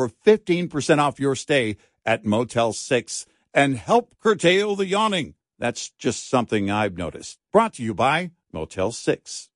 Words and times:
for 0.00 0.08
15% 0.24 0.98
off 0.98 1.20
your 1.20 1.36
stay 1.36 1.76
at 2.06 2.24
Motel 2.24 2.72
6 2.72 3.26
and 3.52 3.76
help 3.76 4.14
curtail 4.18 4.74
the 4.74 4.86
yawning. 4.86 5.34
That's 5.58 5.90
just 5.90 6.30
something 6.30 6.70
I've 6.70 6.96
noticed. 6.96 7.38
Brought 7.52 7.74
to 7.74 7.82
you 7.82 7.92
by 7.92 8.30
Motel 8.50 8.92
6. 8.92 9.50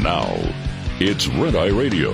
Now, 0.00 0.36
it's 1.00 1.26
Red 1.26 1.56
Eye 1.56 1.76
Radio. 1.76 2.12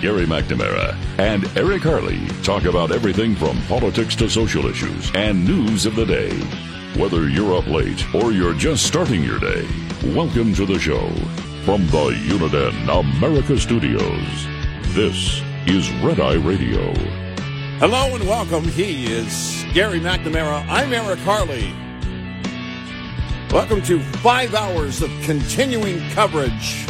Gary 0.00 0.26
McNamara 0.26 0.96
and 1.18 1.44
Eric 1.56 1.82
Harley 1.82 2.26
talk 2.42 2.64
about 2.64 2.90
everything 2.90 3.36
from 3.36 3.60
politics 3.66 4.16
to 4.16 4.28
social 4.28 4.66
issues 4.66 5.12
and 5.14 5.44
news 5.44 5.86
of 5.86 5.94
the 5.94 6.06
day. 6.06 6.77
Whether 6.96 7.28
you're 7.28 7.56
up 7.56 7.66
late 7.66 8.02
or 8.14 8.32
you're 8.32 8.54
just 8.54 8.86
starting 8.86 9.22
your 9.22 9.38
day, 9.38 9.66
welcome 10.14 10.54
to 10.54 10.66
the 10.66 10.78
show. 10.78 11.08
From 11.64 11.86
the 11.88 12.10
Uniden 12.26 12.88
America 12.88 13.58
Studios, 13.58 14.46
this 14.94 15.40
is 15.66 15.90
Red 16.02 16.18
Eye 16.18 16.34
Radio. 16.34 16.92
Hello 17.78 18.14
and 18.14 18.26
welcome. 18.26 18.64
He 18.64 19.06
is 19.12 19.64
Gary 19.74 20.00
McNamara. 20.00 20.66
I'm 20.68 20.92
Eric 20.92 21.18
Harley. 21.20 21.72
Welcome 23.52 23.82
to 23.82 24.00
five 24.18 24.54
hours 24.54 25.02
of 25.02 25.10
continuing 25.22 26.00
coverage 26.10 26.84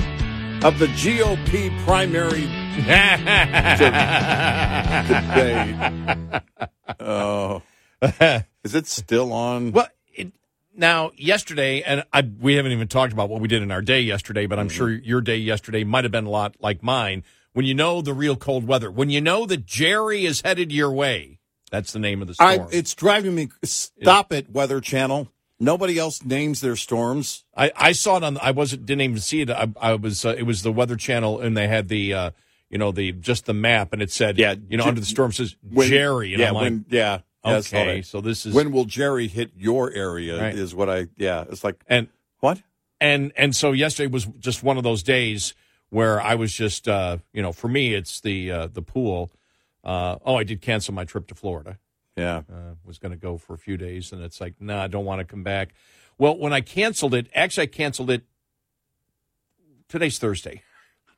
of 0.65 0.79
the 0.79 0.87
GOP 0.87 1.77
primary 1.85 2.43
debate. 6.19 6.43
Oh, 7.01 7.63
is 8.65 8.75
it 8.75 8.87
still 8.87 9.33
on? 9.33 9.73
Well, 9.73 9.89
it, 10.15 10.33
now 10.77 11.11
yesterday, 11.17 11.83
and 11.83 12.05
I, 12.13 12.23
we 12.23 12.55
haven't 12.55 12.73
even 12.73 12.89
talked 12.89 13.13
about 13.13 13.29
what 13.29 13.41
we 13.41 13.49
did 13.49 13.63
in 13.63 13.71
our 13.71 13.83
day 13.83 14.01
yesterday, 14.01 14.47
but 14.47 14.59
I'm 14.59 14.69
sure 14.69 14.91
your 14.91 15.21
day 15.21 15.37
yesterday 15.37 15.85
might 15.85 16.05
have 16.05 16.13
been 16.13 16.27
a 16.27 16.31
lot 16.31 16.57
like 16.61 16.83
mine. 16.83 17.25
When 17.53 17.67
you 17.67 17.75
know 17.75 18.03
the 18.03 18.15
real 18.15 18.37
cold 18.37 18.67
weather, 18.69 18.91
when 18.91 19.11
you 19.11 19.21
know 19.21 19.45
that 19.47 19.67
Gerri 19.67 20.23
is 20.25 20.43
headed 20.43 20.71
your 20.71 20.93
way, 20.93 21.41
that's 21.71 21.93
the 21.93 21.99
name 21.99 22.23
of 22.23 22.29
the 22.29 22.35
storm. 22.35 22.51
I, 22.51 22.67
it's 22.71 22.95
driving 22.95 23.35
me. 23.35 23.49
Stop 23.65 24.33
it, 24.33 24.51
Weather 24.51 24.81
Channel. 24.81 25.29
Nobody 25.59 25.99
else 25.99 26.25
names 26.25 26.61
their 26.61 26.77
storms. 26.77 27.45
I, 27.57 27.73
I 27.75 27.93
saw 27.93 28.19
it 28.19 28.23
on. 28.23 28.39
I 28.39 28.53
wasn't 28.53 28.87
didn't 28.87 29.01
even 29.01 29.19
see 29.19 29.41
it. 29.41 29.51
I, 29.51 29.67
I 29.81 29.95
was. 29.95 30.25
Uh, 30.25 30.37
it 30.39 30.45
was 30.45 30.63
the 30.63 30.71
Weather 30.71 30.95
Channel, 30.95 31.41
and 31.41 31.57
they 31.57 31.67
had 31.67 31.89
the. 31.89 32.15
Uh, 32.15 32.31
you 32.71 32.79
know 32.79 32.93
the 32.93 33.13
just 33.13 33.47
the 33.47 33.55
map, 33.55 33.93
and 33.93 34.01
it 34.03 34.11
said. 34.11 34.39
Yeah, 34.39 34.55
You 34.69 34.77
know, 34.77 34.85
J- 34.85 34.89
under 34.91 35.01
the 35.01 35.07
storm 35.07 35.33
says 35.33 35.57
When- 35.69 35.91
Gerri, 35.91 36.31
and 36.31 36.41
yeah, 36.41 36.49
I'm 36.49 36.55
like, 36.55 36.63
when, 36.63 36.85
yeah. 36.91 37.21
Yeah, 37.45 37.57
okay, 37.59 38.03
so 38.03 38.21
this 38.21 38.45
is 38.45 38.55
when 38.55 38.73
will 38.73 38.85
Gerri 38.87 39.29
hit 39.29 39.53
your 39.57 39.93
area? 39.93 40.41
Right. 40.41 40.55
Is 40.55 40.75
what 40.75 40.91
I. 40.91 41.07
Yeah, 41.17 41.45
it's 41.51 41.63
like 41.65 41.83
and 41.87 42.09
what? 42.41 42.63
and 43.01 43.33
and 43.37 43.55
so 43.55 43.73
yesterday 43.73 44.09
was 44.09 44.27
just 44.39 44.63
one 44.63 44.77
of 44.77 44.83
those 44.83 45.03
days 45.03 45.55
where 45.91 46.21
I 46.21 46.35
was 46.35 46.53
just 46.53 46.89
uh, 46.89 47.19
you 47.33 47.43
know 47.43 47.53
for 47.53 47.69
me 47.69 47.95
it's 47.95 48.21
the 48.21 48.51
uh, 48.51 48.67
the 48.67 48.83
pool. 48.83 49.31
Uh, 49.85 50.19
oh, 50.25 50.37
I 50.37 50.43
did 50.43 50.61
cancel 50.61 50.93
my 50.93 51.05
trip 51.05 51.29
to 51.29 51.35
Florida. 51.35 51.79
Yeah, 52.17 52.43
Uh, 52.53 52.75
was 52.85 52.99
going 52.99 53.13
to 53.13 53.17
go 53.17 53.39
for 53.39 53.55
a 53.55 53.59
few 53.59 53.77
days, 53.77 54.11
and 54.11 54.23
it's 54.25 54.41
like, 54.41 54.55
nah, 54.61 54.83
I 54.83 54.87
don't 54.89 55.05
want 55.05 55.21
to 55.21 55.25
come 55.25 55.45
back. 55.45 55.73
Well, 56.19 56.37
when 56.37 56.53
I 56.53 56.61
canceled 56.61 57.15
it, 57.15 57.29
actually, 57.33 57.63
I 57.63 57.67
canceled 57.67 58.11
it. 58.11 58.25
Today's 59.89 60.19
Thursday. 60.19 60.63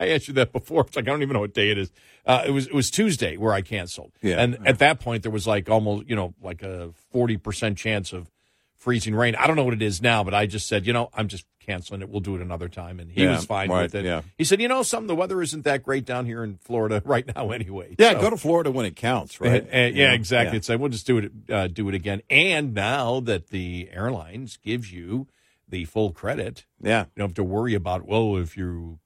I 0.01 0.09
asked 0.09 0.29
you 0.29 0.35
that 0.35 0.53
before. 0.53 0.83
It's 0.87 0.97
like 0.97 1.05
I 1.07 1.11
don't 1.11 1.23
even 1.23 1.35
know 1.35 1.41
what 1.41 1.55
day 1.55 1.71
it 1.71 1.79
is. 1.79 1.91
Uh, 2.27 2.43
it 2.47 2.51
was 2.51 2.67
it 2.67 2.75
was 2.75 2.91
Tuesday 2.91 3.37
where 3.37 3.53
I 3.53 3.61
canceled. 3.63 4.13
Yeah. 4.23 4.41
and 4.43 4.67
at 4.67 4.79
that 4.81 4.99
point 5.01 5.23
there 5.23 5.33
was 5.33 5.47
like 5.47 5.69
almost 5.69 6.09
you 6.09 6.17
know 6.17 6.35
like 6.43 6.63
a 6.63 6.91
forty 7.13 7.37
percent 7.37 7.77
chance 7.79 8.13
of 8.13 8.31
freezing 8.77 9.15
rain. 9.15 9.35
I 9.35 9.47
don't 9.47 9.57
know 9.57 9.65
what 9.65 9.75
it 9.75 9.83
is 9.83 10.01
now, 10.01 10.25
but 10.25 10.33
I 10.33 10.47
just 10.47 10.67
said, 10.67 10.87
you 10.87 10.95
know, 10.95 11.11
I'm 11.13 11.29
just 11.29 11.45
canceling 11.61 12.01
it. 12.01 12.09
We'll 12.09 12.21
do 12.21 12.35
it 12.35 12.41
another 12.41 12.67
time, 12.67 12.99
and 12.99 13.13
he 13.13 13.23
Yeah, 13.25 13.33
was 13.37 13.45
fine 13.45 13.69
right, 13.69 13.83
with 13.83 13.95
it. 13.95 14.07
yeah. 14.07 14.23
He 14.39 14.45
said, 14.45 14.59
you 14.63 14.69
know, 14.69 14.83
something 14.83 15.07
the 15.07 15.15
weather 15.15 15.43
isn't 15.43 15.65
that 15.65 15.83
great 15.83 16.07
down 16.07 16.25
here 16.25 16.43
in 16.43 16.57
Florida 16.57 17.03
right 17.07 17.27
now 17.37 17.51
anyway. 17.51 17.95
yeah. 17.99 18.13
So- 18.13 18.21
Go 18.23 18.31
to 18.31 18.39
Florida 18.39 18.71
when 18.71 18.87
it 18.87 18.97
counts, 18.97 19.39
right? 19.39 19.63
uh, 19.63 19.67
uh, 19.67 19.69
yeah, 19.81 19.87
You 19.89 20.07
know? 20.09 20.15
exactly. 20.15 20.55
Yeah. 20.55 20.57
It's 20.57 20.69
like 20.71 20.79
we'll 20.81 20.89
just 20.89 21.07
do 21.07 21.19
it, 21.19 21.33
uh, 21.51 21.67
do 21.67 21.91
it 21.91 21.95
again. 21.95 22.23
And 22.31 22.73
now 22.73 23.21
that 23.21 23.49
the 23.49 23.91
airlines 23.93 24.57
gives 24.57 24.91
you 24.91 25.27
the 25.69 25.85
full 25.85 26.13
credit, 26.13 26.65
Yeah. 26.83 27.01
you 27.03 27.07
don't 27.19 27.29
have 27.29 27.35
to 27.35 27.45
worry 27.45 27.75
about 27.75 28.07
well 28.07 28.39
if 28.39 28.57
you 28.57 28.99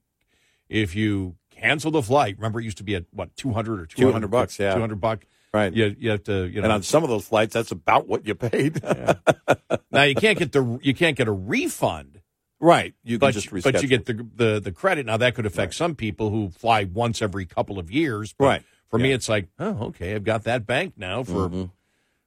if 0.69 0.95
you 0.95 1.37
cancel 1.51 1.91
the 1.91 2.03
flight. 2.03 2.37
Remember, 2.37 2.61
it 2.61 2.65
used 2.65 2.79
to 2.79 2.85
be 2.85 2.95
at 2.95 3.05
what 3.13 3.35
two 3.37 3.53
hundred 3.53 3.81
or 3.81 3.87
200 3.87 4.29
bucks, 4.31 4.59
yeah. 4.59 4.75
two 4.75 4.81
hundred 4.81 5.01
bucks. 5.01 5.27
Right. 5.53 5.73
You, 5.73 5.95
you 5.99 6.11
have 6.11 6.25
to 6.25 6.47
you 6.49 6.61
know 6.61 6.65
And 6.65 6.73
on 6.73 6.83
some 6.83 7.05
of 7.05 7.09
those 7.09 7.27
flights, 7.29 7.55
that's 7.55 7.71
about 7.71 8.09
what 8.09 8.27
you 8.27 8.35
paid. 8.35 8.83
now 9.91 10.03
you 10.03 10.15
can't 10.17 10.39
get 10.39 10.53
the 10.53 10.79
you 10.83 10.95
can't 10.95 11.17
get 11.17 11.29
a 11.29 11.33
refund. 11.33 12.21
right. 12.61 12.95
You 13.05 13.19
can 13.19 13.29
But, 13.29 13.35
just 13.35 13.53
you- 13.53 13.63
but 13.63 13.81
you 13.83 13.89
get 13.89 14.07
the, 14.07 14.27
the 14.35 14.61
the 14.61 14.73
credit. 14.73 15.07
Now 15.07 15.17
that 15.17 15.35
could 15.35 15.47
affect 15.47 15.75
some 15.75 15.95
people 15.95 16.31
who 16.31 16.51
fly 16.51 16.85
once 16.85 17.23
every 17.23 17.47
couple 17.47 17.79
of 17.79 17.91
years. 17.91 18.33
But 18.37 18.45
Right. 18.47 18.63
For 18.91 18.99
me, 18.99 19.11
it's 19.11 19.29
like, 19.29 19.49
oh, 19.59 19.87
okay, 19.87 20.15
I've 20.15 20.23
got 20.23 20.45
that 20.45 20.67
bank 20.69 20.95
now 20.97 21.25
for 21.25 21.49
Mhm. 21.49 21.71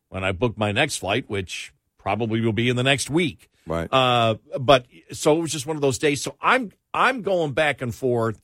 when 0.09 0.25
I 0.25 0.33
book 0.33 0.57
my 0.57 0.73
next 0.73 0.97
flight, 0.97 1.29
which 1.29 1.71
probably 1.97 2.41
will 2.41 2.51
be 2.51 2.67
in 2.67 2.75
the 2.75 2.83
next 2.83 3.09
week. 3.09 3.49
Right. 3.65 3.87
Uh, 3.91 4.35
but 4.59 4.85
so 5.13 5.37
it 5.37 5.41
was 5.41 5.51
just 5.53 5.65
one 5.65 5.77
of 5.77 5.81
those 5.81 5.97
days. 5.97 6.21
So 6.21 6.35
I'm 6.41 6.71
I'm 6.97 7.21
going 7.21 7.53
back 7.53 7.81
and 7.81 7.93
forth. 7.93 8.41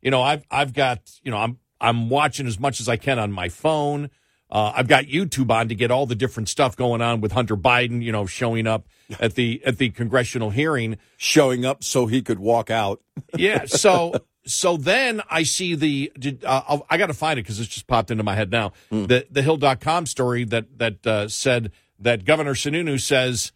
You 0.00 0.10
know, 0.10 0.22
I've 0.22 0.44
I've 0.50 0.72
got 0.72 1.00
you 1.22 1.30
know 1.30 1.38
I'm 1.38 1.58
I'm 1.80 2.08
watching 2.08 2.46
as 2.46 2.58
much 2.58 2.80
as 2.80 2.88
I 2.88 2.96
can 2.96 3.18
on 3.18 3.32
my 3.32 3.48
phone. 3.48 4.10
Uh, 4.50 4.72
I've 4.74 4.88
got 4.88 5.04
YouTube 5.04 5.50
on 5.50 5.68
to 5.68 5.74
get 5.74 5.90
all 5.90 6.06
the 6.06 6.14
different 6.14 6.48
stuff 6.48 6.74
going 6.74 7.02
on 7.02 7.20
with 7.20 7.32
Hunter 7.32 7.56
Biden. 7.56 8.02
You 8.02 8.12
know, 8.12 8.24
showing 8.26 8.66
up 8.66 8.86
at 9.18 9.34
the 9.34 9.60
at 9.66 9.78
the 9.78 9.90
congressional 9.90 10.50
hearing. 10.50 10.96
Showing 11.16 11.64
up 11.64 11.82
so 11.82 12.06
he 12.06 12.22
could 12.22 12.38
walk 12.38 12.70
out. 12.70 13.02
Yeah. 13.36 13.66
So 13.66 14.14
so 14.46 14.76
then 14.76 15.20
I 15.28 15.42
see 15.42 15.74
the 15.74 16.12
did, 16.18 16.44
uh, 16.44 16.62
I'll, 16.68 16.86
got 16.96 17.08
to 17.08 17.14
find 17.14 17.38
it 17.38 17.42
because 17.42 17.58
it's 17.58 17.68
just 17.68 17.88
popped 17.88 18.12
into 18.12 18.22
my 18.22 18.36
head 18.36 18.50
now. 18.50 18.72
The 18.90 19.26
the 19.30 19.42
Hill.com 19.42 20.06
story 20.06 20.44
that 20.44 20.78
that 20.78 21.06
uh, 21.06 21.28
said 21.28 21.72
that 21.98 22.24
Governor 22.24 22.54
Sununu 22.54 23.00
says 23.00 23.52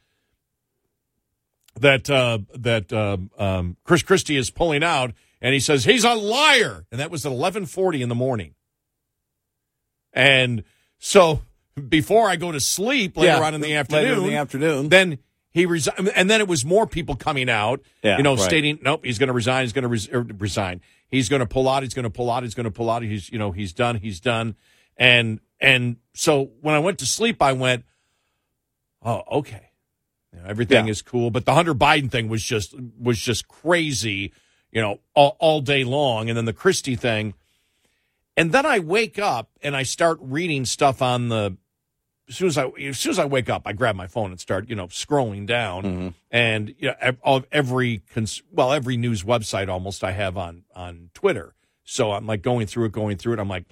that 1.83 2.09
uh, 2.11 2.39
that 2.55 2.93
um, 2.93 3.31
um, 3.39 3.77
Chris 3.85 4.03
Christie 4.03 4.37
is 4.37 4.51
pulling 4.51 4.83
out, 4.83 5.13
and 5.41 5.53
he 5.55 5.61
says 5.61 5.85
he's 5.85 6.05
a 6.05 6.15
liar, 6.15 6.87
and 6.91 6.99
that 7.01 7.11
was 7.11 7.25
at 7.27 7.33
eleven 7.33 7.67
forty 7.67 8.03
in 8.03 8.09
the 8.09 8.15
morning. 8.15 8.55
And 10.13 10.65
so 10.99 11.43
before 11.89 12.29
I 12.29 12.37
go 12.37 12.53
to 12.53 12.61
sleep 12.61 13.17
later 13.17 13.33
Yeah, 13.39 13.41
on 13.47 13.55
in 13.55 13.61
the 13.61 13.69
later 13.69 13.81
afternoon, 13.81 14.19
in 14.19 14.25
the 14.31 14.37
afternoon. 14.37 14.89
then 14.89 15.19
he 15.51 15.67
resigned, 15.67 16.09
and 16.15 16.31
then 16.31 16.41
it 16.41 16.49
was 16.49 16.65
more 16.65 16.87
people 16.87 17.15
coming 17.15 17.49
out, 17.51 17.81
Yeah, 18.03 18.17
you 18.17 18.23
know, 18.23 18.37
right. 18.37 18.41
stating, 18.45 18.79
"Nope, 18.83 19.05
he's 19.05 19.19
going 19.19 19.29
to 19.29 19.33
resign. 19.35 19.65
He's 19.65 19.73
going 19.73 19.83
to 19.83 19.89
res- 19.89 20.09
er, 20.13 20.23
resign. 20.39 20.81
He's 21.09 21.29
going 21.29 21.41
to 21.41 21.47
pull 21.47 21.69
out. 21.69 21.83
He's 21.83 21.93
going 21.95 22.05
to 22.05 22.11
pull 22.11 22.31
out. 22.31 22.43
He's 22.43 22.55
going 22.55 22.65
to 22.65 22.71
pull 22.71 22.89
out. 22.89 23.03
He's, 23.03 23.31
you 23.31 23.39
know, 23.39 23.53
he's 23.53 23.73
done. 23.73 23.97
He's 23.97 24.21
done." 24.21 24.55
And 24.97 25.41
and 25.61 25.97
so 26.15 26.51
when 26.61 26.75
I 26.75 26.79
went 26.79 26.99
to 27.01 27.07
sleep, 27.07 27.43
I 27.43 27.53
went, 27.53 27.85
"Oh, 29.03 29.23
okay, 29.41 29.72
You 30.33 30.41
know, 30.41 30.47
everything 30.49 30.87
Yeah. 30.87 30.91
is 30.93 31.03
cool." 31.03 31.31
But 31.31 31.45
the 31.45 31.55
Hunter 31.55 31.75
Biden 31.75 32.11
thing 32.11 32.29
was 32.29 32.43
just 32.43 32.75
was 32.99 33.19
just 33.19 33.49
crazy, 33.49 34.33
you 34.71 34.81
know, 34.81 35.01
all, 35.15 35.37
all 35.39 35.61
day 35.61 35.85
long. 35.85 36.29
And 36.29 36.37
then 36.37 36.45
the 36.47 36.53
Christie 36.53 36.97
thing, 36.97 37.35
and 38.37 38.53
then 38.53 38.65
I 38.67 38.79
wake 38.79 39.19
up 39.19 39.51
and 39.63 39.77
I 39.77 39.83
start 39.83 40.19
reading 40.21 40.65
stuff 40.65 41.03
on 41.03 41.29
the 41.29 41.57
as 42.29 42.37
soon 42.37 42.49
as 42.49 42.57
I 42.57 42.67
as 42.69 42.99
soon 42.99 43.11
as 43.11 43.19
I 43.19 43.25
wake 43.27 43.51
up, 43.51 43.63
I 43.67 43.73
grab 43.73 43.95
my 43.97 44.07
phone 44.07 44.31
and 44.31 44.41
start 44.41 44.69
you 44.69 44.77
know 44.77 44.87
scrolling 44.87 45.47
down, 45.47 45.83
Mm-hmm. 45.83 46.09
and 46.31 46.75
you 46.79 46.89
know 47.01 47.13
of 47.25 47.47
every 47.53 48.03
well 48.51 48.73
every 48.73 48.97
news 48.97 49.23
website 49.25 49.69
almost 49.69 50.03
I 50.05 50.13
have 50.13 50.37
on 50.37 50.63
on 50.75 51.11
Twitter. 51.15 51.55
So 51.85 52.13
I'm 52.13 52.27
like 52.27 52.43
going 52.43 52.67
through 52.69 52.87
it, 52.87 52.93
going 52.93 53.17
through 53.19 53.35
it. 53.35 53.39
I'm 53.41 53.49
like, 53.49 53.65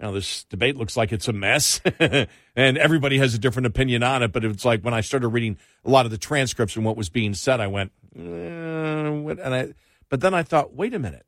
now 0.00 0.12
this 0.12 0.44
debate 0.44 0.76
looks 0.76 0.96
like 0.96 1.12
it's 1.12 1.28
a 1.28 1.32
mess, 1.32 1.80
and 1.98 2.28
everybody 2.56 3.18
has 3.18 3.34
a 3.34 3.38
different 3.38 3.66
opinion 3.66 4.02
on 4.02 4.22
it. 4.22 4.32
But 4.32 4.44
it's 4.44 4.64
like 4.64 4.82
when 4.82 4.94
I 4.94 5.02
started 5.02 5.28
reading 5.28 5.58
a 5.84 5.90
lot 5.90 6.06
of 6.06 6.10
the 6.10 6.18
transcripts 6.18 6.74
and 6.76 6.84
what 6.84 6.96
was 6.96 7.10
being 7.10 7.34
said, 7.34 7.60
I 7.60 7.66
went, 7.66 7.92
eh, 8.16 9.08
what? 9.10 9.38
and 9.38 9.54
I, 9.54 9.74
but 10.08 10.20
then 10.20 10.32
I 10.32 10.42
thought, 10.42 10.72
wait 10.72 10.94
a 10.94 10.98
minute, 10.98 11.26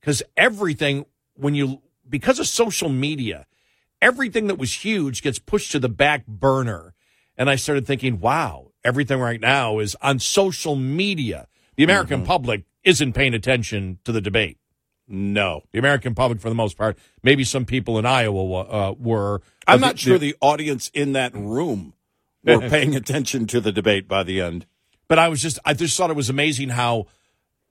because 0.00 0.22
everything 0.36 1.06
when 1.34 1.54
you 1.54 1.82
because 2.08 2.38
of 2.38 2.46
social 2.46 2.88
media, 2.88 3.46
everything 4.00 4.46
that 4.46 4.58
was 4.58 4.84
huge 4.84 5.22
gets 5.22 5.38
pushed 5.38 5.72
to 5.72 5.78
the 5.78 5.88
back 5.88 6.26
burner, 6.26 6.94
and 7.36 7.50
I 7.50 7.56
started 7.56 7.86
thinking, 7.86 8.20
wow, 8.20 8.70
everything 8.84 9.18
right 9.18 9.40
now 9.40 9.80
is 9.80 9.96
on 10.00 10.20
social 10.20 10.76
media. 10.76 11.48
The 11.76 11.84
American 11.84 12.24
public 12.24 12.64
isn't 12.84 13.12
paying 13.12 13.34
attention 13.34 13.98
to 14.04 14.12
the 14.12 14.20
debate. 14.20 14.58
No. 15.08 15.62
The 15.72 15.78
American 15.78 16.14
public, 16.14 16.40
for 16.40 16.48
the 16.48 16.54
most 16.54 16.76
part, 16.76 16.98
maybe 17.22 17.44
some 17.44 17.64
people 17.64 17.98
in 17.98 18.06
Iowa 18.06 18.60
uh, 18.62 18.94
were. 18.98 19.40
I'm 19.66 19.80
not 19.80 19.98
sure 19.98 20.18
the 20.18 20.36
audience 20.40 20.90
in 20.94 21.12
that 21.12 21.32
room 21.34 21.94
were 22.44 22.60
paying 22.68 22.96
attention 22.96 23.46
to 23.48 23.60
the 23.60 23.72
debate 23.72 24.08
by 24.08 24.22
the 24.22 24.40
end. 24.40 24.66
But 25.08 25.18
I 25.18 25.28
was 25.28 25.40
just, 25.40 25.58
I 25.64 25.74
just 25.74 25.96
thought 25.96 26.10
it 26.10 26.16
was 26.16 26.28
amazing 26.30 26.70
how, 26.70 27.06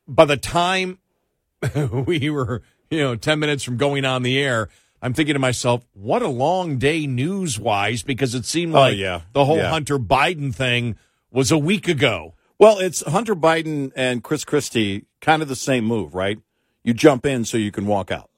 by 0.08 0.24
the 0.26 0.38
time 0.38 1.00
we 2.08 2.30
were, 2.30 2.62
you 2.90 3.00
know, 3.00 3.16
ten 3.16 3.40
minutes 3.40 3.64
from 3.64 3.78
going 3.78 4.06
on 4.06 4.24
the 4.24 4.40
air, 4.40 4.70
I'm 5.02 5.14
thinking 5.14 5.34
to 5.34 5.40
myself, 5.40 5.86
what 5.94 6.22
a 6.22 6.28
long 6.30 6.78
day 6.78 7.06
news 7.08 7.60
wise, 7.60 8.04
because 8.04 8.34
it 8.36 8.46
seemed 8.46 8.74
Oh, 8.76 8.80
like 8.80 8.98
yeah. 8.98 9.22
the 9.34 9.44
whole 9.46 9.58
Yeah. 9.58 9.70
Hunter 9.70 10.00
Biden 10.00 10.54
thing 10.56 10.96
was 11.32 11.52
a 11.52 11.58
week 11.58 11.88
ago. 11.88 12.34
Well, 12.58 12.80
it's 12.80 13.02
Hunter 13.06 13.36
Biden 13.36 13.92
and 13.98 14.24
Chris 14.24 14.46
Christie, 14.46 15.06
kind 15.20 15.42
of 15.42 15.50
the 15.50 15.56
same 15.58 15.84
move, 15.84 16.16
right? 16.16 16.40
You 16.86 16.94
jump 16.94 17.26
in 17.26 17.46
so 17.46 17.58
you 17.58 17.72
can 17.72 17.88
walk 17.88 18.12
out, 18.12 18.30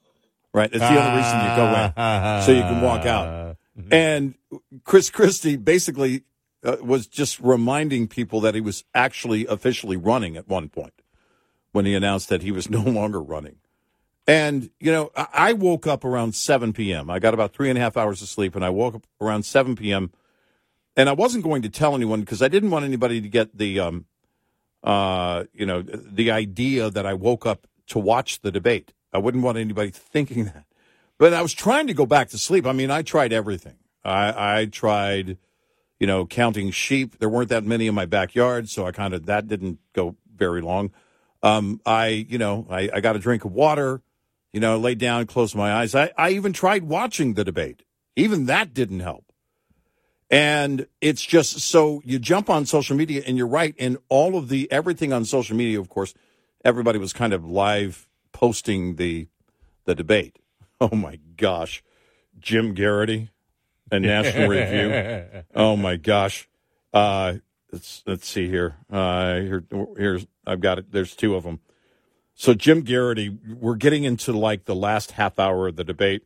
right? 0.54 0.70
It's 0.72 0.80
the 0.80 0.88
only 0.88 1.16
reason 1.18 1.38
you 1.38 1.56
go 1.56 1.66
in, 1.84 2.42
so 2.42 2.52
you 2.52 2.62
can 2.62 2.80
walk 2.82 3.06
out. 3.06 3.56
And 3.92 4.34
Chris 4.82 5.08
Christie 5.08 5.56
basically 5.56 6.24
uh, 6.64 6.78
was 6.82 7.06
just 7.06 7.38
reminding 7.38 8.08
people 8.08 8.40
that 8.40 8.56
he 8.56 8.60
was 8.60 8.82
actually 8.92 9.46
officially 9.46 9.96
running 9.96 10.36
at 10.36 10.48
one 10.48 10.68
point 10.68 10.94
when 11.70 11.84
he 11.86 11.94
announced 11.94 12.28
that 12.30 12.42
he 12.42 12.50
was 12.50 12.68
no 12.78 12.80
longer 12.80 13.22
running. 13.22 13.58
And, 14.26 14.70
you 14.80 14.90
know, 14.90 15.10
I 15.16 15.28
I 15.32 15.52
woke 15.52 15.86
up 15.86 16.04
around 16.04 16.34
7 16.34 16.72
p.m. 16.72 17.08
I 17.08 17.20
got 17.20 17.34
about 17.34 17.52
three 17.52 17.68
and 17.68 17.78
a 17.78 17.80
half 17.80 17.96
hours 17.96 18.20
of 18.20 18.28
sleep, 18.28 18.56
and 18.56 18.64
I 18.64 18.70
woke 18.70 18.96
up 18.96 19.06
around 19.20 19.44
7 19.44 19.76
p.m. 19.76 20.10
And 20.96 21.08
I 21.08 21.12
wasn't 21.12 21.44
going 21.44 21.62
to 21.62 21.68
tell 21.68 21.94
anyone 21.94 22.20
because 22.20 22.42
I 22.42 22.48
didn't 22.48 22.70
want 22.70 22.84
anybody 22.84 23.20
to 23.20 23.28
get 23.28 23.56
the, 23.56 23.78
um, 23.78 24.06
uh, 24.82 25.44
you 25.52 25.64
know, 25.64 25.82
the 25.82 26.32
idea 26.32 26.90
that 26.90 27.06
I 27.06 27.14
woke 27.14 27.46
up 27.46 27.68
to 27.88 27.98
watch 27.98 28.40
the 28.40 28.50
debate. 28.50 28.92
I 29.12 29.18
wouldn't 29.18 29.44
want 29.44 29.58
anybody 29.58 29.90
thinking 29.90 30.44
that. 30.46 30.64
But 31.18 31.34
I 31.34 31.42
was 31.42 31.52
trying 31.52 31.88
to 31.88 31.94
go 31.94 32.06
back 32.06 32.28
to 32.30 32.38
sleep. 32.38 32.66
I 32.66 32.72
mean, 32.72 32.90
I 32.90 33.02
tried 33.02 33.32
everything. 33.32 33.76
I, 34.04 34.60
I 34.60 34.66
tried, 34.66 35.38
you 35.98 36.06
know, 36.06 36.26
counting 36.26 36.70
sheep. 36.70 37.18
There 37.18 37.28
weren't 37.28 37.48
that 37.48 37.64
many 37.64 37.86
in 37.86 37.94
my 37.94 38.06
backyard, 38.06 38.68
so 38.68 38.86
I 38.86 38.92
kind 38.92 39.14
of 39.14 39.26
that 39.26 39.48
didn't 39.48 39.80
go 39.92 40.16
very 40.34 40.60
long. 40.60 40.92
Um, 41.42 41.80
I, 41.84 42.26
you 42.28 42.38
know, 42.38 42.66
I, 42.70 42.88
I 42.94 43.00
got 43.00 43.16
a 43.16 43.18
drink 43.18 43.44
of 43.44 43.52
water. 43.52 44.02
You 44.52 44.60
know, 44.60 44.78
laid 44.78 44.98
down, 44.98 45.26
closed 45.26 45.54
my 45.54 45.72
eyes. 45.72 45.94
I, 45.94 46.10
I 46.16 46.30
even 46.30 46.54
tried 46.54 46.84
watching 46.84 47.34
the 47.34 47.44
debate. 47.44 47.82
Even 48.16 48.46
that 48.46 48.72
didn't 48.72 49.00
help. 49.00 49.30
And 50.30 50.86
it's 51.00 51.22
just 51.22 51.60
so 51.60 52.00
you 52.04 52.18
jump 52.18 52.48
on 52.48 52.64
social 52.64 52.96
media, 52.96 53.22
and 53.26 53.36
you're 53.36 53.46
right. 53.46 53.74
And 53.78 53.98
all 54.08 54.36
of 54.36 54.48
the 54.48 54.70
everything 54.72 55.12
on 55.12 55.24
social 55.24 55.56
media, 55.56 55.78
of 55.78 55.88
course, 55.88 56.14
everybody 56.64 56.98
was 56.98 57.12
kind 57.12 57.32
of 57.32 57.44
live 57.44 58.08
posting 58.32 58.96
the 58.96 59.28
the 59.84 59.94
debate. 59.94 60.38
Oh 60.80 60.94
my 60.94 61.18
gosh, 61.36 61.82
Jim 62.38 62.72
Geraghty 62.72 63.30
and 63.90 64.04
National 64.04 64.48
Review. 64.48 65.42
Oh 65.56 65.76
my 65.76 65.96
gosh. 65.96 66.48
Uh, 66.94 67.38
let's 67.72 68.04
let's 68.06 68.28
see 68.28 68.48
here. 68.48 68.76
Uh, 68.88 69.40
here 69.40 69.64
here's 69.96 70.24
I've 70.46 70.60
got 70.60 70.78
it. 70.78 70.92
There's 70.92 71.16
two 71.16 71.34
of 71.34 71.42
them. 71.42 71.58
So 72.34 72.54
Jim 72.54 72.84
Geraghty, 72.84 73.28
we're 73.28 73.74
getting 73.74 74.04
into 74.04 74.32
like 74.32 74.66
the 74.66 74.76
last 74.76 75.10
half 75.10 75.40
hour 75.40 75.66
of 75.66 75.74
the 75.74 75.82
debate. 75.82 76.22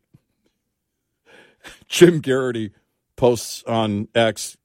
Jim 1.87 2.19
Garrity 2.19 2.71
posts 3.15 3.63
on 3.63 4.07
X, 4.13 4.55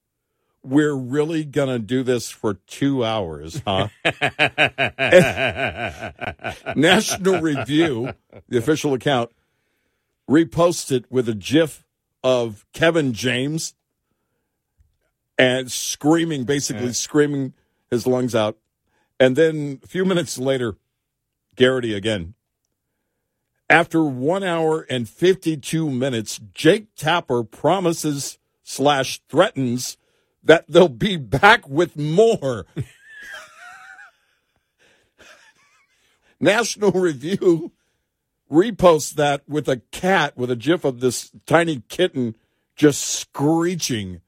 "We're 0.68 0.94
really 0.94 1.44
gonna 1.44 1.78
do 1.78 2.02
this 2.02 2.30
for 2.30 2.54
two 2.66 3.04
hours, 3.04 3.62
huh?" 3.66 3.88
National 6.76 7.40
Review, 7.40 8.12
the 8.48 8.58
official 8.58 8.94
account, 8.94 9.30
reposted 10.28 11.04
with 11.10 11.28
a 11.28 11.34
GIF 11.34 11.84
of 12.22 12.66
Kevin 12.72 13.12
James 13.12 13.74
and 15.38 15.70
screaming, 15.70 16.44
basically 16.44 16.92
screaming 16.92 17.54
his 17.90 18.06
lungs 18.06 18.34
out. 18.34 18.58
And 19.20 19.36
then 19.36 19.80
a 19.82 19.86
few 19.86 20.04
minutes 20.04 20.38
later, 20.38 20.76
Geraghty 21.56 21.94
again. 21.94 22.34
After 23.70 24.04
one 24.04 24.42
hour 24.42 24.86
and 24.88 25.08
52 25.08 25.90
minutes, 25.90 26.40
Jake 26.54 26.94
Tapper 26.96 27.44
promises 27.44 28.38
slash 28.62 29.20
threatens 29.28 29.96
that 30.48 30.64
they'll 30.66 30.88
be 30.88 31.16
back 31.16 31.68
with 31.68 31.96
more. 31.96 32.66
National 36.40 36.90
Review 36.90 37.70
reposts 38.50 39.14
that 39.14 39.46
with 39.46 39.68
a 39.68 39.82
cat 39.92 40.34
with 40.38 40.50
a 40.50 40.56
gif 40.56 40.86
of 40.86 41.00
this 41.00 41.30
tiny 41.44 41.82
kitten 41.88 42.34
just 42.74 43.02
screeching. 43.02 44.22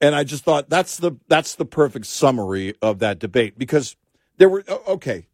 And 0.00 0.14
i 0.14 0.22
just 0.22 0.44
thought 0.44 0.70
that's 0.70 0.96
the 0.96 1.16
that's 1.26 1.56
the 1.56 1.64
perfect 1.64 2.06
summary 2.06 2.76
of 2.80 3.00
that 3.00 3.18
debate 3.18 3.58
because 3.58 3.96
there 4.36 4.48
were 4.48 4.62
okay. 4.86 5.26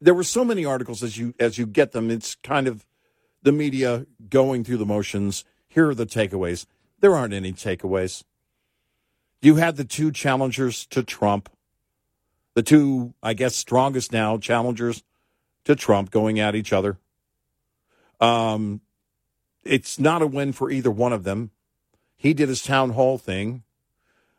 There 0.00 0.14
were 0.14 0.22
so 0.22 0.44
many 0.44 0.64
articles 0.64 1.02
as 1.02 1.18
you 1.18 1.34
as 1.40 1.58
you 1.58 1.66
get 1.66 1.90
them 1.90 2.12
it's 2.12 2.36
kind 2.36 2.68
of 2.68 2.86
the 3.42 3.50
media 3.50 4.06
going 4.30 4.62
through 4.62 4.76
the 4.76 4.86
motions. 4.86 5.44
Here 5.66 5.88
are 5.88 5.96
the 5.96 6.06
takeaways. 6.06 6.66
There 7.00 7.16
aren't 7.16 7.34
any 7.34 7.52
takeaways 7.52 8.22
you 9.42 9.56
had 9.56 9.76
the 9.76 9.84
two 9.84 10.10
challengers 10.10 10.86
to 10.86 11.02
trump 11.02 11.48
the 12.54 12.62
two 12.62 13.14
i 13.22 13.34
guess 13.34 13.54
strongest 13.56 14.12
now 14.12 14.38
challengers 14.38 15.02
to 15.64 15.74
trump 15.76 16.10
going 16.10 16.38
at 16.40 16.54
each 16.54 16.72
other 16.72 16.98
um, 18.20 18.80
it's 19.64 19.98
not 19.98 20.22
a 20.22 20.26
win 20.26 20.52
for 20.52 20.70
either 20.70 20.90
one 20.90 21.12
of 21.12 21.24
them. 21.24 21.50
He 22.16 22.32
did 22.32 22.48
his 22.48 22.62
town 22.62 22.90
hall 22.90 23.18
thing. 23.18 23.64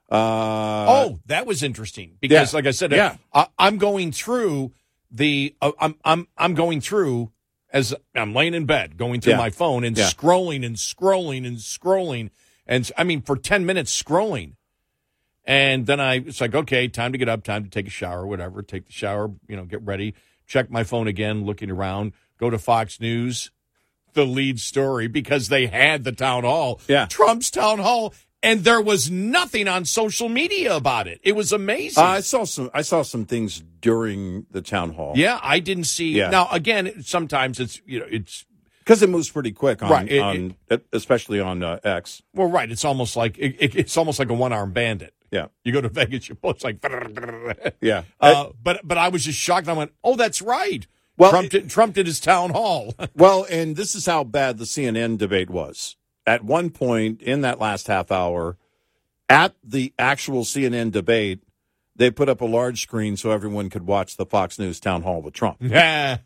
Uh, 0.09 0.85
oh, 0.87 1.19
that 1.25 1.45
was 1.45 1.61
interesting 1.61 2.17
because, 2.19 2.53
yeah. 2.53 2.57
like 2.57 2.65
I 2.65 2.71
said, 2.71 2.91
Yeah. 2.91 3.17
I, 3.33 3.47
I'm 3.59 3.77
going 3.77 4.11
through 4.11 4.71
the. 5.11 5.55
Uh, 5.61 5.71
I'm 5.79 5.95
I'm 6.05 6.27
I'm 6.37 6.53
going 6.55 6.79
through 6.79 7.31
as 7.71 7.93
I'm 8.15 8.33
laying 8.33 8.53
in 8.53 8.65
bed, 8.65 8.97
going 8.97 9.19
through 9.19 9.33
Yeah. 9.33 9.37
my 9.39 9.49
phone 9.49 9.83
and 9.83 9.95
scrolling 9.97 10.65
and 10.65 10.77
scrolling 10.77 11.45
and 11.45 11.57
scrolling, 11.57 12.29
and 12.65 12.89
I 12.97 13.03
mean 13.03 13.21
for 13.21 13.35
ten 13.35 13.65
minutes 13.65 14.01
scrolling, 14.01 14.53
and 15.45 15.85
then 15.85 15.99
I 15.99 16.15
it's 16.15 16.41
like 16.41 16.55
okay, 16.55 16.87
time 16.87 17.11
to 17.11 17.17
get 17.17 17.29
up, 17.29 17.43
time 17.43 17.63
to 17.63 17.69
take 17.69 17.87
a 17.87 17.91
shower, 17.91 18.25
whatever. 18.25 18.61
Take 18.61 18.85
the 18.87 18.91
shower, 18.91 19.31
you 19.47 19.55
know, 19.55 19.65
get 19.65 19.81
ready, 19.83 20.15
check 20.47 20.69
my 20.69 20.83
phone 20.83 21.07
again, 21.07 21.45
looking 21.45 21.69
around, 21.71 22.13
go 22.39 22.49
to 22.49 22.57
Fox 22.57 22.99
News, 22.99 23.51
the 24.13 24.25
lead 24.25 24.59
story 24.59 25.07
because 25.07 25.49
they 25.49 25.67
had 25.67 26.03
the 26.03 26.11
town 26.11 26.43
hall, 26.43 26.79
Yeah. 26.87 27.05
Trump's 27.07 27.51
town 27.51 27.79
hall. 27.79 28.13
And 28.43 28.63
there 28.63 28.81
was 28.81 29.09
nothing 29.09 29.67
on 29.67 29.85
social 29.85 30.29
media 30.29 30.75
about 30.75 31.07
it. 31.07 31.19
It 31.23 31.35
was 31.35 31.51
amazing. 31.51 32.03
I 32.03 32.19
saw 32.19 32.43
some. 32.43 32.69
I 32.75 32.83
saw 32.83 33.01
some 33.01 33.25
things 33.25 33.63
during 33.81 34.45
the 34.51 34.61
town 34.61 34.93
hall. 34.93 35.13
yeah, 35.15 35.39
I 35.41 35.57
didn't 35.57 35.85
see. 35.85 36.11
Yeah. 36.11 36.29
Now, 36.29 36.47
again, 36.51 37.01
sometimes 37.01 37.59
it's 37.59 37.81
you 37.87 37.99
know 38.01 38.05
it's 38.07 38.45
because 38.85 39.01
it 39.01 39.09
moves 39.09 39.29
pretty 39.29 39.51
quick 39.51 39.81
on, 39.83 39.89
Right, 39.91 40.07
it- 40.09 40.19
on 40.21 40.55
especially 40.93 41.39
on 41.41 41.63
uh, 41.63 41.79
X. 41.83 42.21
well, 42.33 42.47
right. 42.49 42.71
It's 42.71 42.85
almost 42.85 43.15
like 43.17 43.37
it, 43.37 43.55
it- 43.59 43.75
it's 43.75 43.97
almost 43.97 44.19
like 44.19 44.29
a 44.29 44.33
one 44.33 44.53
arm 44.53 44.71
bandit. 44.71 45.13
Yeah, 45.31 45.47
You 45.65 45.73
go 45.73 45.81
to 45.81 45.89
Vegas, 45.93 46.29
you 46.29 46.37
it's 46.43 46.63
like. 46.63 46.77
yeah. 47.81 48.03
Uh, 48.21 48.49
but 48.63 48.87
but 48.87 48.97
I 48.97 49.09
was 49.09 49.25
just 49.25 49.37
shocked. 49.39 49.67
I 49.67 49.73
went, 49.73 49.91
oh, 50.03 50.15
that's 50.15 50.41
right. 50.41 50.85
Well, 51.17 51.31
Trump 51.31 51.49
did, 51.49 51.69
Trump 51.69 51.95
did 51.95 52.05
his 52.07 52.19
town 52.19 52.51
hall. 52.51 52.93
well, 53.15 53.45
and 53.49 53.75
this 53.75 53.95
is 53.95 54.05
how 54.05 54.23
bad 54.23 54.57
the 54.59 54.65
CNN 54.65 55.17
debate 55.17 55.49
was. 55.49 55.95
At 56.27 56.43
one 56.43 56.69
point 56.69 57.21
in 57.21 57.41
that 57.41 57.59
last 57.59 57.87
half 57.87 58.11
hour, 58.11 58.57
at 59.29 59.55
the 59.63 59.93
actual 59.97 60.43
CNN 60.43 60.91
debate, 60.91 61.41
they 61.95 62.11
put 62.11 62.27
up 62.29 62.41
a 62.41 62.45
large 62.45 62.81
screen 62.81 63.15
so 63.17 63.31
everyone 63.31 63.69
could 63.69 63.87
watch 63.87 64.17
the 64.17 64.25
Fox 64.25 64.59
News 64.59 64.79
town 64.79 65.03
hall 65.03 65.21
with 65.21 65.33
Trump. 65.33 65.57
Yeah. 65.61 66.17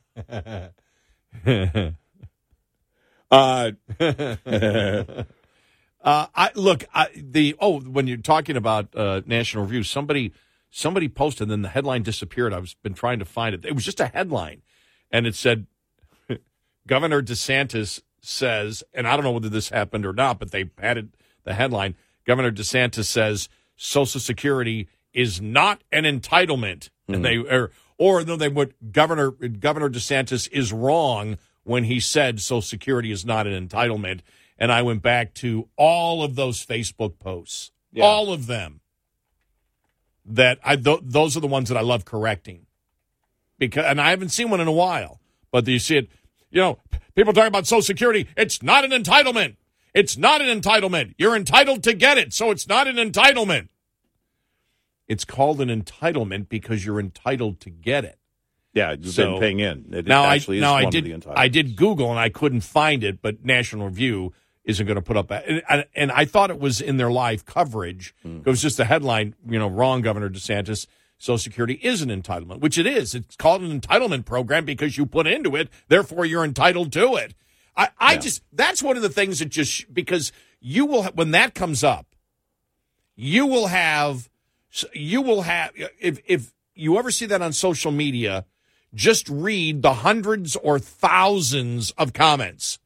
Uh, 3.32 3.72
Uh, 6.02 6.28
I 6.34 6.52
look 6.56 6.86
I, 6.94 7.08
the 7.16 7.56
oh 7.60 7.82
when 7.82 8.08
you're 8.08 8.18
talking 8.18 8.56
about 8.56 8.96
uh, 8.96 9.22
National 9.26 9.64
Review, 9.64 9.84
somebody 9.84 10.32
somebody 10.70 11.10
posted, 11.10 11.44
and 11.44 11.52
then 11.52 11.62
the 11.62 11.70
headline 11.70 12.04
disappeared. 12.04 12.54
I 12.54 12.60
was 12.60 12.74
been 12.76 12.94
trying 12.94 13.20
to 13.20 13.26
find 13.26 13.54
it. 13.54 13.66
It 13.66 13.76
was 13.76 13.84
just 13.84 14.00
a 14.00 14.08
headline, 14.08 14.62
and 15.12 15.28
it 15.28 15.36
said 15.36 15.68
Governor 16.88 17.22
DeSantis 17.22 18.02
says, 18.22 18.84
and 18.94 19.08
I 19.08 19.16
don't 19.16 19.26
know 19.26 19.32
whether 19.32 19.50
this 19.50 19.70
happened 19.70 20.06
or 20.06 20.14
not, 20.14 20.40
but 20.40 20.52
they 20.52 20.70
added 20.82 21.18
the 21.44 21.54
headline. 21.54 21.96
Governor 22.26 22.52
DeSantis 22.52 23.06
says 23.06 23.50
Social 23.76 24.22
Security 24.22 24.88
is 25.14 25.42
not 25.42 25.84
an 25.92 26.06
entitlement, 26.06 26.90
mm-hmm. 26.90 27.16
and 27.16 27.26
they 27.26 27.38
or 27.38 27.72
or 27.98 28.24
no, 28.24 28.38
they 28.38 28.48
would 28.48 28.74
Governor 28.94 29.32
Governor 29.32 29.90
DeSantis 29.90 30.50
is 30.50 30.72
wrong 30.72 31.38
when 31.64 31.86
he 31.86 32.00
said 32.00 32.40
Social 32.40 32.62
Security 32.62 33.12
is 33.12 33.26
not 33.26 33.48
an 33.48 33.68
entitlement. 33.68 34.22
And 34.58 34.72
I 34.72 34.82
went 34.82 35.02
back 35.02 35.34
to 35.36 35.70
all 35.78 36.22
of 36.22 36.36
those 36.36 36.66
Facebook 36.66 37.18
posts, 37.20 37.72
yeah. 37.92 38.04
all 38.04 38.34
of 38.34 38.48
them. 38.48 38.82
That 40.26 40.60
I 40.64 40.76
th- 40.76 41.00
those 41.04 41.36
are 41.38 41.40
the 41.40 41.48
ones 41.48 41.70
that 41.70 41.78
I 41.78 41.82
love 41.82 42.06
correcting, 42.06 42.68
because 43.58 43.86
and 43.86 44.00
I 44.00 44.12
haven't 44.12 44.30
seen 44.30 44.50
one 44.50 44.60
in 44.60 44.68
a 44.68 44.72
while. 44.72 45.20
But 45.50 45.68
you 45.68 45.80
see 45.80 45.98
it, 45.98 46.10
you 46.52 46.62
know, 46.62 46.78
people 47.16 47.34
talking 47.34 47.48
about 47.48 47.66
Social 47.66 47.82
Security. 47.82 48.28
It's 48.38 48.62
not 48.62 48.86
an 48.86 48.92
entitlement. 48.92 49.56
It's 49.94 50.18
not 50.18 50.42
an 50.42 50.62
entitlement. 50.62 51.16
You're 51.18 51.36
entitled 51.36 51.84
to 51.84 51.94
get 51.94 52.18
it, 52.18 52.34
so 52.34 52.52
it's 52.52 52.68
not 52.68 52.88
an 52.88 52.98
entitlement. 52.98 53.70
It's 55.08 55.26
called 55.26 55.62
an 55.62 55.70
entitlement 55.70 56.50
because 56.50 56.86
you're 56.86 57.00
entitled 57.00 57.60
to 57.62 57.72
get 57.72 58.06
it. 58.06 58.19
Yeah, 58.74 58.92
you've 58.92 59.14
so, 59.14 59.32
been 59.32 59.40
paying 59.40 59.60
in. 59.60 59.94
It 59.94 60.08
now 60.08 60.24
I 60.24 60.40
now 60.48 60.76
I 60.76 60.90
did 60.90 61.26
I 61.28 61.48
did 61.48 61.76
Google 61.76 62.10
and 62.12 62.20
I 62.20 62.30
couldn't 62.30 62.62
find 62.62 63.04
it, 63.04 63.22
but 63.22 63.44
National 63.44 63.88
Review 63.88 64.34
isn't 64.64 64.86
going 64.86 64.96
to 64.96 65.02
put 65.02 65.18
up 65.18 65.32
and, 65.32 65.64
and, 65.68 65.86
and 65.96 66.12
I 66.12 66.26
thought 66.26 66.52
it 66.52 66.60
was 66.60 66.80
in 66.80 66.98
their 66.98 67.10
live 67.10 67.46
coverage. 67.46 68.14
Mm. 68.24 68.42
It 68.42 68.46
was 68.46 68.62
just 68.62 68.80
a 68.80 68.86
headline, 68.86 69.34
you 69.48 69.58
know, 69.58 69.68
wrong 69.68 70.02
Governor 70.02 70.30
DeSantis. 70.30 70.86
Social 71.18 71.38
Security 71.38 71.74
is 71.74 72.02
an 72.02 72.10
entitlement, 72.10 72.62
which 72.62 72.78
it 72.78 72.88
is. 72.88 73.14
It's 73.14 73.36
called 73.36 73.62
an 73.62 73.78
entitlement 73.78 74.24
program 74.26 74.64
because 74.64 74.98
you 74.98 75.06
put 75.06 75.28
into 75.28 75.56
it, 75.56 75.70
therefore 75.90 76.26
you're 76.26 76.46
entitled 76.46 76.94
to 76.94 77.16
it. 77.16 77.34
I, 77.76 77.90
I 77.98 78.14
yeah. 78.14 78.20
just 78.20 78.44
that's 78.54 78.82
one 78.84 78.96
of 78.96 79.04
the 79.04 79.10
things 79.10 79.40
that 79.40 79.50
just 79.50 79.94
because 79.94 80.32
you 80.60 80.86
will 80.86 81.04
when 81.04 81.32
that 81.32 81.56
comes 81.56 81.84
up, 81.84 82.16
you 83.16 83.46
will 83.46 83.68
have 83.68 84.30
you 84.94 85.22
will 85.22 85.42
have 85.42 85.72
if 86.00 86.20
if 86.26 86.54
you 86.74 86.98
ever 86.98 87.12
see 87.12 87.26
that 87.26 87.42
on 87.42 87.54
social 87.54 87.92
media, 87.92 88.46
just 88.94 89.30
read 89.30 89.82
the 89.82 89.94
hundreds 89.94 90.56
or 90.56 90.80
thousands 90.80 91.92
of 91.92 92.14
comments. 92.14 92.80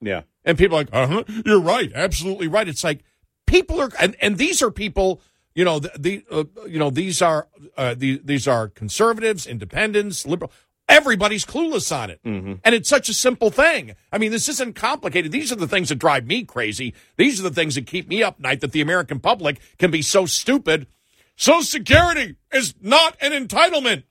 Yeah. 0.00 0.22
And 0.44 0.58
people 0.58 0.76
are 0.76 0.80
like, 0.80 0.92
uh 0.92 1.06
huh, 1.06 1.24
you're 1.46 1.60
right, 1.60 1.92
absolutely 1.94 2.48
right. 2.48 2.68
It's 2.68 2.82
like 2.82 3.04
people 3.46 3.80
are, 3.80 3.90
and, 4.00 4.16
and 4.20 4.36
these 4.38 4.62
are 4.62 4.70
people, 4.70 5.20
you 5.54 5.64
know, 5.64 5.78
the, 5.78 5.92
the 5.98 6.24
uh, 6.30 6.44
you 6.66 6.78
know, 6.78 6.90
these 6.90 7.22
are 7.22 7.48
uh, 7.76 7.94
the, 7.96 8.20
these 8.24 8.48
are 8.48 8.68
conservatives, 8.68 9.46
independents, 9.46 10.26
liberal. 10.26 10.50
Everybody's 10.88 11.46
clueless 11.46 11.96
on 11.96 12.10
it. 12.10 12.20
Mm-hmm. 12.24 12.54
And 12.64 12.74
it's 12.74 12.88
such 12.88 13.08
a 13.08 13.14
simple 13.14 13.50
thing. 13.50 13.94
I 14.10 14.18
mean, 14.18 14.32
this 14.32 14.48
isn't 14.48 14.74
complicated. 14.74 15.30
These 15.30 15.52
are 15.52 15.56
the 15.56 15.68
things 15.68 15.88
that 15.90 15.94
drive 15.94 16.26
me 16.26 16.44
crazy. 16.44 16.92
These 17.16 17.38
are 17.38 17.44
the 17.44 17.54
things 17.54 17.76
that 17.76 17.86
keep 17.86 18.08
me 18.08 18.22
up 18.22 18.40
night 18.40 18.60
that 18.60 18.72
the 18.72 18.80
American 18.80 19.20
public 19.20 19.60
can 19.78 19.90
be 19.90 20.02
so 20.02 20.26
stupid. 20.26 20.88
Social 21.36 21.62
Security 21.62 22.36
is 22.52 22.74
not 22.80 23.16
an 23.20 23.32
entitlement 23.32 24.02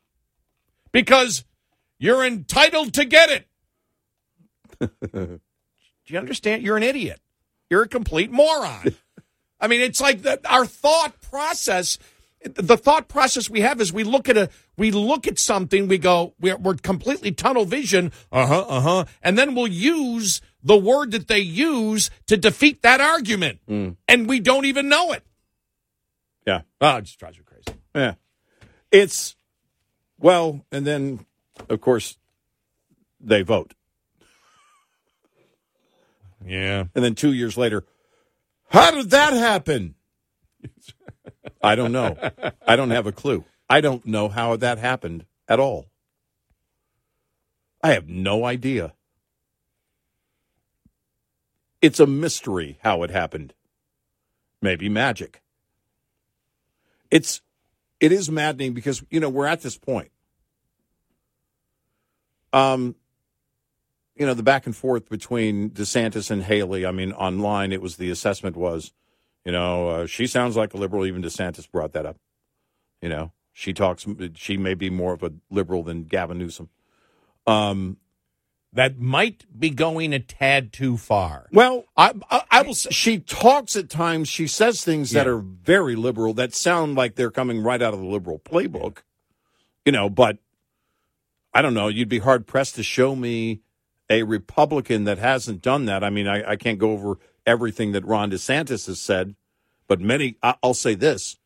because 0.92 1.44
you're 2.00 2.26
entitled 2.26 2.94
to 2.96 3.06
get 3.06 3.30
it. 3.30 3.48
Do 5.14 5.40
you 6.08 6.20
understand? 6.20 6.64
You're 6.64 6.78
an 6.78 6.84
idiot. 6.84 7.20
You're 7.70 7.84
a 7.84 7.88
complete 7.88 8.32
moron. 8.32 8.96
I 9.60 9.68
mean, 9.68 9.82
it's 9.82 10.02
like 10.02 10.24
the, 10.24 10.42
our 10.50 10.66
thought 10.66 11.22
process. 11.22 12.00
The 12.44 12.76
thought 12.76 13.08
process 13.08 13.52
we 13.52 13.62
have 13.62 13.80
is 13.80 13.94
we 13.94 14.04
look 14.04 14.28
at 14.28 14.36
a 14.36 14.50
we 14.76 14.90
look 14.90 15.28
at 15.28 15.38
something, 15.38 15.88
we 15.88 16.00
go 16.00 16.34
we're, 16.40 16.58
we're 16.58 16.74
completely 16.74 17.32
tunnel 17.32 17.66
vision, 17.66 18.12
uh 18.32 18.48
huh, 18.48 18.66
uh 18.68 18.82
huh, 18.82 19.06
and 19.22 19.38
then 19.38 19.54
we'll 19.54 19.68
use 19.68 20.42
the 20.64 20.76
word 20.76 21.12
that 21.12 21.28
they 21.28 21.40
use 21.40 22.10
to 22.26 22.38
defeat 22.38 22.82
that 22.82 23.00
argument, 23.00 23.60
mm. 23.70 23.96
and 24.08 24.28
we 24.28 24.40
don't 24.40 24.66
even 24.66 24.90
know 24.90 25.12
it. 25.12 25.24
Yeah, 26.48 26.62
oh, 26.82 26.98
it 26.98 27.04
just 27.04 27.20
drives 27.20 27.38
you 27.38 27.44
crazy. 27.44 27.80
Yeah, 27.94 28.16
it's 28.92 29.36
well, 30.22 30.66
and 30.72 30.86
then 30.86 31.26
of 31.70 31.82
course 31.82 32.18
they 33.20 33.42
vote. 33.42 33.74
Yeah. 36.46 36.86
And 36.96 37.04
then 37.04 37.16
two 37.16 37.34
years 37.34 37.58
later, 37.58 37.86
how 38.70 38.92
did 38.92 39.10
that 39.12 39.34
happen? 39.34 39.96
I 41.62 41.76
don't 41.76 41.92
know. 41.92 42.18
I 42.66 42.76
don't 42.76 42.92
have 42.92 43.06
a 43.06 43.12
clue. 43.12 43.46
I 43.70 43.82
don't 43.82 44.06
know 44.06 44.28
how 44.28 44.56
that 44.56 44.78
happened 44.78 45.26
at 45.48 45.60
all. 45.60 45.88
I 47.84 47.94
have 47.94 48.08
no 48.08 48.46
idea. 48.46 48.94
It's 51.82 52.00
a 52.00 52.06
mystery 52.06 52.78
how 52.84 53.04
it 53.04 53.10
happened. 53.10 53.54
Maybe 54.62 54.88
magic. 54.88 55.42
It's 57.10 57.42
it 58.00 58.12
is 58.12 58.30
maddening 58.30 58.74
because 58.74 59.04
you 59.10 59.20
know 59.20 59.30
we're 59.30 59.48
at 59.48 59.62
this 59.62 59.78
point. 59.78 60.11
Um, 62.54 62.96
you 64.16 64.26
know, 64.26 64.34
the 64.34 64.44
back 64.44 64.66
and 64.66 64.76
forth 64.76 65.10
between 65.10 65.72
DeSantis 65.72 66.30
and 66.30 66.44
Haley. 66.44 66.86
I 66.86 66.92
mean, 66.92 67.12
online, 67.14 67.72
it 67.72 67.82
was 67.82 67.98
the 67.98 68.12
assessment 68.12 68.56
was, 68.56 68.94
you 69.46 69.52
know, 69.52 69.90
uh, 69.90 70.06
she 70.06 70.28
sounds 70.28 70.56
like 70.56 70.74
a 70.74 70.78
liberal. 70.78 71.06
Even 71.06 71.24
DeSantis 71.24 71.70
brought 71.70 71.94
that 71.94 72.06
up. 72.06 72.18
You 73.02 73.10
know, 73.10 73.32
she 73.52 73.74
talks. 73.74 74.06
She 74.36 74.58
may 74.58 74.74
be 74.76 74.90
more 74.90 75.14
of 75.14 75.24
a 75.24 75.34
liberal 75.50 75.84
than 75.84 76.04
Gavin 76.04 76.38
Newsom. 76.38 76.70
Um, 77.48 77.98
that 78.74 79.00
might 79.00 79.46
be 79.58 79.70
going 79.70 80.14
a 80.14 80.20
tad 80.20 80.72
too 80.72 80.98
far. 80.98 81.48
Well, 81.52 81.86
I, 81.98 82.14
I, 82.30 82.44
I 82.52 82.62
will. 82.62 82.74
Say, 82.74 82.92
she 82.92 83.20
talks 83.20 83.76
at 83.76 83.90
times. 83.90 84.30
She 84.30 84.48
says 84.48 84.84
things 84.84 85.12
yeah. 85.12 85.24
that 85.24 85.30
are 85.30 85.40
very 85.40 85.96
liberal 85.96 86.34
that 86.36 86.54
sound 86.54 86.96
like 86.96 87.16
they're 87.16 87.32
coming 87.32 87.64
right 87.64 87.82
out 87.82 87.94
of 87.94 88.00
the 88.00 88.06
liberal 88.06 88.40
playbook. 88.40 89.00
You 89.86 89.92
know, 89.92 90.10
but 90.10 90.38
I 91.54 91.62
don't 91.62 91.74
know. 91.74 91.88
You'd 91.88 92.10
be 92.10 92.20
hard 92.20 92.48
pressed 92.48 92.76
to 92.76 92.84
show 92.84 93.16
me 93.16 93.62
a 94.10 94.24
Republican 94.24 95.06
that 95.06 95.18
hasn't 95.18 95.62
done 95.62 95.86
that. 95.86 96.04
I 96.04 96.10
mean, 96.10 96.28
I, 96.28 96.52
I 96.52 96.56
can't 96.56 96.80
go 96.80 96.92
over 96.92 97.18
everything 97.46 97.92
that 97.94 98.06
Ron 98.06 98.32
DeSantis 98.32 98.88
has 98.88 99.00
said, 99.00 99.36
but 99.88 100.00
many, 100.00 100.38
I'll 100.42 100.74
say 100.74 100.96
this 100.96 101.38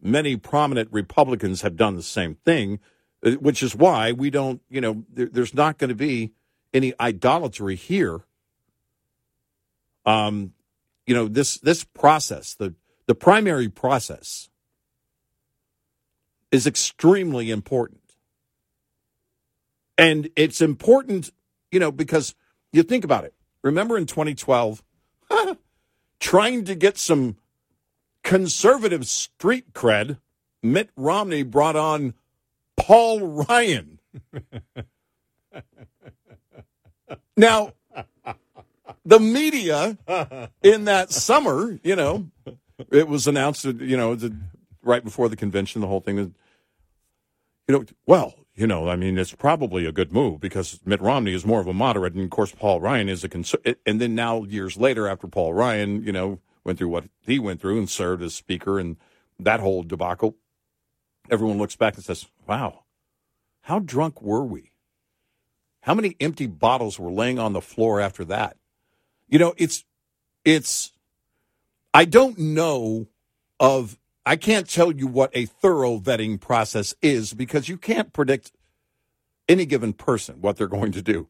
many 0.00 0.36
prominent 0.36 0.92
Republicans 0.92 1.62
have 1.62 1.76
done 1.76 1.96
the 1.96 2.02
same 2.02 2.34
thing, 2.44 2.78
uh, 3.24 3.32
which 3.32 3.62
is 3.62 3.74
why 3.74 4.12
we 4.12 4.30
don't, 4.30 4.60
you 4.68 4.80
know, 4.80 5.04
there, 5.12 5.26
there's 5.26 5.54
not 5.54 5.78
going 5.78 5.88
to 5.88 5.94
be 5.94 6.32
any 6.72 6.92
idolatry 7.00 7.74
here. 7.74 8.20
Um, 10.04 10.52
you 11.06 11.14
know, 11.14 11.28
this 11.28 11.58
this 11.58 11.84
process, 11.84 12.54
the 12.54 12.74
the 13.06 13.14
primary 13.14 13.68
process, 13.68 14.48
is 16.50 16.66
extremely 16.66 17.50
important. 17.50 18.00
And 19.98 20.28
it's 20.36 20.60
important 20.60 21.30
you 21.70 21.80
know, 21.80 21.92
because 21.92 22.34
you 22.72 22.82
think 22.82 23.04
about 23.04 23.24
it. 23.24 23.34
Remember 23.62 23.96
in 23.98 24.06
2012, 24.06 24.82
trying 26.20 26.64
to 26.64 26.74
get 26.74 26.96
some 26.96 27.36
conservative 28.22 29.06
street 29.06 29.72
cred, 29.72 30.18
Mitt 30.62 30.90
Romney 30.96 31.42
brought 31.42 31.76
on 31.76 32.14
Paul 32.76 33.20
Ryan. 33.20 33.98
now, 37.36 37.72
the 39.04 39.20
media 39.20 39.98
in 40.62 40.84
that 40.84 41.12
summer, 41.12 41.78
you 41.82 41.96
know, 41.96 42.30
it 42.90 43.08
was 43.08 43.26
announced, 43.26 43.64
you 43.64 43.96
know, 43.96 44.18
right 44.82 45.04
before 45.04 45.28
the 45.28 45.36
convention, 45.36 45.80
the 45.80 45.86
whole 45.88 46.00
thing, 46.00 46.16
you 46.16 46.32
know, 47.68 47.84
well, 48.06 48.34
you 48.56 48.66
know, 48.66 48.88
I 48.88 48.96
mean, 48.96 49.18
it's 49.18 49.34
probably 49.34 49.84
a 49.84 49.92
good 49.92 50.12
move 50.12 50.40
because 50.40 50.80
Mitt 50.86 51.02
Romney 51.02 51.34
is 51.34 51.44
more 51.44 51.60
of 51.60 51.66
a 51.66 51.74
moderate, 51.74 52.14
and 52.14 52.24
of 52.24 52.30
course, 52.30 52.52
Paul 52.52 52.80
Ryan 52.80 53.10
is 53.10 53.22
a 53.22 53.28
conservative. 53.28 53.76
And 53.84 54.00
then 54.00 54.14
now, 54.14 54.44
years 54.44 54.78
later, 54.78 55.06
after 55.06 55.28
Paul 55.28 55.52
Ryan, 55.52 56.02
you 56.02 56.12
know, 56.12 56.40
went 56.64 56.78
through 56.78 56.88
what 56.88 57.04
he 57.20 57.38
went 57.38 57.60
through 57.60 57.78
and 57.78 57.88
served 57.88 58.22
as 58.22 58.34
Speaker 58.34 58.78
and 58.80 58.96
that 59.38 59.60
whole 59.60 59.82
debacle, 59.82 60.36
everyone 61.30 61.58
looks 61.58 61.76
back 61.76 61.96
and 61.96 62.04
says, 62.04 62.26
wow, 62.46 62.84
how 63.60 63.78
drunk 63.78 64.22
were 64.22 64.44
we? 64.44 64.72
How 65.82 65.94
many 65.94 66.16
empty 66.18 66.46
bottles 66.46 66.98
were 66.98 67.12
laying 67.12 67.38
on 67.38 67.52
the 67.52 67.60
floor 67.60 68.00
after 68.00 68.24
that? 68.24 68.56
You 69.28 69.38
know, 69.38 69.54
it's, 69.58 69.84
it's, 70.44 70.92
I 71.92 72.06
don't 72.06 72.38
know 72.38 73.06
of 73.60 73.98
I 74.28 74.34
can't 74.34 74.68
tell 74.68 74.90
you 74.90 75.06
what 75.06 75.30
a 75.34 75.46
thorough 75.46 76.00
vetting 76.00 76.40
process 76.40 76.94
is 77.00 77.32
because 77.32 77.68
you 77.68 77.78
can't 77.78 78.12
predict 78.12 78.50
any 79.48 79.64
given 79.64 79.92
person 79.92 80.40
what 80.40 80.56
they're 80.56 80.66
going 80.66 80.90
to 80.92 81.02
do, 81.02 81.28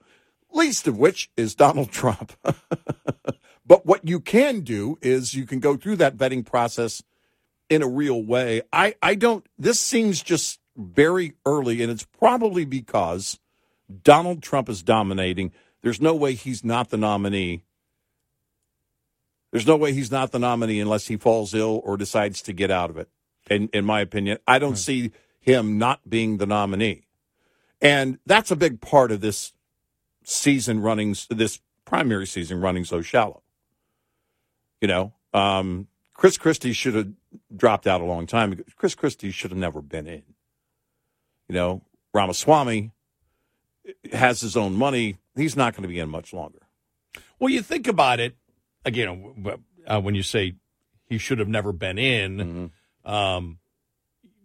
least 0.50 0.88
of 0.88 0.96
which 0.96 1.30
is 1.36 1.54
Donald 1.54 1.92
Trump. 1.92 2.32
but 3.66 3.84
what 3.84 4.08
you 4.08 4.18
can 4.18 4.60
do 4.60 4.98
is 5.02 5.34
you 5.34 5.44
can 5.44 5.60
go 5.60 5.76
through 5.76 5.96
that 5.96 6.16
vetting 6.16 6.44
process 6.44 7.02
in 7.68 7.82
a 7.82 7.88
real 7.88 8.22
way. 8.22 8.62
I, 8.72 8.94
I 9.02 9.14
don't, 9.14 9.46
this 9.58 9.78
seems 9.78 10.22
just 10.22 10.58
very 10.74 11.34
early, 11.44 11.82
and 11.82 11.92
it's 11.92 12.06
probably 12.18 12.64
because 12.64 13.38
Donald 14.02 14.42
Trump 14.42 14.70
is 14.70 14.82
dominating. 14.82 15.52
There's 15.82 16.00
no 16.00 16.14
way 16.14 16.32
he's 16.32 16.64
not 16.64 16.88
the 16.88 16.96
nominee. 16.96 17.65
There's 19.50 19.66
no 19.66 19.76
way 19.76 19.92
he's 19.92 20.10
not 20.10 20.32
the 20.32 20.38
nominee 20.38 20.80
unless 20.80 21.06
he 21.06 21.16
falls 21.16 21.54
ill 21.54 21.80
or 21.84 21.96
decides 21.96 22.42
to 22.42 22.52
get 22.52 22.70
out 22.70 22.90
of 22.90 22.96
it. 22.96 23.08
In 23.48 23.68
in 23.72 23.84
my 23.84 24.00
opinion, 24.00 24.38
I 24.46 24.58
don't 24.58 24.70
right. 24.70 24.78
see 24.78 25.12
him 25.40 25.78
not 25.78 26.08
being 26.08 26.38
the 26.38 26.46
nominee. 26.46 27.06
And 27.80 28.18
that's 28.26 28.50
a 28.50 28.56
big 28.56 28.80
part 28.80 29.12
of 29.12 29.20
this 29.20 29.52
season 30.24 30.80
running, 30.80 31.14
this 31.30 31.60
primary 31.84 32.26
season 32.26 32.60
running 32.60 32.84
so 32.84 33.00
shallow. 33.00 33.42
You 34.80 34.88
know, 34.88 35.14
um, 35.32 35.86
Chris 36.14 36.36
Christie 36.36 36.72
should 36.72 36.94
have 36.94 37.12
dropped 37.54 37.86
out 37.86 38.00
a 38.00 38.04
long 38.04 38.26
time 38.26 38.52
ago. 38.52 38.64
Chris 38.76 38.94
Christie 38.94 39.30
should 39.30 39.50
have 39.50 39.58
never 39.58 39.80
been 39.80 40.06
in. 40.06 40.22
You 41.48 41.54
know, 41.54 41.82
Ramaswamy 42.12 42.90
has 44.12 44.40
his 44.40 44.56
own 44.56 44.74
money. 44.74 45.18
He's 45.36 45.56
not 45.56 45.74
going 45.74 45.82
to 45.82 45.88
be 45.88 45.98
in 45.98 46.08
much 46.08 46.32
longer. 46.32 46.60
Well, 47.38 47.50
you 47.50 47.62
think 47.62 47.86
about 47.86 48.18
it 48.18 48.36
again 48.86 49.52
uh, 49.86 50.00
when 50.00 50.14
you 50.14 50.22
say 50.22 50.54
he 51.08 51.18
should 51.18 51.38
have 51.38 51.48
never 51.48 51.72
been 51.72 51.98
in. 51.98 52.36
Mm-hmm. 53.04 53.10
Um, 53.10 53.58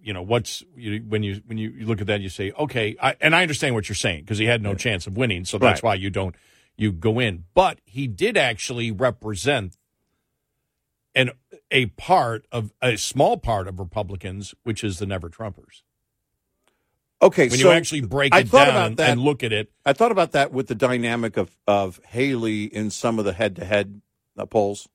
you 0.04 0.14
know 0.14 0.22
what's 0.22 0.64
you, 0.76 1.04
when 1.08 1.24
you 1.24 1.42
when 1.46 1.58
you, 1.58 1.86
look 1.86 2.02
at 2.02 2.08
that 2.08 2.22
you 2.22 2.30
say 2.30 2.52
okay 2.58 2.96
I, 3.02 3.16
and 3.22 3.36
i 3.36 3.42
understand 3.42 3.76
what 3.76 3.88
you're 3.88 3.96
saying 3.96 4.22
because 4.22 4.40
he 4.40 4.46
had 4.46 4.62
no 4.62 4.74
chance 4.74 5.08
of 5.08 5.16
winning 5.16 5.46
so 5.46 5.58
that's 5.58 5.84
right. 5.84 5.90
why 5.90 5.96
you 5.96 6.10
don't 6.10 6.36
you 6.76 6.92
go 6.92 7.20
in 7.20 7.46
but 7.54 7.80
he 7.86 8.08
did 8.08 8.36
actually 8.36 8.92
represent 8.92 9.78
an 11.14 11.32
a 11.70 11.86
part 11.86 12.48
of 12.52 12.74
a 12.82 12.98
small 12.98 13.38
part 13.38 13.68
of 13.68 13.80
republicans 13.80 14.56
which 14.64 14.84
is 14.84 14.98
the 14.98 15.06
never 15.06 15.30
trumpers 15.30 15.84
okay 17.22 17.48
when 17.48 17.60
so 17.60 17.70
you 17.70 17.72
actually 17.72 18.02
break 18.02 18.34
it 18.34 18.52
down 18.52 18.92
and, 18.94 19.00
and, 19.00 19.22
look 19.22 19.44
at 19.44 19.54
it 19.54 19.72
i 19.86 19.94
thought 19.94 20.12
about 20.12 20.32
that 20.32 20.52
with 20.52 20.68
the 20.68 20.76
dynamic 20.76 21.38
of 21.38 21.56
of 21.68 22.00
haley 22.08 22.64
in 22.64 22.90
some 22.90 23.20
of 23.20 23.26
the 23.26 23.34
head-to-head 23.34 24.02
uh, 24.38 24.46
polls 24.46 24.88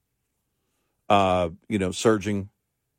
uh 1.08 1.48
you 1.68 1.78
know 1.78 1.92
surging 1.92 2.48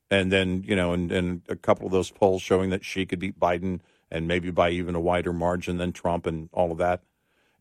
and 0.10 0.32
then 0.32 0.64
you 0.66 0.76
know, 0.76 0.94
and, 0.94 1.12
and 1.12 1.42
a 1.50 1.56
couple 1.56 1.86
of 1.86 1.92
those 1.92 2.12
polls 2.12 2.42
showing 2.42 2.70
that 2.70 2.86
she 2.86 3.06
could 3.06 3.20
beat 3.20 3.40
Biden 3.40 3.82
and 4.10 4.28
maybe 4.28 4.52
by 4.52 4.70
even 4.70 4.96
a 4.96 5.00
wider 5.00 5.34
margin 5.34 5.78
than 5.78 5.92
Trump 5.92 6.26
and 6.26 6.50
all 6.54 6.72
of 6.72 6.78
that. 6.78 7.04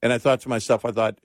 And 0.03 0.13
I 0.13 0.19
thought 0.19 0.41
to 0.43 0.49
myself, 0.49 0.85
I 0.85 0.93
thought, 0.93 1.19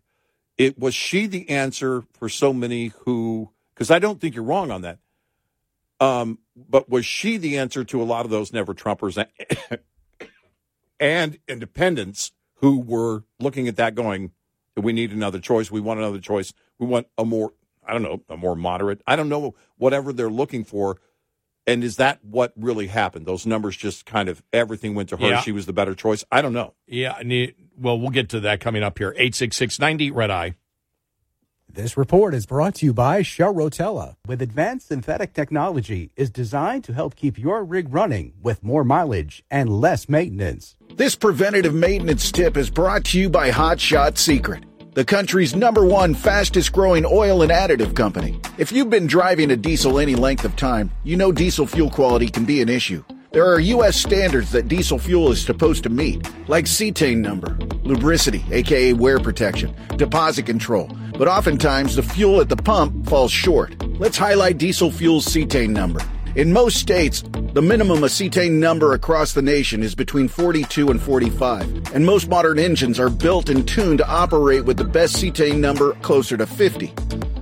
it 0.58 0.80
was 0.80 0.96
she 0.96 1.28
the 1.28 1.50
answer 1.50 2.04
for 2.14 2.28
so 2.28 2.54
many 2.54 2.88
who, 3.06 3.52
because 3.74 3.92
I 3.92 4.00
don't 4.00 4.20
think 4.20 4.36
you're 4.36 4.44
wrong 4.44 4.72
on 4.72 4.82
that. 4.82 5.00
Um, 6.00 6.40
but 6.56 6.90
was 6.90 7.06
she 7.06 7.38
the 7.38 7.58
answer 7.60 7.84
to 7.84 8.02
a 8.02 8.04
lot 8.04 8.26
of 8.26 8.32
those 8.32 8.52
never 8.52 8.74
Trumpers 8.74 9.24
and 11.00 11.38
independents 11.48 12.32
who 12.56 12.80
were 12.80 13.24
looking 13.40 13.68
at 13.68 13.76
that 13.76 13.94
going, 13.94 14.32
we 14.76 14.94
need 14.94 15.12
another 15.12 15.40
choice. 15.40 15.72
We 15.72 15.82
want 15.82 16.00
another 16.00 16.20
choice. 16.20 16.54
We 16.80 16.88
want 16.88 17.08
a 17.18 17.26
more, 17.26 17.54
I 17.86 17.94
don't 17.94 18.04
know, 18.04 18.22
a 18.30 18.38
more 18.38 18.56
moderate. 18.56 19.02
I 19.06 19.16
don't 19.16 19.30
know, 19.30 19.56
whatever 19.78 20.14
they're 20.14 20.30
looking 20.30 20.64
for 20.64 20.98
and 21.68 21.84
is 21.84 21.98
that 21.98 22.24
what 22.24 22.54
really 22.56 22.88
happened? 22.88 23.26
Those 23.26 23.46
numbers 23.46 23.78
just 23.78 24.06
kind 24.06 24.30
of 24.30 24.44
everything 24.52 24.96
went 24.96 25.10
to 25.10 25.18
her. 25.18 25.28
Yeah. 25.28 25.42
She 25.42 25.52
was 25.52 25.66
the 25.66 25.74
better 25.74 25.94
choice. 25.94 26.24
I 26.32 26.42
don't 26.42 26.54
know. 26.54 26.74
Yeah. 26.88 27.22
Well, 27.78 28.00
we'll 28.00 28.10
get 28.10 28.30
to 28.30 28.40
that 28.42 28.60
coming 28.60 28.84
up 28.84 28.98
here. 28.98 29.12
866 29.12 29.80
90 29.80 30.12
Red 30.12 30.32
Eye. 30.32 30.56
This 31.74 31.96
report 31.96 32.34
is 32.34 32.46
brought 32.46 32.76
to 32.76 32.86
you 32.86 32.94
by 32.94 33.22
Shell 33.22 33.54
Rotella. 33.54 34.16
With 34.28 34.42
advanced 34.42 34.90
synthetic 34.90 35.34
technology, 35.34 36.12
is 36.18 36.30
designed 36.30 36.84
to 36.84 36.94
help 36.94 37.16
keep 37.16 37.40
your 37.40 37.64
rig 37.64 37.94
running 37.94 38.34
with 38.42 38.62
more 38.62 38.84
mileage 38.84 39.42
and 39.50 39.70
less 39.70 40.10
maintenance. 40.10 40.76
This 40.94 41.16
preventative 41.16 41.74
maintenance 41.74 42.30
tip 42.30 42.58
is 42.58 42.70
brought 42.70 43.06
to 43.06 43.20
you 43.20 43.30
by 43.30 43.52
Hot 43.52 43.80
Shot 43.80 44.18
Secret 44.18 44.66
the 44.94 45.06
country's 45.06 45.56
number 45.56 45.86
one 45.86 46.14
fastest 46.14 46.74
growing 46.74 47.06
oil 47.06 47.44
and 47.44 47.52
additive 47.52 47.96
company. 47.96 48.38
If 48.58 48.74
you've 48.74 48.90
been 48.90 49.08
driving 49.08 49.52
a 49.52 49.56
diesel 49.56 49.98
any 49.98 50.16
length 50.16 50.44
of 50.44 50.58
time, 50.58 50.92
you 51.06 51.16
know 51.16 51.32
diesel 51.32 51.66
fuel 51.66 51.90
quality 51.90 52.28
can 52.28 52.44
be 52.44 52.62
an 52.62 52.68
issue. 52.68 53.02
There 53.34 53.46
are 53.46 53.62
U.S. 53.62 53.96
standards 53.96 54.52
that 54.52 54.68
diesel 54.68 55.00
fuel 55.00 55.32
is 55.32 55.42
supposed 55.42 55.84
to 55.84 55.90
meet, 55.90 56.30
like 56.50 56.66
cetane 56.66 57.20
number, 57.20 57.58
lubricity, 57.82 58.44
aka 58.52 58.92
wear 58.92 59.20
protection, 59.20 59.74
deposit 59.96 60.46
control, 60.46 60.92
but 61.18 61.30
oftentimes 61.30 61.96
the 61.96 62.04
fuel 62.04 62.42
at 62.42 62.50
the 62.50 62.58
pump 62.58 63.08
falls 63.08 63.32
short. 63.32 63.74
Let's 63.98 64.18
highlight 64.18 64.58
diesel 64.58 64.92
fuel's 64.92 65.26
cetane 65.26 65.70
number. 65.70 66.02
In 66.36 66.52
most 66.52 66.76
states, 66.76 67.24
the 67.54 67.62
minimum 67.62 68.00
acetane 68.00 68.60
number 68.60 68.96
across 68.96 69.32
the 69.32 69.42
nation 69.42 69.82
is 69.82 69.96
between 69.96 70.28
42 70.28 70.90
and 70.90 71.02
45, 71.02 71.96
and 71.96 72.06
most 72.06 72.28
modern 72.28 72.60
engines 72.60 73.00
are 73.00 73.10
built 73.10 73.48
and 73.48 73.66
tuned 73.66 74.00
to 74.00 74.10
operate 74.10 74.66
with 74.66 74.76
the 74.76 74.84
best 74.84 75.16
cetane 75.16 75.60
number 75.60 75.94
closer 76.02 76.36
to 76.36 76.46
50. 76.46 76.94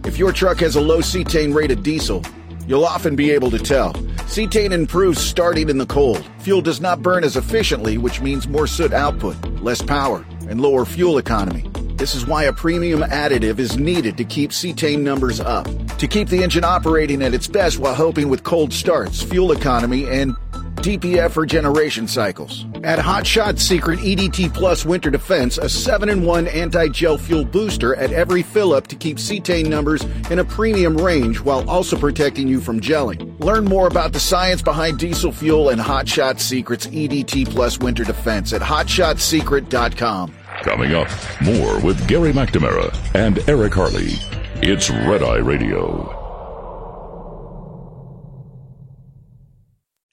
If 0.06 0.19
your 0.19 0.34
truck 0.34 0.60
has 0.60 0.75
a 0.75 0.82
low 0.82 0.99
cetane 0.99 1.52
rated 1.52 1.82
diesel, 1.82 2.23
you'll 2.69 2.86
often 2.86 3.15
be 3.15 3.32
able 3.32 3.49
to 3.49 3.58
tell. 3.58 3.93
Cetane 4.29 4.71
improves 4.71 5.19
starting 5.19 5.69
in 5.69 5.79
the 5.79 5.88
cold. 5.88 6.23
Fuel 6.41 6.62
does 6.62 6.79
not 6.79 7.01
burn 7.01 7.23
as 7.23 7.36
efficiently, 7.36 7.97
which 7.97 8.21
means 8.21 8.47
more 8.47 8.67
soot 8.67 8.93
output, 8.93 9.36
less 9.62 9.82
power, 9.82 10.23
and 10.47 10.62
lower 10.62 10.86
fuel 10.86 11.17
economy. 11.17 11.67
This 11.95 12.13
is 12.13 12.27
why 12.27 12.43
a 12.43 12.53
premium 12.53 13.01
additive 13.01 13.58
is 13.58 13.77
needed 13.77 14.17
to 14.17 14.23
keep 14.23 14.51
cetane 14.51 15.01
numbers 15.01 15.39
up. 15.39 15.67
To 15.97 16.08
keep 16.08 16.29
the 16.29 16.43
engine 16.43 16.63
operating 16.63 17.23
at 17.23 17.34
its 17.34 17.47
best 17.47 17.79
while 17.79 17.95
helping 17.95 18.29
with 18.29 18.43
cold 18.43 18.71
starts, 18.71 19.21
fuel 19.23 19.51
economy, 19.51 20.08
and 20.08 20.36
DPF 20.81 21.35
regeneration 21.35 22.07
cycles. 22.07 22.65
Add 22.83 22.99
Hot 22.99 23.25
Shot 23.25 23.59
Secret 23.59 23.99
EDT 23.99 24.53
Plus 24.53 24.85
Winter 24.85 25.09
Defense, 25.09 25.57
a 25.57 25.65
7-in-1 25.65 26.53
anti-gel 26.53 27.17
fuel 27.17 27.45
booster 27.45 27.95
at 27.95 28.11
every 28.11 28.41
fill-up 28.41 28.87
to 28.87 28.95
keep 28.95 29.17
cetane 29.17 29.67
numbers 29.67 30.03
in 30.29 30.39
a 30.39 30.43
premium 30.43 30.97
range 30.97 31.39
while 31.39 31.69
also 31.69 31.97
protecting 31.97 32.47
you 32.47 32.59
from 32.59 32.79
gelling. 32.79 33.39
Learn 33.43 33.65
more 33.65 33.87
about 33.87 34.13
the 34.13 34.19
science 34.19 34.61
behind 34.61 34.99
diesel 34.99 35.31
fuel 35.31 35.69
and 35.69 35.79
Hot 35.79 36.07
Shot 36.07 36.39
Secret's 36.39 36.87
EDT 36.87 37.49
Plus 37.49 37.79
Winter 37.79 38.03
Defense 38.03 38.53
at 38.53 38.61
hotshotsecret.com. 38.61 40.33
Coming 40.63 40.93
up, 40.93 41.07
more 41.41 41.79
with 41.81 42.07
Gary 42.07 42.33
McNamara 42.33 42.93
and 43.15 43.39
Eric 43.47 43.73
Harley. 43.73 44.13
It's 44.61 44.89
Red 44.89 45.23
Eye 45.23 45.37
Radio. 45.37 46.18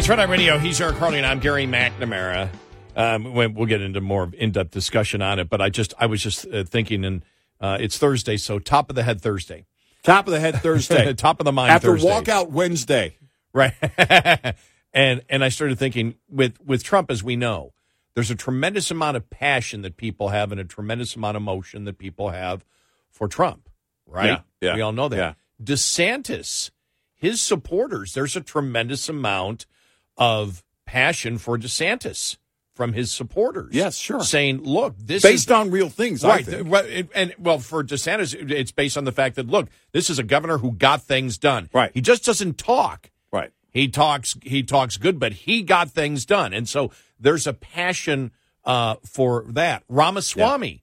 It's 0.00 0.08
Red 0.08 0.18
Eye 0.18 0.24
Radio. 0.24 0.56
He's 0.56 0.80
Eric 0.80 0.96
Harley, 0.96 1.18
and 1.18 1.26
I'm 1.26 1.40
Gary 1.40 1.66
McNamara. 1.66 2.48
Um, 2.96 3.34
we- 3.34 3.48
we'll 3.48 3.66
get 3.66 3.82
into 3.82 4.00
more 4.00 4.30
in-depth 4.32 4.70
discussion 4.70 5.20
on 5.20 5.38
it, 5.38 5.50
but 5.50 5.60
I 5.60 5.68
just 5.68 5.92
I 5.98 6.06
was 6.06 6.22
just 6.22 6.46
uh, 6.46 6.64
thinking, 6.64 7.04
and 7.04 7.22
uh, 7.60 7.76
it's 7.78 7.98
Thursday, 7.98 8.38
so 8.38 8.58
top 8.58 8.88
of 8.88 8.96
the 8.96 9.02
head 9.02 9.20
Thursday, 9.20 9.66
Top 10.02 10.26
of 10.26 10.32
the 10.32 10.40
head 10.40 10.62
Thursday. 10.62 11.12
top 11.18 11.38
of 11.38 11.44
the 11.44 11.52
mind 11.52 11.72
After 11.72 11.88
Thursday. 11.98 12.08
walkout 12.08 12.48
Wednesday. 12.48 13.18
right? 13.52 13.74
and 14.94 15.20
and 15.28 15.44
I 15.44 15.50
started 15.50 15.78
thinking 15.78 16.14
with 16.30 16.58
with 16.64 16.82
Trump, 16.82 17.10
as 17.10 17.22
we 17.22 17.36
know, 17.36 17.74
there's 18.14 18.30
a 18.30 18.34
tremendous 18.34 18.90
amount 18.90 19.18
of 19.18 19.28
passion 19.28 19.82
that 19.82 19.98
people 19.98 20.30
have, 20.30 20.50
and 20.50 20.58
a 20.58 20.64
tremendous 20.64 21.14
amount 21.14 21.36
of 21.36 21.42
emotion 21.42 21.84
that 21.84 21.98
people 21.98 22.30
have 22.30 22.64
for 23.10 23.28
Trump, 23.28 23.68
right? 24.06 24.28
Yeah, 24.28 24.40
yeah, 24.62 24.74
we 24.76 24.80
all 24.80 24.92
know 24.92 25.10
that. 25.10 25.16
yeah. 25.18 25.34
DeSantis, 25.62 26.70
his 27.14 27.42
supporters, 27.42 28.14
there's 28.14 28.34
a 28.34 28.40
tremendous 28.40 29.06
amount 29.06 29.66
of 30.20 30.62
passion 30.86 31.38
for 31.38 31.58
DeSantis 31.58 32.36
from 32.74 32.92
his 32.92 33.10
supporters. 33.10 33.74
Yes, 33.74 33.96
sure. 33.96 34.20
Saying, 34.22 34.62
look, 34.62 34.96
this 34.96 35.22
Based 35.22 35.48
is 35.48 35.50
on 35.50 35.70
real 35.70 35.88
things, 35.88 36.22
I 36.22 36.28
right. 36.28 36.46
think. 36.46 37.10
And 37.14 37.34
well, 37.38 37.58
for 37.58 37.82
DeSantis, 37.82 38.50
it's 38.50 38.70
based 38.70 38.96
on 38.96 39.04
the 39.04 39.12
fact 39.12 39.36
that 39.36 39.48
look, 39.48 39.68
this 39.92 40.08
is 40.08 40.18
a 40.18 40.22
governor 40.22 40.58
who 40.58 40.72
got 40.72 41.02
things 41.02 41.38
done. 41.38 41.68
Right. 41.72 41.90
He 41.92 42.00
just 42.00 42.24
doesn't 42.24 42.58
talk. 42.58 43.10
Right. 43.32 43.50
He 43.70 43.88
talks. 43.88 44.36
He 44.42 44.62
talks 44.62 44.96
good, 44.96 45.18
but 45.18 45.32
he 45.32 45.62
got 45.62 45.90
things 45.90 46.24
done, 46.26 46.52
and 46.52 46.68
so 46.68 46.90
there's 47.18 47.46
a 47.46 47.52
passion 47.52 48.32
uh, 48.64 48.96
for 49.04 49.44
that. 49.48 49.84
Ramaswamy, 49.88 50.82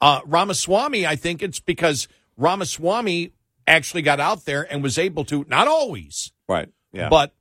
uh, 0.00 0.20
Ramaswamy. 0.26 1.06
I 1.06 1.16
think 1.16 1.42
it's 1.42 1.60
because 1.60 2.08
Ramaswamy 2.36 3.32
actually 3.66 4.02
got 4.02 4.18
out 4.20 4.44
there 4.44 4.66
and 4.72 4.82
was 4.82 4.98
able 4.98 5.24
to. 5.26 5.44
Not 5.48 5.68
always, 5.68 6.32
Right. 6.48 6.68
Yeah. 6.92 7.08
but 7.08 7.32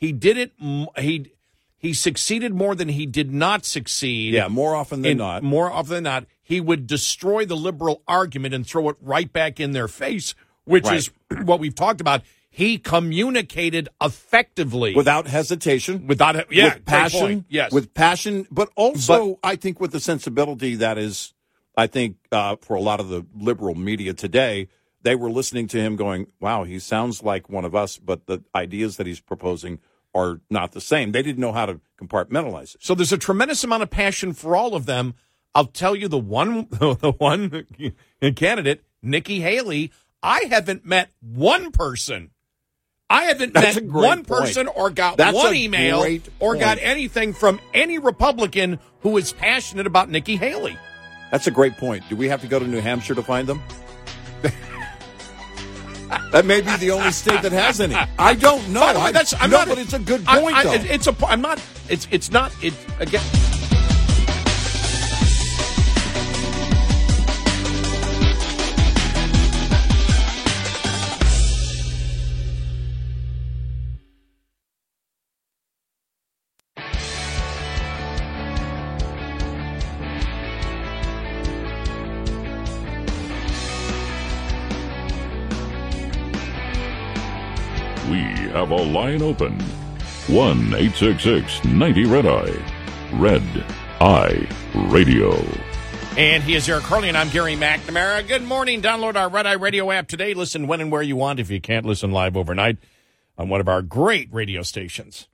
he 0.00 0.12
did 0.12 0.36
it. 0.38 0.52
He 0.98 1.32
he 1.76 1.94
succeeded 1.94 2.52
more 2.54 2.74
than 2.74 2.88
he 2.88 3.06
did 3.06 3.32
not 3.32 3.64
succeed. 3.64 4.34
yeah, 4.34 4.48
more 4.48 4.74
often 4.74 5.02
than 5.02 5.18
not. 5.18 5.42
More 5.42 5.70
often 5.70 5.94
than 5.94 6.04
not, 6.04 6.24
he 6.42 6.60
would 6.60 6.86
destroy 6.86 7.44
the 7.46 7.56
liberal 7.56 8.02
argument 8.08 8.54
and 8.54 8.66
throw 8.66 8.88
it 8.88 8.96
right 9.00 9.32
back 9.32 9.60
in 9.60 9.72
their 9.72 9.88
face, 9.88 10.34
which 10.64 10.84
Right. 10.84 10.96
is 10.96 11.10
what 11.44 11.60
we've 11.60 11.74
talked 11.74 12.00
about. 12.00 12.22
He 12.52 12.78
communicated 12.78 13.88
effectively 14.02 14.94
Without 14.94 15.26
hesitation. 15.28 16.06
without. 16.06 16.52
Yeah, 16.52 16.74
with 16.74 16.84
passion. 16.84 17.44
Yes, 17.48 17.72
With 17.72 17.94
passion, 17.94 18.46
but 18.50 18.70
also 18.76 19.38
I 19.44 19.56
think 19.56 19.78
with 19.80 19.92
the 19.92 20.00
sensibility 20.00 20.74
that 20.76 20.98
is, 20.98 21.32
I 21.76 21.86
think 21.86 22.16
uh, 22.32 22.56
for 22.60 22.74
a 22.74 22.80
lot 22.80 22.98
of 23.00 23.08
the 23.08 23.24
liberal 23.36 23.74
media 23.76 24.14
today, 24.14 24.68
they 25.02 25.14
were 25.14 25.30
listening 25.30 25.68
to 25.68 25.78
him 25.80 25.94
going, 25.96 26.26
"Wow, 26.40 26.64
he 26.64 26.78
sounds 26.80 27.22
like 27.22 27.48
one 27.48 27.64
of 27.64 27.74
us," 27.74 27.96
but 27.98 28.26
the 28.26 28.42
ideas 28.54 28.96
that 28.96 29.06
he's 29.06 29.20
proposing 29.20 29.78
are 30.14 30.40
not 30.50 30.72
the 30.72 30.80
same. 30.80 31.12
They 31.12 31.22
didn't 31.22 31.38
know 31.38 31.52
how 31.52 31.66
to 31.66 31.80
compartmentalize 32.00 32.74
it. 32.74 32.82
So 32.82 32.94
there's 32.94 33.12
a 33.12 33.18
tremendous 33.18 33.62
amount 33.64 33.82
of 33.82 33.90
passion 33.90 34.32
for 34.32 34.56
all 34.56 34.74
of 34.74 34.86
them. 34.86 35.14
I'll 35.54 35.66
tell 35.66 35.96
you 35.96 36.08
the 36.08 36.18
one 36.18 36.66
the 36.70 37.14
one 37.18 37.66
candidate, 38.36 38.82
Nikki 39.02 39.40
Haley. 39.40 39.92
I 40.22 40.44
haven't 40.50 40.84
met 40.84 41.10
one 41.20 41.72
person. 41.72 42.30
I 43.08 43.24
haven't 43.24 43.54
That's 43.54 43.80
met 43.80 43.84
one 43.90 44.24
point. 44.24 44.28
person 44.28 44.68
or 44.68 44.90
got 44.90 45.16
That's 45.16 45.34
one 45.34 45.54
email 45.54 46.04
or 46.38 46.54
got 46.56 46.78
anything 46.80 47.32
from 47.32 47.60
any 47.74 47.98
Republican 47.98 48.78
who 49.00 49.16
is 49.16 49.32
passionate 49.32 49.86
about 49.86 50.10
Nikki 50.10 50.36
Haley. 50.36 50.78
That's 51.32 51.48
a 51.48 51.50
great 51.50 51.76
point. 51.76 52.04
Do 52.08 52.14
we 52.16 52.28
have 52.28 52.40
to 52.42 52.46
go 52.46 52.58
to 52.58 52.66
New 52.66 52.80
Hampshire 52.80 53.14
to 53.16 53.22
find 53.22 53.48
them? 53.48 53.62
that 56.32 56.44
may 56.44 56.60
be 56.60 56.74
the 56.76 56.90
only 56.90 57.12
state 57.12 57.42
that 57.42 57.52
has 57.52 57.80
any. 57.80 57.94
I 58.18 58.34
don't 58.34 58.68
know. 58.70 58.80
Way, 58.80 58.86
I- 58.96 59.12
that's 59.12 59.34
I'm 59.40 59.50
no, 59.50 59.58
not. 59.58 59.68
but 59.68 59.78
it's 59.78 59.92
a 59.92 59.98
good 59.98 60.24
I- 60.26 60.40
point, 60.40 60.56
I- 60.56 60.64
though. 60.64 60.72
It's 60.72 61.06
a. 61.06 61.14
I'm 61.26 61.40
not. 61.40 61.60
It's 61.88 62.06
it's 62.10 62.30
not. 62.30 62.52
It 62.62 62.74
again. 62.98 63.24
Line 89.00 89.22
open. 89.22 89.58
1 90.28 90.74
866 90.74 91.64
90 91.64 92.04
Red 92.04 92.26
Eye. 92.26 92.54
Red 93.14 93.42
Eye 93.98 94.46
Radio. 94.90 95.42
And 96.18 96.42
he 96.42 96.54
is 96.54 96.68
Eric 96.68 96.84
Harley, 96.84 97.08
and 97.08 97.16
I'm 97.16 97.30
Gary 97.30 97.54
McNamara. 97.54 98.28
Good 98.28 98.42
morning. 98.42 98.82
Download 98.82 99.16
our 99.16 99.30
Red 99.30 99.46
Eye 99.46 99.54
Radio 99.54 99.90
app 99.90 100.06
today. 100.06 100.34
Listen 100.34 100.66
when 100.66 100.82
and 100.82 100.92
where 100.92 101.00
you 101.00 101.16
want 101.16 101.40
if 101.40 101.50
you 101.50 101.62
can't 101.62 101.86
listen 101.86 102.12
live 102.12 102.36
overnight 102.36 102.76
on 103.38 103.48
one 103.48 103.62
of 103.62 103.68
our 103.68 103.80
great 103.80 104.28
radio 104.34 104.62
stations. 104.62 105.28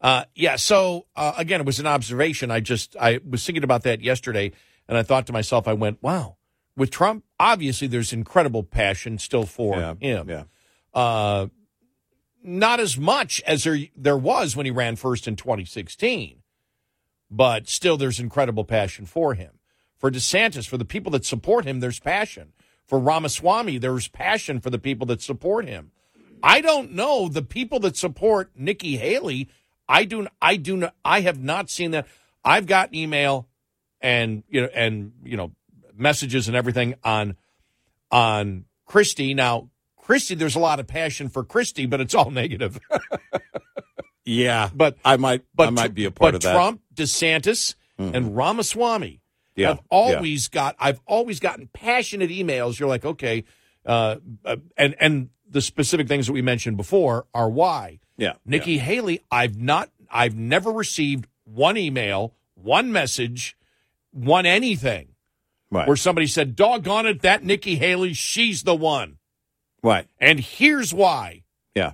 Uh, 0.00 0.24
yeah, 0.34 0.56
so 0.56 1.04
uh, 1.14 1.34
again, 1.36 1.60
it 1.60 1.66
was 1.66 1.80
an 1.80 1.86
observation. 1.86 2.50
I 2.50 2.60
just 2.60 2.96
I 2.98 3.20
was 3.28 3.44
thinking 3.44 3.62
about 3.62 3.82
that 3.82 4.00
yesterday, 4.00 4.52
and 4.88 4.96
I 4.96 5.02
thought 5.02 5.26
to 5.26 5.34
myself, 5.34 5.68
I 5.68 5.74
went, 5.74 6.02
"Wow." 6.02 6.36
With 6.78 6.90
Trump, 6.90 7.24
obviously, 7.38 7.88
there's 7.88 8.14
incredible 8.14 8.62
passion 8.62 9.18
still 9.18 9.44
for 9.44 9.76
yeah, 9.76 9.94
him. 10.00 10.30
yeah. 10.30 10.44
Uh, 10.94 11.48
not 12.42 12.80
as 12.80 12.98
much 12.98 13.40
as 13.46 13.64
there 13.64 13.78
there 13.96 14.16
was 14.16 14.56
when 14.56 14.66
he 14.66 14.72
ran 14.72 14.96
first 14.96 15.28
in 15.28 15.36
2016, 15.36 16.42
but 17.30 17.68
still 17.68 17.96
there's 17.96 18.20
incredible 18.20 18.64
passion 18.64 19.06
for 19.06 19.34
him. 19.34 19.58
For 19.96 20.10
DeSantis, 20.10 20.66
for 20.66 20.76
the 20.76 20.84
people 20.84 21.12
that 21.12 21.24
support 21.24 21.64
him, 21.64 21.80
there's 21.80 22.00
passion. 22.00 22.52
For 22.86 22.98
Ramaswamy, 22.98 23.78
there's 23.78 24.08
passion 24.08 24.60
for 24.60 24.68
the 24.68 24.78
people 24.78 25.06
that 25.06 25.22
support 25.22 25.66
him. 25.66 25.92
I 26.42 26.60
don't 26.60 26.92
know 26.92 27.28
the 27.28 27.42
people 27.42 27.78
that 27.80 27.96
support 27.96 28.50
Nikki 28.56 28.96
Haley. 28.96 29.48
I 29.88 30.04
do. 30.04 30.26
I 30.40 30.56
do. 30.56 30.76
Not, 30.76 30.94
I 31.04 31.20
have 31.20 31.40
not 31.40 31.70
seen 31.70 31.92
that. 31.92 32.06
I've 32.44 32.66
got 32.66 32.92
email 32.92 33.48
and 34.00 34.42
you 34.48 34.62
know 34.62 34.68
and 34.74 35.12
you 35.22 35.36
know 35.36 35.52
messages 35.96 36.48
and 36.48 36.56
everything 36.56 36.96
on 37.04 37.36
on 38.10 38.64
Christie. 38.86 39.34
Now 39.34 39.68
Christie, 40.02 40.34
there's 40.34 40.56
a 40.56 40.60
lot 40.60 40.80
of 40.80 40.86
passion 40.86 41.28
for 41.28 41.44
Christie, 41.44 41.86
but 41.86 42.00
it's 42.00 42.14
all 42.14 42.30
negative. 42.42 42.78
Yeah, 44.24 44.70
But 44.72 44.98
I 45.04 45.16
might, 45.16 45.42
but 45.52 45.66
I 45.66 45.70
might 45.70 45.94
be 45.94 46.04
a 46.04 46.12
part 46.12 46.36
of 46.36 46.42
that. 46.42 46.50
Mm-hmm. 46.50 46.56
Trump, 46.56 46.80
DeSantis, 46.94 47.74
and 47.98 48.36
Ramaswamy. 48.36 49.20
Yeah, 49.56 49.72
I've 49.72 49.80
always 49.90 50.46
got. 50.46 50.76
I've 50.78 51.00
always 51.06 51.40
gotten 51.40 51.68
passionate 51.72 52.30
emails. 52.30 52.78
You're 52.78 52.88
like, 52.88 53.04
okay, 53.04 53.44
uh, 53.84 54.16
uh, 54.44 54.56
and 54.76 54.94
and 55.00 55.30
the 55.48 55.60
specific 55.60 56.06
things 56.06 56.28
that 56.28 56.32
we 56.34 56.40
mentioned 56.42 56.76
before 56.76 57.26
are 57.34 57.50
why. 57.50 57.98
Yeah, 58.16 58.34
Nikki 58.46 58.78
Haley, 58.78 59.22
I've 59.30 59.56
not. 59.60 59.90
I've 60.08 60.36
never 60.36 60.70
received 60.70 61.26
one 61.44 61.76
email, 61.76 62.32
one 62.54 62.92
message, 62.92 63.56
one 64.12 64.46
anything 64.46 65.08
right, 65.70 65.86
where 65.88 65.96
somebody 65.96 66.28
said, 66.28 66.54
"Doggone 66.54 67.06
it, 67.06 67.22
that 67.22 67.42
Nikki 67.44 67.74
Haley, 67.74 68.12
she's 68.14 68.62
the 68.62 68.74
one," 68.76 69.18
right, 69.82 70.06
and 70.18 70.38
here's 70.40 70.92
why. 70.94 71.42
yeah, 71.74 71.92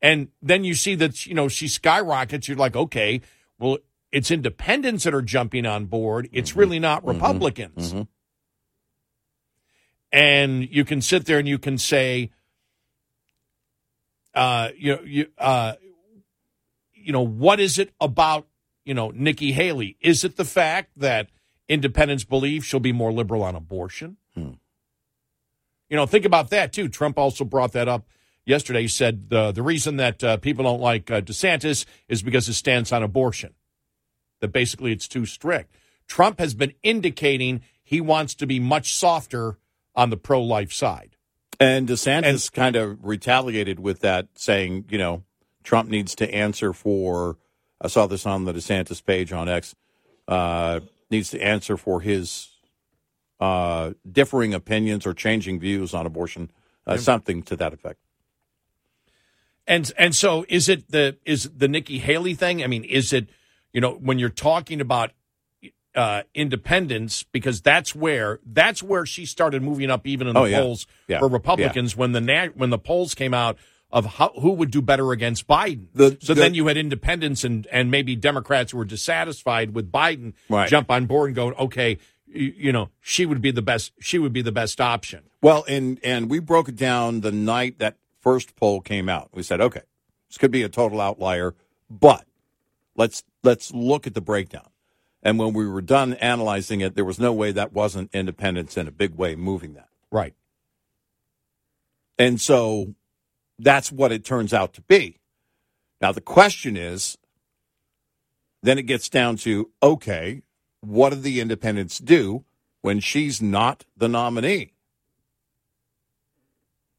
And 0.00 0.28
then 0.40 0.64
you 0.64 0.74
see 0.74 0.94
that, 0.96 1.26
you 1.26 1.34
know, 1.34 1.48
she 1.48 1.68
skyrockets. 1.68 2.48
You're 2.48 2.56
like, 2.56 2.76
okay, 2.76 3.20
well, 3.58 3.78
it's 4.10 4.30
independents 4.30 5.04
that 5.04 5.14
are 5.14 5.22
jumping 5.22 5.64
on 5.66 5.86
board. 5.86 6.28
It's 6.32 6.54
really 6.54 6.78
not 6.78 7.04
Republicans. 7.06 7.92
mhm. 7.94 8.08
And 10.12 10.68
you 10.70 10.84
can 10.84 11.00
sit 11.00 11.24
there 11.24 11.38
and 11.38 11.48
you 11.48 11.58
can 11.58 11.78
say, 11.78 12.30
uh, 14.34 14.68
you 14.76 14.96
know, 14.96 15.02
you, 15.02 15.26
uh, 15.38 15.74
you 16.92 17.12
know, 17.12 17.22
what 17.22 17.60
is 17.60 17.78
it 17.78 17.92
about, 18.00 18.46
you 18.84 18.92
know, 18.94 19.10
Nikki 19.14 19.52
Haley? 19.52 19.96
Is 20.00 20.24
it 20.24 20.36
the 20.36 20.44
fact 20.44 20.90
that 20.96 21.28
independents 21.68 22.24
believe 22.24 22.64
she'll 22.64 22.80
be 22.80 22.92
more 22.92 23.12
liberal 23.12 23.42
on 23.42 23.54
abortion? 23.54 24.18
Hmm. 24.34 24.50
You 25.92 25.96
know, 25.96 26.06
think 26.06 26.24
about 26.24 26.48
that 26.48 26.72
too. 26.72 26.88
Trump 26.88 27.18
also 27.18 27.44
brought 27.44 27.72
that 27.72 27.86
up 27.86 28.08
yesterday. 28.46 28.80
He 28.80 28.88
said 28.88 29.28
the 29.28 29.52
the 29.52 29.60
reason 29.60 29.98
that 29.98 30.24
uh, 30.24 30.38
people 30.38 30.64
don't 30.64 30.80
like 30.80 31.10
uh, 31.10 31.20
DeSantis 31.20 31.84
is 32.08 32.22
because 32.22 32.46
his 32.46 32.56
stance 32.56 32.92
on 32.92 33.02
abortion. 33.02 33.52
That 34.40 34.54
basically 34.54 34.92
it's 34.92 35.06
too 35.06 35.26
strict. 35.26 35.76
Trump 36.06 36.38
has 36.38 36.54
been 36.54 36.72
indicating 36.82 37.60
he 37.84 38.00
wants 38.00 38.34
to 38.36 38.46
be 38.46 38.58
much 38.58 38.94
softer 38.94 39.58
on 39.94 40.08
the 40.08 40.16
pro 40.16 40.42
life 40.42 40.72
side. 40.72 41.16
And 41.60 41.86
DeSantis 41.86 42.50
kind 42.50 42.74
of 42.74 43.04
retaliated 43.04 43.78
with 43.78 44.00
that, 44.00 44.28
saying, 44.34 44.86
you 44.88 44.96
know, 44.96 45.24
Trump 45.62 45.90
needs 45.90 46.14
to 46.14 46.34
answer 46.34 46.72
for. 46.72 47.36
I 47.82 47.88
saw 47.88 48.06
this 48.06 48.24
on 48.24 48.46
the 48.46 48.54
DeSantis 48.54 49.04
page 49.04 49.30
on 49.30 49.46
X. 49.46 49.74
Uh, 50.26 50.80
needs 51.10 51.32
to 51.32 51.42
answer 51.42 51.76
for 51.76 52.00
his 52.00 52.51
uh, 53.42 53.92
differing 54.10 54.54
opinions 54.54 55.04
or 55.06 55.12
changing 55.14 55.58
views 55.58 55.92
on 55.94 56.06
abortion, 56.06 56.50
uh, 56.86 56.96
something 56.96 57.42
to 57.42 57.56
that 57.56 57.72
effect. 57.72 57.98
And 59.66 59.92
and 59.96 60.14
so 60.14 60.44
is 60.48 60.68
it 60.68 60.90
the 60.90 61.16
is 61.24 61.50
the 61.56 61.68
Nikki 61.68 61.98
Haley 61.98 62.34
thing? 62.34 62.62
I 62.62 62.66
mean, 62.66 62.84
is 62.84 63.12
it 63.12 63.28
you 63.72 63.80
know 63.80 63.92
when 63.94 64.18
you're 64.18 64.28
talking 64.28 64.80
about 64.80 65.10
uh, 65.94 66.22
independence 66.34 67.22
because 67.32 67.60
that's 67.60 67.94
where 67.94 68.40
that's 68.46 68.82
where 68.82 69.04
she 69.06 69.26
started 69.26 69.62
moving 69.62 69.90
up 69.90 70.06
even 70.06 70.26
in 70.26 70.34
the 70.34 70.40
Oh, 70.40 70.44
yeah. 70.44 70.60
polls 70.60 70.86
Yeah. 71.06 71.18
for 71.20 71.28
Republicans 71.28 71.96
when 71.96 72.12
the 72.12 72.20
na- 72.20 72.48
when 72.54 72.70
the 72.70 72.78
polls 72.78 73.14
came 73.14 73.34
out 73.34 73.56
of 73.90 74.06
how, 74.06 74.30
who 74.40 74.52
would 74.52 74.70
do 74.70 74.80
better 74.80 75.12
against 75.12 75.46
Biden. 75.46 75.86
The- 75.94 76.16
so 76.20 76.32
the- 76.32 76.40
then 76.40 76.54
you 76.54 76.66
had 76.66 76.76
independents 76.78 77.44
and 77.44 77.66
and 77.70 77.90
maybe 77.90 78.16
Democrats 78.16 78.72
who 78.72 78.78
were 78.78 78.86
dissatisfied 78.86 79.74
with 79.74 79.92
Biden 79.92 80.32
Right. 80.48 80.68
jump 80.68 80.90
on 80.90 81.04
board 81.06 81.28
and 81.28 81.36
go, 81.36 81.52
okay, 81.52 81.98
you, 82.34 82.72
know, 82.72 82.90
she 83.00 83.26
would 83.26 83.40
be 83.40 83.50
the 83.50 83.62
best. 83.62 83.92
She 84.00 84.18
would 84.18 84.32
be 84.32 84.42
the 84.42 84.52
best 84.52 84.80
option. 84.80 85.24
Well, 85.40 85.64
and 85.68 85.98
and 86.02 86.30
we 86.30 86.38
broke 86.38 86.68
it 86.68 86.76
down 86.76 87.20
the 87.20 87.32
night 87.32 87.78
that 87.78 87.96
first 88.20 88.56
poll 88.56 88.80
came 88.80 89.08
out. 89.08 89.30
We 89.32 89.42
said, 89.42 89.60
okay, 89.60 89.82
this 90.28 90.38
could 90.38 90.50
be 90.50 90.62
a 90.62 90.68
total 90.68 91.00
outlier, 91.00 91.54
but 91.90 92.24
let's 92.96 93.24
let's 93.42 93.72
look 93.72 94.06
at 94.06 94.14
the 94.14 94.20
breakdown. 94.20 94.68
And 95.22 95.38
when 95.38 95.52
we 95.52 95.68
were 95.68 95.82
done 95.82 96.14
analyzing 96.14 96.80
it, 96.80 96.96
there 96.96 97.04
was 97.04 97.18
no 97.18 97.32
way 97.32 97.52
that 97.52 97.72
wasn't 97.72 98.10
independence 98.12 98.76
in 98.76 98.88
a 98.88 98.92
big 98.92 99.14
way 99.14 99.36
moving 99.36 99.74
that. 99.74 99.88
Right. 100.10 100.34
And 102.18 102.40
so 102.40 102.94
that's 103.58 103.92
what 103.92 104.12
it 104.12 104.24
turns 104.24 104.52
out 104.52 104.72
to 104.74 104.80
be. 104.82 105.18
Now, 106.00 106.10
the 106.12 106.20
question 106.20 106.76
is 106.76 107.16
then 108.62 108.78
it 108.78 108.82
gets 108.82 109.08
down 109.08 109.36
to 109.38 109.70
okay, 109.82 110.42
what 110.82 111.10
do 111.10 111.16
the 111.16 111.40
independents 111.40 111.98
do 111.98 112.44
when 112.82 113.00
she's 113.00 113.40
not 113.40 113.84
the 113.96 114.08
nominee? 114.08 114.72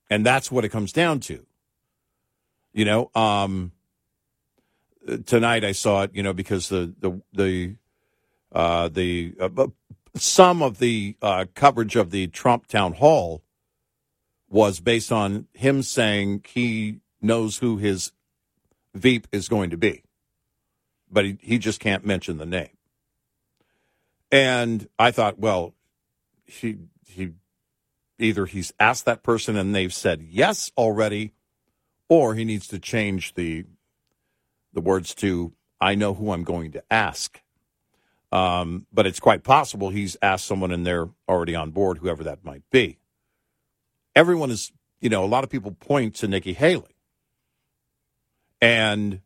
And 0.10 0.26
that's 0.26 0.52
what 0.52 0.66
it 0.66 0.70
comes 0.70 0.92
down 0.92 1.20
to. 1.22 1.46
You 2.74 2.86
know, 2.86 3.12
um, 3.14 3.72
tonight 5.26 5.64
I 5.64 5.74
saw 5.74 6.04
it, 6.04 6.12
you 6.14 6.24
know, 6.24 6.34
because 6.34 6.70
the, 6.70 6.94
the, 7.00 7.22
the, 7.34 7.76
uh, 8.52 8.88
the, 8.88 9.36
uh, 9.40 9.68
some 10.16 10.62
of 10.62 10.80
the 10.80 11.16
uh, 11.22 11.46
coverage 11.54 11.96
of 11.96 12.12
the 12.12 12.28
Trump 12.28 12.68
town 12.68 12.94
hall 12.94 13.44
was 14.50 14.80
based 14.80 15.12
on 15.12 15.48
him 15.54 15.82
saying 15.82 16.46
he 16.48 17.00
knows 17.22 17.58
who 17.58 17.78
his 17.78 18.12
Veep 18.96 19.28
is 19.32 19.48
going 19.48 19.72
to 19.72 19.78
be, 19.78 20.04
but 21.12 21.26
he, 21.26 21.38
he 21.42 21.58
just 21.58 21.80
can't 21.80 22.06
mention 22.06 22.38
the 22.38 22.46
name. 22.46 22.70
And 24.34 24.90
I 25.00 25.12
thought, 25.12 25.40
well, 25.40 25.74
he 26.46 26.78
he 27.08 27.32
either 28.20 28.46
he's 28.46 28.74
asked 28.80 29.06
that 29.06 29.24
person 29.24 29.56
and 29.56 29.74
they've 29.74 29.94
said 29.94 30.22
yes 30.22 30.72
already, 30.78 31.32
or 32.10 32.36
he 32.36 32.44
needs 32.44 32.68
to 32.68 32.80
change 32.80 33.36
the 33.36 33.64
the 34.74 34.82
words 34.82 35.16
to 35.16 35.54
I 35.80 35.96
know 35.96 36.14
who 36.14 36.32
I'm 36.34 36.44
going 36.44 36.74
to 36.74 36.84
ask. 36.92 37.42
Um, 38.34 38.88
but 38.92 39.06
it's 39.06 39.20
quite 39.22 39.44
possible 39.44 39.90
he's 39.90 40.18
asked 40.22 40.46
someone 40.46 40.72
and 40.72 40.86
they're 40.86 41.10
already 41.30 41.56
on 41.56 41.70
board, 41.70 42.00
whoever 42.00 42.26
that 42.26 42.44
might 42.44 42.64
be 42.72 42.98
everyone 44.16 44.52
is, 44.52 44.72
you 45.00 45.10
know, 45.10 45.24
a 45.24 45.28
lot 45.28 45.44
of 45.44 45.50
people 45.50 45.72
point 45.72 46.16
to 46.16 46.28
Nikki 46.28 46.54
Haley. 46.54 46.96
And 48.62 49.22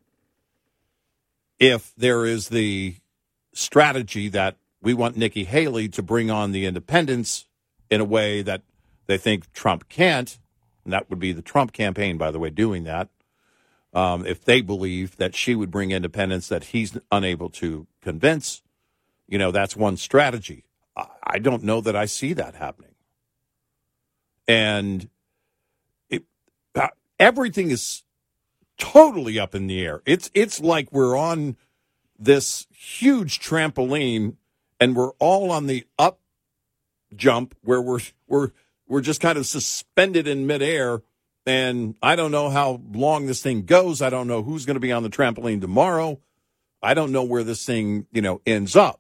if 1.59 1.93
there 1.95 2.25
is 2.25 2.49
the 2.49 2.95
strategy 3.53 4.29
that 4.29 4.57
we 4.81 4.93
want 4.93 5.17
Nikki 5.17 5.43
Haley 5.43 5.87
to 5.89 6.01
bring 6.01 6.29
on 6.29 6.51
the 6.51 6.65
independents 6.65 7.47
in 7.89 8.01
a 8.01 8.05
way 8.05 8.41
that 8.41 8.61
they 9.07 9.17
think 9.17 9.51
Trump 9.53 9.89
can't, 9.89 10.37
and 10.83 10.93
that 10.93 11.09
would 11.09 11.19
be 11.19 11.31
the 11.31 11.41
Trump 11.41 11.73
campaign, 11.73 12.17
by 12.17 12.31
the 12.31 12.39
way, 12.39 12.49
doing 12.49 12.83
that. 12.83 13.09
Um, 13.93 14.25
if 14.25 14.43
they 14.43 14.61
believe 14.61 15.17
that 15.17 15.35
she 15.35 15.55
would 15.55 15.71
bring 15.71 15.91
independents 15.91 16.49
that 16.49 16.65
he's 16.65 16.97
unable 17.11 17.49
to 17.51 17.87
convince, 18.01 18.61
you 19.27 19.37
know, 19.37 19.51
that's 19.51 19.75
one 19.75 19.97
strategy. 19.97 20.65
I, 20.95 21.07
I 21.23 21.39
don't 21.39 21.63
know 21.63 21.81
that 21.81 21.95
I 21.95 22.05
see 22.05 22.33
that 22.33 22.55
happening 22.55 22.87
and 24.47 25.09
it, 26.09 26.23
uh, 26.75 26.87
everything 27.19 27.69
is 27.69 28.03
totally 28.77 29.39
up 29.39 29.53
in 29.53 29.67
the 29.67 29.81
air. 29.83 30.01
It's 30.05 30.31
it's 30.33 30.59
like 30.59 30.91
we're 30.91 31.17
on 31.17 31.57
this 32.17 32.67
huge 32.71 33.39
trampoline, 33.39 34.35
and 34.79 34.95
we're 34.95 35.11
all 35.19 35.51
on 35.51 35.67
the 35.67 35.85
up 35.97 36.19
jump 37.15 37.55
where 37.61 37.81
we're 37.81 37.99
we're 38.27 38.51
we're 38.87 39.01
just 39.01 39.21
kind 39.21 39.37
of 39.37 39.45
suspended 39.45 40.27
in 40.27 40.47
midair. 40.47 41.01
And 41.45 41.95
I 42.01 42.17
don't 42.17 42.31
know 42.31 42.49
how 42.49 42.81
long 42.91 43.25
this 43.25 43.41
thing 43.41 43.63
goes. 43.63 44.01
I 44.01 44.09
don't 44.09 44.27
know 44.27 44.43
who's 44.43 44.65
going 44.65 44.75
to 44.75 44.81
be 44.81 44.91
on 44.91 45.03
the 45.03 45.09
trampoline 45.09 45.61
tomorrow. 45.61 46.19
I 46.83 46.93
don't 46.93 47.11
know 47.13 47.23
where 47.23 47.43
this 47.43 47.65
thing, 47.65 48.05
you 48.11 48.21
know, 48.21 48.41
ends 48.45 48.75
up. 48.75 48.99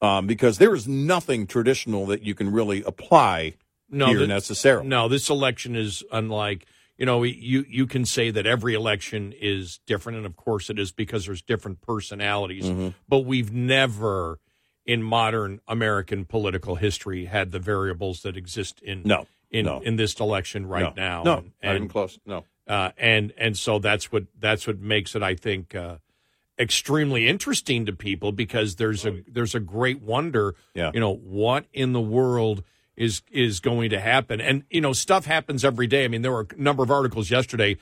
Um, 0.00 0.26
because 0.26 0.58
there 0.58 0.74
is 0.74 0.86
nothing 0.88 1.46
traditional 1.46 2.06
that 2.06 2.22
you 2.22 2.34
can 2.34 2.52
really 2.52 2.82
apply 2.84 3.54
No, 3.90 4.06
here 4.06 4.20
the- 4.20 4.26
necessarily. 4.28 4.86
No, 4.88 5.08
this 5.08 5.28
election 5.28 5.74
is 5.76 6.02
unlike. 6.12 6.66
You 6.96 7.04
know, 7.06 7.22
you 7.22 7.64
you 7.68 7.86
can 7.86 8.04
say 8.04 8.30
that 8.30 8.46
every 8.46 8.74
election 8.74 9.32
is 9.38 9.78
different, 9.86 10.16
and 10.18 10.26
of 10.26 10.36
course 10.36 10.70
it 10.70 10.78
is 10.78 10.90
because 10.90 11.26
there's 11.26 11.42
different 11.42 11.80
personalities. 11.80 12.64
Mm-hmm. 12.64 12.88
But 13.08 13.20
we've 13.20 13.52
never, 13.52 14.40
in 14.88 15.02
modern 15.02 15.60
American 15.68 16.24
political 16.24 16.76
history, 16.76 17.26
had 17.26 17.52
the 17.52 17.58
variables 17.58 18.22
that 18.22 18.38
exist 18.38 18.80
in 18.80 19.02
No, 19.04 19.26
in 19.50 19.66
no. 19.66 19.80
in 19.80 19.96
this 19.96 20.14
election 20.18 20.64
right 20.66 20.96
no, 20.96 21.02
now. 21.02 21.22
No, 21.22 21.36
and, 21.36 21.52
not 21.62 21.76
even 21.76 21.88
close. 21.88 22.18
No. 22.24 22.44
uh, 22.66 22.90
and 22.96 23.34
and 23.36 23.56
so 23.56 23.78
that's 23.78 24.10
what 24.10 24.24
that's 24.40 24.66
what 24.66 24.80
makes 24.80 25.14
it, 25.14 25.22
I 25.22 25.34
think, 25.34 25.74
uh, 25.74 25.98
extremely 26.58 27.28
interesting 27.28 27.84
to 27.84 27.92
people 27.92 28.32
because 28.32 28.76
there's 28.76 29.04
a 29.04 29.22
there's 29.30 29.54
a 29.54 29.60
great 29.60 30.00
wonder. 30.00 30.54
Yeah. 30.74 30.90
You 30.94 31.00
know 31.00 31.14
what 31.14 31.66
in 31.74 31.92
the 31.92 32.00
world 32.00 32.64
is 32.96 33.20
is 33.30 33.60
going 33.60 33.90
to 33.90 34.00
happen, 34.00 34.40
and 34.40 34.64
you 34.70 34.80
know 34.80 34.94
stuff 34.94 35.26
happens 35.26 35.66
every 35.66 35.86
day. 35.86 36.06
I 36.06 36.08
mean, 36.08 36.22
there 36.22 36.32
were 36.32 36.46
a 36.50 36.60
number 36.60 36.82
of 36.82 36.90
articles 36.90 37.30
yesterday. 37.30 37.76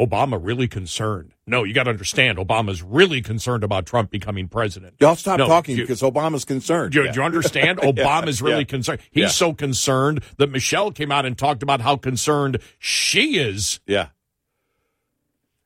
Obama 0.00 0.38
really 0.40 0.68
concerned. 0.68 1.32
No, 1.46 1.64
you 1.64 1.72
got 1.72 1.84
to 1.84 1.90
understand, 1.90 2.36
Obama's 2.38 2.82
really 2.82 3.22
concerned 3.22 3.64
about 3.64 3.86
Trump 3.86 4.10
becoming 4.10 4.46
president. 4.48 4.94
Y'all 5.00 5.16
stop 5.16 5.38
No, 5.38 5.46
talking 5.46 5.76
you- 5.76 5.84
because 5.84 6.02
Obama's 6.02 6.44
concerned. 6.44 6.92
Do, 6.92 6.98
you- 7.00 7.04
Yeah. 7.06 7.12
do 7.12 7.20
you 7.20 7.24
understand? 7.24 7.78
Obama's 7.82 8.42
really 8.42 8.58
yeah. 8.58 8.64
concerned. 8.64 9.00
He's 9.10 9.22
Yeah. 9.22 9.28
so 9.28 9.54
concerned 9.54 10.22
that 10.36 10.50
Michelle 10.50 10.90
came 10.90 11.10
out 11.10 11.24
and 11.24 11.36
talked 11.38 11.62
about 11.62 11.80
how 11.80 11.96
concerned 11.96 12.58
she 12.78 13.38
is 13.38 13.80
Yeah. 13.86 14.08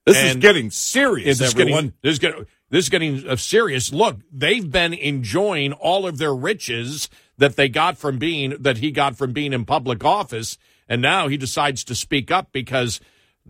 This 0.06 0.16
is 0.16 0.36
getting 0.36 0.70
serious, 0.70 1.38
this 1.38 1.48
is 1.48 1.54
everyone. 1.54 1.72
getting 1.72 1.92
this 2.02 2.12
is 2.14 2.18
getting 2.18 2.46
this 2.70 2.84
is 2.84 2.88
getting 2.88 3.28
uh, 3.28 3.36
serious. 3.36 3.92
Look, 3.92 4.18
they've 4.32 4.68
been 4.68 4.92
enjoying 4.94 5.72
all 5.72 6.06
of 6.06 6.18
their 6.18 6.34
riches 6.34 7.08
that 7.38 7.56
they 7.56 7.68
got 7.68 7.98
from 7.98 8.18
being 8.18 8.56
that 8.60 8.78
he 8.78 8.90
got 8.92 9.16
from 9.16 9.32
being 9.32 9.52
in 9.52 9.64
public 9.64 10.04
office, 10.04 10.56
and 10.88 11.02
now 11.02 11.28
he 11.28 11.36
decides 11.36 11.84
to 11.84 11.94
speak 11.94 12.30
up 12.30 12.50
because 12.50 12.98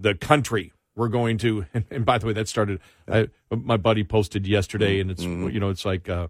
the 0.00 0.14
country 0.14 0.72
we're 0.96 1.08
going 1.08 1.38
to. 1.38 1.66
And, 1.74 1.84
and 1.90 2.04
by 2.04 2.18
the 2.18 2.26
way, 2.26 2.32
that 2.34 2.48
started. 2.48 2.80
I, 3.08 3.28
my 3.50 3.76
buddy 3.76 4.04
posted 4.04 4.46
yesterday, 4.46 5.00
and 5.00 5.10
it's 5.10 5.22
Mm-hmm. 5.22 5.50
you 5.50 5.60
know 5.60 5.70
it's 5.70 5.84
like 5.84 6.08
uh, 6.08 6.28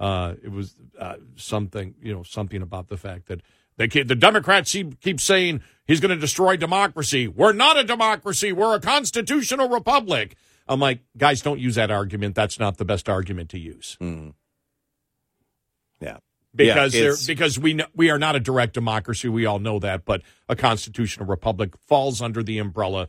uh, 0.00 0.34
it 0.42 0.50
was 0.50 0.74
uh, 0.98 1.16
something 1.36 1.94
you 2.02 2.14
know 2.14 2.22
something 2.22 2.62
about 2.62 2.88
the 2.88 2.96
fact 2.96 3.26
that. 3.28 3.40
They 3.76 3.86
keep, 3.86 4.08
the 4.08 4.16
Democrats 4.16 4.72
keep, 4.72 5.00
keep 5.00 5.20
saying 5.20 5.62
he's 5.86 6.00
going 6.00 6.10
to 6.10 6.20
destroy 6.20 6.56
democracy. 6.56 7.28
We're 7.28 7.52
not 7.52 7.78
a 7.78 7.84
democracy. 7.84 8.50
We're 8.50 8.74
a 8.74 8.80
constitutional 8.80 9.68
republic. 9.68 10.34
I'm 10.66 10.80
like, 10.80 11.02
guys, 11.16 11.42
don't 11.42 11.60
use 11.60 11.76
that 11.76 11.88
argument. 11.88 12.34
That's 12.34 12.58
not 12.58 12.78
the 12.78 12.84
best 12.84 13.08
argument 13.08 13.50
to 13.50 13.58
use 13.60 13.96
yeah. 16.00 16.18
Because 16.54 16.94
Yeah, 16.94 17.12
because 17.26 17.58
we 17.58 17.74
know, 17.74 17.86
we 17.94 18.10
are 18.10 18.18
not 18.18 18.36
a 18.36 18.40
direct 18.40 18.74
democracy. 18.74 19.28
We 19.28 19.46
all 19.46 19.58
know 19.58 19.78
that, 19.78 20.04
but 20.04 20.22
a 20.48 20.56
constitutional 20.56 21.26
republic 21.26 21.74
falls 21.86 22.20
under 22.22 22.42
the 22.42 22.58
umbrella, 22.58 23.08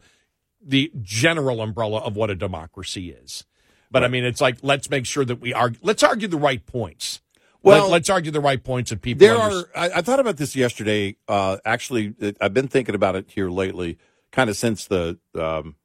the 0.61 0.91
general 1.01 1.61
umbrella 1.61 1.99
of 1.99 2.15
what 2.15 2.29
a 2.29 2.35
democracy 2.35 3.11
is. 3.11 3.45
But 3.91 4.03
I 4.03 4.07
mean, 4.07 4.23
it's 4.23 4.41
like 4.41 4.57
let's 4.61 4.89
make 4.89 5.05
sure 5.05 5.25
that 5.25 5.41
we 5.41 5.53
argue. 5.53 5.79
Let's 5.81 6.03
argue 6.03 6.27
the 6.27 6.37
right 6.37 6.63
points. 6.65 7.21
Well- 7.61 7.89
Let, 7.89 8.03
us 8.03 8.09
argue 8.09 8.31
the 8.31 8.39
right 8.39 8.63
points 8.63 8.89
that 8.91 9.01
people. 9.01 9.19
There 9.19 9.35
understand. 9.35 9.67
are. 9.75 9.79
I, 9.81 9.97
I 9.97 10.01
thought 10.01 10.19
about 10.19 10.37
this 10.37 10.55
yesterday. 10.55 11.17
Uh, 11.27 11.57
actually, 11.65 12.13
I've 12.39 12.53
been 12.53 12.67
thinking 12.67 12.95
about 12.95 13.15
it 13.15 13.29
here 13.29 13.49
lately, 13.49 13.97
kind 14.31 14.49
of 14.49 14.55
since 14.55 14.85
the 14.85 15.17
um, 15.35 15.75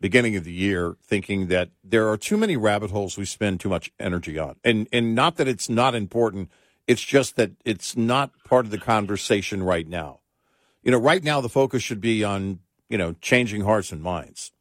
beginning 0.00 0.34
of 0.36 0.44
the 0.44 0.52
year, 0.52 0.96
thinking 1.02 1.48
that 1.48 1.70
there 1.84 2.08
are 2.08 2.16
too 2.16 2.36
many 2.36 2.56
rabbit 2.56 2.90
holes 2.90 3.18
we 3.18 3.24
spend 3.24 3.60
too 3.60 3.68
much 3.68 3.92
energy 4.00 4.38
on, 4.38 4.56
and 4.64 4.88
and 4.92 5.14
not 5.14 5.36
that 5.36 5.48
it's 5.48 5.68
not 5.68 5.94
important. 5.94 6.50
It's 6.86 7.02
just 7.02 7.36
that 7.36 7.52
it's 7.64 7.96
not 7.96 8.32
part 8.44 8.64
of 8.64 8.70
the 8.70 8.78
conversation 8.78 9.62
right 9.62 9.86
now. 9.86 10.20
You 10.82 10.90
know, 10.90 10.98
right 10.98 11.22
now 11.22 11.40
the 11.40 11.48
focus 11.48 11.82
should 11.82 12.00
be 12.00 12.24
on 12.24 12.60
you 12.88 12.98
know 12.98 13.14
changing 13.20 13.62
hearts 13.62 13.92
and 13.92 14.02
minds, 14.02 14.52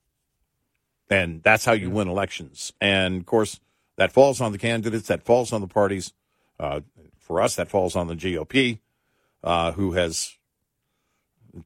and 1.10 1.41
that's 1.41 1.65
how 1.65 1.73
you 1.73 1.89
win 1.89 2.08
elections. 2.08 2.73
And 2.82 3.21
of 3.21 3.25
course, 3.25 3.60
that 3.95 4.12
falls 4.12 4.41
on 4.41 4.52
the 4.52 4.58
candidates. 4.58 5.08
That 5.08 5.23
falls 5.23 5.54
on 5.54 5.62
the 5.62 5.67
parties. 5.67 6.13
Uh, 6.60 6.82
for 7.17 7.41
us, 7.41 7.56
that 7.56 7.69
falls 7.69 7.95
on 7.95 8.08
the 8.08 8.15
GOP, 8.15 8.80
uh, 9.43 9.71
who 9.73 9.93
has 9.93 10.36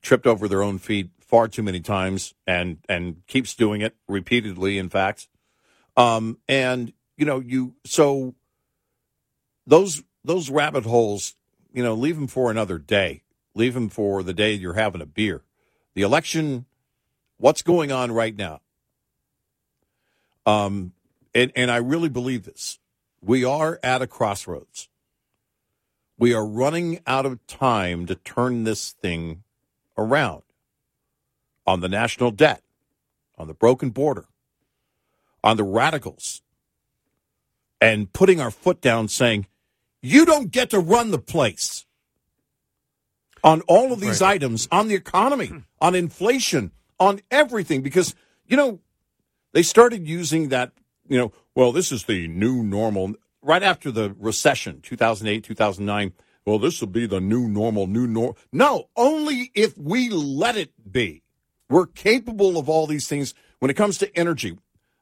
tripped 0.01 0.27
over 0.27 0.47
their 0.47 0.61
own 0.61 0.77
feet 0.77 1.09
far 1.33 1.47
too 1.47 1.63
many 1.63 1.79
times 1.79 2.35
and 2.45 2.77
and 2.87 3.25
keeps 3.25 3.55
doing 3.55 3.81
it 3.81 3.95
repeatedly. 4.07 4.77
In 4.77 4.87
fact, 4.87 5.27
um, 5.97 6.37
and 6.47 6.93
you 7.17 7.25
know 7.25 7.39
you 7.39 7.73
so 7.83 8.35
those 9.65 10.03
those 10.23 10.51
rabbit 10.51 10.83
holes, 10.83 11.33
you 11.73 11.81
know, 11.81 11.95
leave 11.95 12.17
them 12.17 12.27
for 12.27 12.51
another 12.51 12.77
day. 12.77 13.23
Leave 13.55 13.73
them 13.73 13.89
for 13.89 14.21
the 14.21 14.31
day 14.35 14.53
you're 14.53 14.75
having 14.75 15.01
a 15.01 15.07
beer. 15.07 15.41
The 15.95 16.03
election, 16.03 16.67
what's 17.37 17.63
going 17.63 17.91
on 17.91 18.11
right 18.11 18.35
now? 18.35 18.61
Um, 20.45 20.93
and 21.33 21.51
and 21.55 21.71
I 21.71 21.77
really 21.77 22.09
believe 22.09 22.43
this. 22.43 22.77
We 23.21 23.43
are 23.43 23.79
at 23.81 24.03
a 24.03 24.07
crossroads. 24.07 24.87
We 26.15 26.31
are 26.35 26.45
running 26.45 26.99
out 27.07 27.25
of 27.25 27.43
time 27.47 28.05
to 28.05 28.13
turn 28.13 28.65
this 28.65 28.91
thing 28.91 29.41
around 29.97 30.43
on 31.65 31.79
the 31.79 31.89
national 31.89 32.31
debt, 32.31 32.61
on 33.37 33.47
the 33.47 33.53
broken 33.53 33.89
border, 33.89 34.25
on 35.43 35.57
the 35.57 35.63
radicals, 35.63 36.41
and 37.81 38.11
putting 38.13 38.39
our 38.39 38.51
foot 38.51 38.81
down 38.81 39.07
saying, 39.07 39.47
you 40.01 40.25
don't 40.25 40.51
get 40.51 40.69
to 40.69 40.79
run 40.79 41.11
the 41.11 41.19
place 41.19 41.85
on 43.43 43.61
all 43.61 43.91
of 43.91 43.99
these 43.99 44.21
right. 44.21 44.35
items, 44.35 44.67
on 44.71 44.87
the 44.87 44.95
economy, 44.95 45.47
hmm. 45.47 45.57
on 45.81 45.95
inflation, 45.95 46.71
on 46.99 47.19
everything, 47.29 47.81
because, 47.81 48.15
you 48.45 48.55
know, 48.55 48.79
they 49.51 49.63
started 49.63 50.07
using 50.07 50.49
that, 50.49 50.71
you 51.07 51.17
know, 51.17 51.31
well, 51.55 51.71
this 51.71 51.91
is 51.91 52.05
the 52.05 52.27
new 52.27 52.63
normal. 52.63 53.15
Right 53.41 53.63
after 53.63 53.91
the 53.91 54.15
recession, 54.17 54.79
2008, 54.81 55.43
2009, 55.43 56.13
well, 56.45 56.59
this 56.59 56.79
will 56.81 56.87
be 56.87 57.05
the 57.05 57.21
new 57.21 57.47
normal, 57.47 57.87
new 57.87 58.07
normal. 58.07 58.37
No, 58.51 58.89
only 58.95 59.51
if 59.53 59.77
we 59.77 60.09
let 60.09 60.57
it 60.57 60.71
be. 60.89 61.22
We're 61.73 61.87
capable 61.87 62.59
of 62.59 62.69
all 62.69 62.85
these 62.85 63.07
things 63.07 63.33
when 63.57 63.71
it 63.71 63.73
comes 63.73 63.97
to 63.97 64.15
energy, 64.15 64.59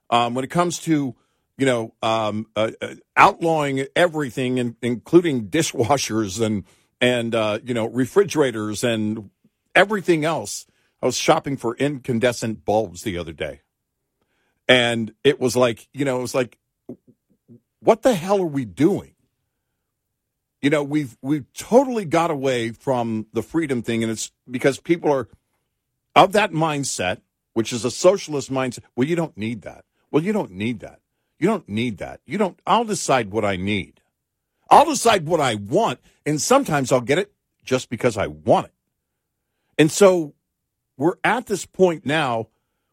um, 0.10 0.36
when 0.36 0.46
it 0.46 0.50
comes 0.50 0.80
to 0.80 1.14
you 1.58 1.66
know 1.66 1.94
um, 2.02 2.48
uh, 2.56 2.72
uh, 2.82 2.96
outlawing 3.18 3.88
everything, 3.94 4.58
in, 4.58 4.78
including 4.82 5.50
dishwashers 5.50 6.40
and 6.40 6.64
and 7.02 7.36
uh, 7.36 7.60
you 7.62 7.74
know 7.74 7.88
refrigerators 7.88 8.86
and 8.86 9.30
everything 9.76 10.24
else. 10.24 10.66
I 11.02 11.08
was 11.08 11.18
shopping 11.18 11.58
for 11.58 11.76
incandescent 11.76 12.64
bulbs 12.64 13.04
the 13.04 13.18
other 13.18 13.34
day, 13.34 13.60
and 14.66 15.14
it 15.26 15.42
was 15.42 15.58
like 15.58 15.90
you 15.92 16.06
know 16.06 16.20
it 16.20 16.22
was 16.22 16.34
like, 16.34 16.58
what 17.82 18.02
the 18.02 18.14
hell 18.14 18.42
are 18.42 18.46
we 18.46 18.64
doing? 18.64 19.14
You 20.62 20.70
know, 20.70 20.84
we've 20.84 21.18
we've 21.22 21.52
totally 21.52 22.06
got 22.06 22.32
away 22.32 22.72
from 22.72 23.28
the 23.34 23.44
freedom 23.44 23.82
thing, 23.82 24.04
and 24.04 24.12
it's 24.14 24.32
because 24.50 24.80
people 24.80 25.12
are 25.12 25.28
of 26.16 26.34
that 26.34 26.52
mindset, 26.52 27.22
which 27.54 27.74
is 27.74 27.86
a 27.86 27.92
socialist 27.92 28.52
mindset. 28.52 28.84
Well, 28.96 29.08
you 29.08 29.16
don't 29.16 29.38
need 29.38 29.62
that. 29.64 29.86
Well, 30.10 30.24
you 30.24 30.34
don't 30.34 30.52
need 30.52 30.80
that. 30.82 31.00
You 31.40 31.48
don't 31.48 31.68
need 31.68 31.98
that. 31.98 32.22
You 32.26 32.38
don't. 32.38 32.60
I'll 32.68 32.84
decide 32.84 33.32
what 33.32 33.46
I 33.46 33.56
need. 33.56 34.00
I'll 34.70 34.86
decide 34.86 35.26
what 35.26 35.42
I 35.42 35.56
want, 35.56 36.00
and 36.26 36.42
sometimes 36.42 36.92
I'll 36.92 37.02
get 37.02 37.18
it 37.18 37.34
just 37.64 37.90
because 37.90 38.18
I 38.18 38.28
want 38.28 38.68
it. 38.68 38.74
And 39.78 39.92
so 39.92 40.34
we're 40.98 41.16
at 41.24 41.48
this 41.48 41.66
point 41.66 42.06
now 42.06 42.48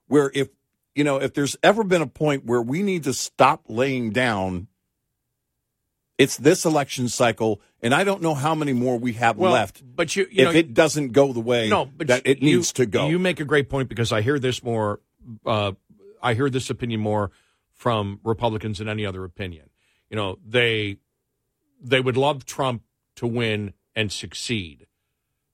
where 0.06 0.30
if 0.34 0.48
you 0.94 1.04
know 1.04 1.18
if 1.18 1.34
there's 1.34 1.56
ever 1.62 1.84
been 1.84 2.02
a 2.02 2.06
point 2.06 2.46
where 2.46 2.62
we 2.62 2.82
need 2.82 3.04
to 3.04 3.12
stop 3.12 3.64
laying 3.68 4.10
down 4.10 4.68
it's 6.18 6.36
this 6.36 6.64
election 6.64 7.08
cycle, 7.08 7.60
and 7.80 7.94
I 7.94 8.02
don't 8.02 8.20
know 8.20 8.34
how 8.34 8.54
many 8.54 8.72
more 8.72 8.98
we 8.98 9.12
have 9.14 9.38
well, 9.38 9.52
left. 9.52 9.82
But 9.96 10.16
you, 10.16 10.26
you 10.30 10.48
if 10.48 10.52
know, 10.52 10.58
it 10.58 10.74
doesn't 10.74 11.12
go 11.12 11.32
the 11.32 11.40
way 11.40 11.68
no, 11.68 11.86
but 11.86 12.08
that 12.08 12.22
it 12.26 12.42
you, 12.42 12.56
needs 12.56 12.72
to 12.74 12.86
go, 12.86 13.08
you 13.08 13.20
make 13.20 13.38
a 13.38 13.44
great 13.44 13.70
point 13.70 13.88
because 13.88 14.12
I 14.12 14.20
hear 14.20 14.38
this 14.38 14.62
more. 14.62 15.00
Uh, 15.46 15.72
I 16.20 16.34
hear 16.34 16.50
this 16.50 16.68
opinion 16.68 17.00
more 17.00 17.30
from 17.72 18.20
Republicans 18.24 18.78
than 18.78 18.88
any 18.88 19.06
other 19.06 19.24
opinion. 19.24 19.70
You 20.10 20.16
know, 20.16 20.38
they 20.44 20.98
they 21.80 22.00
would 22.00 22.16
love 22.16 22.44
Trump 22.44 22.82
to 23.16 23.26
win 23.26 23.72
and 23.94 24.10
succeed. 24.10 24.86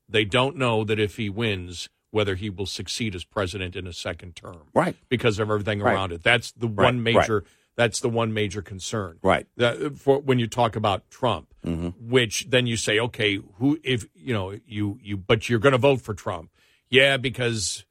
They 0.09 0.25
don't 0.25 0.57
know 0.57 0.83
that 0.83 0.99
if 0.99 1.17
he 1.17 1.29
wins, 1.29 1.89
whether 2.09 2.35
he 2.35 2.49
will 2.49 2.65
succeed 2.65 3.13
as 3.13 3.23
president 3.23 3.75
in 3.75 3.85
a 3.85 3.93
second 3.93 4.35
term, 4.35 4.61
right? 4.73 4.95
Because 5.09 5.37
of 5.37 5.51
everything 5.51 5.79
right. 5.79 5.93
around 5.93 6.11
it. 6.11 6.23
That's 6.23 6.51
the 6.53 6.67
right. 6.67 6.85
one 6.85 7.03
major. 7.03 7.39
Right 7.39 7.47
that's 7.75 7.99
the 7.99 8.09
one 8.09 8.33
major 8.33 8.61
concern, 8.61 9.17
right? 9.21 9.47
That, 9.57 9.97
for 9.97 10.19
when 10.19 10.39
you 10.39 10.47
talk 10.47 10.75
about 10.75 11.09
Trump, 11.09 11.53
mm-hmm. 11.65 11.89
which 12.09 12.47
then 12.49 12.67
you 12.67 12.77
say, 12.77 12.99
okay, 12.99 13.39
who 13.55 13.79
if 13.83 14.05
you 14.15 14.33
know 14.33 14.57
you 14.65 14.99
you, 15.01 15.17
but 15.17 15.49
you're 15.49 15.59
going 15.59 15.73
to 15.73 15.77
vote 15.77 16.01
for 16.01 16.13
Trump, 16.13 16.51
yeah, 16.89 17.17
because 17.17 17.85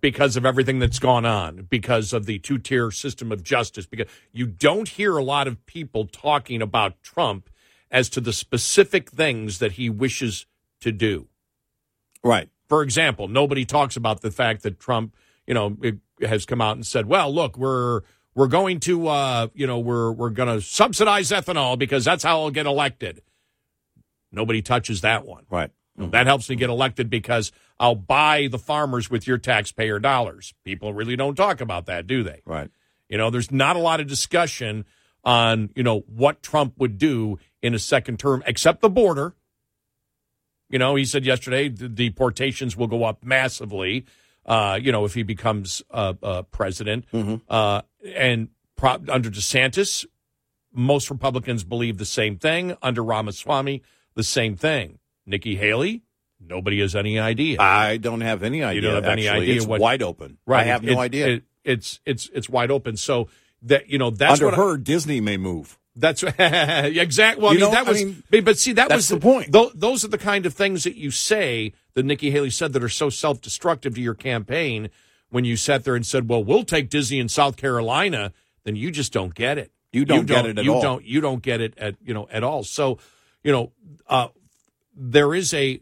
because 0.00 0.36
of 0.36 0.46
everything 0.46 0.78
that's 0.78 0.98
gone 0.98 1.26
on, 1.26 1.66
because 1.68 2.12
of 2.12 2.26
the 2.26 2.38
two 2.38 2.58
tier 2.58 2.90
system 2.90 3.30
of 3.30 3.42
justice, 3.42 3.86
because 3.86 4.06
you 4.32 4.46
don't 4.46 4.88
hear 4.88 5.16
a 5.16 5.24
lot 5.24 5.46
of 5.46 5.66
people 5.66 6.06
talking 6.06 6.62
about 6.62 7.02
Trump 7.02 7.50
as 7.90 8.08
to 8.08 8.20
the 8.20 8.32
specific 8.32 9.10
things 9.10 9.58
that 9.58 9.72
he 9.72 9.90
wishes 9.90 10.46
to 10.80 10.92
do. 10.92 11.26
Right. 12.22 12.48
For 12.68 12.82
example, 12.82 13.28
nobody 13.28 13.64
talks 13.64 13.96
about 13.96 14.20
the 14.20 14.30
fact 14.30 14.62
that 14.62 14.78
Trump, 14.78 15.16
you 15.46 15.54
know, 15.54 15.76
has 16.22 16.46
come 16.46 16.60
out 16.60 16.76
and 16.76 16.86
said, 16.86 17.06
well, 17.06 17.32
look, 17.34 17.58
we're 17.58 18.02
we're 18.34 18.46
going 18.46 18.80
to, 18.80 19.08
uh, 19.08 19.48
you 19.54 19.66
know, 19.66 19.78
we're 19.78 20.12
we're 20.12 20.30
going 20.30 20.48
to 20.48 20.64
subsidize 20.64 21.30
ethanol 21.30 21.78
because 21.78 22.04
that's 22.04 22.22
how 22.22 22.40
I'll 22.40 22.50
get 22.50 22.66
elected. 22.66 23.22
Nobody 24.32 24.62
touches 24.62 25.00
that 25.00 25.26
one. 25.26 25.44
Right. 25.50 25.70
Mm-hmm. 25.98 26.10
That 26.10 26.26
helps 26.26 26.48
me 26.48 26.56
get 26.56 26.70
elected 26.70 27.10
because 27.10 27.52
I'll 27.78 27.94
buy 27.94 28.48
the 28.50 28.58
farmers 28.58 29.10
with 29.10 29.26
your 29.26 29.38
taxpayer 29.38 29.98
dollars. 29.98 30.54
People 30.64 30.94
really 30.94 31.16
don't 31.16 31.34
talk 31.34 31.60
about 31.60 31.86
that, 31.86 32.06
do 32.06 32.22
they? 32.22 32.42
Right. 32.46 32.70
You 33.08 33.18
know, 33.18 33.30
there's 33.30 33.50
not 33.50 33.76
a 33.76 33.80
lot 33.80 34.00
of 34.00 34.06
discussion 34.06 34.84
on, 35.24 35.70
you 35.74 35.82
know, 35.82 36.00
what 36.06 36.42
Trump 36.42 36.74
would 36.78 36.96
do 36.96 37.38
in 37.60 37.74
a 37.74 37.78
second 37.78 38.18
term, 38.18 38.42
except 38.46 38.80
the 38.80 38.88
border. 38.88 39.34
You 40.68 40.78
know, 40.78 40.94
he 40.94 41.04
said 41.04 41.26
yesterday 41.26 41.68
the 41.68 41.88
deportations 41.88 42.76
will 42.76 42.86
go 42.86 43.02
up 43.02 43.24
massively 43.24 44.06
uh, 44.50 44.74
you 44.82 44.90
know, 44.90 45.04
if 45.04 45.14
he 45.14 45.22
becomes 45.22 45.80
uh, 45.92 46.14
uh, 46.24 46.42
president. 46.42 47.06
Mm-hmm. 47.12 47.36
Uh, 47.48 47.82
and 48.16 48.48
pro- 48.74 48.98
under 49.08 49.30
DeSantis, 49.30 50.04
most 50.72 51.08
Republicans 51.08 51.62
believe 51.62 51.98
the 51.98 52.04
same 52.04 52.36
thing. 52.36 52.76
Under 52.82 53.04
Ramaswamy, 53.04 53.82
the 54.16 54.24
same 54.24 54.56
thing. 54.56 54.98
Nikki 55.24 55.54
Haley, 55.54 56.02
nobody 56.40 56.80
has 56.80 56.96
any 56.96 57.16
idea. 57.16 57.60
I 57.60 57.96
don't 57.98 58.22
have 58.22 58.42
any 58.42 58.64
idea. 58.64 58.74
You 58.74 58.88
don't 58.88 58.94
have 58.96 59.12
actually. 59.12 59.28
any 59.28 59.42
idea 59.42 59.56
it's 59.56 59.66
what 59.66 59.80
wide 59.80 60.02
open. 60.02 60.38
Right, 60.44 60.62
I 60.62 60.64
have 60.64 60.82
no 60.82 60.94
it, 60.94 60.98
idea. 60.98 61.28
It, 61.28 61.42
it's 61.62 62.00
it's 62.04 62.28
it's 62.34 62.48
wide 62.48 62.72
open. 62.72 62.96
So 62.96 63.28
that 63.62 63.88
you 63.88 63.98
know 63.98 64.10
that's 64.10 64.42
under 64.42 64.56
her 64.56 64.74
I, 64.74 64.80
Disney 64.80 65.20
may 65.20 65.36
move. 65.36 65.78
That's 65.94 66.22
exactly. 66.38 67.40
Well, 67.40 67.52
I 67.52 67.54
mean, 67.54 67.60
know, 67.60 67.70
that 67.70 67.86
was. 67.86 68.00
I 68.00 68.04
mean, 68.04 68.44
but 68.44 68.58
see, 68.58 68.72
that 68.72 68.90
was 68.90 69.06
the, 69.06 69.14
the 69.14 69.20
point. 69.20 69.52
Th- 69.52 69.72
those 69.76 70.04
are 70.04 70.08
the 70.08 70.18
kind 70.18 70.44
of 70.44 70.54
things 70.54 70.82
that 70.82 70.96
you 70.96 71.12
say 71.12 71.72
that 71.94 72.04
Nikki 72.04 72.30
Haley 72.30 72.50
said 72.50 72.72
that 72.72 72.82
are 72.82 72.88
so 72.88 73.10
self-destructive 73.10 73.94
to 73.94 74.00
your 74.00 74.14
campaign. 74.14 74.90
When 75.30 75.44
you 75.44 75.56
sat 75.56 75.84
there 75.84 75.94
and 75.94 76.04
said, 76.04 76.28
"Well, 76.28 76.42
we'll 76.42 76.64
take 76.64 76.90
Disney 76.90 77.20
in 77.20 77.28
South 77.28 77.56
Carolina," 77.56 78.32
then 78.64 78.74
you 78.74 78.90
just 78.90 79.12
don't 79.12 79.34
get 79.34 79.58
it. 79.58 79.70
You 79.92 80.04
don't, 80.04 80.18
you 80.18 80.24
don't 80.24 80.44
get 80.44 80.46
it 80.46 80.58
at 80.58 80.64
you 80.64 80.74
all. 80.74 80.82
Don't 80.82 81.04
you 81.04 81.20
don't 81.20 81.42
get 81.42 81.60
it 81.60 81.78
at 81.78 81.96
you 82.02 82.14
know 82.14 82.28
at 82.30 82.42
all. 82.42 82.64
So, 82.64 82.98
you 83.44 83.52
know, 83.52 83.72
uh, 84.08 84.28
there 84.94 85.34
is 85.34 85.54
a 85.54 85.80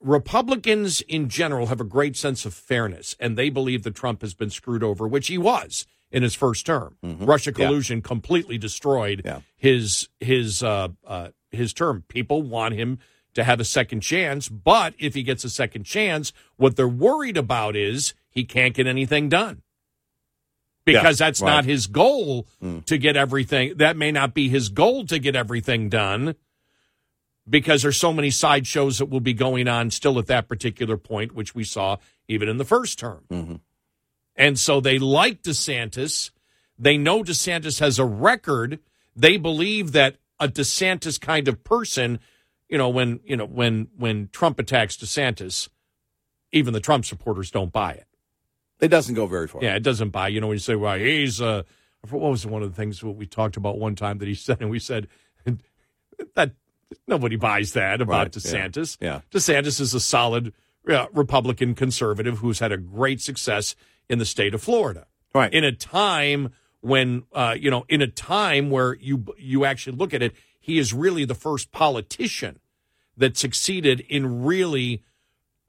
Republicans 0.00 1.00
in 1.02 1.28
general 1.28 1.66
have 1.66 1.80
a 1.80 1.84
great 1.84 2.16
sense 2.16 2.44
of 2.44 2.54
fairness, 2.54 3.16
and 3.20 3.36
they 3.36 3.50
believe 3.50 3.82
that 3.82 3.94
Trump 3.94 4.22
has 4.22 4.34
been 4.34 4.50
screwed 4.50 4.82
over, 4.82 5.06
which 5.06 5.28
he 5.28 5.36
was 5.36 5.86
in 6.10 6.22
his 6.22 6.34
first 6.34 6.66
term. 6.66 6.96
Mm-hmm. 7.04 7.24
Russia 7.24 7.52
collusion 7.52 7.98
yeah. 7.98 8.02
completely 8.02 8.58
destroyed 8.58 9.22
yeah. 9.24 9.40
his 9.56 10.08
his 10.18 10.62
uh, 10.62 10.88
uh, 11.06 11.28
his 11.50 11.72
term. 11.72 12.04
People 12.08 12.42
want 12.42 12.74
him 12.74 12.98
to 13.34 13.44
have 13.44 13.60
a 13.60 13.64
second 13.64 14.00
chance, 14.00 14.48
but 14.48 14.94
if 14.98 15.14
he 15.14 15.22
gets 15.22 15.44
a 15.44 15.50
second 15.50 15.84
chance, 15.84 16.32
what 16.56 16.76
they're 16.76 16.88
worried 16.88 17.36
about 17.36 17.76
is 17.76 18.14
he 18.30 18.44
can't 18.44 18.74
get 18.74 18.86
anything 18.86 19.28
done. 19.28 19.62
Because 20.84 21.20
yeah, 21.20 21.26
that's 21.26 21.40
right. 21.40 21.50
not 21.50 21.64
his 21.64 21.86
goal 21.86 22.46
mm. 22.62 22.84
to 22.86 22.98
get 22.98 23.16
everything. 23.16 23.76
That 23.76 23.96
may 23.96 24.10
not 24.10 24.34
be 24.34 24.48
his 24.48 24.70
goal 24.70 25.06
to 25.06 25.18
get 25.18 25.36
everything 25.36 25.88
done 25.88 26.34
because 27.48 27.82
there's 27.82 27.96
so 27.96 28.12
many 28.12 28.30
sideshows 28.30 28.98
that 28.98 29.06
will 29.06 29.20
be 29.20 29.34
going 29.34 29.68
on 29.68 29.90
still 29.90 30.18
at 30.18 30.26
that 30.26 30.48
particular 30.48 30.96
point, 30.96 31.34
which 31.34 31.54
we 31.54 31.64
saw 31.64 31.96
even 32.28 32.48
in 32.48 32.56
the 32.56 32.64
first 32.64 32.98
term. 32.98 33.24
Mm-hmm. 33.30 33.56
And 34.36 34.58
so 34.58 34.80
they 34.80 34.98
like 34.98 35.42
DeSantis. 35.42 36.30
They 36.78 36.96
know 36.96 37.22
DeSantis 37.22 37.80
has 37.80 37.98
a 37.98 38.04
record. 38.04 38.78
They 39.14 39.36
believe 39.36 39.92
that 39.92 40.16
a 40.38 40.48
DeSantis 40.48 41.20
kind 41.20 41.48
of 41.48 41.62
person, 41.62 42.20
you 42.70 42.78
know, 42.78 42.88
when 42.88 43.20
you 43.24 43.36
know 43.36 43.44
when 43.44 43.88
when 43.96 44.28
Trump 44.32 44.58
attacks 44.58 44.96
DeSantis, 44.96 45.68
even 46.52 46.72
the 46.72 46.80
Trump 46.80 47.04
supporters 47.04 47.50
don't 47.50 47.72
buy 47.72 47.92
it. 47.92 48.06
It 48.80 48.88
doesn't 48.88 49.14
go 49.14 49.26
very 49.26 49.48
far. 49.48 49.62
Yeah, 49.62 49.74
it 49.74 49.82
doesn't 49.82 50.10
buy. 50.10 50.28
You 50.28 50.40
know, 50.40 50.46
when 50.46 50.54
you 50.54 50.60
say, 50.60 50.76
"Well, 50.76 50.96
he's," 50.96 51.42
uh, 51.42 51.64
what 52.08 52.20
was 52.30 52.46
one 52.46 52.62
of 52.62 52.70
the 52.70 52.76
things 52.76 53.02
what 53.02 53.16
we 53.16 53.26
talked 53.26 53.56
about 53.56 53.78
one 53.78 53.94
time 53.96 54.18
that 54.18 54.28
he 54.28 54.34
said, 54.46 54.58
and 54.60 54.70
we 54.70 54.78
said 54.78 55.08
that 56.34 56.52
nobody 57.06 57.36
buys 57.36 57.72
that 57.72 58.00
about 58.00 58.26
Right, 58.26 58.32
DeSantis. 58.32 58.96
Yeah. 59.00 59.14
yeah. 59.14 59.20
DeSantis 59.32 59.80
is 59.80 59.92
a 59.92 60.00
solid 60.00 60.52
uh, 60.88 61.06
Republican 61.12 61.74
conservative 61.74 62.38
who's 62.38 62.60
had 62.60 62.72
a 62.72 62.78
great 62.78 63.20
success 63.20 63.74
in 64.08 64.18
the 64.18 64.24
state 64.24 64.54
of 64.54 64.62
Florida. 64.62 65.06
Right. 65.34 65.52
In 65.52 65.62
a 65.64 65.72
time 65.72 66.52
when, 66.80 67.24
uh, 67.32 67.54
you 67.58 67.70
know, 67.70 67.84
in 67.88 68.00
a 68.02 68.06
time 68.06 68.70
where 68.70 68.94
you 68.94 69.24
you 69.38 69.64
actually 69.64 69.96
look 69.96 70.14
at 70.14 70.22
it, 70.22 70.34
he 70.60 70.78
is 70.78 70.92
really 70.94 71.24
the 71.24 71.34
first 71.34 71.72
politician 71.72 72.60
that 73.16 73.36
succeeded 73.36 74.00
in 74.08 74.44
really 74.44 75.02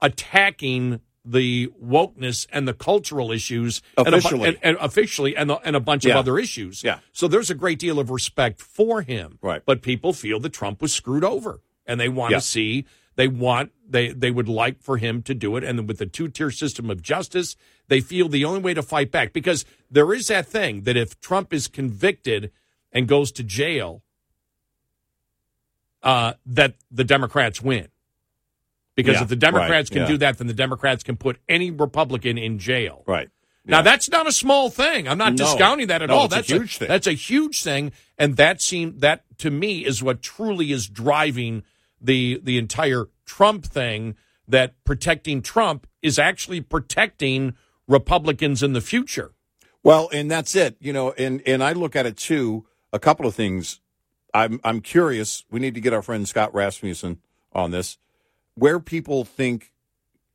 attacking 0.00 1.00
the 1.24 1.68
wokeness 1.82 2.46
and 2.52 2.66
the 2.66 2.74
cultural 2.74 3.30
issues 3.30 3.80
Officially. 3.96 4.48
and, 4.48 4.56
a, 4.56 4.66
and, 4.66 4.76
and 4.76 4.76
officially 4.80 5.36
and, 5.36 5.50
the, 5.50 5.56
and 5.58 5.76
a 5.76 5.80
bunch 5.80 6.04
Yeah. 6.04 6.14
of 6.14 6.18
other 6.18 6.38
issues. 6.38 6.82
Yeah. 6.82 6.98
So 7.12 7.28
there's 7.28 7.48
a 7.50 7.54
great 7.54 7.78
deal 7.78 8.00
of 8.00 8.10
respect 8.10 8.60
for 8.60 9.02
him. 9.02 9.38
Right. 9.40 9.62
But 9.64 9.82
people 9.82 10.12
feel 10.12 10.40
that 10.40 10.52
Trump 10.52 10.82
was 10.82 10.92
screwed 10.92 11.22
over 11.22 11.60
and 11.86 12.00
they 12.00 12.08
want 12.08 12.32
Yeah. 12.32 12.38
to 12.38 12.44
see 12.44 12.84
they 13.14 13.28
want 13.28 13.70
they 13.88 14.08
they 14.08 14.30
would 14.30 14.48
like 14.48 14.80
for 14.82 14.96
him 14.96 15.22
to 15.22 15.34
do 15.34 15.56
it 15.56 15.62
and 15.62 15.86
with 15.86 15.98
the 15.98 16.06
two-tier 16.06 16.50
system 16.50 16.90
of 16.90 17.02
justice, 17.02 17.54
they 17.86 18.00
feel 18.00 18.28
the 18.28 18.44
only 18.44 18.60
way 18.60 18.74
to 18.74 18.82
fight 18.82 19.12
back 19.12 19.32
because 19.32 19.64
there 19.90 20.12
is 20.12 20.26
that 20.28 20.46
thing 20.46 20.82
that 20.82 20.96
if 20.96 21.20
Trump 21.20 21.52
is 21.52 21.68
convicted 21.68 22.50
and 22.90 23.06
goes 23.06 23.30
to 23.32 23.44
jail 23.44 24.02
uh, 26.02 26.34
that 26.46 26.74
the 26.90 27.04
Democrats 27.04 27.60
win. 27.62 27.88
Because 28.94 29.16
Yeah, 29.16 29.22
if 29.22 29.28
the 29.28 29.36
Democrats 29.36 29.90
right, 29.90 29.90
can 29.90 30.02
yeah. 30.02 30.08
do 30.08 30.18
that, 30.18 30.38
then 30.38 30.46
the 30.46 30.54
Democrats 30.54 31.02
can 31.02 31.16
put 31.16 31.38
any 31.48 31.70
Republican 31.70 32.36
in 32.38 32.58
jail. 32.58 33.04
Right. 33.06 33.30
Now 33.64 33.80
that's 33.80 34.10
not 34.10 34.26
a 34.26 34.32
small 34.32 34.70
thing. 34.70 35.06
I'm 35.06 35.18
not 35.18 35.34
No. 35.34 35.44
discounting 35.44 35.86
that 35.86 36.02
at 36.02 36.08
No, 36.08 36.16
all. 36.16 36.24
it's 36.26 36.34
a 36.34 36.36
that's 36.36 36.48
huge 36.50 36.76
thing. 36.78 36.88
That's 36.88 37.06
a 37.06 37.12
huge 37.12 37.62
thing, 37.62 37.92
and 38.18 38.36
that 38.36 38.60
seem 38.60 38.98
that 38.98 39.22
to 39.38 39.50
me 39.50 39.84
is 39.84 40.02
what 40.02 40.20
truly 40.20 40.72
is 40.72 40.88
driving 40.88 41.62
the 42.00 42.40
the 42.42 42.58
entire 42.58 43.06
Trump 43.24 43.64
thing. 43.64 44.16
That 44.48 44.74
protecting 44.84 45.40
Trump 45.40 45.86
is 46.02 46.18
actually 46.18 46.60
protecting 46.60 47.54
Republicans 47.86 48.62
in 48.64 48.72
the 48.72 48.80
future. 48.80 49.32
Well, 49.84 50.10
and 50.12 50.28
that's 50.28 50.56
it. 50.56 50.76
You 50.80 50.92
know, 50.92 51.12
and 51.12 51.40
and 51.46 51.62
I 51.62 51.72
look 51.72 51.94
at 51.94 52.04
it 52.04 52.16
too. 52.16 52.66
A 52.92 52.98
couple 52.98 53.26
of 53.26 53.34
things. 53.36 53.80
I'm 54.34 54.60
I'm 54.64 54.80
curious. 54.80 55.44
We 55.50 55.60
need 55.60 55.74
to 55.74 55.80
get 55.80 55.92
our 55.92 56.02
friend 56.02 56.26
Scott 56.28 56.54
Rasmussen 56.54 57.18
on 57.52 57.70
this. 57.70 57.98
Where 58.54 58.80
people 58.80 59.24
think, 59.24 59.72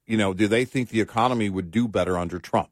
you 0.06 0.18
know, 0.18 0.34
do 0.34 0.48
they 0.48 0.66
think 0.66 0.90
the 0.90 1.02
economy 1.02 1.50
would 1.50 1.72
do 1.72 1.88
better 1.88 2.18
under 2.18 2.40
Trump 2.40 2.70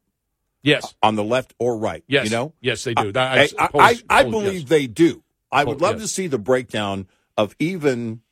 Yes, 0.62 0.84
uh, 0.84 1.06
on 1.06 1.14
the 1.14 1.22
left 1.24 1.54
or 1.58 1.76
right? 1.78 2.02
yes, 2.08 2.24
you 2.24 2.30
know, 2.30 2.52
yes, 2.60 2.82
they 2.84 2.94
uh, 2.96 3.04
do. 3.04 3.12
I, 3.14 3.48
I, 3.58 3.68
I, 3.74 4.02
I 4.10 4.22
believe 4.24 4.62
yes. 4.62 4.68
they 4.68 4.86
do. 4.86 5.22
I 5.52 5.62
would 5.64 5.80
love 5.80 6.00
yes. 6.00 6.02
to 6.02 6.08
see 6.08 6.26
the 6.26 6.38
breakdown 6.38 7.06
of 7.36 7.54
even 7.60 8.22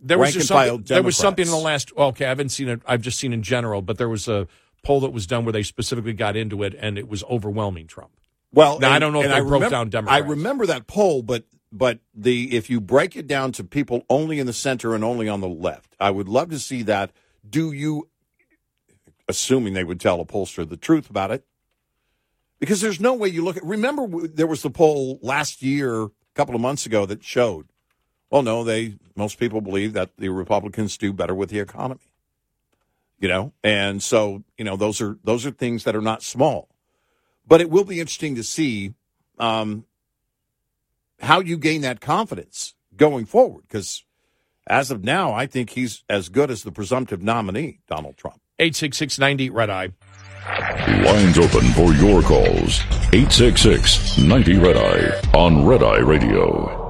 there 0.00 0.18
was 0.18 0.34
just 0.34 0.48
something, 0.48 0.82
there 0.82 1.02
was 1.02 1.16
something 1.16 1.44
in 1.46 1.50
the 1.50 1.56
last. 1.56 1.96
well, 1.96 2.08
Okay, 2.08 2.24
I 2.24 2.28
haven't 2.28 2.48
seen 2.50 2.68
it. 2.68 2.80
I've 2.86 3.00
just 3.02 3.18
seen 3.18 3.32
in 3.32 3.42
general, 3.42 3.80
but 3.80 3.96
there 3.98 4.08
was 4.08 4.26
a 4.28 4.48
poll 4.82 5.00
that 5.00 5.12
was 5.12 5.26
done 5.26 5.44
where 5.44 5.52
they 5.52 5.62
specifically 5.62 6.12
got 6.12 6.36
into 6.36 6.62
it, 6.62 6.74
and 6.78 6.98
it 6.98 7.08
was 7.08 7.22
overwhelming 7.24 7.86
Trump. 7.86 8.10
Well, 8.52 8.78
Now, 8.80 8.92
I 8.92 8.98
don't 8.98 9.12
know 9.12 9.20
if 9.20 9.26
and 9.26 9.32
they 9.34 9.40
broke 9.40 9.52
remember- 9.52 9.70
down 9.70 9.88
Democrats. 9.90 10.22
I 10.22 10.26
remember 10.28 10.66
that 10.66 10.86
poll, 10.86 11.22
but 11.22 11.44
but 11.74 11.98
the 12.14 12.56
if 12.56 12.70
you 12.70 12.80
break 12.80 13.16
it 13.16 13.26
down 13.26 13.52
to 13.52 13.64
people 13.64 14.04
only 14.08 14.38
in 14.38 14.46
the 14.46 14.52
center 14.52 14.94
and 14.94 15.04
only 15.04 15.28
on 15.28 15.40
the 15.40 15.48
left, 15.48 15.96
I 16.00 16.10
would 16.10 16.28
love 16.28 16.50
to 16.50 16.58
see 16.58 16.82
that. 16.84 17.10
Do 17.48 17.72
you, 17.72 18.08
assuming 19.28 19.74
they 19.74 19.84
would 19.84 20.00
tell 20.00 20.20
a 20.20 20.24
pollster 20.24 20.66
the 20.66 20.76
truth 20.76 21.10
about 21.10 21.30
it, 21.30 21.44
because 22.58 22.80
there's 22.80 23.00
no 23.00 23.12
way 23.14 23.28
you 23.28 23.44
look 23.44 23.56
at. 23.56 23.64
Remember, 23.64 24.06
there 24.26 24.46
was 24.46 24.62
the 24.62 24.70
poll 24.70 25.18
last 25.20 25.60
year, 25.60 26.04
a 26.04 26.10
couple 26.34 26.54
of 26.54 26.60
months 26.60 26.86
ago, 26.86 27.04
that 27.04 27.22
showed. 27.22 27.66
Well, 28.30 28.42
no, 28.42 28.64
they 28.64 28.96
most 29.16 29.38
people 29.38 29.60
believe 29.60 29.92
that 29.92 30.16
the 30.16 30.30
Republicans 30.30 30.96
do 30.96 31.12
better 31.12 31.34
with 31.34 31.50
the 31.50 31.58
economy. 31.58 32.00
You 33.18 33.28
know, 33.28 33.52
and 33.62 34.02
so 34.02 34.44
you 34.56 34.64
know 34.64 34.76
those 34.76 35.00
are 35.00 35.18
those 35.24 35.44
are 35.44 35.50
things 35.50 35.84
that 35.84 35.96
are 35.96 36.00
not 36.00 36.22
small 36.22 36.68
but 37.46 37.60
it 37.60 37.70
will 37.70 37.84
be 37.84 38.00
interesting 38.00 38.34
to 38.36 38.42
see 38.42 38.94
um, 39.38 39.84
how 41.24 41.40
you 41.40 41.56
gain 41.56 41.82
that 41.82 42.00
confidence 42.00 42.74
going 42.96 43.26
forward. 43.26 43.64
Because 43.68 44.04
as 44.66 44.90
of 44.90 45.04
now, 45.04 45.32
I 45.32 45.46
think 45.46 45.70
he's 45.70 46.04
as 46.08 46.28
good 46.28 46.50
as 46.50 46.62
the 46.62 46.72
presumptive 46.72 47.22
nominee, 47.22 47.80
Donald 47.88 48.16
Trump. 48.16 48.40
Eight 48.58 48.76
six 48.76 48.96
six 48.96 49.18
ninety 49.18 49.50
red 49.50 49.70
eye. 49.70 49.90
Lines 51.04 51.38
open 51.38 51.62
for 51.72 51.94
your 51.94 52.20
calls. 52.22 52.80
866 53.14 54.18
90 54.18 54.58
Red 54.58 54.76
Eye 54.76 55.20
on 55.32 55.64
Red 55.64 55.82
Eye 55.82 56.00
Radio. 56.00 56.82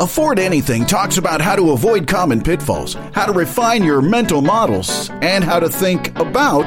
Afford 0.00 0.38
Anything 0.38 0.86
talks 0.86 1.18
about 1.18 1.40
how 1.40 1.56
to 1.56 1.72
avoid 1.72 2.06
common 2.06 2.40
pitfalls, 2.40 2.94
how 3.12 3.26
to 3.26 3.32
refine 3.32 3.82
your 3.82 4.00
mental 4.00 4.40
models, 4.40 5.10
and 5.20 5.42
how 5.42 5.58
to 5.58 5.68
think 5.68 6.16
about 6.18 6.66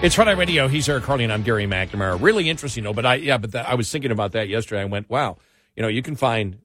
It's 0.00 0.14
Friday 0.14 0.34
Radio. 0.36 0.68
He's 0.68 0.88
Eric 0.88 1.02
Harley, 1.04 1.24
and 1.24 1.32
I'm 1.32 1.42
Gary 1.42 1.66
McNamara. 1.66 2.20
Really 2.22 2.48
interesting, 2.48 2.84
though. 2.84 2.92
But 2.92 3.04
I, 3.04 3.14
yeah, 3.16 3.36
but 3.36 3.50
that, 3.52 3.68
I 3.68 3.74
was 3.74 3.90
thinking 3.90 4.12
about 4.12 4.30
that 4.32 4.48
yesterday. 4.48 4.82
I 4.82 4.84
went, 4.84 5.10
wow, 5.10 5.38
you 5.74 5.82
know, 5.82 5.88
you 5.88 6.02
can 6.02 6.14
find 6.14 6.58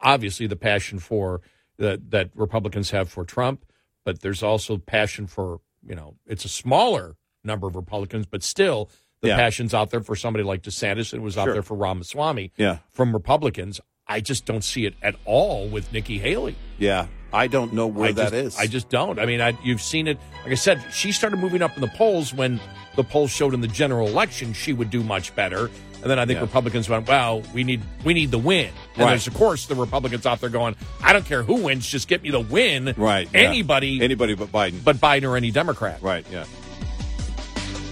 obviously 0.00 0.46
the 0.46 0.56
passion 0.56 0.98
for 0.98 1.42
that 1.76 2.10
that 2.12 2.30
Republicans 2.34 2.90
have 2.90 3.10
for 3.10 3.24
Trump, 3.26 3.66
but 4.06 4.20
there's 4.22 4.42
also 4.42 4.78
passion 4.78 5.26
for 5.26 5.60
you 5.86 5.94
know, 5.94 6.14
it's 6.26 6.44
a 6.44 6.48
smaller 6.48 7.16
number 7.44 7.66
of 7.66 7.76
Republicans, 7.76 8.24
but 8.24 8.42
still 8.42 8.88
the 9.20 9.28
Yeah. 9.28 9.36
passion's 9.36 9.74
out 9.74 9.90
there 9.90 10.00
for 10.00 10.16
somebody 10.16 10.42
like 10.44 10.62
DeSantis, 10.62 11.12
and 11.12 11.20
it 11.20 11.24
was 11.24 11.36
out 11.36 11.44
Sure. 11.46 11.52
there 11.54 11.62
for 11.62 11.76
Ramaswamy. 11.76 12.52
Yeah. 12.56 12.78
from 12.90 13.12
Republicans. 13.12 13.80
I 14.06 14.20
just 14.20 14.46
don't 14.46 14.62
see 14.64 14.86
it 14.86 14.94
at 15.02 15.16
all 15.26 15.68
with 15.68 15.92
Nikki 15.92 16.18
Haley. 16.18 16.54
Yeah, 16.78 17.06
I 17.32 17.46
don't 17.46 17.72
know 17.72 17.86
where 17.86 18.08
I 18.10 18.12
that 18.12 18.32
just, 18.32 18.34
is. 18.34 18.58
I 18.58 18.66
just 18.66 18.88
don't. 18.88 19.18
I 19.18 19.26
mean, 19.26 19.40
I, 19.40 19.56
you've 19.64 19.80
seen 19.82 20.06
it. 20.06 20.18
Like 20.44 20.52
I 20.52 20.56
said, 20.56 20.82
she 20.92 21.12
started 21.12 21.38
moving 21.38 21.62
up 21.62 21.74
in 21.76 21.80
the 21.80 21.88
polls 21.88 22.34
when 22.34 22.60
the 22.96 23.04
polls 23.04 23.30
showed 23.30 23.54
in 23.54 23.60
the 23.62 23.68
general 23.68 24.06
election 24.08 24.52
she 24.52 24.72
would 24.72 24.90
do 24.90 25.02
much 25.02 25.34
better. 25.34 25.70
And 26.02 26.10
then 26.10 26.18
I 26.18 26.26
think 26.26 26.38
Yeah. 26.38 26.42
Republicans 26.42 26.88
went, 26.88 27.06
"Well, 27.06 27.42
we 27.54 27.62
need 27.64 27.80
we 28.04 28.12
need 28.12 28.32
the 28.32 28.38
win." 28.38 28.66
And 28.94 29.04
Right. 29.04 29.08
there's 29.10 29.28
of 29.28 29.34
course 29.34 29.66
the 29.66 29.76
Republicans 29.76 30.26
out 30.26 30.40
there 30.40 30.50
going, 30.50 30.74
"I 31.02 31.12
don't 31.12 31.24
care 31.24 31.42
who 31.44 31.54
wins, 31.62 31.86
just 31.86 32.08
get 32.08 32.22
me 32.24 32.30
the 32.30 32.40
win." 32.40 32.92
right. 32.96 33.28
yeah. 33.32 33.40
Anybody, 33.40 34.02
anybody 34.02 34.34
but 34.34 34.50
Biden. 34.50 34.82
but 34.84 34.96
Biden 34.96 35.22
or 35.28 35.36
any 35.36 35.50
Democrat. 35.52 35.98
right. 36.02 36.26
Yeah. 36.30 36.44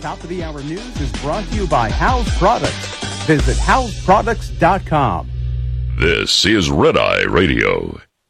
Top 0.01 0.23
of 0.25 0.29
the 0.29 0.43
hour 0.43 0.61
news 0.63 1.01
is 1.01 1.13
brought 1.23 1.47
to 1.51 1.55
you 1.55 1.67
by 1.69 1.89
House 1.91 2.29
Products. 2.39 2.75
Visit 3.27 3.57
houseproducts.com. 3.59 5.31
This 5.99 6.45
is 6.47 6.71
Red 6.71 6.97
Eye 6.97 7.23
Radio 7.25 8.01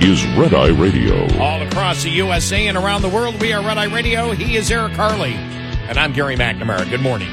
is 0.00 0.24
Red 0.36 0.54
Eye 0.54 0.68
Radio. 0.68 1.26
All 1.38 1.60
across 1.62 2.02
the 2.02 2.10
USA 2.10 2.66
and 2.68 2.76
around 2.76 3.02
the 3.02 3.08
world, 3.08 3.40
we 3.40 3.52
are 3.52 3.62
Red 3.64 3.78
Eye 3.78 3.84
Radio. 3.94 4.30
He 4.32 4.56
is 4.56 4.70
Eric 4.70 4.92
Harley, 4.92 5.32
and 5.34 5.98
I'm 5.98 6.12
Gary 6.12 6.36
McNamara. 6.36 6.88
Good 6.88 7.00
morning. 7.02 7.28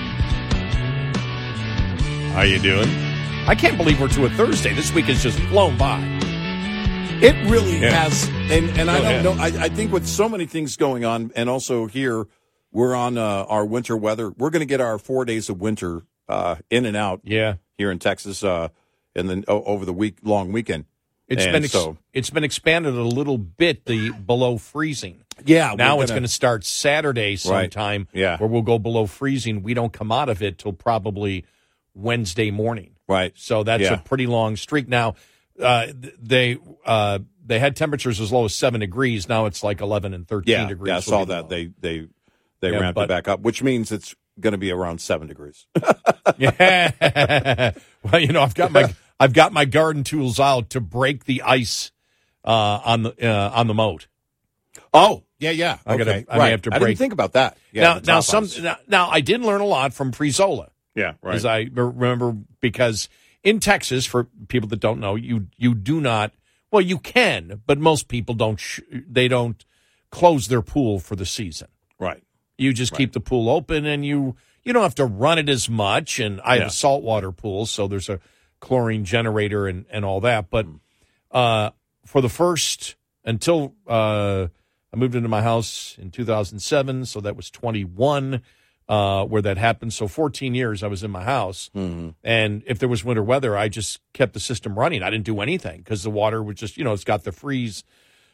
How 2.33 2.41
you 2.41 2.59
doing? 2.59 2.87
I 3.47 3.55
can't 3.55 3.77
believe 3.77 3.99
we're 3.99 4.09
to 4.09 4.25
a 4.25 4.29
Thursday. 4.29 4.73
This 4.73 4.93
week 4.93 5.05
has 5.05 5.23
just 5.23 5.39
flown 5.39 5.77
by. 5.77 5.99
It 7.21 7.49
really 7.49 7.79
Yeah. 7.79 7.91
has, 8.03 8.27
and 8.51 8.69
and 8.77 8.91
I 8.91 8.97
Go 8.97 9.23
don't 9.23 9.39
ahead. 9.39 9.53
know. 9.53 9.61
I, 9.61 9.65
I 9.65 9.69
think 9.69 9.91
with 9.91 10.05
so 10.05 10.27
many 10.29 10.45
things 10.45 10.75
going 10.75 11.05
on, 11.05 11.31
and 11.35 11.49
also 11.49 11.87
here 11.87 12.27
we're 12.71 12.93
on 12.95 13.17
uh, 13.17 13.45
our 13.47 13.65
winter 13.65 13.95
weather. 13.97 14.29
We're 14.29 14.49
going 14.51 14.59
to 14.59 14.65
get 14.67 14.81
our 14.81 14.99
four 14.99 15.25
days 15.25 15.49
of 15.49 15.59
winter 15.59 16.03
uh, 16.27 16.57
in 16.69 16.85
and 16.85 16.95
out 16.97 17.21
Yeah. 17.23 17.55
here 17.77 17.89
in 17.89 17.97
Texas. 17.99 18.43
Uh, 18.43 18.67
and 19.15 19.27
then 19.27 19.45
o- 19.47 19.63
over 19.63 19.83
the 19.85 19.93
week 19.93 20.17
long 20.21 20.51
weekend. 20.51 20.85
It's 21.27 21.43
And 21.43 21.51
been 21.53 21.63
ex- 21.65 21.73
so 21.73 21.97
it's 22.13 22.29
been 22.29 22.43
expanded 22.43 22.93
a 22.95 23.03
little 23.03 23.37
bit 23.37 23.85
the 23.85 24.11
below 24.11 24.57
freezing. 24.57 25.21
yeah, 25.45 25.73
now 25.77 25.97
we're 25.97 26.03
it's 26.03 26.11
going 26.11 26.23
to 26.23 26.27
start 26.29 26.63
Saturday 26.65 27.35
sometime. 27.35 28.07
Yeah. 28.13 28.37
where 28.37 28.47
we'll 28.47 28.61
go 28.61 28.79
below 28.79 29.05
freezing. 29.07 29.61
We 29.61 29.73
don't 29.73 29.91
come 29.91 30.11
out 30.11 30.29
of 30.29 30.41
it 30.41 30.57
till 30.57 30.73
probably 30.73 31.45
Wednesday 31.93 32.49
morning. 32.51 32.91
right. 33.07 33.33
So 33.35 33.63
that's 33.63 33.83
Yeah. 33.83 33.95
a 33.95 33.97
pretty 33.97 34.25
long 34.27 34.55
streak. 34.55 34.87
Now 34.87 35.15
uh, 35.59 35.87
they 36.21 36.57
uh, 36.85 37.19
they 37.45 37.59
had 37.59 37.75
temperatures 37.75 38.21
as 38.21 38.31
low 38.31 38.45
as 38.45 38.53
seven 38.55 38.79
degrees. 38.81 39.27
Now 39.27 39.47
it's 39.47 39.63
like 39.63 39.81
eleven 39.81 40.13
and 40.13 40.27
thirteen 40.27 40.51
Yeah, 40.53 40.67
degrees. 40.67 40.89
yeah, 40.91 40.97
I 40.97 40.99
saw 41.01 41.25
that. 41.25 41.43
low. 41.43 41.47
They 41.49 41.71
they 41.79 42.07
they 42.61 42.71
Yeah, 42.71 42.79
ramped 42.79 42.95
but- 42.95 43.05
it 43.05 43.09
back 43.09 43.27
up, 43.27 43.41
which 43.41 43.61
means 43.63 43.91
it's 43.91 44.15
going 44.39 44.51
to 44.53 44.57
be 44.57 44.71
around 44.71 45.01
seven 45.01 45.27
degrees. 45.27 45.65
Yeah. 46.37 47.71
well, 48.03 48.19
you 48.21 48.27
know, 48.27 48.41
I've 48.41 48.53
got 48.53 48.71
my 48.71 48.93
I've 49.19 49.33
got 49.33 49.51
my 49.53 49.65
garden 49.65 50.03
tools 50.03 50.39
out 50.39 50.69
to 50.71 50.81
break 50.81 51.25
the 51.25 51.41
ice 51.41 51.91
uh, 52.45 52.79
on 52.85 53.03
the 53.03 53.27
uh, 53.29 53.51
on 53.53 53.67
the 53.67 53.73
moat. 53.73 54.07
oh, 54.93 55.23
yeah, 55.39 55.51
yeah. 55.51 55.77
I 55.85 55.97
gotta- 55.97 56.11
okay. 56.11 56.25
I 56.29 56.35
may 56.35 56.39
right. 56.39 56.51
have 56.51 56.61
to 56.63 56.73
I 56.73 56.79
didn't 56.79 56.97
think 56.97 57.13
about 57.13 57.33
that. 57.33 57.57
Yeah, 57.71 57.83
now, 57.83 57.99
now 58.05 58.19
some 58.21 58.47
now, 58.61 58.77
now 58.87 59.09
I 59.09 59.21
did 59.21 59.41
learn 59.41 59.61
a 59.61 59.65
lot 59.65 59.93
from 59.93 60.11
Frizola. 60.11 60.69
Yeah, 60.95 61.13
right. 61.21 61.35
as 61.35 61.45
I 61.45 61.69
remember, 61.71 62.35
because 62.59 63.07
in 63.43 63.59
Texas, 63.59 64.05
for 64.05 64.25
people 64.47 64.67
that 64.69 64.79
don't 64.79 64.99
know, 64.99 65.15
you 65.15 65.47
you 65.57 65.75
do 65.75 66.01
not. 66.01 66.31
Well, 66.71 66.81
you 66.81 66.97
can, 66.97 67.61
but 67.65 67.77
most 67.77 68.07
people 68.07 68.33
don't. 68.35 68.59
Sh- 68.59 68.81
they 68.91 69.27
don't 69.27 69.63
close 70.09 70.47
their 70.47 70.61
pool 70.61 70.99
for 70.99 71.15
the 71.15 71.25
season. 71.25 71.67
right. 71.99 72.23
You 72.57 72.73
just 72.73 72.93
keep 72.95 73.13
the 73.13 73.19
pool 73.19 73.49
open, 73.49 73.85
and 73.85 74.03
you 74.03 74.35
you 74.63 74.73
don't 74.73 74.81
have 74.81 74.95
to 74.95 75.05
run 75.05 75.37
it 75.37 75.47
as 75.49 75.69
much. 75.69 76.19
And 76.19 76.41
I 76.41 76.57
have 76.57 76.67
a 76.67 76.71
saltwater 76.71 77.31
pool, 77.31 77.67
so 77.67 77.87
there's 77.87 78.09
a 78.09 78.19
chlorine 78.67 79.05
generator 79.05 79.67
and 79.67 79.85
and 79.89 80.03
all 80.05 80.19
that. 80.21 80.49
But 80.49 80.67
uh, 81.31 81.71
for 82.05 82.21
the 82.21 82.29
first 82.29 82.95
until 83.23 83.75
uh, 83.87 84.47
I 84.93 84.95
moved 84.97 85.15
into 85.15 85.29
my 85.29 85.41
house 85.41 85.97
in 86.01 86.11
2007, 86.11 87.05
so 87.05 87.19
that 87.21 87.35
was 87.35 87.49
21 87.51 88.41
uh, 88.87 89.25
where 89.25 89.41
that 89.41 89.57
happened. 89.57 89.91
So 89.93 90.07
14 90.07 90.55
years 90.55 90.81
I 90.83 90.87
was 90.87 91.03
in 91.03 91.11
my 91.11 91.23
house, 91.23 91.69
and 91.75 92.63
if 92.65 92.79
there 92.79 92.87
was 92.87 93.03
winter 93.03 93.23
weather, 93.23 93.57
I 93.57 93.67
just 93.67 93.99
kept 94.13 94.33
the 94.33 94.39
system 94.39 94.77
running. 94.79 95.03
I 95.03 95.09
didn't 95.09 95.25
do 95.25 95.41
anything 95.41 95.79
because 95.79 96.03
the 96.03 96.09
water 96.09 96.41
was 96.41 96.55
just 96.55 96.77
you 96.77 96.83
know 96.83 96.93
it's 96.93 97.03
got 97.03 97.23
the 97.23 97.31
freeze 97.33 97.83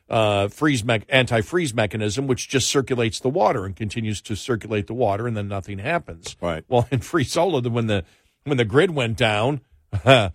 uh, 0.10 0.48
freeze 0.50 0.84
me- 0.84 1.02
anti-freeze 1.10 1.74
mechanism, 1.74 2.28
which 2.28 2.50
just 2.50 2.68
circulates 2.70 3.20
the 3.22 3.30
water 3.30 3.66
and 3.66 3.76
continues 3.76 4.22
to 4.22 4.36
circulate 4.36 4.86
the 4.88 4.94
water, 4.94 5.28
and 5.28 5.36
then 5.36 5.48
nothing 5.48 5.80
happens. 5.80 6.36
Right. 6.42 6.64
Well, 6.68 6.88
in 6.92 7.00
Free 7.00 7.24
Solar, 7.24 7.62
the- 7.62 7.70
when 7.72 7.88
the 7.88 8.04
when 8.44 8.58
the 8.58 8.66
grid 8.66 8.92
went 8.92 9.18
down, 9.18 9.62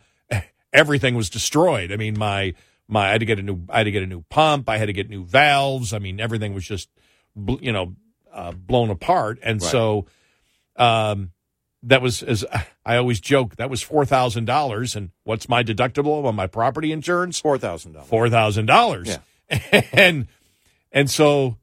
everything 0.72 1.14
was 1.14 1.30
destroyed. 1.30 1.92
I 1.92 1.96
mean, 1.96 2.18
my 2.18 2.54
my 2.86 3.08
I 3.08 3.12
had 3.12 3.20
to 3.20 3.26
get 3.26 3.38
a 3.38 3.42
new 3.42 3.60
I 3.68 3.78
had 3.78 3.84
to 3.84 3.90
get 3.90 4.02
a 4.02 4.06
new 4.06 4.22
pump. 4.28 4.68
I 4.68 4.78
had 4.78 4.86
to 4.86 4.92
get 4.92 5.08
new 5.10 5.24
valves. 5.24 5.92
I 5.92 5.98
mean, 5.98 6.20
everything 6.20 6.54
was 6.54 6.64
just 6.66 6.88
you 7.60 7.72
know 7.72 7.94
uh, 8.32 8.52
blown 8.52 8.90
apart, 8.90 9.38
and 9.42 9.60
Right. 9.60 9.70
so 9.70 10.06
um, 10.76 11.32
that 11.82 12.02
was 12.02 12.22
as 12.22 12.44
I 12.84 12.96
always 12.96 13.20
joke 13.20 13.56
that 13.56 13.70
was 13.70 13.82
four 13.82 14.04
thousand 14.04 14.44
dollars. 14.46 14.94
And 14.96 15.10
what's 15.24 15.48
my 15.48 15.62
deductible 15.62 16.24
on 16.24 16.34
my 16.34 16.46
property 16.46 16.92
insurance? 16.92 17.38
Four 17.40 17.58
thousand 17.58 17.92
dollars. 17.92 18.08
four 18.08 18.28
thousand 18.30 18.66
dollars. 18.66 19.18
And 19.92 20.26
and 20.92 21.10
so 21.10 21.56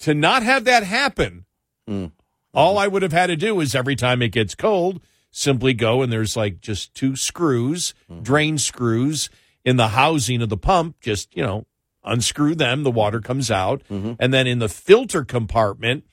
to 0.00 0.14
not 0.14 0.42
have 0.44 0.64
that 0.64 0.84
happen, 0.84 1.44
Mm. 1.88 2.12
all 2.54 2.76
I 2.78 2.86
would 2.86 3.00
have 3.02 3.12
had 3.12 3.28
to 3.28 3.36
do 3.36 3.58
is 3.60 3.74
every 3.74 3.96
time 3.96 4.20
it 4.22 4.28
gets 4.28 4.54
cold, 4.54 5.00
simply 5.30 5.74
go 5.74 6.02
and 6.02 6.12
there's 6.12 6.36
like 6.36 6.60
just 6.60 6.94
two 6.94 7.16
screws, 7.16 7.94
Mm-hmm. 8.10 8.22
drain 8.22 8.58
screws 8.58 9.30
in 9.64 9.76
the 9.76 9.88
housing 9.88 10.40
of 10.42 10.48
the 10.48 10.56
pump, 10.56 10.96
just, 11.00 11.34
you 11.36 11.42
know, 11.42 11.66
unscrew 12.04 12.54
them, 12.54 12.84
the 12.84 12.90
water 12.90 13.20
comes 13.20 13.50
out. 13.50 13.82
Mm-hmm. 13.90 14.12
And 14.18 14.32
then 14.32 14.46
in 14.46 14.58
the 14.60 14.68
filter 14.68 15.24
compartment, 15.24 16.04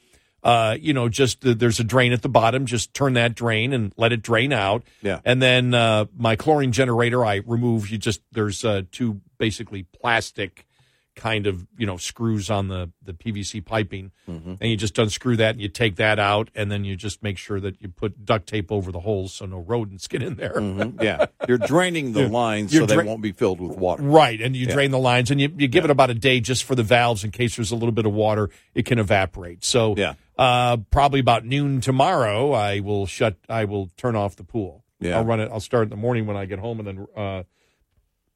uh, 0.43 0.77
you 0.79 0.93
know, 0.93 1.09
just 1.09 1.41
the, 1.41 1.55
there's 1.55 1.79
a 1.79 1.83
drain 1.83 2.11
at 2.11 2.21
the 2.21 2.29
bottom. 2.29 2.65
Just 2.65 2.93
turn 2.93 3.13
that 3.13 3.33
drain 3.33 3.73
and 3.73 3.93
let 3.97 4.11
it 4.11 4.21
drain 4.21 4.53
out. 4.53 4.83
Yeah. 5.01 5.19
And 5.25 5.41
then 5.41 5.73
uh, 5.73 6.05
my 6.15 6.35
chlorine 6.35 6.71
generator, 6.71 7.25
I 7.25 7.41
remove. 7.45 7.89
You 7.89 7.97
just 7.97 8.21
there's 8.31 8.63
uh, 8.63 8.83
two 8.91 9.21
basically 9.39 9.83
plastic 9.83 10.67
kind 11.15 11.47
of 11.47 11.65
you 11.77 11.85
know 11.85 11.97
screws 11.97 12.49
on 12.49 12.67
the 12.67 12.91
the 13.03 13.13
PVC 13.13 13.63
piping, 13.63 14.11
Mm-hmm. 14.29 14.53
and 14.59 14.69
you 14.69 14.75
just 14.75 14.97
unscrew 14.97 15.37
that 15.37 15.51
and 15.51 15.61
you 15.61 15.69
take 15.69 15.95
that 15.97 16.19
out, 16.19 16.49
and 16.55 16.71
then 16.71 16.83
you 16.83 16.95
just 16.95 17.21
make 17.23 17.37
sure 17.37 17.59
that 17.59 17.81
you 17.81 17.87
put 17.89 18.25
duct 18.25 18.47
tape 18.47 18.71
over 18.71 18.91
the 18.91 18.99
holes 19.01 19.33
so 19.33 19.45
no 19.45 19.59
rodents 19.59 20.07
get 20.07 20.21
in 20.23 20.35
there. 20.35 20.53
Mhm, 20.55 21.01
Yeah, 21.03 21.27
you're 21.47 21.57
draining 21.59 22.13
the 22.13 22.27
lines 22.27 22.71
so 22.75 22.85
they 22.85 22.97
won't 22.97 23.21
be 23.21 23.31
filled 23.31 23.61
with 23.61 23.77
water. 23.77 24.03
Right, 24.03 24.41
and 24.41 24.55
you 24.55 24.67
Yeah. 24.67 24.73
drain 24.73 24.91
the 24.91 24.99
lines, 24.99 25.31
and 25.31 25.39
you, 25.39 25.53
you 25.57 25.67
give 25.67 25.85
it 25.85 25.91
about 25.91 26.09
a 26.09 26.13
day 26.15 26.39
just 26.39 26.63
for 26.63 26.75
the 26.75 26.83
valves 26.83 27.23
in 27.23 27.31
case 27.31 27.55
there's 27.55 27.71
a 27.71 27.75
little 27.75 27.91
bit 27.93 28.05
of 28.05 28.13
water, 28.13 28.49
it 28.73 28.85
can 28.85 28.99
evaporate. 28.99 29.63
So, 29.63 29.95
Yeah. 29.95 30.15
uh, 30.37 30.77
probably 30.89 31.19
about 31.19 31.45
noon 31.45 31.81
tomorrow, 31.81 32.51
I 32.51 32.79
will 32.79 33.05
shut. 33.05 33.37
I 33.47 33.65
will 33.65 33.89
turn 33.97 34.15
off 34.15 34.35
the 34.35 34.43
pool. 34.43 34.83
Yeah. 34.99 35.17
I'll 35.17 35.25
run 35.25 35.39
it. 35.39 35.49
I'll 35.51 35.59
start 35.59 35.83
in 35.83 35.89
the 35.89 35.95
morning 35.97 36.25
when 36.25 36.35
I 36.37 36.45
get 36.45 36.59
home, 36.59 36.79
and 36.79 36.87
then 36.87 37.05
uh, 37.15 37.43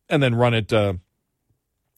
and 0.10 0.22
then 0.22 0.36
run 0.36 0.54
it. 0.54 0.72
Uh, 0.72 0.94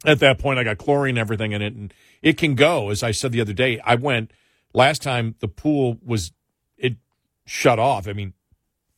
at 0.05 0.19
that 0.19 0.39
point, 0.39 0.59
I 0.59 0.63
got 0.63 0.77
chlorine 0.77 1.11
and 1.11 1.19
everything 1.19 1.51
in 1.51 1.61
it, 1.61 1.73
and 1.73 1.93
it 2.21 2.37
can 2.37 2.55
go. 2.55 2.89
As 2.89 3.03
I 3.03 3.11
said 3.11 3.31
the 3.31 3.41
other 3.41 3.53
day, 3.53 3.79
I 3.83 3.95
went 3.95 4.31
last 4.73 5.01
time. 5.01 5.35
The 5.39 5.47
pool 5.47 5.97
was 6.03 6.31
it 6.77 6.95
shut 7.45 7.79
off. 7.79 8.07
I 8.07 8.13
mean, 8.13 8.33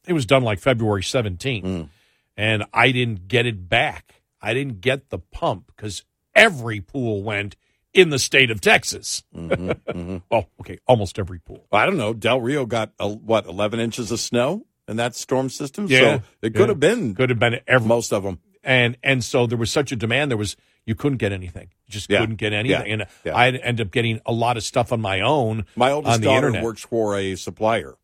it 0.08 0.14
was 0.14 0.26
done 0.26 0.44
like 0.44 0.60
February 0.60 1.02
17th, 1.02 1.64
mm. 1.64 1.90
and 2.38 2.66
I 2.74 2.92
didn't 2.92 3.28
get 3.28 3.46
it 3.46 3.68
back. 3.70 4.22
I 4.42 4.54
didn't 4.54 4.82
get 4.82 5.10
the 5.10 5.20
pump 5.20 5.68
because 5.68 6.04
every 6.36 6.82
pool 6.82 7.24
went 7.24 7.56
in 7.94 8.10
the 8.10 8.20
state 8.20 8.50
of 8.52 8.60
Texas. 8.60 9.24
Mm-hmm, 9.36 9.70
mm-hmm. 9.92 10.18
Well, 10.32 10.50
okay, 10.62 10.80
almost 10.88 11.20
every 11.20 11.40
pool. 11.40 11.66
I 11.72 11.86
don't 11.86 11.98
know. 11.98 12.14
Del 12.14 12.42
Rio 12.42 12.66
got 12.66 12.92
uh, 13.00 13.10
what 13.10 13.46
11 13.46 13.80
inches 13.80 14.12
of 14.12 14.20
snow 14.20 14.66
in 14.88 14.98
that 14.98 15.16
storm 15.16 15.50
system, 15.50 15.88
Yeah. 15.88 16.00
so 16.00 16.24
it 16.42 16.50
could 16.54 16.62
Yeah. 16.62 16.68
have 16.68 16.80
been 16.80 17.16
Could 17.16 17.30
have 17.30 17.40
been 17.40 17.60
every 17.68 17.88
most 17.88 18.12
of 18.12 18.24
them. 18.24 18.40
And 18.64 18.98
and 19.04 19.24
so 19.24 19.46
there 19.48 19.58
was 19.58 19.72
such 19.72 19.92
a 19.92 19.96
demand. 19.96 20.32
There 20.32 20.38
was 20.38 20.56
you 20.86 20.96
couldn't 20.96 21.18
get 21.18 21.32
anything. 21.32 21.70
You 21.88 21.92
just 21.92 22.10
Yeah. 22.10 22.20
couldn't 22.20 22.36
get 22.36 22.52
anything, 22.54 22.88
Yeah. 22.88 22.94
and 22.94 23.06
Yeah. 23.24 23.36
I 23.36 23.50
ended 23.52 23.88
up 23.88 23.92
getting 23.92 24.20
a 24.26 24.32
lot 24.34 24.58
of 24.58 24.64
stuff 24.64 24.92
on 24.92 25.00
my 25.02 25.22
own. 25.22 25.66
My 25.76 25.92
oldest 25.92 26.14
on 26.16 26.22
the 26.22 26.26
daughter 26.26 26.48
internet. 26.48 26.64
works 26.64 26.82
for 26.82 27.18
a 27.18 27.36
supplier, 27.36 27.96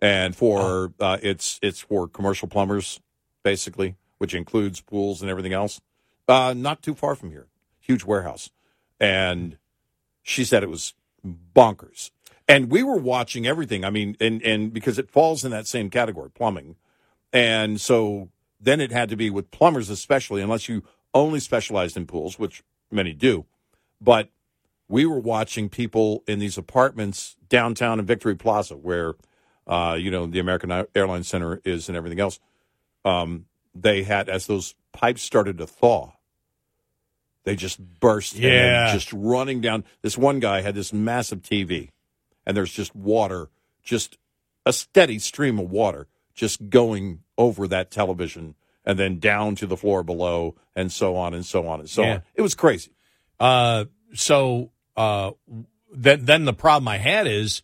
and 0.00 0.34
for 0.34 0.92
uh, 1.00 1.18
it's 1.22 1.58
it's 1.62 1.80
for 1.80 2.08
commercial 2.08 2.48
plumbers, 2.48 3.00
basically, 3.42 3.96
which 4.18 4.34
includes 4.34 4.80
pools 4.80 5.20
and 5.22 5.30
everything 5.30 5.52
else. 5.52 5.80
Uh, 6.26 6.54
not 6.56 6.82
too 6.82 6.94
far 6.94 7.14
from 7.14 7.30
here, 7.30 7.46
huge 7.80 8.04
warehouse, 8.04 8.50
and 9.00 9.56
she 10.22 10.44
said 10.44 10.62
it 10.62 10.68
was 10.70 10.94
bonkers. 11.26 12.10
And 12.50 12.70
we 12.70 12.82
were 12.82 12.96
watching 12.96 13.46
everything. 13.46 13.84
I 13.84 13.90
mean, 13.90 14.16
and 14.20 14.42
and 14.42 14.72
because 14.72 14.98
it 14.98 15.10
falls 15.10 15.44
in 15.44 15.50
that 15.50 15.66
same 15.66 15.90
category, 15.90 16.30
plumbing, 16.30 16.76
and 17.32 17.78
so 17.80 18.28
then 18.60 18.80
it 18.80 18.90
had 18.90 19.08
to 19.10 19.16
be 19.16 19.30
with 19.30 19.50
plumbers, 19.50 19.90
especially 19.90 20.42
unless 20.42 20.68
you 20.68 20.82
only 21.14 21.40
specialized 21.40 21.96
in 21.96 22.06
pools, 22.06 22.38
which 22.38 22.62
many 22.90 23.12
do, 23.12 23.44
but 24.00 24.30
we 24.88 25.04
were 25.04 25.20
watching 25.20 25.68
people 25.68 26.22
in 26.26 26.38
these 26.38 26.56
apartments 26.56 27.36
downtown 27.48 27.98
in 27.98 28.06
Victory 28.06 28.34
Plaza, 28.34 28.76
where 28.76 29.14
uh, 29.66 29.96
you 29.98 30.10
know 30.10 30.26
the 30.26 30.38
American 30.38 30.86
Airlines 30.94 31.28
Center 31.28 31.60
is 31.64 31.88
and 31.88 31.96
everything 31.96 32.20
else. 32.20 32.40
Um, 33.04 33.46
they 33.74 34.02
had 34.02 34.28
as 34.28 34.46
those 34.46 34.74
pipes 34.92 35.22
started 35.22 35.58
to 35.58 35.66
thaw, 35.66 36.12
they 37.44 37.54
just 37.56 37.78
burst. 38.00 38.34
and 38.34 38.42
Yeah. 38.44 38.92
just 38.92 39.12
running 39.12 39.60
down. 39.60 39.84
This 40.02 40.16
one 40.18 40.40
guy 40.40 40.62
had 40.62 40.74
this 40.74 40.92
massive 40.92 41.42
TV, 41.42 41.90
and 42.46 42.56
there's 42.56 42.72
just 42.72 42.94
water, 42.96 43.50
just 43.82 44.18
a 44.66 44.72
steady 44.72 45.18
stream 45.18 45.58
of 45.58 45.70
water, 45.70 46.06
just 46.38 46.70
going 46.70 47.20
over 47.36 47.66
that 47.66 47.90
television 47.90 48.54
and 48.84 48.96
then 48.98 49.18
down 49.18 49.56
to 49.56 49.66
the 49.66 49.76
floor 49.76 50.02
below, 50.04 50.54
and 50.76 50.90
so 50.92 51.16
on 51.16 51.34
and 51.34 51.44
so 51.44 51.66
on 51.66 51.80
and 51.80 51.90
so 51.90 52.02
Yeah. 52.02 52.14
on. 52.14 52.22
It 52.34 52.42
was 52.42 52.54
crazy. 52.54 52.92
Uh, 53.40 53.86
so 54.14 54.70
uh, 54.96 55.32
then 55.92 56.24
then 56.24 56.44
the 56.44 56.52
problem 56.54 56.86
I 56.88 56.98
had 56.98 57.26
is 57.26 57.62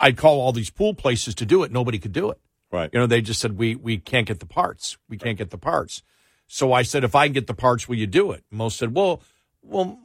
I'd 0.00 0.16
call 0.16 0.40
all 0.40 0.52
these 0.52 0.68
pool 0.68 0.94
places 0.94 1.34
to 1.36 1.46
do 1.46 1.62
it. 1.62 1.70
Nobody 1.72 1.98
could 1.98 2.12
do 2.12 2.28
it. 2.30 2.38
Right. 2.72 2.90
You 2.92 2.98
know, 2.98 3.06
they 3.06 3.22
just 3.22 3.40
said 3.40 3.56
we 3.56 3.76
we 3.76 3.98
can't 3.98 4.26
get 4.26 4.40
the 4.40 4.46
parts. 4.46 4.98
We 5.08 5.16
can't 5.16 5.38
get 5.38 5.50
the 5.50 5.58
parts. 5.58 6.02
So 6.48 6.72
I 6.72 6.82
said, 6.82 7.02
if 7.04 7.14
I 7.14 7.26
can 7.26 7.32
get 7.32 7.46
the 7.46 7.54
parts, 7.54 7.88
will 7.88 7.96
you 7.96 8.06
do 8.06 8.32
it? 8.32 8.44
Most 8.50 8.78
said, 8.78 8.94
well, 8.94 9.22
well, 9.62 9.98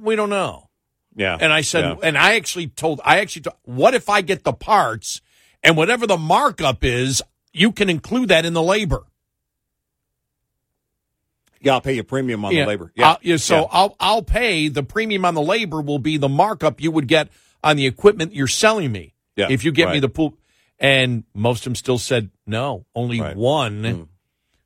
we 0.00 0.16
don't 0.16 0.30
know. 0.30 0.68
Yeah. 1.14 1.36
And 1.40 1.52
I 1.52 1.60
said, 1.62 1.84
Yeah. 1.84 1.96
and 2.08 2.16
I 2.16 2.36
actually 2.36 2.68
told, 2.68 3.00
I 3.04 3.18
actually, 3.20 3.42
told, 3.42 3.56
what 3.64 3.92
if 3.94 4.08
I 4.08 4.22
get 4.22 4.44
the 4.44 4.52
parts 4.54 5.20
and 5.62 5.76
whatever 5.76 6.06
the 6.06 6.16
markup 6.18 6.82
is, 6.84 7.22
you 7.52 7.72
can 7.72 7.88
include 7.90 8.28
that 8.30 8.44
in 8.44 8.52
the 8.52 8.62
labor. 8.62 9.04
Yeah, 11.60 11.74
I'll 11.74 11.80
pay 11.80 11.94
you 11.94 12.02
premium 12.02 12.44
on 12.44 12.52
Yeah. 12.52 12.62
the 12.62 12.68
labor. 12.68 12.92
I'll- 12.98 13.18
yeah, 13.22 13.36
so 13.36 13.60
Yeah. 13.62 13.66
I'll 13.70 13.96
I'll 14.00 14.22
pay 14.22 14.68
the 14.68 14.82
premium 14.82 15.24
on 15.24 15.34
the 15.34 15.42
labor 15.42 15.80
will 15.80 16.00
be 16.00 16.16
the 16.16 16.28
markup 16.28 16.80
you 16.80 16.90
would 16.90 17.06
get 17.06 17.28
on 17.62 17.76
the 17.76 17.86
equipment 17.86 18.34
you're 18.34 18.48
selling 18.48 18.90
me. 18.90 19.14
Yeah, 19.36 19.46
If 19.48 19.64
you 19.64 19.72
get 19.72 19.90
me 19.90 20.00
the 20.00 20.08
pool, 20.08 20.36
and 20.78 21.24
most 21.34 21.60
of 21.60 21.64
them 21.64 21.74
still 21.76 21.98
said 21.98 22.30
no. 22.46 22.84
Only 22.94 23.20
Right. 23.20 23.36
one 23.36 23.82
Mm. 23.82 24.08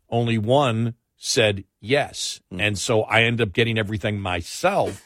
only 0.09 0.39
one 0.39 0.95
said 1.17 1.65
yes. 1.81 2.41
Hmm. 2.51 2.61
And 2.61 2.79
so 2.79 3.03
I 3.03 3.23
ended 3.25 3.47
up 3.49 3.53
getting 3.55 3.79
everything 3.79 4.19
myself. 4.21 5.03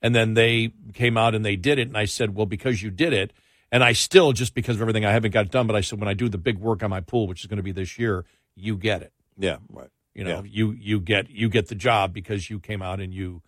And 0.00 0.14
then 0.14 0.34
they 0.34 0.70
came 0.92 1.16
out 1.16 1.34
and 1.34 1.44
they 1.44 1.56
did 1.56 1.78
it. 1.78 1.88
And 1.88 1.96
I 1.96 2.04
said, 2.04 2.34
well, 2.34 2.44
because 2.46 2.82
you 2.82 2.90
did 2.90 3.12
it, 3.14 3.32
and 3.74 3.82
I 3.82 3.92
still, 3.92 4.32
just 4.32 4.54
because 4.54 4.76
of 4.76 4.82
everything, 4.82 5.04
I 5.04 5.10
haven't 5.10 5.32
got 5.32 5.46
it 5.46 5.50
done. 5.50 5.66
But 5.66 5.74
I 5.74 5.80
said, 5.80 5.98
when 5.98 6.08
I 6.08 6.14
do 6.14 6.28
the 6.28 6.38
big 6.38 6.58
work 6.58 6.84
on 6.84 6.90
my 6.90 7.00
pool, 7.00 7.26
which 7.26 7.40
is 7.40 7.46
going 7.48 7.56
to 7.56 7.62
be 7.64 7.72
this 7.72 7.98
year, 7.98 8.24
you 8.54 8.76
get 8.76 9.02
it. 9.02 9.12
Yeah, 9.36 9.56
right. 9.68 9.88
You 10.14 10.22
know, 10.22 10.36
Yeah. 10.36 10.42
you 10.48 10.70
you 10.70 11.00
get 11.00 11.28
you 11.28 11.48
get 11.48 11.66
the 11.66 11.74
job 11.74 12.12
because 12.14 12.48
you 12.48 12.60
came 12.60 12.82
out 12.82 13.00
and 13.00 13.12
you, 13.12 13.42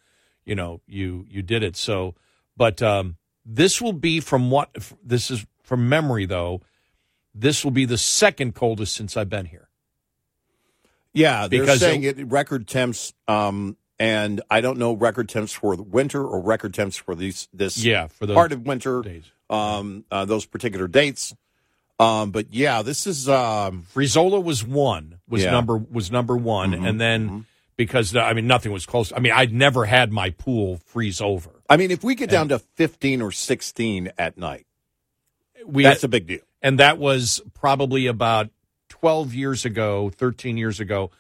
you 0.44 0.56
know, 0.56 0.80
you 0.88 1.24
you 1.30 1.42
did 1.42 1.62
it. 1.62 1.76
So, 1.76 2.16
but 2.56 2.82
um, 2.82 3.18
this 3.44 3.80
will 3.80 3.92
be 3.92 4.18
from 4.18 4.50
what 4.50 4.70
this 5.00 5.30
is 5.30 5.46
from 5.62 5.88
memory 5.88 6.26
though. 6.26 6.60
This 7.32 7.62
will 7.62 7.70
be 7.70 7.84
the 7.84 7.96
second 7.98 8.56
coldest 8.56 8.96
since 8.96 9.16
I've 9.16 9.30
been 9.30 9.46
here. 9.46 9.68
Yeah, 11.12 11.46
they're 11.46 11.60
Because 11.60 11.78
saying 11.78 12.02
it, 12.02 12.18
record 12.26 12.66
temps, 12.66 13.14
um, 13.28 13.76
and 13.98 14.40
I 14.50 14.60
don't 14.60 14.78
know 14.78 14.92
record 14.92 15.28
temps 15.28 15.52
for 15.52 15.76
the 15.76 15.82
winter 15.82 16.22
or 16.24 16.40
record 16.40 16.74
temps 16.74 16.96
for 16.96 17.14
these 17.14 17.48
this 17.52 17.82
Yeah, 17.82 18.06
for 18.08 18.26
part 18.26 18.52
of 18.52 18.66
winter, 18.66 19.02
days. 19.02 19.24
um, 19.50 20.04
uh, 20.10 20.24
those 20.24 20.44
particular 20.46 20.86
dates. 20.88 21.34
Um, 21.98 22.30
but 22.30 22.52
yeah, 22.52 22.82
this 22.82 23.06
is 23.06 23.28
um, 23.28 23.86
Frizola 23.94 24.42
was 24.42 24.62
one 24.64 25.20
was 25.28 25.42
Yeah. 25.42 25.50
number 25.52 25.78
was 25.78 26.10
number 26.10 26.36
one, 26.36 26.72
Mhm, 26.72 26.88
and 26.88 27.00
then 27.00 27.46
because 27.76 28.14
I 28.14 28.32
mean 28.34 28.46
nothing 28.46 28.70
was 28.72 28.84
close. 28.84 29.12
I 29.14 29.18
mean 29.20 29.32
I'd 29.32 29.52
never 29.52 29.86
had 29.86 30.12
my 30.12 30.30
pool 30.30 30.78
freeze 30.86 31.20
over. 31.22 31.50
I 31.70 31.76
mean, 31.78 31.90
if 31.90 32.04
we 32.04 32.14
get 32.14 32.28
down 32.30 32.48
to 32.50 32.58
fifteen 32.58 33.22
or 33.22 33.32
sixteen 33.32 34.12
at 34.18 34.36
night, 34.36 34.66
We 35.64 35.84
that's 35.84 36.04
a 36.04 36.08
big 36.08 36.26
deal. 36.26 36.40
and 36.62 36.78
that 36.78 36.98
was 36.98 37.40
probably 37.54 38.06
about 38.06 38.50
12 38.88 39.34
years 39.34 39.64
ago 39.64 40.10
13 40.10 40.56
years 40.56 40.78
ago 40.80 41.10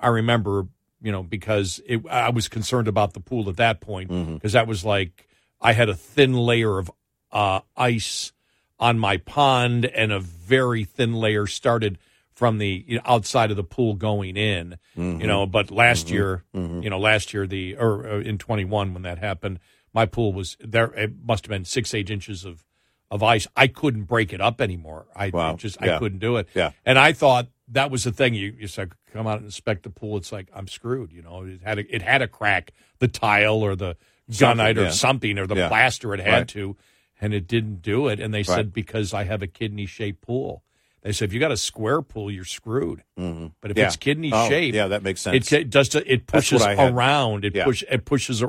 i 0.00 0.06
remember 0.08 0.68
you 1.02 1.12
know 1.12 1.22
because 1.22 1.80
it, 1.86 2.00
i 2.10 2.30
was 2.30 2.48
concerned 2.48 2.88
about 2.88 3.12
the 3.14 3.20
pool 3.20 3.48
at 3.48 3.56
that 3.56 3.80
point 3.80 4.08
because 4.08 4.26
Mm-hmm. 4.28 4.48
that 4.52 4.66
was 4.66 4.84
like 4.84 5.28
i 5.60 5.72
had 5.72 5.88
a 5.88 5.94
thin 5.94 6.32
layer 6.34 6.78
of 6.78 6.90
uh, 7.32 7.60
ice 7.76 8.32
on 8.78 8.98
my 8.98 9.16
pond 9.18 9.84
and 9.84 10.12
a 10.12 10.20
very 10.20 10.84
thin 10.84 11.14
layer 11.14 11.46
started 11.46 11.98
from 12.32 12.58
the 12.58 12.84
you 12.86 12.96
know, 12.96 13.02
outside 13.06 13.50
of 13.50 13.56
the 13.56 13.64
pool 13.64 13.94
going 13.94 14.36
in 14.36 14.76
Mm-hmm. 14.96 15.20
you 15.20 15.26
know 15.26 15.46
but 15.46 15.70
last 15.70 16.10
year 16.10 16.44
you 16.54 16.88
know 16.90 16.98
last 16.98 17.34
year 17.34 17.46
the 17.46 17.76
or 17.76 18.06
uh, 18.08 18.20
in 18.20 18.38
21 18.38 18.94
when 18.94 19.02
that 19.02 19.18
happened 19.18 19.58
my 19.92 20.06
pool 20.06 20.32
was 20.32 20.56
there 20.60 20.86
it 20.94 21.12
must 21.24 21.44
have 21.44 21.50
been 21.50 21.64
six 21.66 21.92
eight 21.94 22.08
inches 22.10 22.44
of 22.44 22.64
of 23.10 23.22
ice 23.22 23.46
i 23.56 23.66
couldn't 23.66 24.04
break 24.04 24.32
it 24.32 24.40
up 24.40 24.60
anymore 24.60 25.06
i 25.14 25.28
Wow. 25.30 25.56
just 25.56 25.76
Yeah. 25.82 25.96
i 25.96 25.98
couldn't 25.98 26.18
do 26.20 26.36
it 26.36 26.48
Yeah. 26.54 26.72
and 26.86 26.98
i 26.98 27.12
thought 27.12 27.48
that 27.68 27.90
was 27.90 28.04
the 28.04 28.12
thing 28.12 28.34
you 28.34 28.54
you 28.58 28.66
said 28.68 28.92
come 29.12 29.26
out 29.26 29.36
and 29.38 29.46
inspect 29.46 29.82
the 29.82 29.90
pool 29.90 30.16
it's 30.16 30.30
like 30.32 30.48
i'm 30.54 30.68
screwed 30.68 31.12
you 31.12 31.22
know 31.22 31.42
it 31.44 31.60
had 31.64 31.78
a, 31.78 31.94
it 31.94 32.02
had 32.02 32.22
a 32.22 32.28
crack 32.28 32.72
the 33.00 33.08
tile 33.08 33.56
or 33.56 33.74
the 33.74 33.96
gunite 34.30 34.76
or 34.76 34.84
yeah. 34.84 34.90
something 34.90 35.38
or 35.38 35.46
the 35.46 35.54
Yeah. 35.56 35.68
plaster 35.68 36.14
it 36.14 36.20
had 36.20 36.32
Right. 36.32 36.48
to 36.48 36.76
and 37.20 37.32
it 37.34 37.46
didn't 37.48 37.82
do 37.82 38.08
it 38.08 38.20
and 38.20 38.32
they 38.32 38.38
Right. 38.38 38.46
said 38.46 38.72
because 38.72 39.12
i 39.14 39.24
have 39.24 39.42
a 39.42 39.46
kidney 39.46 39.86
shaped 39.86 40.20
pool 40.20 40.62
they 41.02 41.12
said 41.12 41.28
if 41.28 41.32
you 41.32 41.40
got 41.40 41.52
a 41.52 41.56
square 41.56 42.02
pool 42.02 42.30
you're 42.30 42.44
screwed 42.44 43.02
Mhm. 43.18 43.52
but 43.60 43.70
if 43.70 43.76
Yeah. 43.76 43.86
it's 43.86 43.96
kidney 43.96 44.30
Oh, 44.32 44.48
shaped 44.48 44.74
yeah, 44.74 44.88
that 44.88 45.02
makes 45.02 45.20
sense. 45.20 45.52
it 45.52 45.70
does 45.70 45.94
it 45.94 46.26
pushes 46.26 46.60
what 46.60 46.70
I 46.70 46.74
had. 46.74 46.92
around 46.92 47.44
it 47.44 47.54
push 47.64 47.82
it 47.90 48.04
pushes 48.04 48.42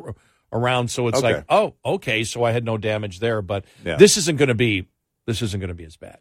around 0.54 0.90
so 0.90 1.08
it's 1.08 1.18
Okay. 1.20 1.34
like 1.36 1.46
oh 1.50 1.74
okay 1.86 2.24
so 2.24 2.44
i 2.44 2.52
had 2.52 2.64
no 2.66 2.78
damage 2.78 3.20
there 3.20 3.42
but 3.42 3.66
this 3.84 4.16
isn't 4.18 4.38
going 4.38 4.48
to 4.50 4.56
be 4.56 4.88
this 5.26 5.42
isn't 5.42 5.60
going 5.60 5.68
to 5.70 5.74
be 5.76 5.86
as 5.86 5.98
bad 5.98 6.20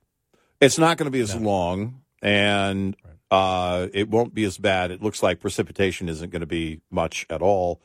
It's 0.61 0.79
not 0.79 0.97
going 0.97 1.05
to 1.07 1.11
be 1.11 1.21
as 1.21 1.35
long, 1.37 2.01
and 2.27 2.97
uh, 3.31 3.89
it 3.95 4.09
won't 4.11 4.35
be 4.35 4.45
as 4.45 4.59
bad. 4.59 4.91
It 4.91 5.03
looks 5.03 5.23
like 5.23 5.41
precipitation 5.41 6.09
isn't 6.09 6.31
going 6.31 6.41
to 6.41 6.47
be 6.47 6.81
much 6.91 7.27
at 7.31 7.41
all. 7.43 7.81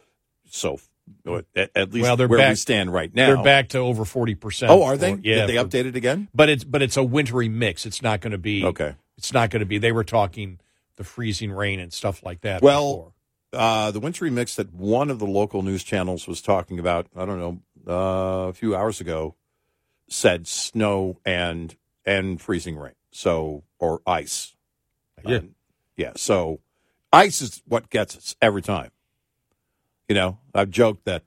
So, 0.49 0.79
at, 1.55 1.71
at 1.75 1.93
least 1.93 2.03
Well, 2.03 2.17
they're 2.17 2.27
where 2.27 2.39
we 2.39 2.43
back- 2.43 2.57
stand 2.57 2.93
right 2.93 3.13
now, 3.13 3.27
they're 3.35 3.43
back 3.43 3.69
to 3.69 3.77
over 3.79 4.03
40% 4.03 4.67
Oh, 4.69 4.83
are 4.83 4.93
for- 4.93 4.97
they? 4.97 5.09
yeah 5.23 5.45
Did 5.45 5.49
they 5.49 5.57
for- 5.57 5.65
update 5.65 5.95
again? 5.95 6.27
but 6.33 6.49
it's 6.49 6.63
but 6.63 6.81
it's 6.81 6.97
a 6.97 7.03
wintry 7.03 7.49
mix 7.49 7.85
it's 7.85 8.01
not 8.01 8.21
going 8.21 8.31
to 8.31 8.37
be 8.37 8.63
Okay. 8.65 8.95
it's 9.17 9.33
not 9.33 9.49
going 9.49 9.61
to 9.61 9.65
be 9.65 9.77
they 9.77 9.91
were 9.91 10.03
talking 10.03 10.59
the 10.97 11.03
freezing 11.03 11.51
rain 11.51 11.79
and 11.79 11.91
stuff 11.93 12.23
like 12.23 12.41
that 12.41 12.61
Well, 12.61 13.13
uh, 13.53 13.91
the 13.91 13.99
wintry 13.99 14.29
mix 14.29 14.55
that 14.55 14.73
one 14.73 15.09
of 15.09 15.19
the 15.19 15.25
local 15.27 15.61
news 15.63 15.83
channels 15.83 16.27
was 16.27 16.41
talking 16.41 16.79
about, 16.79 17.07
I 17.15 17.25
don't 17.25 17.39
know, 17.39 17.59
uh, 17.87 18.47
a 18.49 18.53
few 18.53 18.75
hours 18.75 19.01
ago, 19.01 19.35
said 20.07 20.47
snow 20.47 21.17
and 21.25 21.75
and 22.05 22.39
freezing 22.41 22.77
rain. 22.77 22.93
So 23.11 23.63
or 23.81 24.01
ice. 24.07 24.55
Yeah. 25.25 25.37
Um, 25.37 25.55
yeah. 25.97 26.13
So 26.15 26.61
ice 27.11 27.41
is 27.41 27.61
what 27.67 27.89
gets 27.89 28.15
us 28.15 28.35
every 28.41 28.61
time. 28.61 28.91
You 30.07 30.15
know, 30.15 30.39
I've 30.55 30.69
joked 30.69 31.03
that 31.05 31.23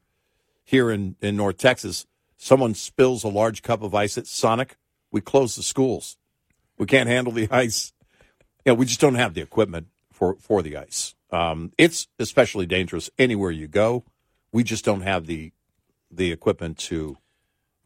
here 0.63 0.91
in, 0.91 1.17
in 1.21 1.37
North 1.37 1.59
Texas, 1.59 2.07
someone 2.39 2.75
spills 2.75 3.25
a 3.25 3.29
large 3.29 3.63
cup 3.63 3.83
of 3.83 3.95
ice 3.95 4.17
at 4.17 4.27
Sonic, 4.27 4.77
we 5.11 5.21
close 5.21 5.55
the 5.55 5.63
schools. 5.63 6.17
We 6.79 6.87
can't 6.87 7.09
handle 7.09 7.33
the 7.33 7.49
ice. 7.53 7.93
You 8.65 8.73
know, 8.73 8.75
we 8.75 8.87
just 8.87 9.01
don't 9.01 9.15
have 9.15 9.35
the 9.35 9.43
equipment 9.43 9.89
for, 10.13 10.37
for 10.37 10.63
the 10.63 10.77
ice. 10.77 11.15
Um, 11.31 11.73
it's 11.77 12.09
especially 12.19 12.67
dangerous 12.67 13.11
anywhere 13.19 13.51
you 13.51 13.69
go. 13.69 14.05
We 14.53 14.65
just 14.65 14.85
don't 14.85 15.03
have 15.03 15.27
the 15.27 15.53
the 16.11 16.31
equipment 16.31 16.79
to 16.79 17.17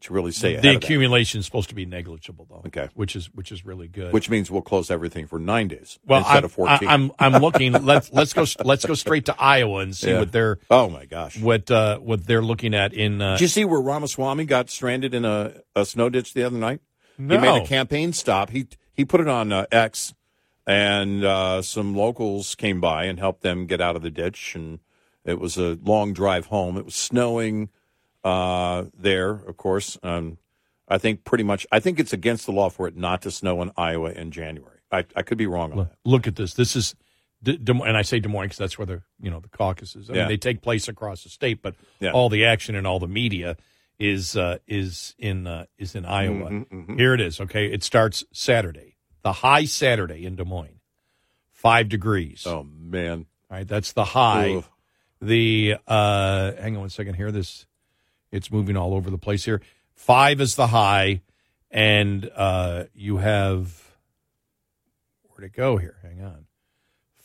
to 0.01 0.13
really 0.13 0.31
ahead 0.31 0.61
the 0.61 0.75
accumulation 0.75 1.39
is 1.39 1.45
supposed 1.45 1.69
to 1.69 1.75
be 1.75 1.85
negligible 1.85 2.47
though 2.49 2.63
Okay. 2.67 2.89
which 2.93 3.15
is 3.15 3.25
which 3.33 3.51
is 3.51 3.65
really 3.65 3.87
good 3.87 4.13
which 4.13 4.29
means 4.29 4.49
we'll 4.49 4.61
close 4.61 4.89
everything 4.89 5.27
for 5.27 5.39
nine 5.39 5.67
days 5.67 5.99
well 6.05 6.19
instead 6.19 6.37
I'm, 6.37 6.43
of 6.45 6.51
fourteen. 6.51 6.87
I, 6.89 6.93
am 6.93 7.11
I'm 7.19 7.41
looking 7.41 7.73
let's 7.73 8.11
let's 8.13 8.33
go 8.33 8.45
let's 8.63 8.85
go 8.85 8.93
straight 8.93 9.25
to 9.25 9.35
Iowa 9.39 9.79
and 9.79 9.95
see 9.95 10.11
Yeah. 10.11 10.19
what 10.19 10.31
they're 10.31 10.59
oh 10.69 10.89
my 10.89 11.05
gosh! 11.05 11.39
what 11.39 11.69
uh 11.69 11.99
what 11.99 12.25
they're 12.25 12.41
looking 12.41 12.73
at 12.73 12.93
in 12.93 13.21
uh 13.21 13.33
Did 13.33 13.41
you 13.41 13.47
see 13.47 13.65
where 13.65 13.81
Ramaswamy 13.81 14.45
got 14.45 14.69
stranded 14.69 15.13
in 15.13 15.25
a, 15.25 15.53
a 15.75 15.85
snow 15.85 16.09
ditch 16.09 16.33
the 16.33 16.43
other 16.43 16.57
night? 16.57 16.81
No. 17.17 17.35
He 17.35 17.41
made 17.41 17.61
a 17.63 17.65
campaign 17.65 18.13
stop. 18.13 18.49
He 18.51 18.67
he 18.93 19.03
put 19.03 19.19
it 19.19 19.27
on 19.27 19.51
uh, 19.51 19.65
X, 19.71 20.13
and 20.65 21.23
uh, 21.23 21.61
some 21.61 21.95
locals 21.95 22.55
came 22.55 22.79
by 22.79 23.05
and 23.05 23.19
helped 23.19 23.41
them 23.41 23.65
get 23.65 23.81
out 23.81 23.95
of 23.95 24.01
the 24.01 24.09
ditch. 24.09 24.55
And 24.55 24.79
it 25.25 25.39
was 25.39 25.57
a 25.57 25.77
long 25.83 26.13
drive 26.13 26.45
home. 26.47 26.77
It 26.77 26.85
was 26.85 26.95
snowing 26.95 27.69
uh, 28.23 28.85
there, 28.97 29.31
of 29.31 29.57
course. 29.57 29.97
Um, 30.03 30.37
I 30.87 30.97
think 30.97 31.23
pretty 31.23 31.43
much. 31.43 31.65
I 31.71 31.79
think 31.79 31.99
it's 31.99 32.13
against 32.13 32.45
the 32.45 32.51
law 32.51 32.69
for 32.69 32.87
it 32.87 32.95
not 32.97 33.21
to 33.23 33.31
snow 33.31 33.61
in 33.61 33.71
Iowa 33.77 34.11
in 34.11 34.31
January. 34.31 34.79
I, 34.91 35.05
I 35.15 35.21
could 35.21 35.37
be 35.37 35.45
wrong 35.47 35.71
on 35.71 35.77
Look, 35.77 35.89
that. 35.89 35.97
look 36.03 36.27
at 36.27 36.35
this. 36.35 36.55
This 36.55 36.75
is, 36.75 36.95
Des 37.43 37.57
Moines- 37.73 37.87
and 37.89 37.95
I 37.97 38.01
say 38.01 38.19
Des 38.19 38.27
Moines 38.27 38.45
because 38.45 38.57
that's 38.57 38.77
where 38.79 38.87
the 38.87 39.01
you 39.21 39.29
know 39.29 39.39
the 39.39 39.49
caucuses. 39.49 40.09
I 40.09 40.13
Yeah. 40.13 40.19
mean, 40.21 40.27
they 40.29 40.37
take 40.37 40.61
place 40.61 40.87
across 40.87 41.23
the 41.23 41.29
state, 41.29 41.61
but 41.61 41.75
Yeah. 41.99 42.11
all 42.11 42.27
the 42.29 42.45
action 42.45 42.75
and 42.75 42.87
all 42.87 42.97
the 42.99 43.07
media 43.07 43.55
is 43.99 44.35
uh, 44.35 44.57
is 44.67 45.13
in 45.19 45.45
uh, 45.45 45.65
is 45.77 45.93
in 45.93 46.05
Iowa. 46.05 46.49
Mm-hmm, 46.49 46.97
Here 46.97 47.13
it 47.13 47.21
is. 47.21 47.39
Okay, 47.39 47.67
it 47.71 47.83
starts 47.83 48.23
Saturday. 48.33 48.95
The 49.21 49.33
high 49.33 49.65
Saturday 49.65 50.25
in 50.25 50.35
Des 50.35 50.45
Moines, 50.45 50.79
five 51.51 51.87
degrees. 51.87 52.43
Oh 52.47 52.63
man! 52.63 53.25
All 53.51 53.57
right, 53.57 53.67
that's 53.67 53.91
the 53.93 54.05
high. 54.05 54.55
Ugh. 54.55 54.65
The 55.21 55.75
uh, 55.87 56.53
hang 56.53 56.75
on 56.75 56.81
one 56.81 56.89
second 56.89 57.15
here. 57.15 57.31
This 57.31 57.65
it's 58.31 58.51
moving 58.51 58.77
all 58.77 58.93
over 58.93 59.09
the 59.09 59.17
place 59.17 59.45
here. 59.45 59.61
Five 59.93 60.41
is 60.41 60.55
the 60.55 60.67
high, 60.67 61.21
and 61.71 62.29
uh, 62.35 62.85
you 62.93 63.17
have 63.17 63.95
where'd 65.23 65.49
it 65.49 65.55
go 65.55 65.77
here? 65.77 65.97
Hang 66.01 66.21
on. 66.21 66.45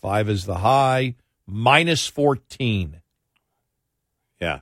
Five 0.00 0.28
is 0.28 0.44
the 0.44 0.56
high, 0.56 1.14
minus 1.46 2.06
fourteen 2.06 3.00
Yeah, 4.40 4.60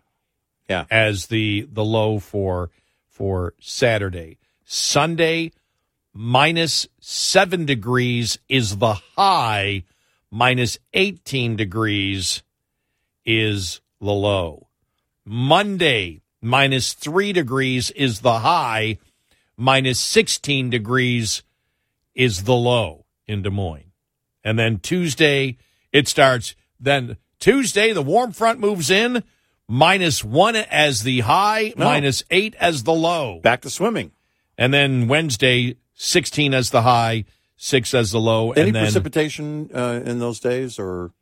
yeah. 0.69 0.85
as 0.91 1.27
the 1.27 1.69
the 1.71 1.85
low 1.85 2.19
for 2.19 2.71
for 3.09 3.55
Saturday. 3.61 4.39
Sunday 4.65 5.53
minus 6.15 6.87
7 7.01 7.65
degrees 7.65 8.39
is 8.49 8.79
the 8.79 8.95
high, 9.17 9.85
minus 10.31 10.79
18 10.95 11.57
degrees 11.57 12.43
is 13.25 13.81
the 14.01 14.13
low. 14.13 14.69
Monday 15.25 16.22
minus 16.43 16.93
3 16.93 17.33
degrees 17.33 17.91
is 17.93 18.21
the 18.21 18.41
high, 18.41 18.99
minus 19.57 20.01
16 20.01 20.69
degrees 20.69 21.43
is 22.15 22.43
the 22.43 22.55
low 22.55 23.07
in 23.27 23.43
Des 23.43 23.51
Moines. 23.51 23.93
And 24.45 24.59
then 24.59 24.79
Tuesday, 24.81 25.57
it 25.93 26.09
starts. 26.09 26.55
Then 26.79 27.17
Tuesday, 27.39 27.93
the 27.93 28.03
warm 28.03 28.33
front 28.33 28.59
moves 28.59 28.91
in, 28.91 29.23
minus 29.69 30.25
one 30.25 30.57
as 30.57 31.05
the 31.05 31.21
high, 31.21 31.73
No. 31.77 31.85
minus 31.85 32.25
eight 32.31 32.55
as 32.57 32.83
the 32.83 32.93
low. 32.93 33.41
Back 33.41 33.63
to 33.63 33.71
swimming. 33.71 34.11
And 34.59 34.75
then 34.75 35.09
Wednesday, 35.09 35.77
16 35.95 36.53
as 36.53 36.71
the 36.71 36.83
high, 36.83 37.25
six 37.57 37.95
as 37.95 38.11
the 38.11 38.21
low. 38.21 38.53
Any 38.53 38.69
and 38.69 38.77
then, 38.77 38.85
precipitation 38.85 39.71
uh, 39.73 40.03
in 40.05 40.19
those 40.19 40.41
days, 40.41 40.79
or 40.79 41.13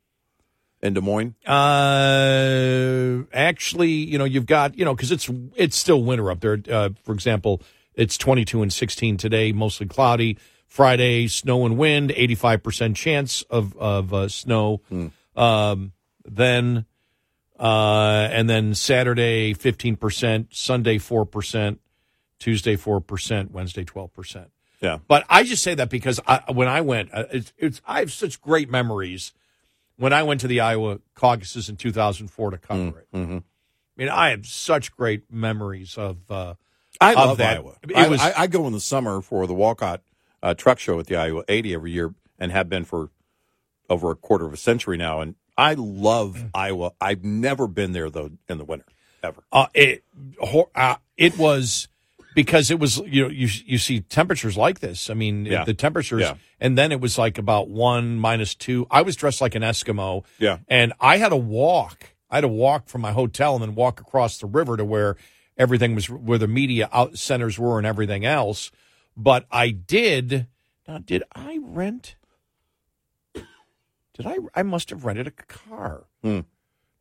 in 0.81 0.93
Des 0.93 1.01
Moines? 1.01 1.35
Uh, 1.45 3.23
actually, 3.33 3.91
you 3.91 4.17
know, 4.17 4.25
you've 4.25 4.45
got, 4.45 4.77
you 4.77 4.85
know, 4.85 4.95
because 4.95 5.11
it's 5.11 5.29
it's 5.55 5.77
still 5.77 6.03
winter 6.03 6.31
up 6.31 6.39
there. 6.39 6.59
Uh, 6.69 6.89
for 7.03 7.13
example, 7.13 7.61
it's 7.93 8.17
22 8.17 8.61
and 8.61 8.71
16 8.71 9.17
today, 9.17 9.51
mostly 9.51 9.87
cloudy. 9.87 10.37
Friday, 10.71 11.27
snow 11.27 11.65
and 11.65 11.77
wind, 11.77 12.11
85% 12.11 12.95
chance 12.95 13.41
of, 13.49 13.75
of 13.75 14.13
uh, 14.13 14.29
snow. 14.29 14.81
Um, 15.35 15.91
then, 16.23 16.85
uh, 17.59 18.29
and 18.31 18.49
then 18.49 18.73
Saturday, 18.73 19.53
15%, 19.53 20.47
Sunday, 20.49 20.97
4%, 20.97 21.77
Tuesday, 22.39 22.77
4%, 22.77 23.51
Wednesday, 23.51 23.83
12%. 23.83 24.45
Yeah. 24.79 24.99
But 25.09 25.25
I 25.29 25.43
just 25.43 25.61
say 25.61 25.75
that 25.75 25.89
because 25.89 26.21
I, 26.25 26.41
when 26.53 26.69
I 26.69 26.79
went, 26.79 27.13
uh, 27.13 27.25
it's, 27.33 27.51
it's, 27.57 27.81
I 27.85 27.99
have 27.99 28.13
such 28.13 28.41
great 28.41 28.69
memories 28.69 29.33
when 29.97 30.13
I 30.13 30.23
went 30.23 30.41
to 30.41 30.47
the 30.47 30.59
Iowa 30.61 30.99
caucuses 31.15 31.69
in 31.69 31.77
2004 31.77 32.51
to 32.51 32.57
cover 32.57 32.99
it. 32.99 33.07
Mm-hmm. 33.13 33.37
I 33.37 33.41
mean, 33.97 34.09
I 34.09 34.29
have 34.29 34.45
such 34.45 34.91
great 34.95 35.31
memories 35.31 35.97
of. 35.97 36.17
Uh, 36.29 36.55
I 36.99 37.11
of 37.13 37.17
love 37.29 37.37
that. 37.39 37.57
Iowa. 37.57 37.75
I, 37.95 38.07
was- 38.07 38.21
I, 38.21 38.33
I 38.43 38.47
go 38.47 38.65
in 38.67 38.73
the 38.73 38.79
summer 38.79 39.21
for 39.21 39.47
the 39.47 39.53
Walcott 39.53 40.01
uh, 40.43 40.53
Truck 40.53 40.79
Show 40.79 40.99
at 40.99 41.07
the 41.07 41.15
Iowa 41.15 41.43
80 41.47 41.73
every 41.73 41.91
year, 41.91 42.13
and 42.39 42.51
have 42.51 42.69
been 42.69 42.85
for 42.85 43.09
over 43.89 44.11
a 44.11 44.15
quarter 44.15 44.45
of 44.45 44.53
a 44.53 44.57
century 44.57 44.97
now. 44.97 45.21
And 45.21 45.35
I 45.57 45.73
love 45.75 46.35
Mm. 46.37 46.49
Iowa. 46.53 46.91
I've 46.99 47.23
never 47.23 47.67
been 47.67 47.91
there 47.91 48.09
though 48.09 48.31
in 48.49 48.57
the 48.57 48.63
winter 48.65 48.85
ever. 49.21 49.43
Uh, 49.51 49.67
it 49.73 50.03
uh, 50.75 50.95
it 51.17 51.37
was 51.37 51.87
because 52.35 52.71
it 52.71 52.79
was 52.79 52.97
you 52.99 53.23
know 53.23 53.29
you 53.29 53.47
you 53.65 53.77
see 53.77 54.01
temperatures 54.01 54.55
like 54.57 54.79
this. 54.79 55.09
I 55.09 55.13
mean 55.13 55.45
Yeah. 55.45 55.63
the 55.65 55.73
temperatures, 55.73 56.21
Yeah. 56.21 56.35
and 56.59 56.77
then 56.77 56.91
it 56.91 56.99
was 57.01 57.17
like 57.17 57.37
about 57.37 57.69
one 57.69 58.17
minus 58.17 58.55
two. 58.55 58.87
I 58.91 59.01
was 59.01 59.15
dressed 59.15 59.41
like 59.41 59.55
an 59.55 59.61
Eskimo. 59.63 60.23
Yeah. 60.39 60.57
and 60.67 60.93
I 60.99 61.17
had 61.17 61.29
to 61.29 61.37
walk. 61.37 62.13
I 62.29 62.35
had 62.37 62.41
to 62.41 62.47
walk 62.47 62.87
from 62.87 63.01
my 63.01 63.11
hotel 63.11 63.55
and 63.55 63.61
then 63.63 63.75
walk 63.75 63.99
across 63.99 64.37
the 64.37 64.47
river 64.47 64.77
to 64.77 64.85
where 64.85 65.17
everything 65.57 65.95
was 65.95 66.09
where 66.09 66.37
the 66.37 66.47
media 66.47 66.89
out 66.93 67.17
centers 67.17 67.59
were 67.59 67.77
and 67.77 67.85
everything 67.85 68.25
else. 68.25 68.71
But 69.17 69.45
I 69.51 69.69
did. 69.71 70.47
Now, 70.87 70.97
did 70.99 71.23
I 71.35 71.59
rent? 71.61 72.15
Did 73.33 74.25
I? 74.25 74.37
I 74.55 74.63
must 74.63 74.89
have 74.89 75.05
rented 75.05 75.27
a 75.27 75.31
car 75.31 76.05
Hmm. 76.21 76.41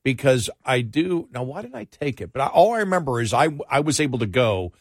because 0.05 0.49
I 0.65 0.81
do 0.81 1.29
now. 1.33 1.43
Why 1.43 1.63
didn't 1.63 1.75
I 1.77 1.85
take 1.85 2.21
it? 2.21 2.33
But 2.33 2.43
I, 2.43 2.47
all 2.47 2.73
I 2.75 2.79
remember 2.79 3.21
is 3.21 3.33
I 3.35 3.49
I 3.69 3.81
was 3.81 4.01
able 4.01 4.19
to 4.21 4.27
go, 4.27 4.73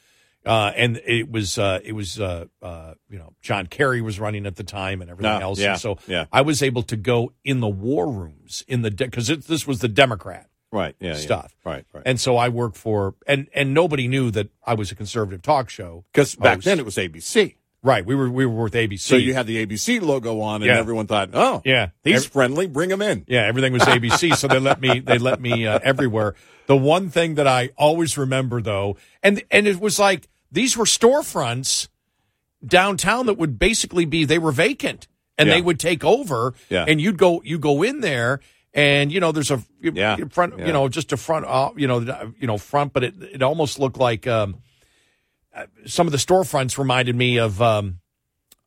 uh, 0.46 0.72
and 0.76 1.02
it 1.06 1.30
was 1.32 1.58
uh, 1.58 1.80
it 1.84 1.94
was 1.94 2.20
uh, 2.20 2.46
uh, 2.62 2.94
you 3.10 3.18
know 3.20 3.34
John 3.42 3.68
Kerry 3.68 4.02
was 4.02 4.20
running 4.20 4.46
at 4.46 4.56
the 4.56 4.64
time 4.64 5.02
and 5.02 5.10
everything 5.12 5.32
No, 5.40 5.40
else. 5.40 5.60
yeah, 5.60 5.72
and 5.74 5.82
so 5.82 5.98
yeah. 6.08 6.26
I 6.32 6.42
was 6.42 6.64
able 6.64 6.84
to 6.84 6.96
go 6.98 7.34
in 7.44 7.60
the 7.60 7.68
war 7.68 8.10
rooms 8.12 8.64
in 8.68 8.82
the 8.82 8.92
because 8.92 9.28
this 9.28 9.68
was 9.68 9.80
the 9.80 9.90
Democrat 9.90 10.48
Right. 10.72 10.96
Yeah. 11.00 11.10
yeah. 11.10 11.14
stuff. 11.16 11.56
Right. 11.66 11.84
Right. 11.94 12.04
And 12.06 12.20
so 12.20 12.38
I 12.38 12.50
worked 12.50 12.78
for 12.78 13.16
and 13.28 13.48
and 13.56 13.74
nobody 13.74 14.08
knew 14.08 14.30
that 14.32 14.50
I 14.64 14.76
was 14.76 14.92
a 14.92 14.96
conservative 14.96 15.42
talk 15.42 15.70
show 15.70 16.06
Because 16.14 16.36
back 16.36 16.62
then 16.62 16.78
it 16.80 16.86
was 16.86 16.96
ABC. 16.96 17.56
Right, 17.82 18.06
we 18.06 18.14
were 18.14 18.30
we 18.30 18.46
were 18.46 18.64
with 18.64 18.74
ABC. 18.74 19.00
So 19.00 19.16
you 19.16 19.34
had 19.34 19.48
the 19.48 19.66
ABC 19.66 20.02
logo 20.02 20.42
on, 20.42 20.56
and 20.62 20.66
Yeah. 20.66 20.78
everyone 20.78 21.08
thought, 21.08 21.30
"Oh, 21.34 21.62
Yeah. 21.64 21.92
he's 22.04 22.16
Every- 22.18 22.28
friendly. 22.30 22.68
Bring 22.68 22.92
him 22.92 23.02
in." 23.02 23.24
Yeah, 23.26 23.46
everything 23.46 23.72
was 23.72 23.84
ABC, 23.84 24.36
so 24.36 24.50
they 24.50 24.60
let 24.60 24.82
me 24.82 25.00
they 25.00 25.18
let 25.18 25.40
me 25.40 25.66
uh, 25.66 25.80
everywhere. 25.82 26.36
The 26.68 26.76
one 26.76 27.10
thing 27.10 27.36
that 27.36 27.48
I 27.48 27.70
always 27.78 28.18
remember 28.18 28.62
though, 28.62 28.98
and 29.24 29.42
and 29.50 29.66
it 29.66 29.80
was 29.80 29.98
like 29.98 30.28
these 30.52 30.76
were 30.78 30.86
storefronts 30.86 31.88
downtown 32.66 33.26
that 33.28 33.36
would 33.38 33.58
basically 33.60 34.06
be 34.06 34.26
they 34.26 34.38
were 34.40 34.52
vacant 34.52 35.08
and 35.38 35.48
Yeah. 35.48 35.56
they 35.56 35.62
would 35.62 35.80
take 35.80 36.04
over 36.04 36.54
Yeah. 36.70 36.86
and 36.88 37.00
you'd 37.00 37.18
go 37.18 37.42
you 37.44 37.58
go 37.60 37.84
in 37.84 38.02
there 38.02 38.42
and 38.74 39.12
you 39.12 39.20
know 39.20 39.32
there's 39.32 39.52
a 39.52 39.64
Yeah. 39.82 40.18
front 40.30 40.60
Yeah. 40.60 40.68
you 40.68 40.74
know 40.74 40.90
just 40.90 41.12
a 41.14 41.18
front 41.18 41.46
uh, 41.46 41.72
you 41.78 41.88
know 41.88 42.00
you 42.40 42.48
know 42.48 42.58
front 42.58 42.92
but 42.94 43.04
it 43.04 43.14
it 43.22 43.42
almost 43.42 43.80
looked 43.80 43.98
like 43.98 44.28
um 44.28 44.58
uh, 45.56 45.66
some 45.86 46.06
of 46.08 46.12
the 46.12 46.18
storefronts 46.18 46.78
reminded 46.78 47.16
me 47.16 47.38
of 47.38 47.62
um 47.62 47.99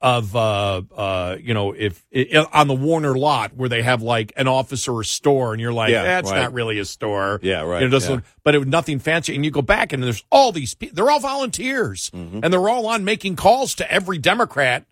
of 0.05 0.35
uh 0.35 0.83
uh 0.97 1.37
you 1.41 1.55
know 1.55 1.73
if 1.73 2.05
i 2.13 2.45
on 2.53 2.67
the 2.67 2.75
Warner 2.75 3.17
lot 3.17 3.55
where 3.57 3.69
they 3.69 3.83
have 3.83 4.03
like 4.03 4.33
an 4.37 4.49
office 4.49 4.89
or 4.89 5.01
a 5.01 5.05
store 5.05 5.53
and 5.53 5.61
you're 5.61 5.73
like 5.73 5.91
Yeah, 5.91 6.03
that's 6.03 6.29
right. 6.31 6.41
not 6.43 6.53
really 6.53 6.81
a 6.81 6.85
store 6.85 7.39
Yeah, 7.41 7.61
right, 7.63 7.81
You 7.83 7.89
know, 7.89 7.97
it 7.97 8.03
yeah. 8.03 8.11
look- 8.11 8.25
but 8.43 8.57
it 8.57 8.59
was 8.59 8.67
nothing 8.67 8.99
fancy 8.99 9.33
and 9.37 9.45
you 9.45 9.53
go 9.53 9.63
back 9.63 9.93
and 9.93 10.03
there's 10.03 10.25
all 10.33 10.51
these 10.51 10.75
people 10.75 10.97
they're 10.97 11.09
all 11.11 11.21
volunteers 11.21 12.11
Mm-hmm. 12.11 12.41
and 12.43 12.53
they're 12.53 12.69
all 12.69 12.87
on 12.89 13.05
making 13.05 13.37
calls 13.37 13.77
to 13.77 13.89
every 13.93 14.19
Democrat 14.19 14.87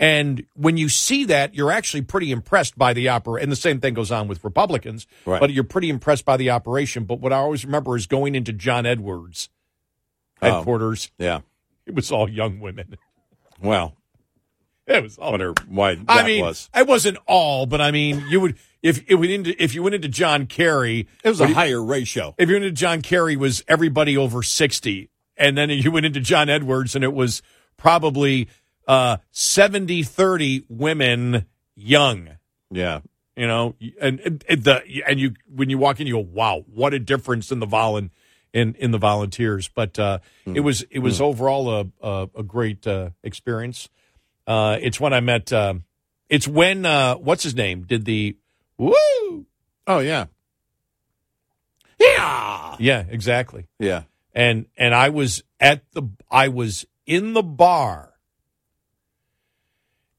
and 0.00 0.44
when 0.54 0.76
you 0.76 0.88
see 0.88 1.24
that 1.26 1.54
you're 1.54 1.70
actually 1.70 2.02
pretty 2.02 2.32
impressed 2.32 2.76
by 2.76 2.92
the 2.92 3.08
opera 3.08 3.40
and 3.40 3.52
the 3.52 3.56
same 3.56 3.80
thing 3.80 3.94
goes 3.94 4.10
on 4.10 4.26
with 4.26 4.42
Republicans 4.42 5.06
Right. 5.24 5.38
but 5.40 5.52
you're 5.52 5.62
pretty 5.62 5.88
impressed 5.88 6.24
by 6.24 6.36
the 6.36 6.50
operation 6.50 7.04
but 7.04 7.20
what 7.20 7.32
I 7.32 7.36
always 7.36 7.64
remember 7.64 7.96
is 7.96 8.06
going 8.08 8.34
into 8.34 8.52
John 8.52 8.86
Edwards 8.86 9.50
Oh. 10.42 10.50
headquarters 10.56 11.12
Yeah. 11.16 11.40
it 11.86 11.94
was 11.94 12.10
all 12.10 12.28
young 12.28 12.58
women 12.58 12.96
Well, 13.62 13.94
it 14.88 15.02
was 15.02 15.18
all 15.18 15.28
I 15.28 15.30
wonder 15.32 15.54
why 15.68 15.94
that 15.94 16.04
I 16.08 16.26
mean, 16.26 16.44
was. 16.44 16.70
it 16.74 16.86
wasn't 16.86 17.18
all, 17.26 17.66
but 17.66 17.80
I 17.80 17.90
mean, 17.90 18.24
you 18.28 18.40
would 18.40 18.56
if 18.82 19.04
it 19.08 19.16
went 19.16 19.30
into 19.32 19.62
if 19.62 19.74
you 19.74 19.82
went 19.82 19.94
into 19.94 20.08
John 20.08 20.46
Kerry, 20.46 21.06
It 21.22 21.28
was 21.28 21.40
a 21.40 21.48
higher 21.48 21.82
ratio. 21.82 22.34
If 22.38 22.48
you 22.48 22.54
went 22.54 22.64
into 22.64 22.76
John 22.76 23.02
Kerry, 23.02 23.36
was 23.36 23.62
everybody 23.68 24.16
over 24.16 24.42
sixty, 24.42 25.10
and 25.36 25.56
then 25.58 25.70
you 25.70 25.90
went 25.90 26.06
into 26.06 26.20
John 26.20 26.48
Edwards, 26.48 26.94
and 26.94 27.04
it 27.04 27.12
was 27.12 27.42
probably 27.76 28.48
uh 28.86 29.18
70-30 29.32 30.64
women 30.68 31.46
young. 31.76 32.30
Yeah. 32.70 33.00
You 33.36 33.46
know, 33.46 33.76
and, 34.00 34.18
and, 34.20 34.44
and 34.48 34.64
the 34.64 34.82
and 35.06 35.20
you 35.20 35.34
when 35.54 35.70
you 35.70 35.78
walk 35.78 36.00
in, 36.00 36.08
you 36.08 36.14
go, 36.14 36.28
"Wow, 36.32 36.64
what 36.74 36.92
a 36.92 36.98
difference 36.98 37.52
in 37.52 37.60
the 37.60 37.66
volun 37.66 38.10
in 38.52 38.74
in 38.74 38.90
the 38.90 38.98
volunteers." 38.98 39.68
But 39.68 39.96
uh, 39.96 40.18
it 40.44 40.60
was 40.60 40.82
it 40.90 40.98
was 40.98 41.20
overall 41.20 41.70
a 41.70 41.86
a, 42.02 42.28
a 42.38 42.42
great 42.42 42.84
uh, 42.84 43.10
experience. 43.22 43.88
Uh, 44.48 44.78
it's 44.80 44.98
when 44.98 45.12
I 45.12 45.20
met. 45.20 45.52
Uh, 45.52 45.74
it's 46.30 46.48
when 46.48 46.86
uh, 46.86 47.16
what's 47.16 47.42
his 47.42 47.54
name 47.54 47.82
did 47.82 48.06
the 48.06 48.36
woo. 48.78 49.44
Oh 49.86 49.98
yeah. 49.98 50.26
Yeah. 52.00 52.76
Yeah, 52.78 53.04
exactly. 53.08 53.66
Yeah. 53.78 54.04
And 54.32 54.66
and 54.76 54.94
I 54.94 55.10
was 55.10 55.42
at 55.60 55.82
the 55.92 56.02
I 56.30 56.48
was 56.48 56.86
in 57.06 57.34
the 57.34 57.42
bar, 57.42 58.14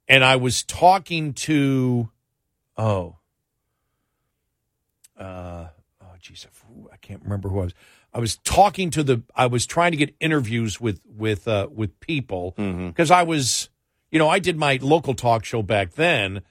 and 0.07 0.23
I 0.23 0.35
was 0.35 0.63
talking 0.63 1.33
to, 1.33 2.09
oh, 2.77 3.15
uh, 5.17 5.67
oh, 6.01 6.05
geez, 6.19 6.45
I 6.91 6.97
can't 6.97 7.23
remember 7.23 7.49
who 7.49 7.59
I 7.59 7.63
was. 7.65 7.73
I 8.13 8.19
was 8.19 8.37
talking 8.37 8.89
to 8.91 9.03
the. 9.03 9.23
I 9.35 9.45
was 9.45 9.65
trying 9.65 9.91
to 9.91 9.97
get 9.97 10.15
interviews 10.19 10.81
with 10.81 10.99
with 11.05 11.47
uh, 11.47 11.67
with 11.71 11.99
people 11.99 12.55
because 12.57 13.11
I 13.11 13.23
was, 13.23 13.69
you 14.11 14.19
know, 14.19 14.29
I 14.29 14.39
did 14.39 14.57
my 14.57 14.79
local 14.81 15.13
talk 15.13 15.45
show 15.45 15.61
back 15.61 15.93
then, 15.93 16.41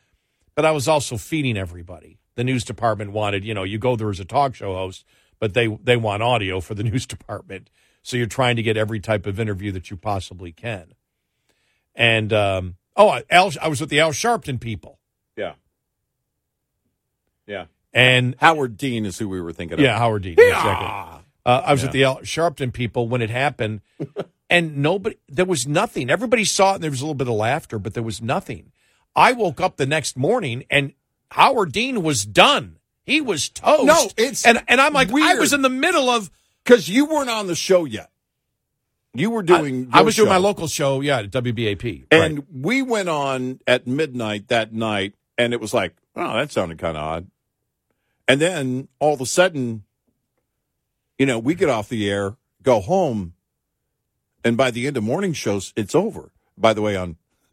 but 0.55 0.65
I 0.65 0.71
was 0.71 0.89
also 0.89 1.17
feeding 1.17 1.57
everybody. 1.57 2.19
The 2.37 2.45
news 2.45 2.65
department 2.65 3.13
wanted, 3.13 3.45
you 3.45 3.53
know, 3.55 3.65
you 3.65 3.79
go 3.79 3.97
there 3.97 4.11
as 4.11 4.21
a 4.21 4.25
talk 4.25 4.55
show 4.55 4.75
host, 4.75 5.05
but 5.41 5.55
they 5.55 5.67
they 5.67 5.97
want 5.97 6.23
audio 6.23 6.61
for 6.61 6.75
the 6.75 6.83
news 6.91 7.07
department, 7.07 7.71
so 8.03 8.17
you're 8.17 8.27
trying 8.27 8.57
to 8.57 8.63
get 8.63 8.77
every 8.77 9.01
type 9.01 9.27
of 9.27 9.41
interview 9.41 9.73
that 9.73 9.91
you 9.91 9.97
possibly 9.97 10.53
can. 10.53 10.93
And 11.95 12.33
um, 12.33 12.77
oh, 12.97 13.21
Al, 13.31 13.53
I 13.61 13.69
was 13.69 13.81
with 13.81 13.91
the 13.91 13.99
Al 14.01 14.11
Sharpton 14.13 14.61
people, 14.61 14.99
Yeah. 15.37 15.55
Yeah. 17.47 17.65
and 17.93 18.37
Howard 18.39 18.77
Dean 18.77 19.05
is 19.07 19.19
who 19.19 19.29
we 19.29 19.41
were 19.41 19.53
thinking 19.53 19.79
of. 19.79 19.85
Yeah, 19.85 19.99
Howard 19.99 20.23
Dean. 20.23 20.35
Exactly. 20.39 20.87
Uh, 21.47 21.63
I 21.65 21.73
was 21.73 21.83
with 21.83 21.93
the 21.93 22.05
Al 22.05 22.19
Sharpton 22.19 22.73
people 22.73 23.09
when 23.09 23.23
it 23.23 23.31
happened, 23.31 23.81
and 24.51 24.79
nobody. 24.79 25.17
There 25.29 25.45
was 25.45 25.67
nothing. 25.67 26.11
Everybody 26.11 26.45
saw 26.45 26.73
it, 26.73 26.75
and 26.77 26.85
there 26.85 26.91
was 26.91 27.01
a 27.01 27.05
little 27.05 27.15
bit 27.15 27.29
of 27.29 27.35
laughter, 27.35 27.79
but 27.79 27.95
there 27.95 28.03
was 28.03 28.23
nothing. 28.23 28.73
I 29.15 29.33
woke 29.33 29.61
up 29.61 29.77
the 29.77 29.87
next 29.87 30.17
morning, 30.17 30.65
and 30.71 30.93
Howard 31.31 31.73
Dean 31.73 32.03
was 32.03 32.25
done. 32.25 32.79
He 33.05 33.21
was 33.21 33.49
toast. 33.49 33.85
No, 33.85 34.09
it's 34.17 34.45
and 34.47 34.63
and 34.69 34.81
I'm 34.81 34.93
like, 34.93 35.11
I 35.13 35.35
was 35.35 35.53
in 35.53 35.63
the 35.63 35.69
middle 35.71 36.09
of. 36.09 36.31
Because 36.65 36.87
you 36.87 37.07
weren't 37.07 37.31
on 37.31 37.47
the 37.47 37.55
show 37.55 37.87
yet. 37.87 38.11
You 39.15 39.31
were 39.31 39.43
doing. 39.43 39.89
I 39.91 39.99
your 39.99 40.05
was 40.05 40.17
doing 40.17 40.29
my 40.29 40.37
local 40.37 40.69
show, 40.69 41.01
yeah, 41.01 41.21
at 41.21 41.31
WBAP, 41.31 42.07
And 42.11 42.39
right. 42.39 42.45
we 42.53 42.83
went 42.83 43.09
on 43.09 43.61
at 43.67 43.87
midnight 43.87 44.49
that 44.49 44.75
night, 44.75 45.15
and 45.39 45.55
it 45.55 45.61
was 45.63 45.73
like, 45.73 45.97
oh, 46.15 46.35
that 46.35 46.53
sounded 46.53 46.79
kind 46.79 46.97
of 46.97 47.03
odd. 47.03 47.31
And 48.29 48.41
then 48.41 48.89
all 48.99 49.15
of 49.15 49.21
a 49.23 49.27
sudden, 49.27 49.85
you 51.19 51.25
know, 51.25 51.39
we 51.39 51.55
get 51.55 51.71
off 51.71 51.89
the 51.89 52.09
air, 52.11 52.37
go 52.63 52.81
home, 52.81 53.33
and 54.45 54.57
by 54.57 54.71
the 54.71 54.87
end 54.87 54.97
of 54.97 55.05
morning 55.05 55.33
shows, 55.33 55.73
it's 55.77 55.95
over. 55.95 56.33
By 56.57 56.73
the 56.73 56.83
way, 56.83 56.97
on 56.97 57.17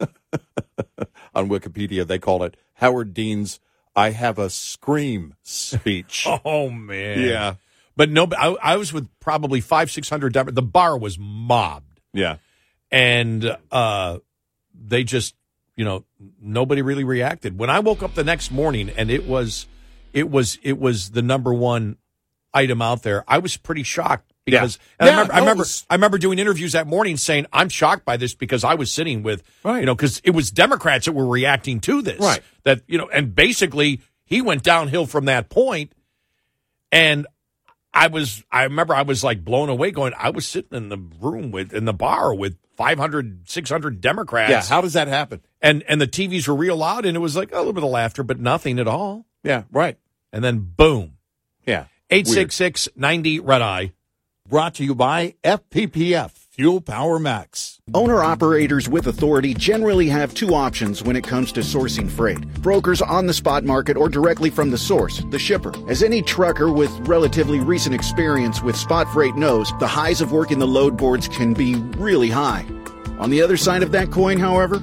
on 1.34 1.48
Wikipedia, 1.48 2.06
they 2.06 2.18
call 2.18 2.42
it 2.42 2.56
Howard 2.74 3.14
Dean's 3.14 3.60
"I 3.94 4.10
Have 4.10 4.38
a 4.38 4.50
Scream" 4.50 5.34
speech. 5.42 6.26
Oh 6.44 6.70
man, 6.70 7.20
yeah, 7.20 7.54
But 7.96 8.10
no, 8.10 8.28
I, 8.36 8.56
I 8.62 8.76
was 8.76 8.92
with 8.92 9.08
probably 9.20 9.60
five, 9.60 9.90
six 9.90 10.08
hundred. 10.08 10.32
The 10.34 10.62
bar 10.62 10.98
was 10.98 11.18
mobbed. 11.18 12.00
yeah, 12.12 12.36
and 12.90 13.56
uh, 13.70 14.18
they 14.74 15.04
just 15.04 15.34
you 15.76 15.84
know 15.84 16.04
nobody 16.40 16.80
really 16.80 17.04
reacted 17.04 17.58
when 17.58 17.68
i 17.68 17.80
woke 17.80 18.02
up 18.02 18.14
the 18.14 18.24
next 18.24 18.50
morning 18.50 18.88
and 18.96 19.10
it 19.10 19.26
was 19.26 19.66
it 20.14 20.30
was 20.30 20.58
it 20.62 20.78
was 20.78 21.10
the 21.10 21.20
number 21.20 21.52
one 21.52 21.98
item 22.54 22.80
out 22.80 23.02
there 23.02 23.22
i 23.28 23.36
was 23.36 23.58
pretty 23.58 23.82
shocked 23.82 24.32
because 24.46 24.78
Yeah. 24.98 25.06
and 25.06 25.08
I 25.08 25.12
remember, 25.12 25.32
I 25.34 25.38
remember 25.40 25.64
I 25.90 25.94
remember 25.96 26.18
doing 26.18 26.38
interviews 26.38 26.72
that 26.72 26.86
morning 26.86 27.18
saying 27.18 27.44
I'm 27.52 27.68
shocked 27.68 28.06
by 28.06 28.16
this 28.16 28.34
because 28.34 28.64
I 28.64 28.74
was 28.74 28.90
sitting 28.90 29.22
with 29.22 29.42
Right. 29.62 29.80
you 29.80 29.86
know 29.86 29.94
because 29.94 30.22
it 30.24 30.30
was 30.30 30.50
Democrats 30.50 31.04
that 31.04 31.12
were 31.12 31.26
reacting 31.26 31.80
to 31.80 32.00
this 32.00 32.20
Right. 32.20 32.40
that 32.62 32.80
you 32.86 32.96
know 32.96 33.08
and 33.12 33.34
basically 33.34 34.00
he 34.24 34.40
went 34.40 34.62
downhill 34.62 35.04
from 35.06 35.26
that 35.26 35.50
point 35.50 35.92
and 36.92 37.26
I 37.92 38.06
was 38.08 38.44
I 38.50 38.64
remember 38.64 38.94
I 38.94 39.02
was 39.02 39.24
like 39.24 39.44
blown 39.44 39.68
away 39.68 39.90
going 39.90 40.12
I 40.16 40.30
was 40.30 40.46
sitting 40.46 40.76
in 40.76 40.88
the 40.88 40.98
room 41.20 41.50
with 41.50 41.72
in 41.74 41.84
the 41.84 41.92
bar 41.94 42.34
with 42.34 42.56
500 42.76 43.48
600 43.48 44.00
Democrats 44.00 44.50
Yeah. 44.50 44.62
How 44.62 44.80
does 44.80 44.92
that 44.92 45.08
happen? 45.08 45.40
and 45.62 45.82
and 45.88 46.00
the 46.00 46.06
TVs 46.06 46.46
were 46.46 46.54
real 46.54 46.76
loud 46.76 47.04
and 47.06 47.16
it 47.16 47.20
was 47.20 47.36
like 47.36 47.52
a 47.52 47.56
little 47.58 47.72
bit 47.72 47.82
of 47.84 47.90
laughter 47.90 48.22
but 48.22 48.38
nothing 48.38 48.78
at 48.78 48.86
all 48.86 49.26
Yeah. 49.42 49.64
Right. 49.72 49.98
and 50.32 50.44
then 50.44 50.58
boom 50.60 51.14
Yeah. 51.66 51.86
866 52.10 52.88
90 52.94 53.40
red 53.40 53.62
eye 53.62 53.92
Brought 54.48 54.76
to 54.76 54.84
you 54.84 54.94
by 54.94 55.34
FPPF 55.42 56.30
Fuel 56.30 56.80
Power 56.80 57.18
Max. 57.18 57.80
Owner 57.94 58.22
operators 58.22 58.88
with 58.88 59.08
authority 59.08 59.52
generally 59.54 60.08
have 60.08 60.34
two 60.34 60.54
options 60.54 61.02
when 61.02 61.16
it 61.16 61.24
comes 61.24 61.50
to 61.50 61.62
sourcing 61.62 62.08
freight 62.08 62.38
brokers 62.62 63.02
on 63.02 63.26
the 63.26 63.34
spot 63.34 63.64
market 63.64 63.96
or 63.96 64.08
directly 64.08 64.48
from 64.48 64.70
the 64.70 64.78
source, 64.78 65.20
the 65.30 65.38
shipper. 65.38 65.72
As 65.90 66.00
any 66.00 66.22
trucker 66.22 66.70
with 66.70 66.92
relatively 67.08 67.58
recent 67.58 67.92
experience 67.92 68.62
with 68.62 68.76
spot 68.76 69.12
freight 69.12 69.34
knows, 69.34 69.72
the 69.80 69.88
highs 69.88 70.20
of 70.20 70.30
working 70.30 70.60
the 70.60 70.66
load 70.66 70.96
boards 70.96 71.26
can 71.26 71.52
be 71.52 71.74
really 71.98 72.30
high. 72.30 72.64
On 73.18 73.30
the 73.30 73.42
other 73.42 73.56
side 73.56 73.82
of 73.82 73.90
that 73.92 74.12
coin, 74.12 74.38
however, 74.38 74.78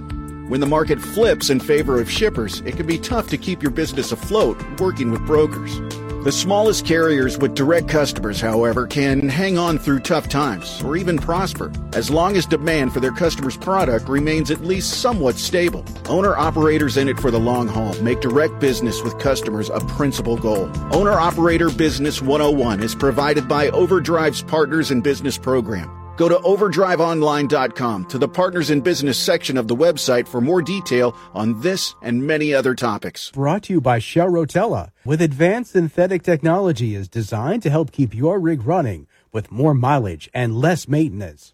when 0.49 0.59
the 0.59 0.68
market 0.68 0.99
flips 0.99 1.49
in 1.49 1.61
favor 1.61 2.01
of 2.01 2.11
shippers, 2.11 2.59
it 2.66 2.76
can 2.76 2.86
be 2.86 2.97
tough 2.97 3.30
to 3.30 3.38
keep 3.38 3.64
your 3.64 3.72
business 3.72 4.11
afloat 4.11 4.61
working 4.82 5.09
with 5.09 5.26
brokers. 5.26 5.80
The 6.24 6.32
smallest 6.32 6.86
carriers 6.86 7.38
with 7.38 7.53
direct 7.53 7.89
customers, 7.89 8.39
however, 8.39 8.88
can 8.88 9.28
hang 9.28 9.57
on 9.57 9.78
through 9.78 9.99
tough 9.99 10.30
times 10.30 10.82
or 10.82 10.95
even 10.95 11.17
prosper 11.17 11.69
as 11.91 12.09
long 12.09 12.38
as 12.38 12.45
demand 12.45 12.93
for 12.93 13.01
their 13.01 13.11
customers' 13.11 13.57
product 13.57 14.07
remains 14.07 14.49
at 14.49 14.61
least 14.61 15.01
somewhat 15.01 15.36
stable. 15.36 15.84
Owner 16.07 16.38
operators 16.38 16.95
in 16.95 17.09
it 17.09 17.19
for 17.19 17.30
the 17.30 17.41
long 17.41 17.67
haul 17.67 17.93
make 18.01 18.21
direct 18.21 18.57
business 18.61 19.03
with 19.03 19.19
customers 19.19 19.69
a 19.69 19.82
principal 19.82 20.38
goal. 20.38 20.71
Owner 20.93 21.11
Operator 21.11 21.69
Business 21.69 22.21
101 22.21 22.82
is 22.82 22.95
provided 22.95 23.49
by 23.49 23.67
Overdrive's 23.71 24.43
Partners 24.43 24.91
in 24.91 25.01
Business 25.01 25.38
program. 25.38 26.02
Go 26.16 26.30
to 26.30 26.36
overdriveonline.com 26.36 28.05
to 28.05 28.18
the 28.18 28.28
Partners 28.28 28.70
in 28.70 28.82
Business 28.82 29.18
section 29.18 29.57
of 29.57 29.68
the 29.68 29.76
website 29.76 30.28
for 30.28 30.41
more 30.41 30.61
detail 30.61 31.16
on 31.34 31.59
this 31.61 31.95
and 32.01 32.26
many 32.26 32.53
other 32.53 32.76
topics. 32.76 33.32
Brought 33.32 33.64
to 33.64 33.74
you 33.74 33.82
by 33.82 33.99
Shell 33.99 34.30
Rotella. 34.30 34.91
With 35.05 35.22
advanced 35.22 35.72
synthetic 35.72 36.24
technology 36.24 36.95
is 36.95 37.07
designed 37.07 37.64
to 37.64 37.70
help 37.70 37.91
keep 37.91 38.14
your 38.14 38.39
rig 38.39 38.66
running 38.66 39.07
with 39.32 39.51
more 39.51 39.74
mileage 39.74 40.30
and 40.34 40.55
less 40.55 40.88
maintenance. 40.88 41.53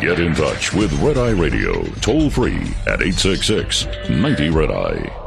Get 0.00 0.18
in 0.20 0.34
touch 0.34 0.72
with 0.72 0.92
Red 1.00 1.18
Eye 1.18 1.30
Radio, 1.30 1.82
toll 2.00 2.30
free 2.30 2.74
at 2.86 3.02
866 3.02 3.86
90 4.08 4.50
Red 4.50 4.70
Eye. 4.70 5.25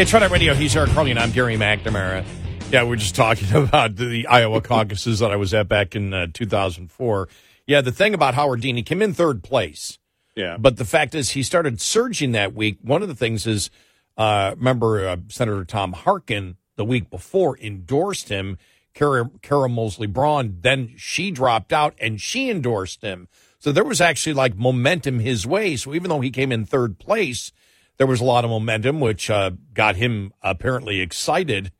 It's 0.00 0.14
Red 0.14 0.30
Radio. 0.30 0.54
He's 0.54 0.74
Eric 0.74 0.92
Harley, 0.92 1.10
and 1.10 1.20
I'm 1.20 1.30
Gary 1.30 1.56
McNamara. 1.56 2.24
Yeah, 2.70 2.84
we're 2.84 2.96
just 2.96 3.14
talking 3.14 3.52
about 3.54 3.96
the 3.96 4.26
Iowa 4.26 4.62
caucuses 4.62 5.18
that 5.18 5.30
I 5.30 5.36
was 5.36 5.52
at 5.52 5.68
back 5.68 5.94
in 5.94 6.14
uh, 6.14 6.28
2004. 6.32 7.28
Yeah, 7.66 7.82
the 7.82 7.92
thing 7.92 8.14
about 8.14 8.32
Howard 8.32 8.62
Dean, 8.62 8.76
he 8.76 8.82
came 8.82 9.02
in 9.02 9.12
third 9.12 9.42
place. 9.42 9.98
Yeah. 10.34 10.56
But 10.56 10.78
the 10.78 10.86
fact 10.86 11.14
is, 11.14 11.32
he 11.32 11.42
started 11.42 11.82
surging 11.82 12.32
that 12.32 12.54
week. 12.54 12.78
One 12.80 13.02
of 13.02 13.08
the 13.08 13.14
things 13.14 13.46
is, 13.46 13.68
uh, 14.16 14.54
remember 14.56 15.06
uh, 15.06 15.16
Senator 15.28 15.66
Tom 15.66 15.92
Harkin 15.92 16.56
the 16.76 16.84
week 16.86 17.10
before 17.10 17.58
endorsed 17.58 18.30
him. 18.30 18.56
Kara, 18.94 19.30
Kara 19.42 19.68
Moseley 19.68 20.06
Braun, 20.06 20.60
then 20.62 20.94
she 20.96 21.30
dropped 21.30 21.74
out 21.74 21.94
and 22.00 22.18
she 22.18 22.48
endorsed 22.48 23.02
him. 23.02 23.28
So 23.58 23.70
there 23.70 23.84
was 23.84 24.00
actually 24.00 24.32
like 24.32 24.56
momentum 24.56 25.18
his 25.18 25.46
way. 25.46 25.76
So 25.76 25.92
even 25.92 26.08
though 26.08 26.22
he 26.22 26.30
came 26.30 26.52
in 26.52 26.64
third 26.64 26.98
place, 26.98 27.52
there 28.00 28.06
was 28.06 28.22
a 28.22 28.24
lot 28.24 28.44
of 28.46 28.50
momentum, 28.50 28.98
which 28.98 29.28
uh, 29.28 29.50
got 29.74 29.94
him 29.94 30.32
apparently 30.40 31.02
excited. 31.02 31.70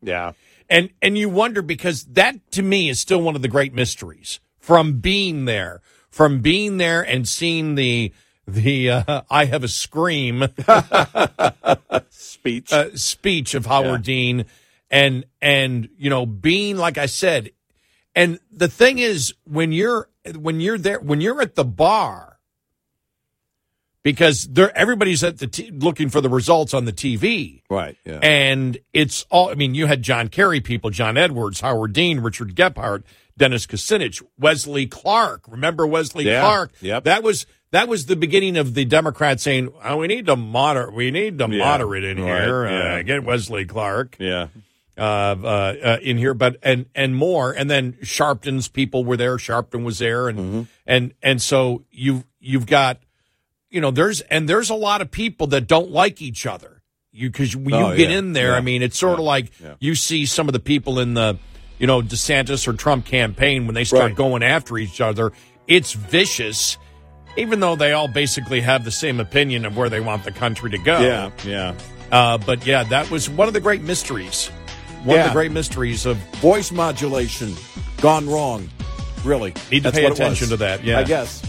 Yeah. 0.00 0.34
And 0.70 0.90
and 1.02 1.18
you 1.18 1.28
wonder 1.28 1.62
because 1.62 2.04
that 2.04 2.48
to 2.52 2.62
me 2.62 2.88
is 2.88 3.00
still 3.00 3.20
one 3.20 3.34
of 3.34 3.42
the 3.42 3.48
great 3.48 3.74
mysteries 3.74 4.38
from 4.60 5.00
being 5.00 5.44
there, 5.44 5.82
from 6.10 6.42
being 6.42 6.76
there 6.76 7.02
and 7.02 7.26
seeing 7.26 7.74
the 7.74 8.12
the 8.46 8.90
uh, 8.90 9.22
I 9.28 9.46
have 9.46 9.64
a 9.64 9.68
scream 9.68 10.44
Speech. 12.08 12.72
uh, 12.72 12.96
speech 12.96 13.54
of 13.56 13.66
Howard 13.66 14.04
Dean, 14.04 14.44
and 14.92 15.24
and 15.42 15.88
you 15.98 16.08
know 16.08 16.24
being 16.24 16.76
like 16.76 16.98
I 16.98 17.06
said, 17.06 17.50
and 18.14 18.38
the 18.52 18.68
thing 18.68 19.00
is 19.00 19.34
when 19.42 19.72
you're 19.72 20.08
when 20.36 20.60
you're 20.60 20.78
there 20.78 21.00
when 21.00 21.20
you're 21.20 21.42
at 21.42 21.56
the 21.56 21.64
bar 21.64 22.35
because 24.06 24.46
there 24.46 24.70
everybody's 24.78 25.24
at 25.24 25.38
the 25.38 25.48
t- 25.48 25.72
looking 25.72 26.08
for 26.10 26.20
the 26.20 26.28
results 26.28 26.72
on 26.72 26.84
the 26.84 26.92
TV. 26.92 27.62
right. 27.68 27.96
Yeah. 28.04 28.20
And 28.22 28.78
it's 28.92 29.26
all, 29.32 29.50
I 29.50 29.54
mean, 29.54 29.74
you 29.74 29.86
had 29.86 30.00
John 30.00 30.28
Kerry 30.28 30.60
people, 30.60 30.90
John 30.90 31.16
Edwards, 31.16 31.60
Howard 31.60 31.92
Dean, 31.92 32.20
Richard 32.20 32.54
Gephardt, 32.54 33.02
Dennis 33.36 33.66
Kucinich, 33.66 34.22
Wesley 34.38 34.86
Clark. 34.86 35.42
Remember 35.48 35.84
Wesley 35.88 36.24
Yeah. 36.24 36.40
Clark? 36.42 36.70
Yep. 36.82 37.02
That 37.02 37.24
was, 37.24 37.46
that 37.72 37.88
was 37.88 38.06
the 38.06 38.14
beginning 38.14 38.56
of 38.56 38.74
the 38.74 38.84
Democrats 38.84 39.42
saying, 39.42 39.70
oh, 39.84 39.96
we 39.96 40.06
need 40.06 40.26
to 40.26 40.36
moder, 40.36 40.88
we 40.92 41.10
need 41.10 41.38
to 41.38 41.48
Yeah. 41.50 41.64
moderate 41.64 42.04
in 42.04 42.22
Right. 42.22 42.44
here. 42.44 42.64
Yeah. 42.64 42.94
Uh, 42.98 43.02
get 43.02 43.24
Wesley 43.24 43.64
Clark, 43.64 44.14
yeah. 44.20 44.46
uh, 44.96 45.00
uh, 45.00 45.74
uh, 45.82 45.98
in 46.00 46.16
here, 46.16 46.32
but, 46.32 46.58
and, 46.62 46.86
and 46.94 47.16
more. 47.16 47.50
And 47.50 47.68
then 47.68 47.94
Sharpton's 48.04 48.68
people 48.68 49.04
were 49.04 49.16
there. 49.16 49.36
Sharpton 49.36 49.82
was 49.82 49.98
there. 49.98 50.28
And, 50.28 50.38
Mm-hmm. 50.38 50.62
and, 50.86 51.12
and 51.24 51.42
so 51.42 51.82
you've, 51.90 52.24
you've 52.38 52.66
got, 52.66 53.00
you 53.70 53.80
know, 53.80 53.90
there's, 53.90 54.20
and 54.22 54.48
there's 54.48 54.70
a 54.70 54.74
lot 54.74 55.00
of 55.00 55.10
people 55.10 55.48
that 55.48 55.66
don't 55.66 55.90
like 55.90 56.22
each 56.22 56.46
other. 56.46 56.82
You, 57.12 57.30
cause 57.30 57.56
when 57.56 57.74
Oh, 57.74 57.90
you 57.90 57.96
get 57.96 58.10
yeah. 58.10 58.18
in 58.18 58.32
there, 58.34 58.50
Yeah. 58.52 58.56
I 58.56 58.60
mean, 58.60 58.82
it's 58.82 58.98
sort 58.98 59.18
of 59.18 59.24
like 59.24 59.50
Yeah. 59.62 59.74
you 59.80 59.94
see 59.94 60.26
some 60.26 60.48
of 60.48 60.52
the 60.52 60.60
people 60.60 60.98
in 60.98 61.14
the, 61.14 61.38
you 61.78 61.86
know, 61.86 62.02
DeSantis 62.02 62.68
or 62.68 62.74
Trump 62.74 63.06
campaign 63.06 63.66
when 63.66 63.74
they 63.74 63.84
start 63.84 64.02
Right. 64.02 64.14
going 64.14 64.42
after 64.42 64.76
each 64.78 65.00
other. 65.00 65.32
It's 65.66 65.92
vicious, 65.94 66.76
even 67.38 67.60
though 67.60 67.74
they 67.74 67.92
all 67.92 68.08
basically 68.08 68.60
have 68.60 68.84
the 68.84 68.90
same 68.90 69.18
opinion 69.18 69.64
of 69.64 69.76
where 69.76 69.88
they 69.88 70.00
want 70.00 70.24
the 70.24 70.32
country 70.32 70.70
to 70.70 70.78
go. 70.78 71.00
Yeah. 71.00 71.30
Yeah. 71.44 71.74
Uh, 72.12 72.38
but 72.38 72.66
yeah, 72.66 72.84
that 72.84 73.10
was 73.10 73.28
one 73.30 73.48
of 73.48 73.54
the 73.54 73.60
great 73.60 73.82
mysteries. 73.82 74.48
One 75.04 75.18
of 75.18 75.26
the 75.26 75.32
great 75.32 75.52
mysteries 75.52 76.04
of 76.06 76.16
Voice 76.40 76.70
modulation 76.70 77.54
gone 78.00 78.28
wrong. 78.28 78.68
Really. 79.24 79.54
Need 79.70 79.78
to 79.84 79.90
That's 79.90 79.96
pay 79.98 80.04
attention 80.04 80.48
to 80.48 80.56
that, 80.58 80.84
yeah. 80.84 80.98
I 80.98 81.04
guess. 81.04 81.42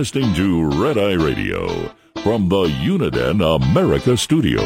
Listening 0.00 0.32
to 0.32 0.82
Red 0.82 0.96
Eye 0.96 1.12
Radio 1.12 1.94
from 2.22 2.48
the 2.48 2.64
Uniden 2.64 3.42
America 3.44 4.16
Studios. 4.16 4.62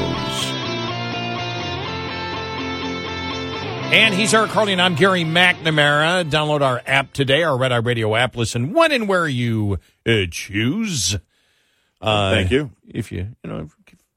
And 3.92 4.14
he's 4.14 4.32
Eric 4.32 4.52
Harley, 4.52 4.70
and 4.70 4.80
I'm 4.80 4.94
Gary 4.94 5.24
McNamara. 5.24 6.30
Download 6.30 6.60
our 6.60 6.80
app 6.86 7.12
today, 7.12 7.42
our 7.42 7.58
Red 7.58 7.72
Eye 7.72 7.78
Radio 7.78 8.14
app. 8.14 8.36
Listen 8.36 8.72
when 8.72 8.92
and 8.92 9.08
where 9.08 9.26
you 9.26 9.80
uh, 10.06 10.26
choose. 10.30 11.16
Uh, 12.00 12.30
Thank 12.30 12.52
you. 12.52 12.70
If 12.86 13.10
you, 13.10 13.34
you 13.42 13.50
know, 13.50 13.58
in 13.58 13.70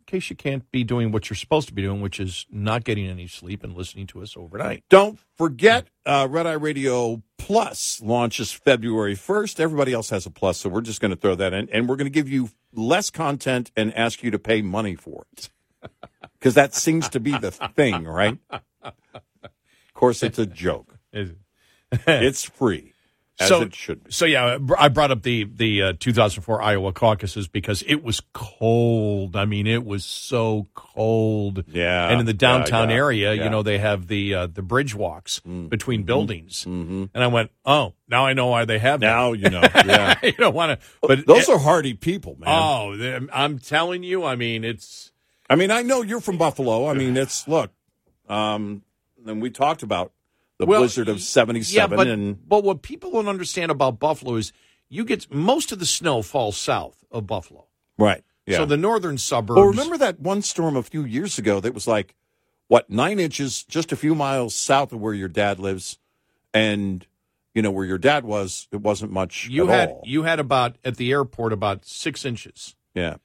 case 0.07 0.29
you 0.29 0.35
can't 0.35 0.69
be 0.71 0.83
doing 0.83 1.11
what 1.11 1.29
you're 1.29 1.37
supposed 1.37 1.67
to 1.67 1.73
be 1.73 1.83
doing, 1.83 2.01
which 2.01 2.19
is 2.19 2.45
not 2.49 2.83
getting 2.83 3.07
any 3.07 3.27
sleep 3.27 3.63
and 3.63 3.75
listening 3.75 4.07
to 4.07 4.21
us 4.21 4.35
overnight. 4.35 4.83
Don't 4.89 5.19
forget, 5.35 5.87
uh, 6.05 6.27
Red 6.29 6.47
Eye 6.47 6.53
Radio 6.53 7.21
Plus 7.37 8.01
launches 8.01 8.51
February 8.51 9.15
1st. 9.15 9.59
Everybody 9.59 9.93
else 9.93 10.09
has 10.09 10.25
a 10.25 10.31
plus, 10.31 10.57
so 10.57 10.69
we're 10.69 10.81
just 10.81 10.99
going 10.99 11.11
to 11.11 11.17
throw 11.17 11.35
that 11.35 11.53
in. 11.53 11.69
And 11.71 11.87
we're 11.87 11.95
going 11.95 12.07
to 12.07 12.09
give 12.09 12.27
you 12.27 12.49
less 12.73 13.09
content 13.09 13.71
and 13.77 13.93
ask 13.93 14.23
you 14.23 14.31
to 14.31 14.39
pay 14.39 14.61
money 14.61 14.95
for 14.95 15.25
it. 15.33 15.49
Because 16.39 16.53
that 16.53 16.75
seems 16.75 17.09
to 17.09 17.19
be 17.19 17.35
the 17.35 17.49
thing, 17.49 18.03
right? 18.05 18.37
Of 18.51 18.93
course, 19.95 20.21
it's 20.21 20.37
a 20.37 20.45
joke. 20.45 20.99
It's 22.05 22.43
free, 22.43 22.93
as 23.39 23.47
so 23.49 23.61
it 23.61 23.75
should 23.75 24.03
be. 24.03 24.11
So 24.11 24.25
yeah, 24.25 24.57
I 24.77 24.87
brought 24.89 25.11
up 25.11 25.21
the 25.23 25.43
the 25.43 25.81
uh, 25.83 25.93
2004 25.99 26.61
Iowa 26.61 26.91
caucuses 26.93 27.47
because 27.47 27.83
it 27.85 28.03
was 28.03 28.21
cold. 28.33 29.35
I 29.35 29.45
mean, 29.45 29.67
it 29.67 29.85
was 29.85 30.03
so 30.05 30.67
cold. 30.73 31.63
Yeah, 31.67 32.09
and 32.09 32.19
in 32.19 32.25
the 32.25 32.33
downtown 32.33 32.89
yeah, 32.89 32.95
area, 32.95 33.33
yeah. 33.33 33.43
you 33.43 33.49
know, 33.49 33.61
they 33.63 33.77
have 33.77 34.07
the 34.07 34.33
uh, 34.33 34.47
the 34.47 34.61
bridge 34.61 34.95
walks 34.95 35.39
Mm. 35.47 35.69
between 35.69 36.03
buildings, 36.03 36.65
Mm-hmm. 36.65 37.05
and 37.13 37.23
I 37.23 37.27
went, 37.27 37.51
oh, 37.65 37.93
now 38.07 38.25
I 38.25 38.33
know 38.33 38.47
why 38.47 38.65
they 38.65 38.79
have 38.79 38.99
that. 39.01 39.05
Now 39.07 39.33
you 39.33 39.49
know. 39.49 39.61
Yeah, 39.61 40.15
you 40.23 40.31
don't 40.33 40.55
want 40.55 40.79
to, 40.79 40.87
but 41.01 41.25
those 41.27 41.47
it- 41.47 41.53
are 41.53 41.59
hardy 41.59 41.93
people, 41.93 42.37
man. 42.39 42.49
Oh, 42.49 43.27
I'm 43.33 43.59
telling 43.59 44.03
you. 44.03 44.23
I 44.25 44.35
mean, 44.35 44.63
it's 44.63 45.11
I 45.49 45.55
mean, 45.55 45.69
I 45.71 45.83
know 45.83 46.01
you're 46.01 46.21
from 46.21 46.37
Buffalo. 46.37 46.87
I 46.87 46.93
mean, 46.93 47.15
it's 47.15 47.47
look, 47.47 47.71
um, 48.27 48.81
and 49.25 49.41
we 49.41 49.49
talked 49.49 49.83
about 49.83 50.11
the 50.59 50.65
Well, 50.65 50.81
blizzard 50.81 51.07
of 51.09 51.21
77 51.21 51.75
yeah, 51.75 51.83
'77, 51.83 51.97
but, 51.97 52.07
and 52.07 52.49
but 52.49 52.63
what 52.63 52.81
people 52.81 53.11
don't 53.11 53.27
understand 53.27 53.71
about 53.71 53.99
Buffalo 53.99 54.35
is 54.35 54.51
you 54.89 55.05
get 55.05 55.31
most 55.33 55.71
of 55.71 55.79
the 55.79 55.85
snow 55.85 56.21
falls 56.21 56.57
south 56.57 57.03
of 57.11 57.27
Buffalo. 57.27 57.67
right, 57.97 58.23
yeah. 58.45 58.57
So 58.57 58.65
the 58.65 58.77
northern 58.77 59.17
suburbs. 59.17 59.57
well, 59.57 59.67
remember 59.67 59.97
that 59.97 60.19
one 60.19 60.41
storm 60.41 60.75
a 60.75 60.83
few 60.83 61.03
years 61.03 61.37
ago 61.37 61.59
that 61.59 61.73
was 61.73 61.87
like 61.87 62.15
what 62.67 62.89
nine 62.89 63.19
inches, 63.19 63.63
just 63.63 63.91
a 63.91 63.95
few 63.95 64.15
miles 64.15 64.55
south 64.55 64.91
of 64.93 64.99
where 64.99 65.13
your 65.13 65.29
dad 65.29 65.59
lives, 65.59 65.99
and 66.53 67.05
you 67.53 67.61
know 67.61 67.71
where 67.71 67.85
your 67.85 67.97
dad 67.97 68.23
was, 68.25 68.67
it 68.71 68.81
wasn't 68.81 69.11
much. 69.11 69.47
you 69.49 69.69
at 69.69 69.79
had 69.79 69.89
all. 69.89 70.03
you 70.05 70.23
had 70.23 70.39
about 70.39 70.77
at 70.83 70.97
the 70.97 71.11
airport 71.11 71.53
about 71.53 71.85
six 71.85 72.25
inches 72.25 72.75
yeah, 72.93 73.17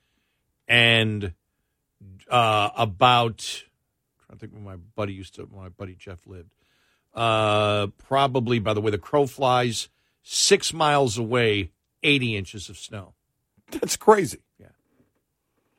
and 0.68 1.33
uh, 2.30 2.70
about 2.76 3.64
I 4.30 4.37
think 4.37 4.53
when 4.53 4.64
my 4.64 4.76
buddy 4.76 5.12
used 5.12 5.35
to 5.37 5.43
when 5.43 5.62
my 5.62 5.68
buddy 5.70 5.95
Jeff 5.95 6.26
lived 6.26 6.51
uh, 7.15 7.89
probably 7.99 8.59
by 8.59 8.73
the 8.75 8.81
way 8.81 8.91
the 8.91 8.99
crow 8.99 9.27
flies 9.27 9.89
six 10.23 10.73
miles 10.73 11.19
away 11.19 11.71
eighty 12.03 12.37
inches 12.37 12.69
of 12.69 12.77
snow. 12.79 13.15
that's 13.71 13.97
crazy. 13.97 14.39
Yeah. 14.59 14.67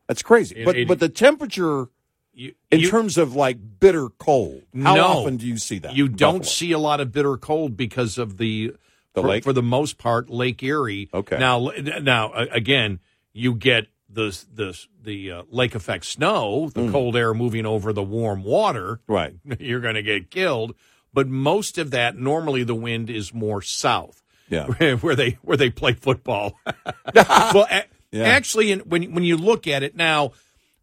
that's 0.07 0.21
crazy. 0.23 0.55
It- 0.57 0.65
But 0.65 0.77
it- 0.77 0.87
but 0.87 0.99
the 0.99 1.09
temperature 1.09 1.87
You, 2.33 2.53
in 2.71 2.79
you- 2.81 2.89
terms 2.89 3.17
of 3.17 3.35
like 3.35 3.57
bitter 3.79 4.09
cold, 4.09 4.63
how 4.81 4.95
No. 4.95 5.03
often 5.05 5.37
do 5.37 5.45
you 5.47 5.57
see 5.57 5.79
that? 5.79 5.95
You 5.95 6.07
don't 6.07 6.39
Buffalo? 6.39 6.43
see 6.51 6.71
a 6.71 6.79
lot 6.79 6.99
of 6.99 7.11
bitter 7.11 7.37
cold 7.37 7.77
because 7.77 8.17
of 8.17 8.37
the 8.37 8.73
The 9.13 9.21
for, 9.21 9.27
lake? 9.27 9.43
for 9.43 9.53
the 9.53 9.61
most 9.63 9.97
part 9.97 10.29
Lake 10.29 10.61
Erie. 10.63 11.09
Okay. 11.13 11.37
Now 11.37 11.71
now 12.01 12.33
again 12.33 12.99
you 13.33 13.53
get 13.55 13.87
the 14.09 14.37
the 14.53 14.79
the 15.01 15.31
uh, 15.31 15.43
lake 15.49 15.73
effect 15.75 16.05
snow, 16.05 16.69
the 16.69 16.89
cold 16.91 17.15
air 17.15 17.33
moving 17.33 17.65
over 17.65 17.91
the 17.93 18.03
warm 18.03 18.43
water. 18.43 18.99
Mm. 19.07 19.13
right. 19.13 19.35
You're 19.59 19.79
going 19.81 19.95
to 19.95 20.03
get 20.03 20.29
killed. 20.31 20.75
But 21.13 21.27
most 21.27 21.77
of 21.77 21.91
that 21.91 22.17
normally 22.17 22.63
the 22.63 22.75
wind 22.75 23.09
is 23.09 23.33
more 23.33 23.61
south. 23.61 24.21
Yeah. 24.49 24.67
where 24.97 25.15
they 25.15 25.31
where 25.41 25.57
they 25.57 25.69
play 25.69 25.93
football. 25.93 26.59
well, 27.15 27.67
a- 27.69 27.85
Yeah. 28.11 28.23
actually, 28.23 28.71
in, 28.71 28.79
when 28.81 29.13
when 29.13 29.23
you 29.23 29.37
look 29.37 29.67
at 29.67 29.83
it 29.83 29.95
now, 29.95 30.31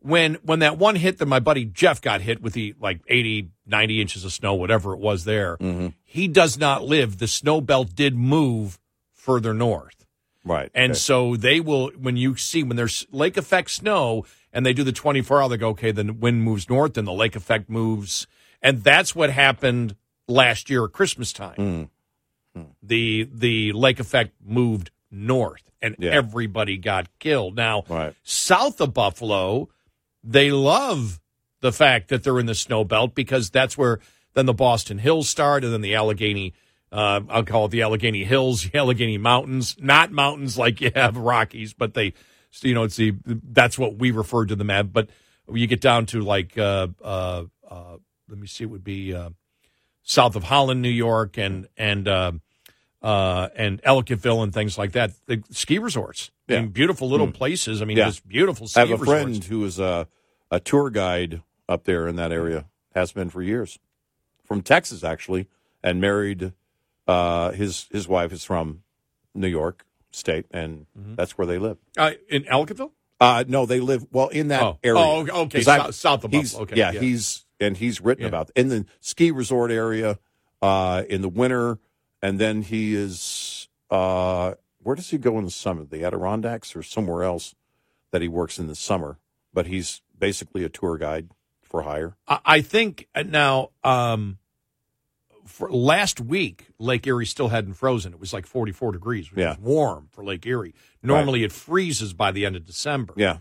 when 0.00 0.34
when 0.42 0.60
that 0.60 0.78
one 0.78 0.96
hit 0.96 1.18
that 1.18 1.26
my 1.26 1.40
buddy 1.40 1.64
Jeff 1.64 2.00
got 2.00 2.20
hit 2.20 2.40
with 2.42 2.54
the 2.54 2.74
like 2.80 3.00
80, 3.06 3.50
90 3.66 4.00
inches 4.00 4.24
of 4.24 4.32
snow, 4.32 4.54
whatever 4.54 4.94
it 4.94 4.98
was 5.00 5.24
there, 5.24 5.56
Mm-hmm. 5.58 5.88
he 6.04 6.26
does 6.28 6.58
not 6.58 6.84
live. 6.84 7.18
The 7.18 7.28
snow 7.28 7.60
belt 7.60 7.94
did 7.94 8.14
move 8.16 8.78
further 9.12 9.52
north. 9.54 10.06
Right. 10.44 10.70
And 10.74 10.92
okay. 10.92 10.98
so 10.98 11.36
they 11.36 11.60
will, 11.60 11.90
when 11.98 12.16
you 12.16 12.34
see, 12.36 12.62
when 12.62 12.76
there's 12.78 13.06
lake 13.12 13.36
effect 13.36 13.70
snow 13.70 14.24
and 14.54 14.64
they 14.64 14.72
do 14.72 14.82
the 14.82 14.90
24 14.92 15.42
hour, 15.42 15.48
they 15.50 15.58
go, 15.58 15.68
okay, 15.68 15.92
then 15.92 16.06
the 16.06 16.12
wind 16.14 16.42
moves 16.42 16.68
north 16.70 16.96
and 16.96 17.06
the 17.06 17.12
lake 17.12 17.36
effect 17.36 17.68
moves. 17.68 18.26
And 18.62 18.82
that's 18.82 19.14
what 19.14 19.28
happened 19.28 19.96
last 20.30 20.70
year 20.70 20.84
at 20.84 20.92
Christmas 20.92 21.32
time. 21.32 21.88
Hmm. 22.54 22.62
The, 22.82 23.28
the 23.32 23.72
lake 23.72 24.00
effect 24.00 24.32
moved 24.44 24.90
north 25.10 25.62
and 25.82 25.96
Yeah. 25.98 26.10
everybody 26.10 26.76
got 26.78 27.06
killed. 27.18 27.56
Now, 27.56 27.84
Right. 27.88 28.14
south 28.22 28.80
of 28.80 28.92
Buffalo, 28.94 29.68
they 30.24 30.50
love 30.50 31.20
the 31.60 31.72
fact 31.72 32.08
that 32.08 32.22
they're 32.22 32.38
in 32.40 32.46
the 32.46 32.54
snow 32.54 32.84
belt 32.84 33.14
because 33.14 33.50
that's 33.50 33.76
where 33.78 34.00
then 34.34 34.46
the 34.46 34.54
Boston 34.54 34.98
Hills 34.98 35.28
start 35.28 35.64
and 35.64 35.72
then 35.72 35.80
the 35.80 35.94
Allegheny, 35.94 36.54
uh, 36.92 37.20
I'll 37.28 37.44
call 37.44 37.66
it 37.66 37.70
the 37.70 37.82
Allegheny 37.82 38.24
Hills, 38.24 38.62
the 38.70 38.78
Allegheny 38.78 39.18
Mountains, 39.18 39.76
not 39.80 40.10
mountains 40.10 40.58
like 40.58 40.80
you 40.80 40.90
have 40.94 41.16
Rockies, 41.16 41.72
but 41.74 41.94
they, 41.94 42.14
you 42.62 42.74
know, 42.74 42.82
it's 42.84 42.96
the, 42.96 43.14
that's 43.24 43.78
what 43.78 43.96
we 43.96 44.10
refer 44.10 44.44
to 44.46 44.56
them 44.56 44.70
as. 44.70 44.86
But 44.86 45.08
you 45.52 45.66
get 45.66 45.80
down 45.80 46.06
to 46.06 46.20
like, 46.20 46.56
uh, 46.58 46.88
uh, 47.02 47.44
uh, 47.68 47.96
let 48.28 48.38
me 48.38 48.46
see, 48.46 48.64
it 48.64 48.68
would 48.70 48.84
be, 48.84 49.14
uh, 49.14 49.30
south 50.02 50.36
of 50.36 50.44
Holland, 50.44 50.82
New 50.82 50.88
York 50.88 51.36
and, 51.38 51.68
and, 51.76 52.08
uh, 52.08 52.32
uh, 53.02 53.48
and 53.56 53.80
Ellicottville 53.82 54.42
and 54.42 54.52
things 54.52 54.76
like 54.76 54.92
that. 54.92 55.12
The 55.26 55.42
ski 55.50 55.78
resorts, 55.78 56.30
Yeah. 56.48 56.62
beautiful 56.62 57.08
little 57.08 57.30
places. 57.32 57.80
I 57.80 57.84
mean, 57.84 57.96
Yeah. 57.96 58.06
just 58.06 58.26
beautiful 58.28 58.66
ski 58.68 58.80
I 58.80 58.86
have 58.86 58.90
a 58.90 58.96
resorts. 59.02 59.22
friend 59.22 59.44
who 59.44 59.64
is 59.64 59.78
a, 59.78 60.06
a 60.50 60.60
tour 60.60 60.90
guide 60.90 61.42
up 61.68 61.84
there 61.84 62.06
in 62.08 62.16
that 62.16 62.32
area, 62.32 62.66
has 62.94 63.12
been 63.12 63.30
for 63.30 63.42
years, 63.42 63.78
from 64.44 64.60
Texas 64.62 65.02
actually, 65.04 65.46
and 65.82 66.00
married. 66.00 66.52
Uh, 67.06 67.52
his 67.52 67.86
his 67.90 68.06
wife 68.06 68.32
is 68.32 68.44
from 68.44 68.82
New 69.34 69.48
York 69.48 69.84
State, 70.10 70.46
and 70.50 70.86
Mm-hmm. 70.98 71.14
that's 71.14 71.38
where 71.38 71.46
they 71.46 71.58
live. 71.58 71.78
Uh, 71.96 72.12
in 72.28 72.42
Ellicottville? 72.44 72.90
Uh, 73.20 73.44
no, 73.48 73.64
they 73.66 73.80
live 73.80 74.06
well 74.12 74.28
in 74.28 74.48
that 74.48 74.62
Oh. 74.62 74.78
area. 74.82 75.00
Oh, 75.00 75.26
okay, 75.44 75.62
'Cause 75.64 75.96
south 75.96 76.24
of 76.24 76.30
Buffalo. 76.30 76.62
Okay, 76.64 76.76
yeah, 76.76 76.90
yeah. 76.92 77.00
he's 77.00 77.44
and 77.60 77.76
he's 77.76 78.00
written 78.00 78.22
Yeah. 78.22 78.28
about 78.28 78.50
in 78.56 78.68
the 78.68 78.86
ski 79.00 79.30
resort 79.30 79.70
area 79.70 80.18
uh, 80.62 81.04
in 81.08 81.22
the 81.22 81.28
winter, 81.28 81.78
and 82.22 82.38
then 82.38 82.62
he 82.62 82.94
is. 82.94 83.68
Uh, 83.90 84.54
where 84.82 84.96
does 84.96 85.10
he 85.10 85.18
go 85.18 85.38
in 85.38 85.44
the 85.44 85.50
summer? 85.50 85.84
The 85.84 86.04
Adirondacks 86.04 86.74
or 86.74 86.82
somewhere 86.82 87.22
else 87.24 87.54
that 88.12 88.22
he 88.22 88.28
works 88.28 88.58
in 88.58 88.66
the 88.66 88.74
summer? 88.74 89.18
But 89.52 89.66
he's 89.66 90.00
basically 90.18 90.64
a 90.64 90.68
tour 90.68 90.96
guide 90.96 91.28
for 91.60 91.82
hire. 91.82 92.16
I, 92.28 92.60
think 92.62 93.08
uh, 93.14 93.22
now, 93.24 93.70
um, 93.84 94.38
for 95.44 95.70
last 95.70 96.20
week, 96.20 96.66
Lake 96.78 97.06
Erie 97.06 97.26
still 97.26 97.48
hadn't 97.48 97.74
frozen. 97.74 98.12
It 98.12 98.20
was 98.20 98.32
like 98.32 98.46
44 98.46 98.92
degrees, 98.92 99.30
which 99.30 99.40
Yeah. 99.40 99.52
is 99.52 99.58
warm 99.58 100.08
for 100.12 100.24
Lake 100.24 100.46
Erie. 100.46 100.74
Normally 101.02 101.42
it 101.44 101.52
freezes 101.52 102.12
by 102.12 102.30
the 102.30 102.46
end 102.46 102.56
of 102.56 102.64
December. 102.64 103.14
Yeah, 103.16 103.38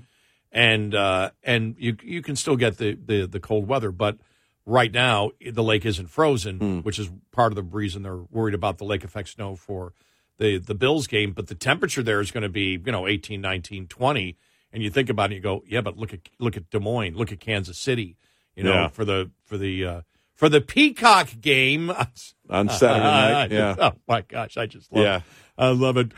and 0.51 0.93
uh, 0.95 1.31
and 1.43 1.75
you 1.77 1.95
you 2.03 2.21
can 2.21 2.35
still 2.35 2.55
get 2.55 2.77
the, 2.77 2.93
the 2.95 3.25
the 3.27 3.39
cold 3.39 3.67
weather, 3.67 3.91
but 3.91 4.17
right 4.65 4.91
now 4.91 5.31
the 5.51 5.63
lake 5.63 5.85
isn't 5.85 6.07
frozen, 6.07 6.57
Hmm. 6.57 6.79
which 6.79 6.99
is 6.99 7.09
part 7.31 7.51
of 7.51 7.55
the 7.55 7.63
reason 7.63 8.03
they're 8.03 8.17
worried 8.31 8.53
about 8.55 8.77
the 8.77 8.83
lake 8.85 9.03
effect 9.03 9.29
snow 9.29 9.55
for 9.55 9.93
the 10.37 10.57
the 10.57 10.75
Bills 10.75 11.07
game. 11.07 11.31
But 11.33 11.47
the 11.47 11.55
temperature 11.55 12.03
there 12.03 12.19
is 12.21 12.31
going 12.31 12.43
to 12.43 12.49
be 12.49 12.79
you 12.83 12.91
know 12.91 13.07
18, 13.07 13.41
19, 13.41 13.87
20. 13.87 14.37
and 14.71 14.83
you 14.83 14.89
think 14.89 15.09
about 15.09 15.31
it, 15.31 15.35
you 15.35 15.41
go, 15.41 15.63
yeah, 15.67 15.81
but 15.81 15.97
look 15.97 16.13
at 16.13 16.21
look 16.39 16.55
at 16.57 16.69
Des 16.69 16.79
Moines, 16.79 17.15
look 17.15 17.31
at 17.31 17.39
Kansas 17.39 17.77
City, 17.77 18.17
you 18.55 18.63
know, 18.63 18.73
Yeah. 18.73 18.87
for 18.89 19.05
the 19.05 19.31
for 19.45 19.57
the 19.57 19.85
uh, 19.85 20.01
for 20.35 20.47
the 20.49 20.61
Peacock 20.61 21.29
game 21.41 21.91
on 22.49 22.69
Saturday 22.69 23.03
night. 23.03 23.51
Yeah, 23.51 23.75
Oh 23.79 23.91
my 24.07 24.21
gosh, 24.21 24.57
I 24.57 24.65
just 24.67 24.91
love 24.91 25.03
Yeah. 25.03 25.17
it. 25.17 25.23
I 25.57 25.67
love 25.69 25.97
it. 25.97 26.11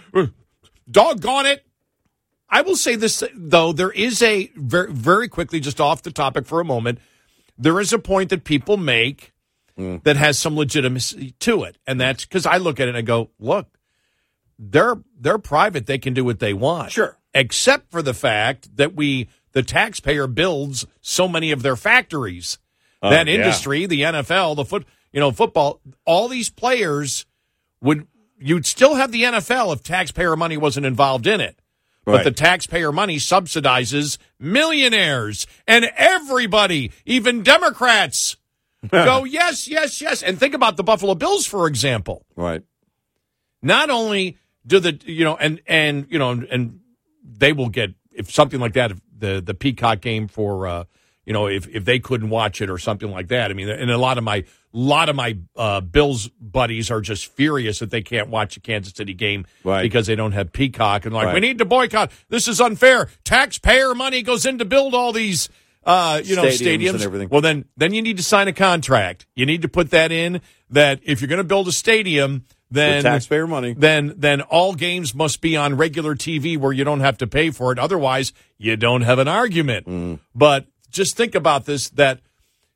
Doggone 0.89 1.45
it. 1.45 1.65
I 2.51 2.61
will 2.61 2.75
say 2.75 2.95
this 2.95 3.23
though, 3.33 3.71
there 3.71 3.91
is 3.91 4.21
a 4.21 4.51
very 4.55 4.91
very 4.91 5.27
quickly, 5.29 5.59
just 5.59 5.79
off 5.79 6.03
the 6.03 6.11
topic 6.11 6.45
for 6.45 6.59
a 6.59 6.65
moment, 6.65 6.99
there 7.57 7.79
is 7.79 7.93
a 7.93 7.99
point 7.99 8.29
that 8.29 8.43
people 8.43 8.77
make 8.77 9.31
Mm. 9.77 10.03
that 10.03 10.17
has 10.17 10.37
some 10.37 10.57
legitimacy 10.57 11.33
to 11.39 11.63
it. 11.63 11.77
And 11.87 11.99
that's 11.99 12.25
because 12.25 12.45
I 12.45 12.57
look 12.57 12.81
at 12.81 12.87
it 12.87 12.89
and 12.89 12.97
I 12.97 13.01
go, 13.01 13.29
look, 13.39 13.67
they're 14.59 14.97
they're 15.17 15.37
private, 15.37 15.85
they 15.85 15.97
can 15.97 16.13
do 16.13 16.25
what 16.25 16.39
they 16.39 16.53
want. 16.53 16.91
Sure. 16.91 17.17
Except 17.33 17.89
for 17.89 18.01
the 18.01 18.13
fact 18.13 18.75
that 18.75 18.95
we 18.95 19.29
the 19.53 19.63
taxpayer 19.63 20.27
builds 20.27 20.85
so 20.99 21.27
many 21.27 21.51
of 21.51 21.61
their 21.61 21.77
factories. 21.77 22.57
that 23.01 23.27
yeah. 23.27 23.33
industry, 23.33 23.85
the 23.85 24.01
NFL, 24.01 24.57
the 24.57 24.65
foot 24.65 24.85
you 25.13 25.19
know, 25.19 25.31
football, 25.31 25.79
all 26.05 26.27
these 26.27 26.49
players 26.49 27.25
would 27.81 28.07
you'd 28.37 28.65
still 28.65 28.95
have 28.95 29.11
the 29.13 29.23
NFL 29.23 29.73
if 29.73 29.83
taxpayer 29.83 30.35
money 30.35 30.57
wasn't 30.57 30.85
involved 30.85 31.27
in 31.27 31.39
it. 31.39 31.60
But 32.03 32.23
the 32.23 32.31
taxpayer 32.31 32.91
money 32.91 33.17
subsidizes 33.17 34.17
millionaires 34.39 35.45
and 35.67 35.85
everybody, 35.95 36.91
even 37.05 37.43
Democrats, 37.43 38.37
go 38.89 39.23
yes, 39.23 39.67
yes, 39.67 40.01
yes. 40.01 40.23
And 40.23 40.39
think 40.39 40.53
about 40.53 40.77
the 40.77 40.83
Buffalo 40.83 41.15
Bills, 41.15 41.45
for 41.45 41.67
example. 41.67 42.25
right. 42.35 42.63
Not 43.63 43.91
only 43.91 44.37
do 44.65 44.79
the 44.79 44.99
you 45.05 45.23
know 45.23 45.35
and 45.35 45.61
and 45.67 46.07
you 46.09 46.17
know 46.17 46.31
and 46.31 46.79
they 47.23 47.53
will 47.53 47.69
get 47.69 47.93
if 48.11 48.31
something 48.31 48.59
like 48.59 48.73
that 48.73 48.91
if 48.91 48.99
the 49.15 49.39
the 49.39 49.53
Peacock 49.53 50.01
game 50.01 50.27
for 50.27 50.65
uh 50.65 50.83
you 51.25 51.33
know 51.33 51.47
if 51.47 51.67
if 51.67 51.85
they 51.85 51.99
couldn't 51.99 52.29
watch 52.29 52.61
it 52.61 52.69
or 52.69 52.79
something 52.79 53.11
like 53.11 53.27
that. 53.27 53.51
I 53.51 53.53
mean, 53.53 53.69
and 53.69 53.91
a 53.91 53.97
lot 53.99 54.17
of 54.17 54.23
my 54.23 54.45
lot 54.73 55.09
of 55.09 55.15
my 55.15 55.37
uh, 55.55 55.81
Bills 55.81 56.29
buddies 56.39 56.89
are 56.91 57.01
just 57.01 57.25
furious 57.33 57.79
that 57.79 57.91
they 57.91 58.01
can't 58.01 58.29
watch 58.29 58.55
a 58.57 58.59
Kansas 58.59 58.93
City 58.93 59.13
game 59.13 59.45
Right. 59.63 59.81
because 59.81 60.07
they 60.07 60.15
don't 60.15 60.31
have 60.31 60.51
Peacock 60.53 61.05
and 61.05 61.13
like 61.13 61.33
we 61.33 61.39
need 61.39 61.57
to 61.57 61.65
boycott. 61.65 62.11
This 62.29 62.47
is 62.47 62.61
unfair. 62.61 63.09
Taxpayer 63.23 63.93
money 63.95 64.21
goes 64.21 64.45
in 64.45 64.57
to 64.59 64.65
build 64.65 64.93
all 64.93 65.11
these 65.13 65.49
uh, 65.83 66.21
you 66.23 66.35
know, 66.35 66.43
Stadiums 66.43 66.59
stadiums. 66.59 66.93
and 66.93 67.01
everything. 67.03 67.29
Well, 67.29 67.41
then, 67.41 67.65
then 67.75 67.93
you 67.93 68.03
need 68.03 68.17
to 68.17 68.23
sign 68.23 68.47
a 68.47 68.53
contract. 68.53 69.25
You 69.35 69.47
need 69.47 69.63
to 69.63 69.67
put 69.67 69.89
that 69.89 70.11
in 70.11 70.41
that 70.69 70.99
if 71.03 71.21
you're 71.21 71.27
going 71.27 71.37
to 71.37 71.43
build 71.43 71.67
a 71.67 71.71
stadium, 71.71 72.45
then 72.69 72.97
With 72.97 73.03
taxpayer 73.05 73.47
money. 73.47 73.73
then 73.73 74.13
then 74.15 74.41
all 74.41 74.75
games 74.75 75.13
must 75.15 75.41
be 75.41 75.57
on 75.57 75.75
regular 75.75 76.15
TV 76.15 76.57
where 76.57 76.71
you 76.71 76.83
don't 76.83 76.99
have 77.01 77.17
to 77.17 77.27
pay 77.27 77.49
for 77.49 77.71
it. 77.73 77.79
Otherwise, 77.79 78.31
you 78.57 78.77
don't 78.77 79.01
have 79.01 79.17
an 79.19 79.27
argument. 79.27 79.87
Mm. 79.87 80.19
But 80.35 80.67
just 80.91 81.17
think 81.17 81.33
about 81.35 81.65
this: 81.65 81.89
that 81.89 82.21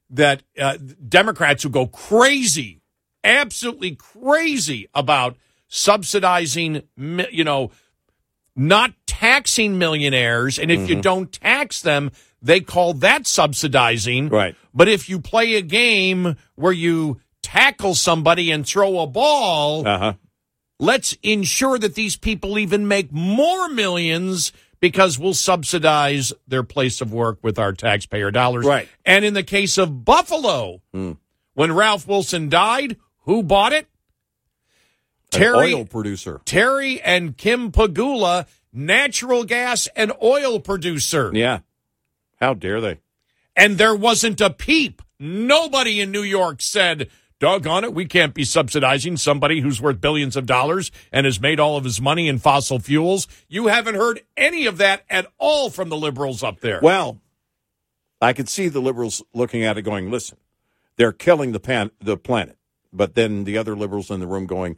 that 0.10 0.44
uh, 0.60 0.78
Democrats 1.08 1.64
who 1.64 1.70
go 1.70 1.88
crazy, 1.88 2.82
absolutely 3.24 3.96
crazy 3.96 4.88
about 4.94 5.36
subsidizing, 5.68 6.82
you 6.98 7.44
know, 7.44 7.72
not 8.56 8.94
taxing 9.08 9.78
millionaires, 9.78 10.58
and 10.60 10.72
if 10.72 10.80
Mm-hmm. 10.82 10.90
you 10.90 11.02
don't 11.02 11.32
tax 11.32 11.82
them, 11.82 12.12
they 12.42 12.60
call 12.62 12.94
that 12.96 13.26
subsidizing. 13.28 14.30
Right. 14.30 14.56
But 14.74 14.88
if 14.88 15.10
you 15.10 15.20
play 15.20 15.56
a 15.56 15.62
game 15.62 16.36
where 16.56 16.72
you 16.74 17.20
tackle 17.42 17.96
somebody 17.96 18.52
and 18.52 18.66
throw 18.66 19.00
a 19.00 19.08
ball, 19.08 19.88
Uh 19.88 19.98
huh. 19.98 20.14
let's 20.80 21.18
ensure 21.24 21.78
that 21.80 21.96
these 21.96 22.16
people 22.16 22.58
even 22.60 22.88
make 22.88 23.12
more 23.12 23.68
millions 23.70 24.52
because 24.80 25.18
we'll 25.18 25.34
subsidize 25.34 26.34
their 26.48 26.64
place 26.64 27.02
of 27.02 27.14
work 27.14 27.40
with 27.42 27.58
our 27.60 27.74
taxpayer 27.74 28.32
dollars. 28.32 28.66
Right. 28.66 28.88
And 29.06 29.26
in 29.26 29.34
the 29.34 29.44
case 29.44 29.78
of 29.78 30.06
Buffalo, 30.06 30.82
hmm. 30.94 31.14
when 31.54 31.72
Ralph 31.72 32.08
Wilson 32.08 32.50
died, 32.50 32.98
who 33.24 33.44
bought 33.44 33.74
it? 33.74 33.88
Terry 35.32 35.74
oil 35.74 35.86
producer. 35.86 36.42
Terry 36.46 37.02
and 37.02 37.36
Kim 37.36 37.72
Pegula, 37.72 38.48
natural 38.72 39.44
gas 39.44 39.88
and 39.96 40.12
oil 40.22 40.60
producer. 40.60 41.32
Yeah. 41.34 41.60
How 42.40 42.54
dare 42.54 42.82
they? 42.82 43.00
And 43.56 43.78
there 43.78 43.96
wasn't 43.96 44.42
a 44.42 44.50
peep. 44.50 45.02
Nobody 45.20 46.02
in 46.02 46.12
New 46.12 46.24
York 46.24 46.62
said, 46.62 47.10
doggone 47.40 47.84
it, 47.84 47.94
we 47.94 48.06
can't 48.06 48.34
be 48.34 48.44
subsidizing 48.44 49.18
somebody 49.18 49.60
who's 49.62 49.82
worth 49.82 50.02
billions 50.02 50.36
of 50.36 50.46
dollars 50.46 50.92
and 51.12 51.26
has 51.26 51.40
made 51.40 51.60
all 51.60 51.78
of 51.78 51.84
his 51.84 52.02
money 52.02 52.28
in 52.28 52.40
fossil 52.40 52.80
fuels. 52.80 53.28
You 53.48 53.68
haven't 53.68 53.96
heard 53.96 54.22
any 54.38 54.66
of 54.66 54.78
that 54.78 55.04
at 55.10 55.28
all 55.38 55.70
from 55.70 55.90
the 55.90 55.98
liberals 55.98 56.44
up 56.44 56.62
there. 56.62 56.80
Well, 56.82 57.20
I 58.22 58.34
could 58.34 58.50
see 58.50 58.70
the 58.70 58.80
liberals 58.80 59.22
looking 59.34 59.64
at 59.64 59.78
it 59.78 59.84
going, 59.84 60.10
listen, 60.10 60.38
they're 60.96 61.12
killing 61.12 61.52
the, 61.52 61.60
pan- 61.60 61.92
the 62.00 62.18
planet. 62.18 62.58
But 62.94 63.16
then 63.16 63.44
the 63.44 63.58
other 63.58 63.76
liberals 63.76 64.10
in 64.10 64.22
the 64.22 64.28
room 64.28 64.46
going, 64.46 64.78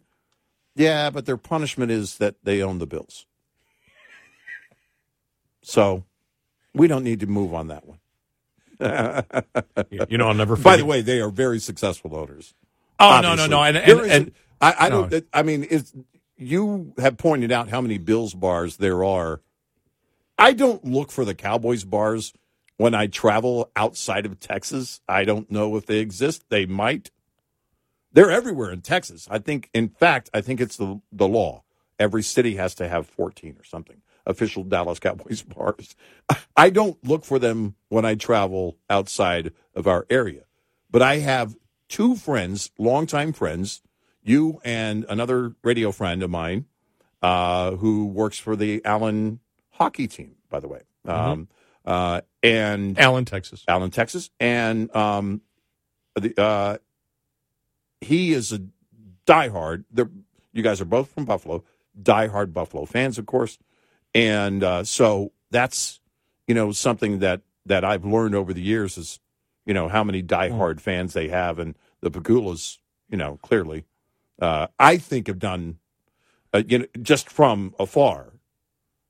yeah, 0.76 1.10
but 1.10 1.26
their 1.26 1.38
punishment 1.38 1.91
is 1.91 2.18
that 2.18 2.36
they 2.43 2.62
own 2.62 2.80
the 2.80 2.88
bills. 2.88 3.26
so 5.62 6.03
we 6.74 6.88
don't 6.88 7.03
need 7.03 7.20
to 7.20 7.28
move 7.28 7.53
on 7.53 7.68
that 7.68 7.86
one. 7.86 7.99
You 8.80 10.17
know, 10.17 10.28
I'll 10.28 10.34
never 10.34 10.55
forget. 10.55 10.63
By 10.63 10.78
the 10.78 10.86
way, 10.86 11.01
they 11.01 11.19
are 11.19 11.30
very 11.30 11.59
successful 11.59 12.15
owners. 12.15 12.53
oh, 12.99 13.19
no, 13.21 13.36
no, 13.36 13.43
obviously. 13.43 13.49
no. 13.49 13.63
And, 13.63 13.78
and, 13.78 13.99
is- 14.01 14.11
and 14.11 14.32
I, 14.61 14.75
I 14.80 14.89
no. 14.89 15.07
don't. 15.07 15.28
I 15.34 15.43
mean, 15.43 15.67
it's 15.69 15.93
you 16.38 16.93
have 16.97 17.17
pointed 17.17 17.51
out 17.51 17.69
how 17.69 17.82
many 17.82 17.97
Bills 17.97 18.34
bars 18.34 18.78
there 18.78 19.03
are. 19.03 19.41
I 20.38 20.53
don't 20.53 20.86
look 20.86 21.11
for 21.11 21.25
the 21.25 21.36
Cowboys 21.36 21.84
bars 21.84 22.34
when 22.78 22.93
I 22.93 23.07
travel 23.07 23.71
outside 23.75 24.25
of 24.25 24.39
Texas. 24.39 25.01
I 25.07 25.23
don't 25.25 25.49
know 25.49 25.75
if 25.78 25.86
they 25.86 25.97
exist. 25.99 26.45
They 26.49 26.65
might. 26.65 27.11
They're 28.13 28.32
everywhere 28.32 28.71
in 28.71 28.82
Texas. 28.82 29.28
I 29.30 29.39
think, 29.39 29.69
in 29.73 29.89
fact, 29.89 30.30
I 30.34 30.41
think 30.41 30.61
it's 30.61 30.78
the 30.78 31.01
the 31.11 31.28
law. 31.28 31.63
Every 31.99 32.23
city 32.23 32.55
has 32.55 32.75
to 32.75 32.88
have 32.88 33.07
14 33.07 33.57
or 33.59 33.63
something 33.63 34.01
official 34.28 34.63
Dallas 34.63 34.99
Cowboys 34.99 35.41
bars. 35.55 35.95
I 36.55 36.69
don't 36.69 37.03
look 37.03 37.25
for 37.25 37.39
them 37.39 37.75
when 37.89 38.05
I 38.05 38.15
travel 38.15 38.78
outside 38.89 39.53
of 39.73 39.88
our 39.88 40.05
area. 40.09 40.43
But 40.91 41.01
I 41.01 41.17
have 41.17 41.55
two 41.89 42.15
friends, 42.15 42.71
longtime 42.78 43.34
friends, 43.34 43.82
you 44.21 44.59
and 44.63 45.05
another 45.09 45.55
radio 45.63 45.91
friend 45.91 46.21
of 46.21 46.30
mine, 46.30 46.65
uh, 47.21 47.71
who 47.71 48.05
works 48.05 48.38
for 48.38 48.55
the 48.55 48.84
Allen 48.86 49.39
hockey 49.71 50.07
team, 50.07 50.36
by 50.49 50.59
the 50.59 50.67
way. 50.67 50.82
Um, 51.05 51.47
uh, 51.86 52.21
and 52.43 52.99
Allen, 52.99 53.25
Texas. 53.25 53.63
Allen, 53.67 53.91
Texas, 53.91 54.30
and 54.39 54.93
um, 54.95 55.41
the 56.15 56.34
uh, 56.39 56.78
he 58.01 58.34
is 58.34 58.51
a 58.51 58.61
diehard. 59.25 59.86
They're, 59.91 60.09
you 60.51 60.63
guys 60.63 60.82
are 60.82 60.86
both 60.86 61.11
from 61.11 61.25
Buffalo, 61.25 61.63
diehard 62.01 62.51
Buffalo 62.53 62.86
fans, 62.86 63.17
of 63.17 63.25
course, 63.25 63.57
and 64.18 64.63
uh, 64.63 64.84
so 64.84 65.32
that's 65.51 65.99
you 66.47 66.55
know 66.55 66.72
something 66.72 67.20
that 67.20 67.41
that 67.65 67.86
I've 67.86 68.05
learned 68.05 68.36
over 68.36 68.53
the 68.53 68.61
years 68.61 68.97
is 68.97 69.20
you 69.65 69.74
know 69.74 69.88
how 69.88 70.03
many 70.03 70.24
diehard 70.24 70.80
fans 70.80 71.13
they 71.13 71.28
have, 71.28 71.59
and 71.59 71.76
the 72.01 72.09
Pegulas, 72.09 72.78
you 73.09 73.18
know, 73.18 73.38
clearly, 73.43 73.86
uh, 74.41 74.68
I 74.80 74.97
think 74.97 75.28
have 75.28 75.39
done, 75.39 75.78
uh, 76.53 76.63
you 76.68 76.80
know, 76.80 76.86
just 77.01 77.30
from 77.30 77.76
afar. 77.78 78.34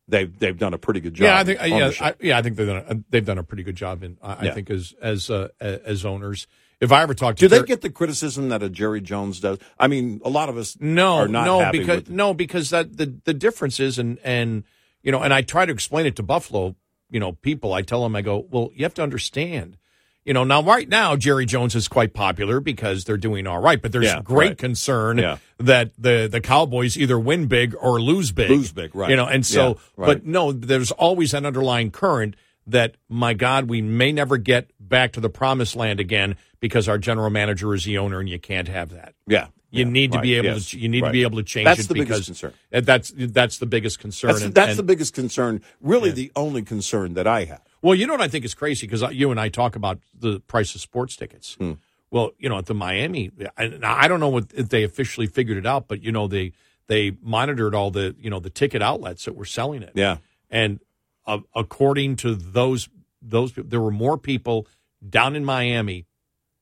They've 0.10 0.38
they've 0.38 0.58
done 0.58 0.74
a 0.74 0.78
pretty 0.78 1.00
good 1.00 1.14
job. 1.14 1.26
Yeah, 1.26 1.38
I 1.38 1.44
think 1.44 1.60
yeah. 1.60 1.92
I, 2.00 2.14
yeah, 2.22 2.38
I 2.38 2.42
think 2.42 2.56
they've 2.56 2.68
done 2.68 2.86
a, 2.88 3.04
they've 3.10 3.26
done 3.26 3.38
a 3.38 3.44
pretty 3.44 3.64
good 3.64 3.76
job 3.76 4.04
in 4.04 4.18
I, 4.22 4.50
I 4.50 4.52
think 4.52 4.70
as 4.70 4.94
as 5.02 5.30
uh, 5.30 5.50
as 5.60 6.06
owners. 6.06 6.48
If 6.80 6.92
I 6.92 7.02
ever 7.02 7.16
talk 7.16 7.38
to 7.38 7.48
them. 7.48 7.50
Do 7.50 7.56
they 7.56 7.62
Ter- 7.62 7.66
get 7.66 7.82
the 7.82 7.90
criticism 7.90 8.50
that 8.50 8.62
a 8.62 8.70
Jerry 8.70 9.02
Jones 9.02 9.40
does? 9.40 9.58
I 9.80 9.88
mean, 9.88 10.22
a 10.24 10.30
lot 10.30 10.48
of 10.48 10.58
us 10.58 10.78
no 10.80 11.16
are 11.16 11.28
not 11.28 11.46
no 11.46 11.72
because 11.72 11.96
with 11.96 12.10
no 12.10 12.34
because 12.34 12.70
that 12.70 12.96
the 12.96 13.18
the 13.26 13.34
difference 13.34 13.80
is 13.80 14.00
and 14.00 14.20
and 14.24 14.64
you 15.08 15.12
know 15.14 15.22
and 15.24 15.34
I 15.34 15.42
try 15.42 15.66
to 15.66 15.72
explain 15.72 16.06
it 16.06 16.18
to 16.18 16.24
Buffalo 16.24 16.76
you 17.10 17.20
know 17.22 17.32
people 17.32 17.74
I 17.74 17.82
tell 17.82 18.04
them 18.04 18.16
I 18.16 18.22
go 18.22 18.46
well 18.52 18.70
you 18.76 18.84
have 18.84 18.94
to 18.96 19.02
understand 19.04 19.78
you 20.26 20.34
know 20.34 20.44
now 20.44 20.62
right 20.62 20.90
now 20.90 21.16
Jerry 21.16 21.46
Jones 21.46 21.74
is 21.76 21.88
quite 21.88 22.14
popular 22.14 22.60
because 22.60 23.06
they're 23.06 23.16
doing 23.30 23.48
all 23.48 23.60
right 23.60 23.82
but 23.82 23.94
there's 23.94 24.06
Yeah, 24.06 24.22
great 24.22 24.50
right. 24.50 24.58
concern 24.58 25.18
Yeah. 25.20 25.38
that 25.60 25.92
the 25.98 26.28
the 26.30 26.42
Cowboys 26.42 26.98
either 26.98 27.18
win 27.18 27.48
big 27.48 27.74
or 27.80 28.02
lose 28.02 28.34
big 28.34 28.50
Lose 28.50 28.74
big, 28.74 28.94
right. 28.94 29.10
you 29.10 29.16
know 29.16 29.26
and 29.26 29.46
so 29.46 29.68
Yeah, 29.70 29.74
right. 29.96 30.08
but 30.08 30.26
no 30.26 30.52
there's 30.52 30.92
always 30.92 31.34
an 31.34 31.46
underlying 31.46 31.90
current 31.92 32.36
that 32.70 32.96
my 33.08 33.34
God 33.34 33.70
we 33.70 33.82
may 33.82 34.12
never 34.12 34.36
get 34.36 34.70
back 34.78 35.14
to 35.14 35.22
the 35.22 35.30
promised 35.30 35.78
land 35.78 36.02
again 36.02 36.36
because 36.60 36.90
our 36.90 36.98
general 36.98 37.30
manager 37.30 37.74
is 37.74 37.86
the 37.86 37.98
owner 37.98 38.20
and 38.20 38.28
you 38.28 38.40
can't 38.40 38.68
have 38.68 38.90
that. 38.90 39.14
Yeah, 39.26 39.48
You 39.78 39.86
yeah, 39.86 39.92
need 39.92 40.12
to 40.12 40.18
right, 40.18 40.24
be 40.24 40.36
able 40.36 40.48
yes, 40.50 40.70
to 40.72 40.80
you 40.80 40.90
need 40.90 41.04
right. 41.04 41.10
to 41.10 41.14
be 41.14 41.22
able 41.24 41.38
to 41.38 41.44
change 41.44 41.66
That's 41.66 41.82
it 41.82 41.88
the 41.88 41.94
biggest 41.94 42.10
because 42.10 42.26
concern. 42.26 42.54
uh, 42.74 42.82
that's 42.82 43.14
that's 43.16 43.58
the 43.60 43.66
biggest 43.66 44.00
concern. 44.00 44.32
That's, 44.32 44.42
and, 44.44 44.54
that's 44.54 44.70
and- 44.72 44.80
the 44.80 44.84
biggest 44.84 45.14
concern. 45.14 45.62
Really, 45.82 46.12
the 46.12 46.32
only 46.36 46.64
concern 46.64 47.14
that 47.14 47.28
I 47.28 47.46
have. 47.46 47.62
well, 47.82 47.96
you 47.96 48.08
know 48.08 48.14
what 48.14 48.22
I 48.22 48.28
think 48.28 48.46
is 48.46 48.54
crazy 48.54 48.88
because 48.88 49.04
you 49.14 49.32
and 49.32 49.40
I 49.40 49.50
talk 49.50 49.76
about 49.76 50.00
the 50.18 50.40
price 50.42 50.76
of 50.76 50.82
sports 50.82 51.16
tickets. 51.16 51.56
Hmm. 51.56 51.74
Well, 52.10 52.32
you 52.40 52.48
know, 52.48 52.58
at 52.58 52.68
the 52.68 52.74
Miami, 52.74 53.32
and 53.58 53.84
I 53.86 54.08
don't 54.08 54.22
know 54.22 54.30
what 54.30 54.46
if 54.54 54.70
they 54.70 54.84
officially 54.84 55.28
figured 55.28 55.58
it 55.58 55.66
out, 55.66 55.88
but 55.88 56.02
you 56.02 56.12
know 56.12 56.28
they 56.28 56.54
they 56.88 57.18
monitored 57.22 57.76
all 57.76 57.92
the 57.92 58.16
you 58.20 58.30
know 58.30 58.40
the 58.40 58.50
ticket 58.50 58.82
outlets 58.82 59.26
that 59.26 59.36
were 59.36 59.46
selling 59.46 59.84
it. 59.84 59.92
Yeah, 59.94 60.18
and 60.50 60.80
uh, 61.26 61.40
according 61.54 62.16
to 62.18 62.34
those 62.34 62.90
those 63.22 63.54
there 63.54 63.82
were 63.82 63.92
more 63.92 64.18
people 64.18 64.68
down 65.08 65.36
in 65.36 65.44
Miami 65.46 66.06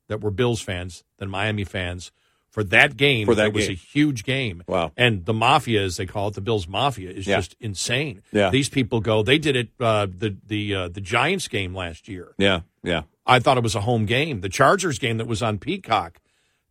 that 0.08 0.22
were 0.22 0.32
Bills 0.32 0.62
fans 0.62 1.04
than 1.18 1.30
Miami 1.30 1.64
fans 1.64 2.12
for 2.56 2.64
that 2.64 2.95
game. 2.95 3.26
For 3.26 3.36
that 3.36 3.48
it 3.48 3.53
was 3.53 3.68
a 3.68 3.73
huge 3.73 4.23
game. 4.23 4.64
Wow. 4.65 4.94
And 4.95 5.26
the 5.26 5.34
mafia, 5.34 5.84
as 5.84 5.98
they 5.98 6.06
call 6.06 6.30
it, 6.30 6.36
the 6.36 6.41
Bills 6.41 6.69
mafia, 6.69 7.10
is 7.11 7.27
Yeah. 7.27 7.36
just 7.36 7.53
insane. 7.60 8.22
Yeah. 8.32 8.49
These 8.49 8.69
people 8.69 9.02
go. 9.02 9.23
They 9.23 9.38
did 9.38 9.57
it 9.57 9.69
uh, 9.77 10.07
the 10.10 10.38
the 10.48 10.73
uh, 10.73 10.88
the 10.88 11.02
Giants 11.02 11.49
game 11.49 11.76
last 11.76 12.07
year. 12.07 12.34
yeah, 12.38 12.61
yeah. 12.82 13.02
I 13.27 13.40
thought 13.40 13.57
it 13.57 13.64
was 13.64 13.76
a 13.76 13.82
home 13.82 14.06
game. 14.06 14.40
The 14.40 14.48
Chargers 14.48 14.99
game 14.99 15.18
that 15.18 15.27
was 15.27 15.41
on 15.44 15.57
Peacock, 15.57 16.22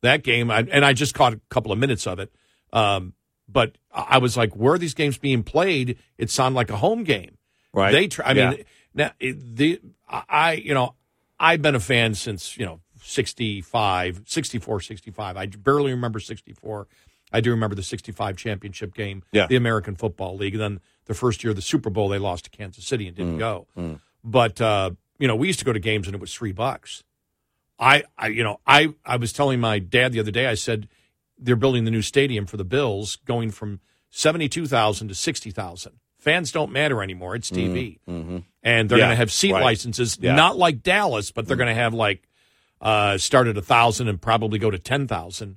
that 0.00 0.22
game, 0.22 0.50
I, 0.50 0.60
and 0.70 0.84
I 0.86 0.94
just 0.94 1.12
caught 1.12 1.34
a 1.34 1.40
couple 1.50 1.70
of 1.70 1.78
minutes 1.78 2.06
of 2.06 2.18
it. 2.18 2.32
Um, 2.72 3.12
but 3.46 3.76
I 3.92 4.06
I 4.12 4.18
was 4.18 4.36
like, 4.38 4.54
where 4.56 4.72
are 4.72 4.78
these 4.78 4.94
games 4.94 5.18
being 5.18 5.42
played? 5.42 5.98
It 6.16 6.30
sounded 6.30 6.56
like 6.56 6.70
a 6.70 6.76
home 6.78 7.04
game. 7.04 7.36
Right. 7.74 7.92
They, 7.92 8.08
try, 8.08 8.24
I 8.30 8.32
Yeah. 8.32 8.50
mean, 8.50 8.64
now 8.94 9.10
the 9.20 9.80
I, 10.08 10.52
you 10.52 10.72
know, 10.72 10.94
I've 11.38 11.60
been 11.60 11.74
a 11.74 11.80
fan 11.80 12.14
since 12.14 12.56
you 12.56 12.64
know 12.64 12.80
65, 13.04 14.22
64, 14.26 14.80
65. 14.80 15.36
I 15.36 15.46
barely 15.46 15.92
remember 15.92 16.20
64. 16.20 16.86
I 17.32 17.40
do 17.40 17.50
remember 17.50 17.74
the 17.74 17.82
65 17.82 18.36
championship 18.36 18.94
game, 18.94 19.22
Yeah. 19.32 19.46
the 19.46 19.56
American 19.56 19.96
Football 19.96 20.36
League. 20.36 20.54
And 20.54 20.60
then 20.62 20.80
the 21.06 21.14
first 21.14 21.42
year 21.42 21.50
of 21.50 21.56
the 21.56 21.62
Super 21.62 21.90
Bowl, 21.90 22.08
they 22.08 22.18
lost 22.18 22.44
to 22.44 22.50
Kansas 22.50 22.84
City 22.86 23.06
and 23.08 23.16
Mm, 23.16 23.18
didn't 23.18 23.38
go. 23.38 23.66
But, 24.22 24.60
uh, 24.60 24.90
you 25.18 25.28
know, 25.28 25.36
we 25.36 25.46
used 25.48 25.58
to 25.58 25.64
go 25.64 25.72
to 25.72 25.80
games 25.80 26.06
and 26.06 26.14
it 26.14 26.20
was 26.20 26.32
three 26.34 26.52
bucks. 26.52 27.02
I, 27.78 28.04
I, 28.16 28.28
you 28.28 28.44
know, 28.44 28.60
I, 28.66 28.94
I 29.04 29.16
was 29.16 29.32
telling 29.32 29.58
my 29.60 29.78
dad 29.80 30.12
the 30.12 30.20
other 30.20 30.30
day, 30.30 30.46
I 30.46 30.54
said, 30.54 30.88
they're 31.38 31.56
building 31.56 31.84
the 31.84 31.90
new 31.90 32.02
stadium 32.02 32.46
for 32.46 32.56
the 32.56 32.64
Bills 32.64 33.16
going 33.24 33.50
from 33.50 33.80
72,000 34.10 35.08
to 35.08 35.14
60,000. 35.14 35.92
Fans 36.18 36.52
don't 36.52 36.70
matter 36.72 37.02
anymore. 37.02 37.34
It's 37.34 37.50
TV. 37.50 37.98
And 38.06 38.88
they're 38.88 38.98
Yeah, 38.98 39.04
going 39.06 39.10
to 39.10 39.16
have 39.16 39.32
seat 39.32 39.52
right. 39.52 39.62
licenses, 39.62 40.16
Yeah. 40.20 40.34
not 40.36 40.56
like 40.56 40.82
Dallas, 40.82 41.32
but 41.32 41.46
they're 41.46 41.56
going 41.56 41.68
to 41.68 41.74
have 41.74 41.92
like, 41.92 42.22
uh, 42.84 43.18
start 43.18 43.48
at 43.48 43.56
a 43.56 43.62
thousand 43.62 44.08
and 44.08 44.20
probably 44.20 44.58
go 44.58 44.70
to 44.70 44.78
10,000, 44.78 45.56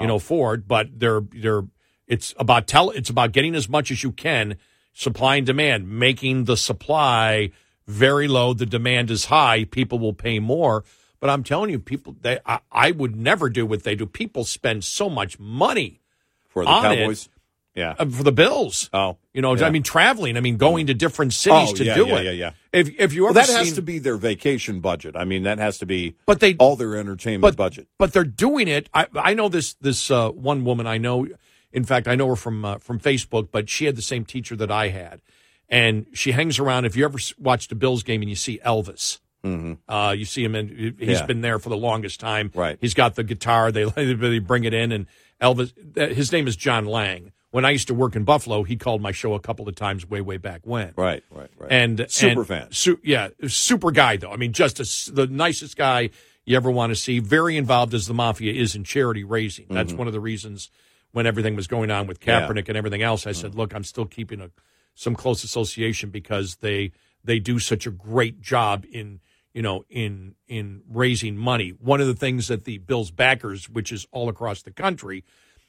you 0.00 0.06
know, 0.06 0.18
Ford. 0.18 0.66
But 0.66 0.98
they're, 0.98 1.20
they're, 1.20 1.62
it's 2.08 2.34
about 2.38 2.66
tell, 2.66 2.90
it's 2.90 3.10
about 3.10 3.32
getting 3.32 3.54
as 3.54 3.68
much 3.68 3.90
as 3.90 4.02
you 4.02 4.10
can, 4.10 4.56
supply 4.94 5.36
and 5.36 5.46
demand, 5.46 5.88
making 5.88 6.44
the 6.44 6.56
supply 6.56 7.50
very 7.86 8.26
low. 8.26 8.54
The 8.54 8.66
demand 8.66 9.10
is 9.10 9.26
high. 9.26 9.64
People 9.64 9.98
will 9.98 10.14
pay 10.14 10.38
more. 10.38 10.84
But 11.20 11.30
I'm 11.30 11.44
telling 11.44 11.70
you, 11.70 11.78
people, 11.78 12.16
they, 12.20 12.38
I, 12.44 12.60
I 12.72 12.90
would 12.90 13.14
never 13.14 13.48
do 13.48 13.64
what 13.66 13.84
they 13.84 13.94
do. 13.94 14.06
People 14.06 14.44
spend 14.44 14.82
so 14.82 15.08
much 15.08 15.38
money 15.38 16.00
for 16.48 16.64
the 16.64 16.70
on 16.70 16.82
it. 16.98 17.28
Yeah. 17.74 17.94
uh, 17.98 18.04
for 18.06 18.22
the 18.22 18.32
Bills. 18.32 18.90
Oh, 18.92 19.16
You 19.32 19.40
know, 19.40 19.54
yeah. 19.56 19.66
I 19.66 19.70
mean, 19.70 19.82
traveling. 19.82 20.36
I 20.36 20.40
mean, 20.40 20.58
going 20.58 20.88
to 20.88 20.94
different 20.94 21.32
cities 21.32 21.70
Oh, 21.70 21.74
to 21.74 21.84
yeah, 21.84 21.94
do 21.94 22.06
yeah, 22.06 22.16
it. 22.18 22.24
yeah, 22.24 22.30
yeah. 22.32 22.50
If 22.72 22.90
if 23.00 23.12
you 23.14 23.22
Well, 23.24 23.30
ever 23.36 23.46
that 23.46 23.56
has 23.58 23.72
to 23.74 23.82
be 23.82 23.98
their 23.98 24.16
vacation 24.16 24.80
budget. 24.80 25.16
I 25.16 25.24
mean, 25.24 25.44
that 25.44 25.58
has 25.58 25.78
to 25.78 25.86
be 25.86 26.14
But 26.26 26.40
they- 26.40 26.54
all 26.56 26.76
their 26.76 26.96
entertainment 26.96 27.40
but 27.42 27.56
budget. 27.56 27.88
but 27.98 28.12
they're 28.12 28.24
doing 28.24 28.68
it. 28.68 28.88
I 28.92 29.06
I 29.14 29.34
know 29.34 29.48
this 29.48 29.74
this 29.74 30.10
uh, 30.10 30.30
one 30.30 30.64
woman 30.64 30.86
I 30.86 30.98
know. 30.98 31.26
In 31.72 31.84
fact, 31.84 32.06
I 32.08 32.14
know 32.14 32.28
her 32.28 32.36
from 32.36 32.64
uh, 32.64 32.76
from 32.78 33.00
Facebook, 33.00 33.48
but 33.50 33.70
she 33.70 33.86
had 33.86 33.96
the 33.96 34.02
same 34.02 34.26
teacher 34.26 34.54
that 34.56 34.70
I 34.70 34.88
had, 34.88 35.22
and 35.68 36.04
she 36.12 36.32
hangs 36.32 36.58
around. 36.58 36.84
If 36.84 36.94
you 36.96 37.04
ever 37.06 37.18
watched 37.38 37.72
a 37.72 37.74
Bills 37.74 38.02
game 38.02 38.20
and 38.20 38.28
you 38.28 38.36
see 38.36 38.58
Elvis. 38.64 39.18
Uh, 39.44 40.14
you 40.16 40.24
see 40.24 40.44
him, 40.44 40.54
and 40.54 40.70
he's 40.70 40.92
Mm-hmm. 40.92 41.10
Yeah. 41.10 41.26
been 41.26 41.40
there 41.40 41.58
for 41.58 41.68
the 41.68 41.76
longest 41.76 42.20
time. 42.20 42.52
Right. 42.54 42.78
He's 42.80 42.94
got 42.94 43.16
the 43.16 43.24
guitar. 43.24 43.72
They 43.72 43.84
they 43.96 44.38
bring 44.38 44.62
it 44.64 44.72
in, 44.74 44.92
and 44.92 45.06
Elvis. 45.40 45.72
uh, 45.98 46.14
His 46.14 46.30
name 46.30 46.46
is 46.46 46.54
John 46.54 46.84
Lang. 46.86 47.32
When 47.52 47.64
I 47.64 47.70
used 47.70 47.86
to 47.88 47.94
work 47.94 48.16
in 48.16 48.24
Buffalo, 48.24 48.64
he 48.64 48.76
called 48.76 49.00
my 49.00 49.12
show 49.12 49.34
a 49.34 49.40
couple 49.40 49.68
of 49.68 49.76
times 49.76 50.08
way 50.08 50.20
way 50.20 50.38
back 50.38 50.62
when. 50.64 50.92
Right, 50.96 51.22
right, 51.30 51.50
right. 51.58 51.70
And 51.70 52.04
super 52.08 52.40
and 52.40 52.46
fan. 52.48 52.72
Su- 52.72 52.98
yeah, 53.04 53.28
super 53.46 53.90
guy 53.92 54.16
though. 54.16 54.32
I 54.32 54.36
mean, 54.36 54.52
just 54.52 54.80
a 54.80 55.12
the 55.12 55.26
nicest 55.26 55.76
guy 55.76 56.10
you 56.44 56.56
ever 56.56 56.70
want 56.70 56.90
to 56.90 56.96
see. 56.96 57.20
Very 57.20 57.56
involved 57.56 57.94
as 57.94 58.06
the 58.08 58.14
mafia 58.14 58.52
is 58.52 58.74
in 58.74 58.82
charity 58.84 59.22
raising. 59.22 59.66
That's 59.70 59.90
Mm-hmm. 59.90 59.98
one 59.98 60.06
of 60.08 60.12
the 60.12 60.20
reasons 60.20 60.70
when 61.12 61.26
everything 61.26 61.54
was 61.54 61.66
going 61.66 61.90
on 61.90 62.06
with 62.06 62.20
Kaepernick 62.20 62.68
and 62.68 62.76
everything 62.76 63.02
else. 63.02 63.26
I 63.26 63.32
said, 63.32 63.54
look, 63.54 63.74
I'm 63.74 63.84
still 63.84 64.06
keeping 64.06 64.40
a 64.40 64.50
some 64.94 65.14
close 65.14 65.44
association 65.44 66.08
because 66.10 66.56
they 66.56 66.92
they 67.22 67.38
do 67.38 67.58
such 67.58 67.86
a 67.86 67.90
great 67.90 68.40
job 68.40 68.84
in 68.90 69.20
you 69.52 69.60
know 69.60 69.84
in 69.90 70.34
in 70.48 70.80
raising 70.88 71.36
money. 71.36 71.70
One 71.78 72.00
of 72.00 72.06
the 72.06 72.14
things 72.14 72.48
that 72.48 72.64
the 72.64 72.78
Bills 72.78 73.10
backers, 73.10 73.68
which 73.68 73.92
is 73.92 74.06
all 74.10 74.30
across 74.30 74.62
the 74.62 74.70
country, 74.72 75.22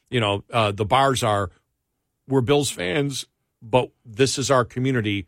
you 0.10 0.22
know, 0.22 0.45
uh, 0.49 0.72
the 0.72 0.85
bars 0.85 1.23
are 1.23 1.51
we're 2.27 2.41
Bills 2.41 2.69
fans, 2.69 3.25
but 3.61 3.89
this 4.05 4.37
is 4.37 4.49
our 4.51 4.65
community, 4.65 5.27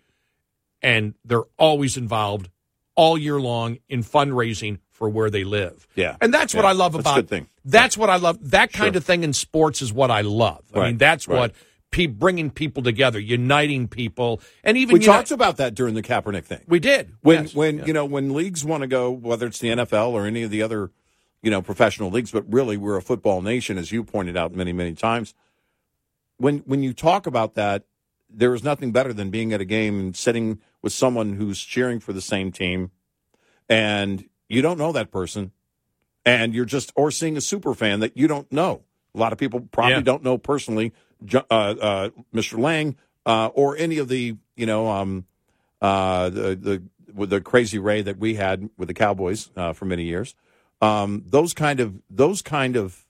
and 0.81 1.13
they're 1.23 1.43
always 1.57 1.97
involved 1.97 2.49
all 2.95 3.17
year 3.17 3.39
long 3.39 3.77
in 3.89 4.03
fundraising 4.03 4.79
for 4.91 5.09
where 5.09 5.29
they 5.29 5.43
live. 5.43 5.87
Yeah. 5.95 6.15
and 6.21 6.33
that's 6.33 6.53
what 6.53 6.63
I 6.63 6.71
love 6.71 6.93
That's 6.93 7.03
about. 7.03 7.15
good 7.15 7.29
thing. 7.29 7.49
That's 7.65 7.97
what 7.97 8.09
I 8.09 8.15
love. 8.15 8.51
That 8.51 8.71
kind 8.71 8.93
Sure. 8.93 8.97
of 8.99 9.03
thing 9.05 9.23
in 9.23 9.33
sports 9.33 9.81
is 9.81 9.91
what 9.91 10.09
I 10.11 10.21
love. 10.21 10.63
I 10.73 10.87
mean, 10.87 10.97
that's 10.97 11.27
right. 11.27 11.37
what 11.37 11.53
pe- 11.91 12.05
bringing 12.05 12.49
people 12.49 12.81
together, 12.83 13.19
uniting 13.19 13.89
people, 13.89 14.39
and 14.63 14.77
even 14.77 14.93
We 14.93 14.99
uni- 15.01 15.05
talked 15.05 15.31
about 15.31 15.57
that 15.57 15.75
during 15.75 15.95
the 15.95 16.01
Kaepernick 16.01 16.45
thing. 16.45 16.61
we 16.67 16.79
did 16.79 17.11
when 17.21 17.43
Yes. 17.43 17.55
when 17.55 17.79
Yeah. 17.79 17.85
you 17.87 17.93
know 17.93 18.05
when 18.05 18.33
leagues 18.33 18.63
want 18.63 18.81
to 18.81 18.87
go, 18.87 19.11
whether 19.11 19.47
it's 19.47 19.59
the 19.59 19.69
NFL 19.69 20.11
or 20.11 20.25
any 20.25 20.43
of 20.43 20.51
the 20.51 20.61
other 20.61 20.91
you 21.43 21.51
know 21.51 21.61
professional 21.61 22.09
leagues, 22.09 22.31
but 22.31 22.45
really 22.51 22.77
we're 22.77 22.95
a 22.97 23.01
football 23.01 23.41
nation, 23.41 23.77
as 23.77 23.91
you 23.91 24.03
pointed 24.03 24.37
out 24.37 24.53
many 24.55 24.71
many 24.71 24.93
times. 24.93 25.33
When 26.37 26.59
when 26.59 26.83
you 26.83 26.93
talk 26.93 27.27
about 27.27 27.55
that, 27.55 27.83
there 28.29 28.53
is 28.53 28.63
nothing 28.63 28.91
better 28.91 29.13
than 29.13 29.29
being 29.29 29.53
at 29.53 29.61
a 29.61 29.65
game 29.65 29.99
and 29.99 30.15
sitting 30.15 30.59
with 30.81 30.93
someone 30.93 31.33
who's 31.33 31.59
cheering 31.61 31.99
for 31.99 32.13
the 32.13 32.21
same 32.21 32.51
team, 32.51 32.91
and 33.69 34.27
you 34.49 34.61
don't 34.61 34.77
know 34.77 34.91
that 34.91 35.11
person, 35.11 35.51
and 36.25 36.53
you're 36.53 36.65
just 36.65 36.91
or 36.95 37.11
seeing 37.11 37.37
a 37.37 37.41
super 37.41 37.73
fan 37.73 37.99
that 38.01 38.17
you 38.17 38.27
don't 38.27 38.51
know. 38.51 38.83
A 39.13 39.17
lot 39.17 39.31
of 39.31 39.39
people 39.39 39.61
probably 39.71 39.93
Yeah. 39.95 40.01
don't 40.01 40.23
know 40.23 40.37
personally, 40.37 40.91
uh, 41.33 41.37
uh, 41.49 42.09
Mr. 42.33 42.59
Lang 42.59 42.97
uh, 43.25 43.47
or 43.53 43.77
any 43.77 43.97
of 43.97 44.09
the 44.09 44.35
you 44.55 44.65
know 44.65 44.89
um, 44.89 45.25
uh, 45.81 46.29
the 46.29 46.55
the 47.15 47.25
the 47.25 47.39
crazy 47.41 47.79
Ray 47.79 48.01
that 48.01 48.17
we 48.17 48.35
had 48.35 48.69
with 48.77 48.89
the 48.89 48.93
Cowboys 48.93 49.49
uh, 49.55 49.71
for 49.71 49.85
many 49.85 50.03
years. 50.03 50.35
Um, 50.81 51.23
those 51.25 51.53
kind 51.53 51.79
of 51.79 52.01
those 52.09 52.41
kind 52.41 52.75
of 52.75 53.04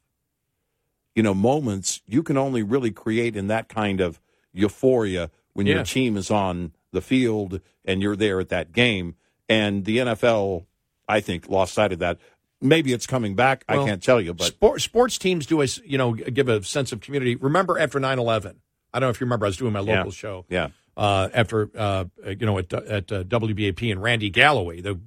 you 1.15 1.23
know 1.23 1.33
moments 1.33 2.01
you 2.07 2.21
can 2.23 2.37
only 2.37 2.61
really 2.63 2.91
create 2.91 3.35
in 3.35 3.47
that 3.47 3.69
kind 3.69 3.99
of 4.01 4.19
euphoria 4.53 5.29
when 5.53 5.65
Yeah. 5.67 5.75
your 5.75 5.83
team 5.83 6.17
is 6.17 6.29
on 6.31 6.71
the 6.91 7.01
field 7.01 7.61
and 7.83 8.01
you're 8.01 8.15
there 8.15 8.39
at 8.39 8.49
that 8.49 8.71
game. 8.71 9.15
And 9.47 9.85
the 9.85 9.97
NFL, 9.99 10.65
I 11.07 11.19
think, 11.21 11.47
lost 11.49 11.73
sight 11.73 11.91
of 11.93 11.99
that. 11.99 12.17
Maybe 12.61 12.93
it's 12.93 13.05
coming 13.05 13.35
back. 13.35 13.63
I 13.69 13.75
can't 13.75 14.01
tell 14.01 14.19
you, 14.19 14.33
but 14.33 14.47
Sport, 14.47 14.81
sports 14.81 15.17
teams 15.17 15.45
do 15.45 15.61
us, 15.61 15.79
you 15.85 15.97
know, 15.97 16.13
give 16.13 16.47
a 16.49 16.63
sense 16.63 16.91
of 16.91 16.99
community. 17.01 17.35
Remember 17.35 17.77
after 17.77 17.99
9-11, 17.99 18.55
I 18.93 18.99
don't 18.99 19.07
know 19.07 19.09
if 19.11 19.19
you 19.21 19.25
remember, 19.25 19.45
I 19.45 19.49
was 19.49 19.57
doing 19.57 19.73
my 19.73 19.81
Yeah. 19.81 19.97
local 19.99 20.11
show. 20.11 20.45
yeah, 20.49 20.69
uh, 20.97 21.29
after 21.33 21.69
uh, 21.77 22.05
you 22.25 22.45
know 22.45 22.57
at 22.57 22.71
at 22.73 23.11
uh, 23.11 23.23
WBAP 23.25 23.91
and 23.91 24.01
Randy 24.01 24.29
Galloway, 24.29 24.79
the 24.81 24.99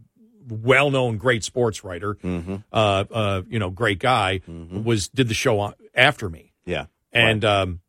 well-known 0.48 1.16
great 1.18 1.44
sports 1.44 1.84
writer, 1.84 2.14
Mm-hmm. 2.14 2.56
uh, 2.72 3.04
uh, 3.10 3.42
you 3.48 3.58
know, 3.58 3.70
great 3.70 3.98
guy, 3.98 4.40
was 4.46 5.08
did 5.08 5.28
the 5.28 5.34
show 5.34 5.60
on, 5.60 5.74
after 5.94 6.28
me, 6.28 6.52
yeah. 6.64 6.86
and 7.12 7.44
um, 7.44 7.80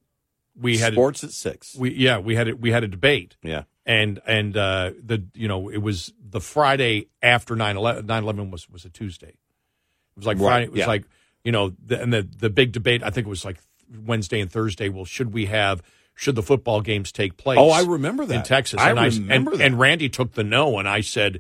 we 0.60 0.78
had 0.78 0.94
sports 0.94 1.24
at 1.24 1.32
six. 1.32 1.76
we 1.76 1.92
yeah 1.94 2.18
we 2.20 2.36
had 2.36 2.48
it 2.48 2.60
we 2.60 2.72
had 2.72 2.84
a 2.84 2.88
debate, 2.88 3.38
yeah, 3.42 3.64
and 3.86 4.20
and 4.28 4.56
uh, 4.58 4.92
the 5.04 5.24
you 5.34 5.48
know 5.48 5.70
it 5.70 5.78
was 5.80 6.14
the 6.22 6.42
Friday 6.42 7.08
after 7.24 7.56
9-11, 7.56 8.04
9-11 8.04 8.52
was 8.52 8.70
was 8.70 8.86
a 8.86 8.90
Tuesday. 8.90 9.30
It 9.30 9.38
was 10.18 10.26
like 10.28 10.38
Right, 10.38 10.44
Friday. 10.48 10.66
It 10.66 10.72
was 10.72 10.80
yeah. 10.80 10.88
like 10.88 11.06
you 11.44 11.52
know, 11.52 11.74
the, 11.86 12.02
and 12.02 12.12
the 12.14 12.22
the 12.24 12.50
big 12.50 12.72
debate. 12.74 13.02
I 13.04 13.10
think 13.10 13.26
it 13.26 13.30
was 13.30 13.46
like 13.46 13.58
Wednesday 14.06 14.42
and 14.42 14.52
Thursday. 14.52 14.90
Well, 14.90 15.06
should 15.06 15.34
we 15.34 15.46
have? 15.48 15.82
Should 16.14 16.36
the 16.36 16.44
football 16.44 16.82
games 16.82 17.14
take 17.14 17.38
place? 17.38 17.58
Oh, 17.58 17.70
I 17.70 17.84
remember 17.84 18.26
that 18.26 18.36
in 18.36 18.44
Texas. 18.44 18.78
I 18.82 18.90
and 18.90 19.00
remember 19.00 19.52
and, 19.52 19.60
that. 19.62 19.66
and 19.66 19.80
Randy 19.80 20.10
took 20.10 20.34
the 20.34 20.44
no, 20.44 20.78
and 20.78 20.86
I 20.90 21.00
said, 21.00 21.36
"No, 21.36 21.40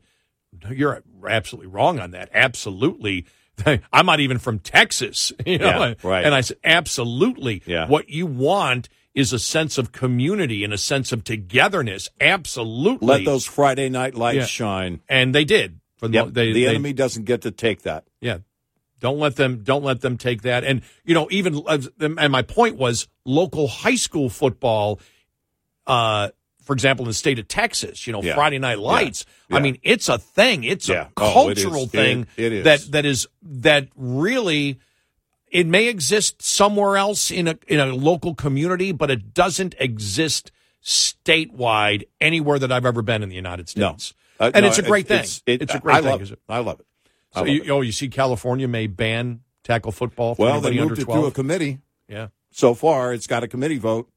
"You're 0.69 1.03
absolutely 1.27 1.67
wrong 1.71 1.99
on 1.99 2.11
that. 2.11 2.29
Absolutely." 2.33 3.25
I'm 3.91 4.05
not 4.05 4.21
even 4.21 4.37
from 4.37 4.59
Texas, 4.59 5.33
you 5.45 5.57
know. 5.57 5.65
Yeah, 5.67 5.93
right. 6.03 6.25
And 6.25 6.33
I 6.33 6.41
said, 6.41 6.57
"Absolutely. 6.63 7.61
Yeah. 7.65 7.87
What 7.87 8.09
you 8.09 8.25
want 8.25 8.87
is 9.13 9.33
a 9.33 9.39
sense 9.39 9.77
of 9.77 9.91
community 9.91 10.63
and 10.63 10.71
a 10.71 10.77
sense 10.77 11.11
of 11.11 11.23
togetherness. 11.23 12.07
Absolutely. 12.21 13.07
let 13.07 13.25
those 13.25 13.45
Friday 13.45 13.89
night 13.89 14.15
lights 14.15 14.35
Yeah. 14.37 14.45
shine. 14.45 15.01
and 15.09 15.35
they 15.35 15.43
did. 15.43 15.79
For 15.97 16.07
the, 16.07 16.23
they, 16.25 16.53
the 16.53 16.63
they- 16.63 16.67
enemy 16.69 16.93
doesn't 16.93 17.25
get 17.25 17.41
to 17.41 17.51
take 17.51 17.81
that. 17.81 18.05
yeah. 18.21 18.37
Don't 19.01 19.17
let 19.19 19.37
them 19.37 19.63
don't 19.63 19.83
let 19.83 20.01
them 20.01 20.17
take 20.17 20.41
that. 20.43 20.63
And 20.65 20.81
you 21.05 21.13
know, 21.13 21.27
even 21.31 21.61
and 21.99 22.31
my 22.31 22.41
point 22.41 22.75
was 22.75 23.07
local 23.25 23.67
high 23.69 23.95
school 23.95 24.29
football 24.29 24.99
uh 25.87 26.29
for 26.69 26.73
example 26.73 27.03
in 27.05 27.07
the 27.09 27.15
state 27.15 27.39
of 27.39 27.47
Texas, 27.47 28.05
you 28.05 28.13
know, 28.13 28.21
Yeah. 28.21 28.35
Friday 28.35 28.59
night 28.59 28.77
lights. 28.77 29.25
Yeah. 29.49 29.57
I 29.57 29.59
mean, 29.59 29.79
it's 29.81 30.07
a 30.07 30.19
thing. 30.19 30.63
It's 30.63 30.87
Yeah. 30.87 31.07
a 31.07 31.07
Oh, 31.17 31.49
it 31.49 31.55
cultural 31.57 31.83
It- 31.85 31.89
thing 31.89 32.27
it 32.37 32.63
that 32.63 32.91
that 32.91 33.05
is 33.07 33.25
that 33.41 33.87
really 33.95 34.77
it 35.49 35.65
may 35.65 35.87
exist 35.87 36.43
somewhere 36.43 36.95
else 36.95 37.31
in 37.31 37.47
a 37.47 37.57
in 37.67 37.79
a 37.79 37.87
local 37.87 38.35
community, 38.35 38.91
but 38.91 39.09
it 39.09 39.33
doesn't 39.33 39.73
exist 39.79 40.51
statewide 40.83 42.03
anywhere 42.21 42.59
that 42.59 42.71
I've 42.71 42.85
ever 42.85 43.01
been 43.01 43.23
in 43.23 43.29
the 43.29 43.35
United 43.35 43.75
No. 43.75 43.93
States. 43.93 44.13
Uh, 44.39 44.51
and 44.53 44.61
no, 44.63 44.69
it's 44.69 44.77
a 44.77 44.83
great 44.83 45.07
thing. 45.07 45.21
It's, 45.21 45.41
it- 45.47 45.63
it's 45.63 45.73
a 45.73 45.79
great 45.79 45.95
I 45.95 46.01
thing. 46.01 46.11
Love 46.11 46.21
it. 46.21 46.39
I 46.47 46.59
love 46.59 46.79
it. 46.81 46.85
I 47.33 47.39
So 47.39 47.41
love 47.41 47.47
you, 47.49 47.61
it. 47.63 47.69
oh, 47.71 47.81
you 47.81 47.91
see, 47.91 48.09
California 48.09 48.67
may 48.67 48.85
ban 48.85 49.39
tackle 49.63 49.91
football. 49.91 50.35
For 50.35 50.43
Well, 50.45 50.61
they 50.61 50.69
moved 50.69 50.81
under 50.81 50.93
it 51.01 51.03
12. 51.05 51.19
through 51.19 51.27
a 51.29 51.31
committee. 51.31 51.79
Yeah, 52.07 52.27
So 52.51 52.75
far, 52.75 53.11
it's 53.11 53.25
got 53.25 53.43
a 53.43 53.47
committee 53.47 53.79
vote 53.79 54.07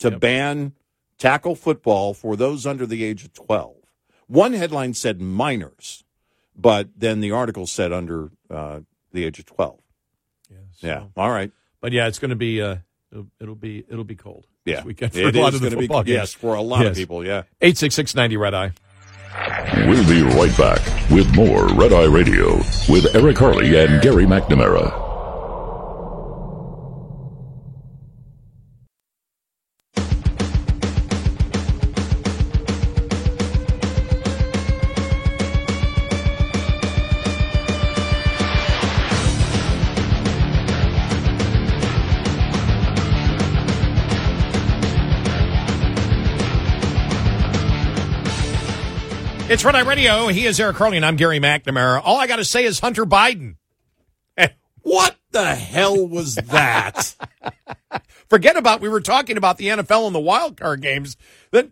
to 0.00 0.10
Yep. 0.10 0.20
ban 0.20 0.72
tackle 1.20 1.54
football 1.54 2.12
for 2.14 2.34
those 2.34 2.66
under 2.66 2.84
the 2.86 3.04
age 3.04 3.22
of 3.24 3.32
12. 3.32 3.76
One 4.26 4.54
headline 4.54 4.94
said 4.94 5.20
minors, 5.20 6.02
but 6.56 6.88
then 6.96 7.20
the 7.20 7.30
article 7.30 7.66
said 7.68 7.92
under 7.92 8.30
uh, 8.50 8.80
the 9.12 9.24
age 9.24 9.38
of 9.38 9.46
12. 9.46 9.78
yeah, 10.50 10.56
so- 10.72 10.86
Yeah. 10.86 11.02
All 11.16 11.30
right. 11.30 11.52
But 11.80 11.92
yeah, 11.92 12.08
it's 12.08 12.18
going 12.18 12.30
to 12.30 12.36
be 12.36 12.60
uh, 12.60 12.76
it'll, 13.12 13.26
it'll 13.40 13.54
be 13.54 13.84
it'll 13.88 14.04
be 14.04 14.16
cold. 14.16 14.46
Yeah. 14.64 14.76
this 14.76 14.84
weekend 14.84 15.12
for 15.14 15.20
It 15.20 15.34
a 15.36 15.40
lot 15.40 15.54
of 15.54 15.60
the 15.62 15.70
gonna 15.70 16.04
be- 16.04 16.10
Yes, 16.12 16.34
for 16.34 16.54
a 16.54 16.60
lot 16.62 16.80
Yes. 16.82 16.90
of 16.90 16.96
people. 16.96 17.24
Yeah. 17.24 17.44
Eight 17.60 17.78
six 17.78 17.94
six 17.94 18.14
ninety 18.14 18.36
red 18.36 18.52
eye. 18.54 18.72
We'll 19.86 20.06
be 20.06 20.22
right 20.22 20.54
back 20.58 20.80
with 21.10 21.32
more 21.34 21.68
Red 21.74 21.92
Eye 21.92 22.04
Radio 22.04 22.56
with 22.88 23.14
Eric 23.14 23.38
Harley 23.38 23.78
and 23.82 24.02
Gary 24.02 24.24
McNamara. 24.26 25.09
It's 49.50 49.64
Red 49.64 49.74
Eye 49.74 49.80
Radio. 49.80 50.28
He 50.28 50.46
is 50.46 50.60
Eric 50.60 50.76
Harley, 50.76 50.96
and 50.96 51.04
I'm 51.04 51.16
Gary 51.16 51.40
McNamara. 51.40 52.00
All 52.04 52.18
I 52.18 52.28
got 52.28 52.36
to 52.36 52.44
say 52.44 52.64
is 52.64 52.78
Hunter 52.78 53.04
Biden. 53.04 53.56
What 54.82 55.16
the 55.32 55.56
hell 55.56 56.06
was 56.08 56.36
that? 56.36 57.16
Forget 58.30 58.56
about 58.56 58.80
we 58.80 58.88
were 58.88 59.00
talking 59.00 59.36
about 59.36 59.58
the 59.58 59.66
NFL 59.66 60.06
and 60.06 60.14
the 60.14 60.20
wild 60.20 60.56
card 60.56 60.80
games. 60.80 61.16
That 61.50 61.70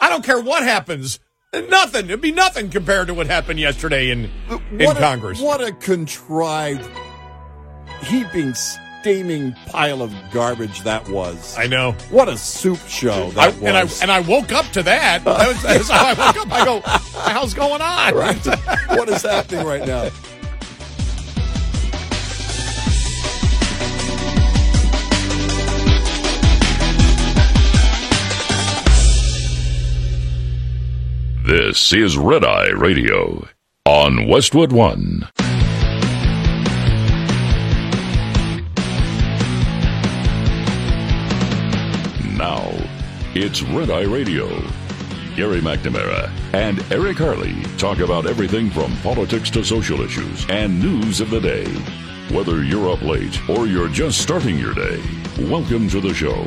I 0.00 0.10
don't 0.10 0.24
care 0.24 0.40
what 0.40 0.64
happens. 0.64 1.20
Nothing. 1.54 2.06
It'd 2.06 2.20
be 2.20 2.32
nothing 2.32 2.68
compared 2.68 3.06
to 3.06 3.14
what 3.14 3.28
happened 3.28 3.60
yesterday 3.60 4.10
in 4.10 4.28
in 4.72 4.84
what 4.84 4.98
Congress. 4.98 5.40
A, 5.40 5.44
what 5.44 5.62
a 5.62 5.72
contrived, 5.72 6.90
heaping, 8.02 8.54
steaming 9.04 9.52
pile 9.66 10.00
of 10.00 10.14
garbage 10.32 10.80
that 10.80 11.06
was. 11.10 11.58
I 11.58 11.66
know. 11.66 11.92
What 12.08 12.26
a 12.26 12.38
soup 12.38 12.78
show 12.88 13.26
I, 13.36 13.50
that 13.50 13.54
and 13.56 13.76
I 13.76 13.86
and 14.00 14.10
I 14.10 14.20
woke 14.20 14.50
up 14.50 14.64
to 14.72 14.82
that. 14.84 15.22
That 15.34 15.48
was, 15.48 15.62
that's 15.62 15.90
how 15.90 16.06
I 16.06 16.12
woke 16.14 16.36
up. 16.38 16.50
I 16.50 16.64
go, 16.64 16.74
"What 16.76 17.02
the 17.12 17.30
hell's 17.30 17.52
going 17.52 17.82
on?" 17.82 18.14
right. 18.14 18.46
what 18.88 19.10
is 19.10 19.20
happening 19.20 19.66
right 19.66 19.86
now? 19.86 20.08
This 31.46 31.92
is 31.92 32.16
Red 32.16 32.42
Eye 32.42 32.70
Radio 32.70 33.46
on 33.84 34.28
Westwood 34.28 34.72
One. 34.72 35.28
It's 43.34 43.62
Red 43.62 43.90
Eye 43.90 44.02
Radio. 44.04 44.48
Gary 45.36 45.60
McNamara 45.60 46.30
and 46.54 46.80
Eric 46.92 47.18
Harley 47.18 47.54
talk 47.76 47.98
about 47.98 48.26
everything 48.26 48.70
from 48.70 48.96
politics 48.98 49.50
to 49.50 49.64
social 49.64 50.00
issues 50.00 50.46
and 50.48 50.80
news 50.80 51.20
of 51.20 51.30
the 51.30 51.40
day. 51.40 51.64
Whether 52.34 52.62
you're 52.62 52.90
up 52.90 53.02
late 53.02 53.36
or 53.48 53.66
you're 53.66 53.88
just 53.88 54.20
starting 54.20 54.58
your 54.58 54.74
day, 54.74 55.02
welcome 55.38 55.88
to 55.88 56.00
the 56.00 56.14
show. 56.14 56.44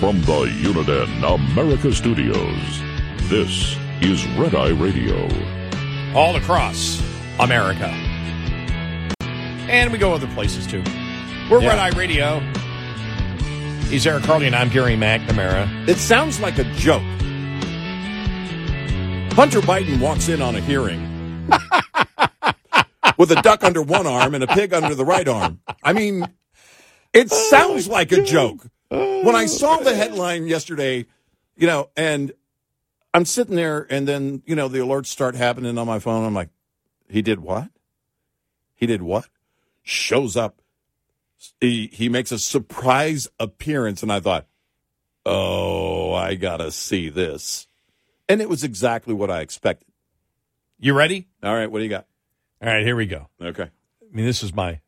From 0.00 0.20
the 0.22 0.46
Uniden 0.62 1.34
America 1.34 1.92
Studios, 1.92 2.80
this 3.28 3.76
is 4.00 4.26
Red 4.36 4.54
Eye 4.54 4.70
Radio. 4.70 5.28
all 6.14 6.36
across 6.36 7.02
America. 7.40 7.88
And 9.68 9.90
we 9.90 9.98
go 9.98 10.12
other 10.12 10.28
places 10.28 10.64
too. 10.66 10.82
We're 11.50 11.60
Yeah. 11.60 11.70
Red 11.70 11.78
Eye 11.78 11.96
Radio. 11.98 12.40
He's 13.88 14.06
Eric 14.06 14.24
Harley 14.24 14.46
and 14.46 14.56
I'm 14.56 14.70
Gary 14.70 14.96
McNamara. 14.96 15.88
It 15.88 15.98
sounds 15.98 16.40
like 16.40 16.58
a 16.58 16.64
joke. 16.74 17.02
Hunter 19.34 19.60
Biden 19.60 20.00
walks 20.00 20.28
in 20.28 20.42
on 20.42 20.56
a 20.56 20.60
hearing 20.60 21.00
with 23.18 23.30
a 23.30 23.40
duck 23.42 23.62
under 23.62 23.82
one 23.82 24.06
arm 24.06 24.34
and 24.34 24.42
a 24.42 24.46
pig 24.48 24.72
under 24.72 24.94
the 24.94 25.04
right 25.04 25.28
arm. 25.28 25.60
I 25.82 25.92
mean, 25.92 26.26
it 27.12 27.28
oh, 27.30 27.50
sounds 27.50 27.86
like 27.86 28.10
a 28.10 28.22
joke. 28.22 28.66
When 28.88 29.36
I 29.36 29.46
saw 29.46 29.76
the 29.76 29.90
oh. 29.90 29.94
headline 29.94 30.46
yesterday, 30.46 31.06
you 31.56 31.66
know, 31.66 31.90
and 31.96 32.32
I'm 33.12 33.24
sitting 33.24 33.54
there 33.54 33.86
and 33.90 34.08
then, 34.08 34.42
you 34.46 34.56
know, 34.56 34.66
the 34.66 34.78
alerts 34.78 35.06
start 35.06 35.36
happening 35.36 35.78
on 35.78 35.86
my 35.86 36.00
phone. 36.00 36.24
I'm 36.24 36.34
like, 36.34 36.50
he 37.08 37.22
did 37.22 37.40
what? 37.40 37.68
He 38.74 38.86
did 38.86 39.02
what? 39.02 39.26
Shows 39.82 40.36
up. 40.36 40.60
He, 41.60 41.88
he 41.92 42.08
makes 42.08 42.32
a 42.32 42.38
surprise 42.38 43.28
appearance. 43.38 44.02
And 44.02 44.12
I 44.12 44.20
thought, 44.20 44.46
oh, 45.26 46.12
I 46.12 46.34
got 46.34 46.58
to 46.58 46.70
see 46.70 47.08
this. 47.08 47.66
And 48.28 48.40
it 48.40 48.48
was 48.48 48.64
exactly 48.64 49.14
what 49.14 49.30
I 49.30 49.40
expected. 49.40 49.88
You 50.78 50.94
ready? 50.94 51.28
All 51.42 51.54
right, 51.54 51.70
what 51.70 51.78
do 51.78 51.84
you 51.84 51.90
got? 51.90 52.06
All 52.62 52.68
right, 52.68 52.84
here 52.84 52.96
we 52.96 53.06
go. 53.06 53.28
Okay. 53.40 53.64
I 53.64 54.16
mean, 54.16 54.26
this 54.26 54.42
is 54.42 54.54
my 54.54 54.80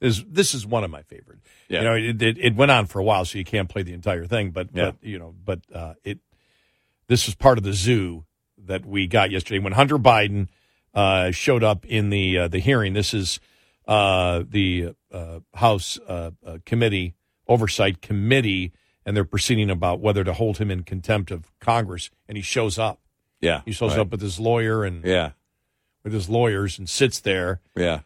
this 0.00 0.24
this 0.26 0.54
is 0.54 0.66
one 0.66 0.84
of 0.84 0.90
my 0.90 1.02
favorite. 1.02 1.38
Yeah. 1.68 1.78
You 1.78 1.84
know, 1.84 1.94
it, 1.94 2.22
it 2.22 2.38
it 2.38 2.56
went 2.56 2.70
on 2.70 2.86
for 2.86 2.98
a 2.98 3.04
while, 3.04 3.24
so 3.24 3.38
you 3.38 3.44
can't 3.44 3.68
play 3.68 3.82
the 3.82 3.92
entire 3.92 4.26
thing. 4.26 4.50
But 4.50 4.68
Yeah. 4.72 4.86
but 4.92 4.96
you 5.02 5.18
know, 5.18 5.34
but 5.44 5.60
uh, 5.74 5.94
it 6.04 6.18
this 7.06 7.28
is 7.28 7.34
part 7.34 7.58
of 7.58 7.64
the 7.64 7.72
zoo 7.72 8.24
that 8.64 8.84
we 8.86 9.06
got 9.06 9.30
yesterday 9.30 9.58
when 9.58 9.72
Hunter 9.72 9.98
Biden 9.98 10.48
uh, 10.94 11.30
showed 11.32 11.62
up 11.62 11.84
in 11.84 12.10
the 12.10 12.38
uh, 12.38 12.48
the 12.48 12.58
hearing. 12.58 12.92
This 12.94 13.12
is 13.12 13.40
uh, 13.86 14.42
the 14.48 14.94
House 15.54 15.98
uh, 16.08 16.30
uh, 16.46 16.58
Committee 16.64 17.14
Oversight 17.48 18.00
Committee, 18.00 18.72
and 19.04 19.16
they're 19.16 19.24
proceeding 19.24 19.70
about 19.70 20.00
whether 20.00 20.22
to 20.24 20.32
hold 20.32 20.58
him 20.58 20.70
in 20.70 20.82
contempt 20.84 21.30
of 21.30 21.50
Congress. 21.60 22.10
And 22.28 22.36
he 22.36 22.42
shows 22.42 22.78
up. 22.78 23.00
Yeah. 23.40 23.62
He 23.64 23.72
shows 23.72 23.92
right. 23.92 24.00
up 24.00 24.10
with 24.10 24.20
his 24.20 24.38
lawyer 24.38 24.84
and 24.84 25.04
Yeah. 25.04 25.30
with 26.04 26.12
his 26.12 26.28
lawyers 26.28 26.78
and 26.78 26.88
sits 26.88 27.18
there 27.20 27.60
Yeah. 27.74 28.00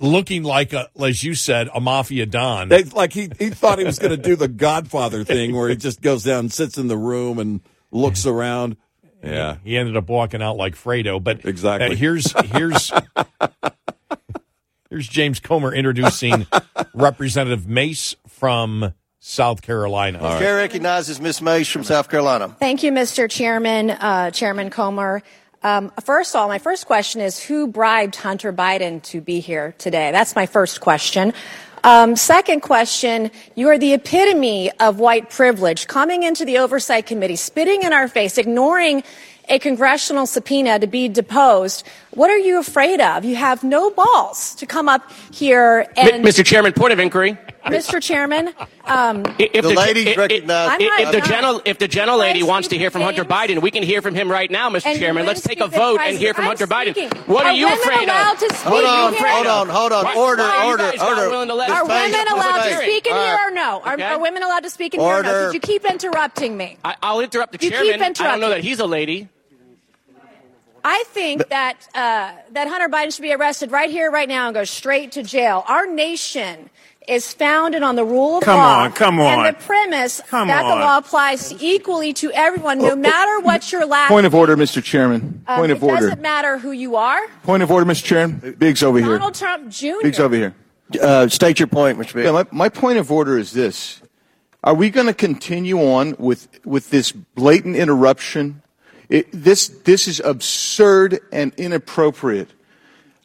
looking 0.00 0.42
like 0.42 0.72
a, 0.72 0.88
as 1.00 1.22
you 1.22 1.34
said, 1.34 1.68
a 1.74 1.80
mafia 1.80 2.24
don. 2.26 2.68
They, 2.70 2.84
like 2.84 3.12
he, 3.12 3.28
he 3.38 3.50
thought 3.50 3.78
he 3.78 3.84
was 3.84 3.98
going 3.98 4.10
to 4.16 4.22
do 4.22 4.34
the 4.34 4.48
Godfather 4.48 5.24
thing 5.24 5.54
where 5.54 5.68
he 5.68 5.76
just 5.88 6.00
goes 6.00 6.24
down 6.24 6.40
and 6.40 6.52
sits 6.52 6.78
in 6.78 6.88
the 6.88 6.96
room 6.96 7.38
and 7.38 7.60
looks 7.92 8.26
around. 8.26 8.76
Yeah. 9.22 9.56
he 9.64 9.76
ended 9.76 9.96
up 9.96 10.08
walking 10.08 10.40
out 10.42 10.56
like 10.56 10.74
Fredo. 10.74 11.22
But 11.22 11.44
Exactly. 11.44 11.88
uh, 11.92 11.94
here's 11.96 12.32
here's 12.52 12.92
here's 14.90 15.08
James 15.08 15.40
Comer 15.40 15.72
introducing 15.74 16.46
Representative 16.94 17.68
Mace 17.68 18.16
from 18.26 18.94
South 19.20 19.62
Carolina. 19.62 20.18
Chair 20.38 20.56
recognizes 20.56 21.20
Miss 21.20 21.42
Mace 21.42 21.68
from 21.68 21.84
South 21.84 22.08
Carolina. 22.08 22.56
Thank 22.58 22.82
you, 22.82 22.92
Mr. 22.92 23.30
Chairman, 23.30 23.90
uh, 23.90 24.30
Chairman 24.30 24.70
Comer. 24.70 25.22
Um, 25.62 25.90
first 26.04 26.34
of 26.34 26.40
all, 26.40 26.48
my 26.48 26.58
first 26.58 26.86
question 26.86 27.20
is 27.20 27.42
who 27.42 27.66
bribed 27.66 28.14
Hunter 28.16 28.52
Biden 28.52 29.02
to 29.04 29.20
be 29.20 29.40
here 29.40 29.74
today? 29.78 30.12
That's 30.12 30.36
my 30.36 30.46
first 30.46 30.80
question. 30.80 31.32
Um, 31.84 32.16
second 32.16 32.60
question, 32.60 33.30
you 33.54 33.68
are 33.68 33.78
the 33.78 33.94
epitome 33.94 34.70
of 34.80 34.98
white 34.98 35.30
privilege, 35.30 35.86
coming 35.86 36.22
into 36.22 36.44
the 36.44 36.58
Oversight 36.58 37.06
Committee, 37.06 37.36
spitting 37.36 37.82
in 37.82 37.92
our 37.92 38.08
face, 38.08 38.36
ignoring 38.38 39.02
a 39.48 39.58
congressional 39.58 40.26
subpoena 40.26 40.78
to 40.78 40.86
be 40.86 41.08
deposed. 41.08 41.86
What 42.12 42.30
are 42.30 42.38
you 42.38 42.58
afraid 42.58 43.00
of? 43.00 43.24
You 43.24 43.36
have 43.36 43.62
no 43.64 43.90
balls 43.90 44.54
to 44.56 44.66
come 44.66 44.88
up 44.88 45.10
here 45.32 45.86
and. 45.96 46.24
Mr. 46.24 46.44
Chairman, 46.44 46.72
point 46.72 46.92
of 46.92 46.98
inquiry. 46.98 47.38
Mr. 47.66 48.00
Chairman, 48.02 48.54
um, 48.86 49.24
If 49.38 49.62
The 49.62 49.68
ladies 49.74 50.06
if- 50.06 50.12
if- 50.12 50.16
recognize- 50.16 50.70
I'm 50.70 50.80
If, 50.80 50.88
not- 50.88 51.00
if 51.00 51.10
the 51.12 51.18
I'm 51.22 51.28
gentle, 51.28 51.62
if 51.66 51.78
the 51.78 51.88
gentle 51.88 52.16
lady 52.16 52.42
wants 52.42 52.68
to 52.68 52.78
hear 52.78 52.90
from 52.90 53.02
Hunter 53.02 53.24
speaking. 53.24 53.56
Biden, 53.58 53.62
we 53.62 53.70
can 53.70 53.82
hear 53.82 54.00
from 54.00 54.14
him 54.14 54.30
right 54.30 54.50
now, 54.50 54.70
Mr. 54.70 54.86
And 54.86 54.98
Chairman. 54.98 55.26
Let's 55.26 55.42
take 55.42 55.60
a 55.60 55.64
speak 55.64 55.72
the 55.72 55.78
vote 55.78 56.00
and 56.00 56.16
hear 56.16 56.32
from 56.32 56.44
I'm 56.44 56.48
Hunter 56.56 56.66
Biden. 56.66 57.14
What 57.26 57.44
are, 57.44 57.52
you 57.52 57.66
women 57.66 57.78
afraid 57.80 58.08
allowed 58.08 58.32
of? 58.34 58.38
to 58.48 58.54
speak 58.54 58.68
Hold 58.72 58.84
on, 58.86 59.12
here? 59.12 59.28
hold 59.28 59.46
on, 59.46 59.68
hold 59.68 59.92
on. 59.92 60.04
Why- 60.04 60.14
Order, 60.14 60.42
why 60.44 60.64
order, 60.66 60.92
order. 61.04 61.28
willing 61.30 61.48
to 61.48 61.54
let 61.54 61.68
Miss 61.68 61.78
Are 61.78 61.84
women 61.84 62.26
allowed 62.32 62.62
to 62.68 62.76
speak 62.78 63.06
in 63.06 63.14
here 63.14 63.38
or 63.46 63.50
no? 63.50 63.82
Are, 63.84 63.94
Okay. 63.94 64.02
are 64.04 64.18
women 64.18 64.42
allowed 64.42 64.62
to 64.62 64.70
speak 64.70 64.94
in 64.94 65.00
here 65.00 65.08
or 65.08 65.22
no? 65.22 65.28
Order. 65.28 65.52
Because 65.52 65.54
you 65.54 65.60
keep 65.60 65.84
interrupting 65.84 66.56
me. 66.56 66.78
I, 66.84 66.94
I'll 67.02 67.20
interrupt 67.20 67.52
the 67.52 67.58
You 67.62 67.70
keep 67.70 67.78
chairman. 67.98 68.14
I 68.18 68.22
don't 68.30 68.40
know 68.40 68.48
that 68.50 68.62
he's 68.64 68.80
a 68.80 68.86
lady. 68.86 69.28
I 70.84 71.04
think 71.08 71.48
that 71.48 71.88
uh, 71.94 72.32
that 72.52 72.68
Hunter 72.68 72.88
Biden 72.88 73.14
should 73.14 73.22
be 73.22 73.32
arrested 73.32 73.70
right 73.70 73.90
here, 73.90 74.10
right 74.10 74.28
now, 74.28 74.46
and 74.48 74.54
go 74.54 74.64
straight 74.64 75.12
to 75.12 75.22
jail. 75.22 75.64
Our 75.68 75.86
nation 75.86 76.70
is 77.06 77.32
founded 77.32 77.82
on 77.82 77.96
the 77.96 78.04
rule 78.04 78.36
of 78.38 78.44
Come 78.44 78.58
law 78.58 78.82
on, 78.82 78.92
come 78.92 79.18
on. 79.18 79.46
and 79.46 79.56
the 79.56 79.60
premise 79.64 80.20
Come 80.28 80.48
that 80.48 80.62
on. 80.64 80.78
the 80.78 80.84
law 80.84 80.98
applies 80.98 81.54
equally 81.62 82.12
to 82.14 82.30
everyone, 82.32 82.78
no 82.78 82.94
matter 82.94 83.40
what 83.40 83.72
your 83.72 83.86
last. 83.86 84.08
Point 84.10 84.26
of 84.26 84.34
order, 84.34 84.56
Mr. 84.56 84.82
Chairman. 84.82 85.42
Um, 85.46 85.58
Point 85.58 85.72
of 85.72 85.82
it 85.82 85.86
order. 85.86 86.00
doesn't 86.02 86.20
matter 86.20 86.58
who 86.58 86.70
you 86.72 86.96
are. 86.96 87.18
Point 87.44 87.62
of 87.62 87.70
order, 87.70 87.86
Mr. 87.90 88.04
Chairman. 88.04 88.56
Biggs 88.58 88.82
over 88.82 88.98
here. 88.98 89.08
Donald 89.08 89.34
Trump 89.34 89.70
Jr. 89.70 89.86
Biggs 90.02 90.20
over 90.20 90.34
here. 90.34 90.54
Uh, 91.00 91.28
state 91.28 91.58
your 91.58 91.66
point, 91.68 91.98
Mr. 91.98 92.12
Biggs. 92.14 92.26
Yeah, 92.26 92.32
my, 92.32 92.46
my 92.52 92.68
point 92.68 92.98
of 92.98 93.10
order 93.10 93.38
is 93.38 93.52
this. 93.52 94.02
Are 94.62 94.74
we 94.74 94.90
going 94.90 95.06
to 95.06 95.14
continue 95.14 95.78
on 95.80 96.14
with, 96.18 96.60
with 96.66 96.90
this 96.90 97.10
blatant 97.12 97.76
interruption? 97.76 98.62
It, 99.08 99.28
this, 99.32 99.68
this 99.68 100.06
is 100.08 100.20
absurd 100.20 101.20
and 101.32 101.52
inappropriate. 101.56 102.50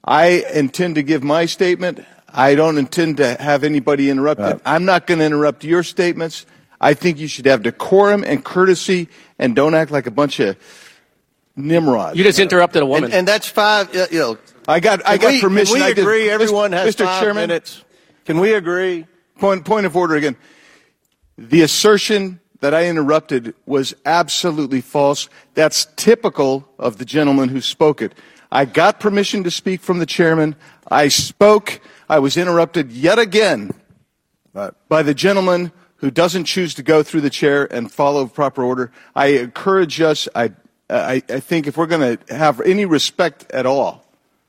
I 0.03 0.43
intend 0.53 0.95
to 0.95 1.03
give 1.03 1.23
my 1.23 1.45
statement. 1.45 2.03
I 2.29 2.55
don't 2.55 2.77
intend 2.77 3.17
to 3.17 3.35
have 3.35 3.63
anybody 3.63 4.09
interrupt 4.09 4.41
it. 4.41 4.61
I'm 4.65 4.85
not 4.85 5.07
going 5.07 5.19
to 5.19 5.25
interrupt 5.25 5.63
your 5.63 5.83
statements. 5.83 6.45
I 6.81 6.93
think 6.93 7.17
you 7.19 7.27
should 7.27 7.45
have 7.45 7.63
decorum 7.63 8.23
and 8.25 8.43
courtesy 8.43 9.07
and 9.39 9.55
don't 9.55 9.73
act 9.75 9.91
like 9.91 10.07
a 10.07 10.11
bunch 10.11 10.39
of 10.39 10.57
nimrods. 11.55 12.17
You 12.17 12.23
just 12.23 12.39
interrupted 12.39 12.81
a 12.81 12.85
woman. 12.85 13.05
And, 13.05 13.13
and 13.13 13.27
that's 13.27 13.47
five. 13.47 13.95
uh, 13.95 14.07
You 14.11 14.19
know, 14.19 14.37
I 14.67 14.79
got, 14.79 15.07
I 15.07 15.17
got 15.17 15.31
we, 15.33 15.41
permission. 15.41 15.75
Can 15.75 15.83
we 15.83 15.87
I 15.91 15.93
did- 15.93 16.01
agree? 16.01 16.29
Everyone 16.29 16.71
has 16.71 16.95
Mr. 16.95 17.05
five 17.05 17.21
Chairman, 17.21 17.47
minutes. 17.47 17.83
Can 18.25 18.39
we 18.39 18.53
agree? 18.53 19.05
Point, 19.39 19.65
point 19.65 19.85
of 19.85 19.95
order 19.95 20.15
again. 20.15 20.35
The 21.37 21.61
assertion 21.61 22.39
that 22.63 22.73
I 22.73 22.87
interrupted 22.87 23.53
was 23.65 23.93
absolutely 24.05 24.79
false. 24.79 25.27
That's 25.53 25.85
typical 25.97 26.65
of 26.79 26.97
the 26.97 27.03
gentleman 27.03 27.49
who 27.49 27.59
spoke 27.59 28.01
it. 28.01 28.13
I 28.53 28.63
got 28.63 29.01
permission 29.01 29.43
to 29.43 29.51
speak 29.51 29.81
from 29.81 29.99
the 29.99 30.05
chairman. 30.05 30.55
I 30.89 31.09
spoke. 31.09 31.81
I 32.07 32.19
was 32.19 32.37
interrupted 32.37 32.89
yet 32.93 33.19
again 33.19 33.71
by 34.87 35.03
the 35.03 35.13
gentleman 35.13 35.73
who 35.97 36.09
doesn't 36.09 36.45
choose 36.45 36.73
to 36.75 36.83
go 36.83 37.03
through 37.03 37.19
the 37.19 37.29
chair 37.29 37.67
and 37.69 37.91
follow 37.91 38.27
proper 38.27 38.63
order. 38.63 38.93
I 39.13 39.27
encourage 39.43 39.99
us. 39.99 40.29
I, 40.33 40.51
I, 40.89 41.21
I 41.27 41.41
think 41.41 41.67
if 41.67 41.75
we're 41.75 41.87
going 41.87 42.17
to 42.17 42.33
have 42.33 42.61
any 42.61 42.85
respect 42.85 43.51
at 43.51 43.65
all, 43.65 44.05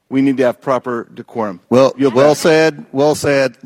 we 0.08 0.22
need 0.22 0.36
to 0.36 0.44
have 0.44 0.60
proper 0.60 1.08
decorum. 1.12 1.58
Well, 1.68 1.94
well 1.98 2.36
said. 2.36 2.86
Well 2.92 3.16
said. 3.16 3.56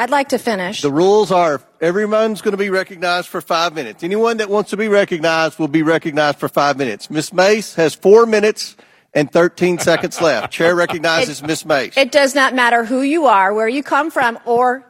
I'd 0.00 0.08
like 0.08 0.30
to 0.30 0.38
finish. 0.38 0.80
The 0.80 0.90
rules 0.90 1.30
are 1.30 1.60
everyone's 1.78 2.40
going 2.40 2.52
to 2.52 2.56
be 2.56 2.70
recognized 2.70 3.28
for 3.28 3.42
five 3.42 3.74
minutes. 3.74 4.02
Anyone 4.02 4.38
that 4.38 4.48
wants 4.48 4.70
to 4.70 4.78
be 4.78 4.88
recognized 4.88 5.58
will 5.58 5.68
be 5.68 5.82
recognized 5.82 6.38
for 6.38 6.48
five 6.48 6.78
minutes. 6.78 7.10
Miss 7.10 7.34
Mace 7.34 7.74
has 7.74 7.94
four 7.94 8.24
minutes 8.24 8.76
and 9.12 9.30
13 9.30 9.78
seconds 9.90 10.18
left. 10.22 10.54
Chair 10.54 10.74
recognizes 10.74 11.42
Miss 11.42 11.66
Mace. 11.66 11.98
It 11.98 12.12
does 12.12 12.34
not 12.34 12.54
matter 12.54 12.82
who 12.82 13.02
you 13.02 13.26
are, 13.26 13.52
where 13.52 13.68
you 13.68 13.82
come 13.82 14.10
from, 14.10 14.38
or 14.46 14.86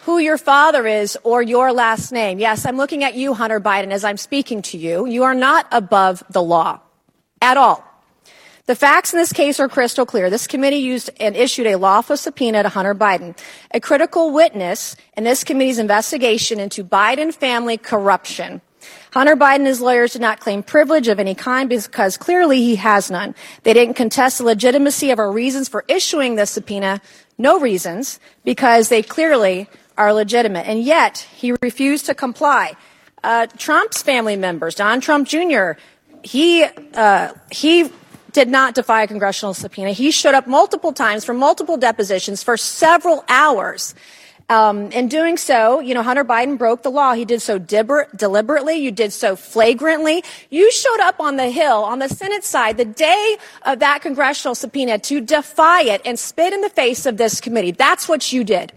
who 0.00 0.18
your 0.18 0.36
father 0.36 0.86
is, 0.86 1.16
or 1.22 1.40
your 1.40 1.72
last 1.72 2.12
name. 2.12 2.38
Yes, 2.38 2.66
I'm 2.66 2.76
looking 2.76 3.04
at 3.04 3.14
you, 3.14 3.32
Hunter 3.32 3.58
Biden, 3.58 3.90
as 3.90 4.04
I'm 4.04 4.18
speaking 4.18 4.60
to 4.62 4.76
you. 4.76 5.06
You 5.06 5.22
are 5.22 5.34
not 5.34 5.66
above 5.72 6.22
the 6.28 6.42
law 6.42 6.78
at 7.40 7.56
all. 7.56 7.82
The 8.72 8.76
facts 8.76 9.12
in 9.12 9.18
this 9.18 9.34
case 9.34 9.60
are 9.60 9.68
crystal 9.68 10.06
clear. 10.06 10.30
This 10.30 10.46
committee 10.46 10.78
used 10.78 11.10
and 11.20 11.36
issued 11.36 11.66
a 11.66 11.76
lawful 11.76 12.16
subpoena 12.16 12.62
to 12.62 12.70
Hunter 12.70 12.94
Biden, 12.94 13.38
a 13.70 13.80
critical 13.80 14.32
witness 14.32 14.96
in 15.14 15.24
this 15.24 15.44
committee's 15.44 15.78
investigation 15.78 16.58
into 16.58 16.82
Biden 16.82 17.34
family 17.34 17.76
corruption. 17.76 18.62
Hunter 19.12 19.36
Biden 19.36 19.56
and 19.56 19.66
his 19.66 19.82
lawyers 19.82 20.14
did 20.14 20.22
not 20.22 20.40
claim 20.40 20.62
privilege 20.62 21.08
of 21.08 21.20
any 21.20 21.34
kind 21.34 21.68
because 21.68 22.16
clearly 22.16 22.62
he 22.62 22.76
has 22.76 23.10
none. 23.10 23.34
They 23.62 23.74
didn't 23.74 23.92
contest 23.92 24.38
the 24.38 24.44
legitimacy 24.44 25.10
of 25.10 25.18
our 25.18 25.30
reasons 25.30 25.68
for 25.68 25.84
issuing 25.86 26.36
this 26.36 26.52
subpoena, 26.52 27.02
no 27.36 27.60
reasons, 27.60 28.20
because 28.42 28.88
they 28.88 29.02
clearly 29.02 29.68
are 29.98 30.14
legitimate. 30.14 30.66
And 30.66 30.82
yet 30.82 31.18
he 31.18 31.52
refused 31.60 32.06
to 32.06 32.14
comply. 32.14 32.72
Uh, 33.22 33.48
Trump's 33.58 34.00
family 34.00 34.36
members, 34.36 34.76
Don 34.76 35.02
Trump 35.02 35.28
Jr., 35.28 35.72
he, 36.22 36.64
uh, 36.94 37.34
he 37.50 37.90
did 38.32 38.48
not 38.48 38.74
defy 38.74 39.02
a 39.02 39.06
congressional 39.06 39.54
subpoena. 39.54 39.92
He 39.92 40.10
showed 40.10 40.34
up 40.34 40.46
multiple 40.46 40.92
times 40.92 41.24
for 41.24 41.34
multiple 41.34 41.76
depositions 41.76 42.42
for 42.42 42.56
several 42.56 43.24
hours. 43.28 43.94
Um, 44.48 44.90
in 44.92 45.08
doing 45.08 45.36
so, 45.38 45.80
you 45.80 45.94
know, 45.94 46.02
Hunter 46.02 46.24
Biden 46.24 46.58
broke 46.58 46.82
the 46.82 46.90
law. 46.90 47.14
He 47.14 47.24
did 47.24 47.40
so 47.40 47.58
deliber- 47.58 48.14
deliberately. 48.14 48.74
You 48.76 48.90
did 48.90 49.12
so 49.12 49.34
flagrantly. 49.34 50.24
You 50.50 50.70
showed 50.70 51.00
up 51.00 51.20
on 51.20 51.36
the 51.36 51.48
Hill, 51.48 51.84
on 51.84 52.00
the 52.00 52.08
Senate 52.08 52.44
side, 52.44 52.76
the 52.76 52.84
day 52.84 53.38
of 53.62 53.78
that 53.78 54.02
congressional 54.02 54.54
subpoena 54.54 54.98
to 54.98 55.20
defy 55.20 55.82
it 55.82 56.02
and 56.04 56.18
spit 56.18 56.52
in 56.52 56.60
the 56.60 56.68
face 56.68 57.06
of 57.06 57.16
this 57.16 57.40
committee. 57.40 57.70
That's 57.70 58.08
what 58.08 58.32
you 58.32 58.44
did. 58.44 58.72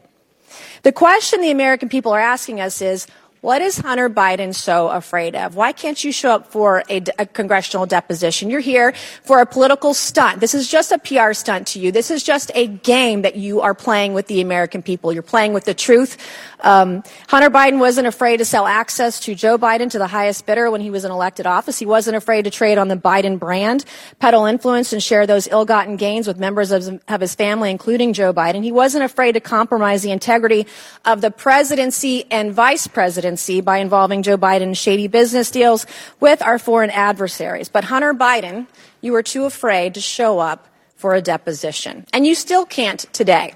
The 0.83 0.93
question 0.93 1.41
the 1.41 1.51
American 1.51 1.89
people 1.89 2.13
are 2.13 2.19
asking 2.19 2.61
us 2.61 2.81
is, 2.81 3.07
what 3.45 3.61
is 3.61 3.77
Hunter 3.77 4.09
Biden 4.09 4.55
so 4.55 4.87
afraid 4.87 5.35
of? 5.35 5.55
Why 5.55 5.71
can't 5.71 6.03
you 6.03 6.11
show 6.11 6.31
up 6.31 6.47
for 6.47 6.83
a, 6.89 7.03
a, 7.19 7.27
congressional 7.27 7.85
deposition? 7.85 8.49
You're 8.49 8.59
here 8.59 8.95
for 9.21 9.39
a 9.39 9.45
political 9.45 9.93
stunt. 9.93 10.39
This 10.39 10.55
is 10.55 10.67
just 10.67 10.91
a 10.91 10.97
PR 10.97 11.33
stunt 11.33 11.67
to 11.67 11.79
you. 11.79 11.91
This 11.91 12.09
is 12.09 12.23
just 12.23 12.49
a 12.55 12.65
game 12.65 13.21
that 13.21 13.35
you 13.35 13.61
are 13.61 13.75
playing 13.75 14.15
with 14.15 14.25
the 14.25 14.41
American 14.41 14.81
people. 14.81 15.13
You're 15.13 15.21
playing 15.21 15.53
with 15.53 15.65
the 15.65 15.75
truth. 15.75 16.17
Um, 16.61 17.03
Hunter 17.27 17.51
Biden 17.51 17.77
wasn't 17.77 18.07
afraid 18.07 18.37
to 18.37 18.45
sell 18.45 18.65
access 18.65 19.19
to 19.19 19.35
Joe 19.35 19.59
Biden 19.59 19.91
to 19.91 19.99
the 19.99 20.07
highest 20.07 20.47
bidder 20.47 20.71
when 20.71 20.81
he 20.81 20.89
was 20.89 21.05
in 21.05 21.11
elected 21.11 21.45
office. 21.45 21.77
He 21.77 21.85
wasn't 21.85 22.17
afraid 22.17 22.45
to 22.45 22.49
trade 22.49 22.79
on 22.79 22.87
the 22.87 22.97
Biden 22.97 23.37
brand, 23.37 23.85
peddle 24.17 24.45
influence, 24.45 24.91
and 24.91 25.03
share 25.03 25.27
those 25.27 25.47
ill-gotten 25.47 25.97
gains 25.97 26.25
with 26.25 26.39
members 26.39 26.71
of, 26.71 26.99
of 27.07 27.21
his 27.21 27.35
family, 27.35 27.69
including 27.69 28.13
Joe 28.13 28.33
Biden. 28.33 28.63
He 28.63 28.71
wasn't 28.71 29.03
afraid 29.03 29.33
to 29.33 29.39
compromise 29.39 30.01
the 30.01 30.09
integrity 30.09 30.65
of 31.05 31.21
the 31.21 31.29
presidency 31.29 32.25
and 32.31 32.51
vice 32.51 32.87
presidency 32.87 33.34
by 33.63 33.77
involving 33.77 34.23
Joe 34.23 34.37
Biden's 34.37 34.77
shady 34.77 35.07
business 35.07 35.51
deals 35.51 35.85
with 36.19 36.41
our 36.41 36.59
foreign 36.59 36.89
adversaries. 36.89 37.69
But 37.69 37.83
Hunter 37.83 38.13
Biden, 38.13 38.67
you 39.01 39.11
were 39.11 39.23
too 39.23 39.45
afraid 39.45 39.93
to 39.95 40.01
show 40.01 40.39
up 40.39 40.67
for 40.95 41.13
a 41.13 41.21
deposition. 41.21 42.05
And 42.13 42.25
you 42.25 42.35
still 42.35 42.65
can't 42.65 42.99
today. 43.13 43.53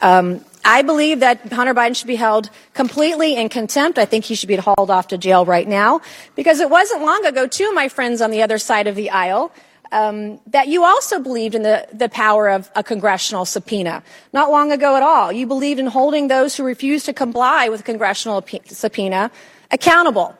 Um, 0.00 0.44
I 0.64 0.82
believe 0.82 1.20
that 1.20 1.52
Hunter 1.52 1.74
Biden 1.74 1.96
should 1.96 2.06
be 2.06 2.16
held 2.16 2.50
completely 2.74 3.36
in 3.36 3.48
contempt. 3.48 3.98
I 3.98 4.04
think 4.04 4.24
he 4.24 4.34
should 4.34 4.48
be 4.48 4.56
hauled 4.56 4.90
off 4.90 5.08
to 5.08 5.18
jail 5.18 5.44
right 5.44 5.66
now 5.66 6.00
because 6.34 6.60
it 6.60 6.70
wasn't 6.70 7.02
long 7.02 7.24
ago, 7.26 7.46
too, 7.46 7.72
my 7.72 7.88
friends 7.88 8.20
on 8.20 8.30
the 8.30 8.42
other 8.42 8.58
side 8.58 8.86
of 8.86 8.94
the 8.94 9.10
aisle, 9.10 9.52
um, 9.92 10.40
that 10.48 10.68
you 10.68 10.84
also 10.84 11.20
believed 11.20 11.54
in 11.54 11.62
the, 11.62 11.86
the 11.92 12.08
power 12.08 12.48
of 12.48 12.70
a 12.74 12.82
congressional 12.82 13.44
subpoena. 13.44 14.02
Not 14.32 14.50
long 14.50 14.72
ago 14.72 14.96
at 14.96 15.02
all. 15.02 15.30
You 15.30 15.46
believed 15.46 15.78
in 15.78 15.86
holding 15.86 16.28
those 16.28 16.56
who 16.56 16.64
refused 16.64 17.06
to 17.06 17.12
comply 17.12 17.68
with 17.68 17.80
a 17.80 17.84
congressional 17.84 18.44
subpoena 18.66 19.30
accountable. 19.70 20.36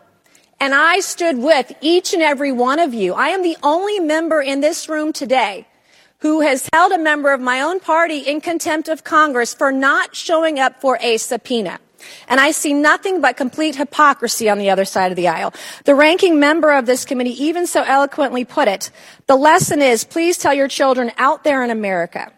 And 0.59 0.75
I 0.75 1.01
stood 1.01 1.39
with 1.39 1.73
each 1.81 2.15
and 2.15 2.23
every 2.23 2.53
one 2.53 2.79
of 2.79 2.95
you. 2.95 3.15
I 3.15 3.29
am 3.29 3.43
the 3.43 3.57
only 3.63 4.01
member 4.01 4.41
in 4.41 4.61
this 4.61 4.89
room 4.89 5.13
today 5.13 5.67
who 6.19 6.41
has 6.41 6.69
held 6.73 6.93
a 6.93 6.99
member 6.99 7.33
of 7.33 7.41
my 7.41 7.61
own 7.61 7.81
party 7.81 8.19
in 8.19 8.41
contempt 8.41 8.89
of 8.89 9.03
Congress 9.03 9.53
for 9.55 9.73
not 9.73 10.15
showing 10.15 10.61
up 10.61 10.81
for 10.81 10.97
a 11.01 11.17
subpoena. 11.17 11.81
And 12.29 12.41
I 12.41 12.51
see 12.51 12.73
nothing 12.73 13.21
but 13.21 13.37
complete 13.37 13.77
hypocrisy 13.77 14.49
on 14.49 14.59
the 14.59 14.71
other 14.71 14.85
side 14.85 15.13
of 15.13 15.17
the 15.17 15.29
aisle. 15.29 15.53
The 15.85 15.95
ranking 15.95 16.41
member 16.41 16.73
of 16.73 16.87
this 16.87 17.05
committee 17.05 17.45
even 17.45 17.67
so 17.67 17.83
eloquently 17.83 18.45
put 18.45 18.69
it. 18.69 18.91
The 19.27 19.37
lesson 19.37 19.83
is 19.83 20.05
please 20.05 20.39
tell 20.39 20.55
your 20.55 20.69
children 20.69 21.13
out 21.19 21.45
there 21.45 21.63
in 21.63 21.71
America, 21.71 22.33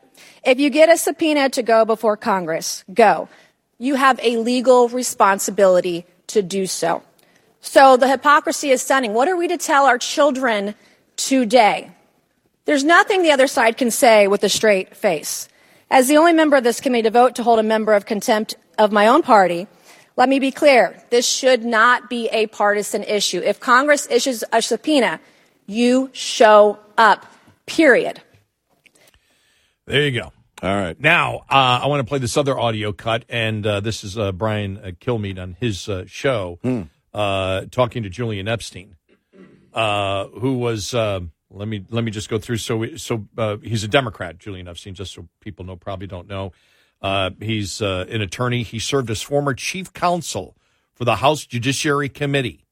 if 0.44 0.58
you 0.60 0.70
get 0.70 0.90
a 0.90 0.96
subpoena 0.96 1.48
to 1.50 1.62
go 1.62 1.84
before 1.84 2.16
Congress, 2.16 2.84
go. 2.92 3.28
You 3.78 3.94
have 3.94 4.20
a 4.22 4.36
legal 4.36 4.88
responsibility 4.88 6.06
to 6.28 6.42
do 6.42 6.66
so. 6.66 7.02
So 7.60 7.96
the 7.96 8.08
hypocrisy 8.08 8.70
is 8.70 8.82
stunning. 8.82 9.14
What 9.14 9.26
are 9.26 9.36
we 9.36 9.48
to 9.48 9.56
tell 9.56 9.86
our 9.86 9.98
children 9.98 10.74
today? 11.16 11.90
There's 12.66 12.84
nothing 12.84 13.22
the 13.22 13.32
other 13.32 13.46
side 13.46 13.76
can 13.76 13.90
say 13.90 14.26
with 14.26 14.44
a 14.44 14.48
straight 14.48 14.94
face. 14.96 15.48
As 15.90 16.08
the 16.08 16.16
only 16.16 16.32
member 16.32 16.56
of 16.56 16.64
this 16.64 16.80
committee 16.80 17.04
to 17.04 17.10
vote 17.10 17.36
to 17.36 17.42
hold 17.42 17.58
a 17.58 17.62
member 17.62 17.94
of 17.94 18.06
contempt 18.06 18.56
of 18.78 18.92
my 18.92 19.06
own 19.08 19.22
party, 19.22 19.66
let 20.16 20.28
me 20.28 20.38
be 20.38 20.50
clear. 20.50 21.02
This 21.10 21.26
should 21.26 21.64
not 21.64 22.08
be 22.08 22.28
a 22.28 22.46
partisan 22.46 23.02
issue. 23.02 23.40
If 23.40 23.60
Congress 23.60 24.06
issues 24.10 24.44
a 24.52 24.62
subpoena, 24.62 25.20
you 25.66 26.10
show 26.12 26.78
up. 26.96 27.26
Period. 27.66 28.20
There 29.86 30.02
you 30.02 30.20
go. 30.20 30.32
All 30.62 30.74
right. 30.74 30.98
Now, 30.98 31.44
uh, 31.50 31.80
I 31.82 31.86
want 31.88 32.00
to 32.00 32.04
play 32.04 32.18
this 32.18 32.36
other 32.36 32.58
audio 32.58 32.92
cut, 32.92 33.24
and 33.28 33.66
uh, 33.66 33.80
this 33.80 34.04
is 34.04 34.16
uh, 34.16 34.32
Brian 34.32 34.78
uh, 34.78 34.90
Kilmeade 35.00 35.38
on 35.38 35.56
his 35.58 35.88
uh, 35.88 36.04
show 36.06 36.58
uh, 37.12 37.62
talking 37.70 38.02
to 38.02 38.08
Julian 38.08 38.48
Epstein, 38.48 38.96
who 39.74 40.58
was. 40.58 40.94
let 40.94 41.68
me 41.68 41.84
let 41.90 42.04
me 42.04 42.10
just 42.10 42.28
go 42.28 42.38
through. 42.38 42.56
So 42.58 42.96
so 42.96 43.26
he's 43.62 43.84
a 43.84 43.88
Democrat, 43.88 44.38
Julian 44.38 44.68
Epstein. 44.68 44.94
Just 44.94 45.12
so 45.12 45.28
people 45.40 45.64
know, 45.64 45.76
probably 45.76 46.06
don't 46.06 46.28
know. 46.28 46.52
He's 47.40 47.80
an 47.80 48.20
attorney. 48.20 48.62
He 48.62 48.78
served 48.78 49.10
as 49.10 49.22
former 49.22 49.54
chief 49.54 49.92
counsel 49.92 50.56
for 50.94 51.04
the 51.04 51.16
House 51.16 51.44
Judiciary 51.44 52.08
Committee. 52.08 52.64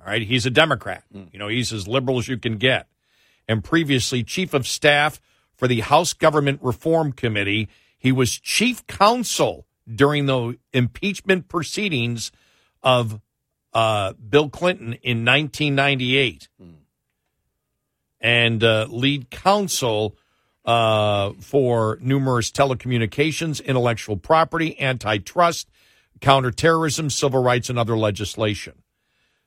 All 0.00 0.06
right, 0.06 0.22
he's 0.22 0.46
a 0.46 0.50
Democrat. 0.50 1.04
You 1.12 1.38
know, 1.38 1.48
he's 1.48 1.72
as 1.72 1.86
liberal 1.86 2.18
as 2.18 2.26
you 2.26 2.38
can 2.38 2.56
get, 2.56 2.88
and 3.46 3.62
previously 3.62 4.24
chief 4.24 4.52
of 4.52 4.66
staff 4.66 5.20
for 5.54 5.68
the 5.68 5.80
House 5.80 6.12
Government 6.12 6.60
Reform 6.62 7.12
Committee. 7.12 7.68
He 7.96 8.10
was 8.10 8.32
chief 8.32 8.84
counsel 8.88 9.66
during 9.92 10.26
the 10.26 10.58
impeachment 10.72 11.48
proceedings 11.48 12.32
of 12.82 13.20
uh, 13.72 14.14
Bill 14.14 14.48
Clinton 14.48 14.94
in 15.02 15.24
1998 15.24 16.48
and 18.20 18.62
uh, 18.64 18.86
lead 18.88 19.30
counsel 19.30 20.16
uh, 20.64 21.32
for 21.40 21.98
numerous 22.00 22.50
telecommunications, 22.50 23.64
intellectual 23.64 24.16
property, 24.16 24.80
antitrust, 24.80 25.68
counterterrorism, 26.20 27.10
civil 27.10 27.42
rights, 27.42 27.68
and 27.68 27.78
other 27.78 27.96
legislation. 27.96 28.82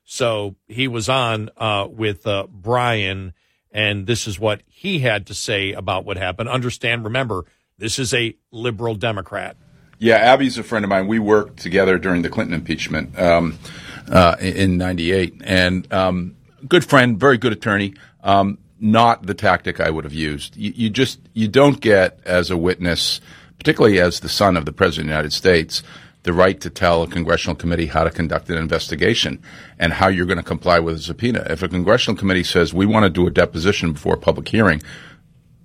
So 0.04 0.56
he 0.68 0.88
was 0.88 1.08
on 1.08 1.50
uh, 1.56 1.88
with 1.90 2.26
uh, 2.26 2.46
Brian 2.48 3.34
and 3.76 4.06
this 4.06 4.26
is 4.26 4.40
what 4.40 4.62
he 4.66 5.00
had 5.00 5.26
to 5.26 5.34
say 5.34 5.72
about 5.72 6.06
what 6.06 6.16
happened. 6.16 6.48
Understand, 6.48 7.04
remember, 7.04 7.44
this 7.76 7.98
is 7.98 8.14
a 8.14 8.34
liberal 8.50 8.94
Democrat. 8.94 9.54
Yeah, 9.98 10.16
Abbe's 10.16 10.56
a 10.56 10.62
friend 10.62 10.82
of 10.82 10.88
mine. 10.88 11.06
We 11.06 11.18
worked 11.18 11.58
together 11.58 11.98
during 11.98 12.22
the 12.22 12.30
Clinton 12.30 12.54
impeachment 12.54 13.18
um, 13.18 13.58
uh, 14.10 14.36
in 14.40 14.78
'98, 14.78 15.42
and 15.44 15.92
um, 15.92 16.36
good 16.66 16.84
friend, 16.84 17.20
very 17.20 17.36
good 17.36 17.52
attorney. 17.52 17.94
Um, 18.22 18.58
not 18.78 19.26
the 19.26 19.34
tactic 19.34 19.80
I 19.80 19.90
would 19.90 20.04
have 20.04 20.12
used. 20.12 20.56
You, 20.56 20.72
you, 20.74 20.90
just 20.90 21.18
you 21.32 21.48
don't 21.48 21.80
get 21.80 22.20
as 22.24 22.50
a 22.50 22.56
witness, 22.56 23.20
particularly 23.58 24.00
as 24.00 24.20
the 24.20 24.28
son 24.28 24.56
of 24.56 24.66
the 24.66 24.72
president 24.72 25.06
of 25.06 25.08
the 25.08 25.14
United 25.14 25.32
States, 25.32 25.82
the 26.24 26.32
right 26.32 26.60
to 26.60 26.68
tell 26.68 27.02
a 27.02 27.06
congressional 27.06 27.54
committee 27.54 27.86
how 27.86 28.04
to 28.04 28.10
conduct 28.10 28.50
an 28.50 28.58
investigation 28.58 29.40
and 29.78 29.92
how 29.92 30.08
you're 30.08 30.26
going 30.26 30.36
to 30.38 30.42
comply 30.42 30.80
with 30.80 30.96
a 30.96 30.98
subpoena. 30.98 31.46
If 31.48 31.62
a 31.62 31.68
congressional 31.68 32.18
committee 32.18 32.42
says 32.42 32.74
we 32.74 32.84
want 32.84 33.04
to 33.04 33.10
do 33.10 33.26
a 33.26 33.30
deposition 33.30 33.92
before 33.92 34.14
a 34.14 34.18
public 34.18 34.48
hearing, 34.48 34.82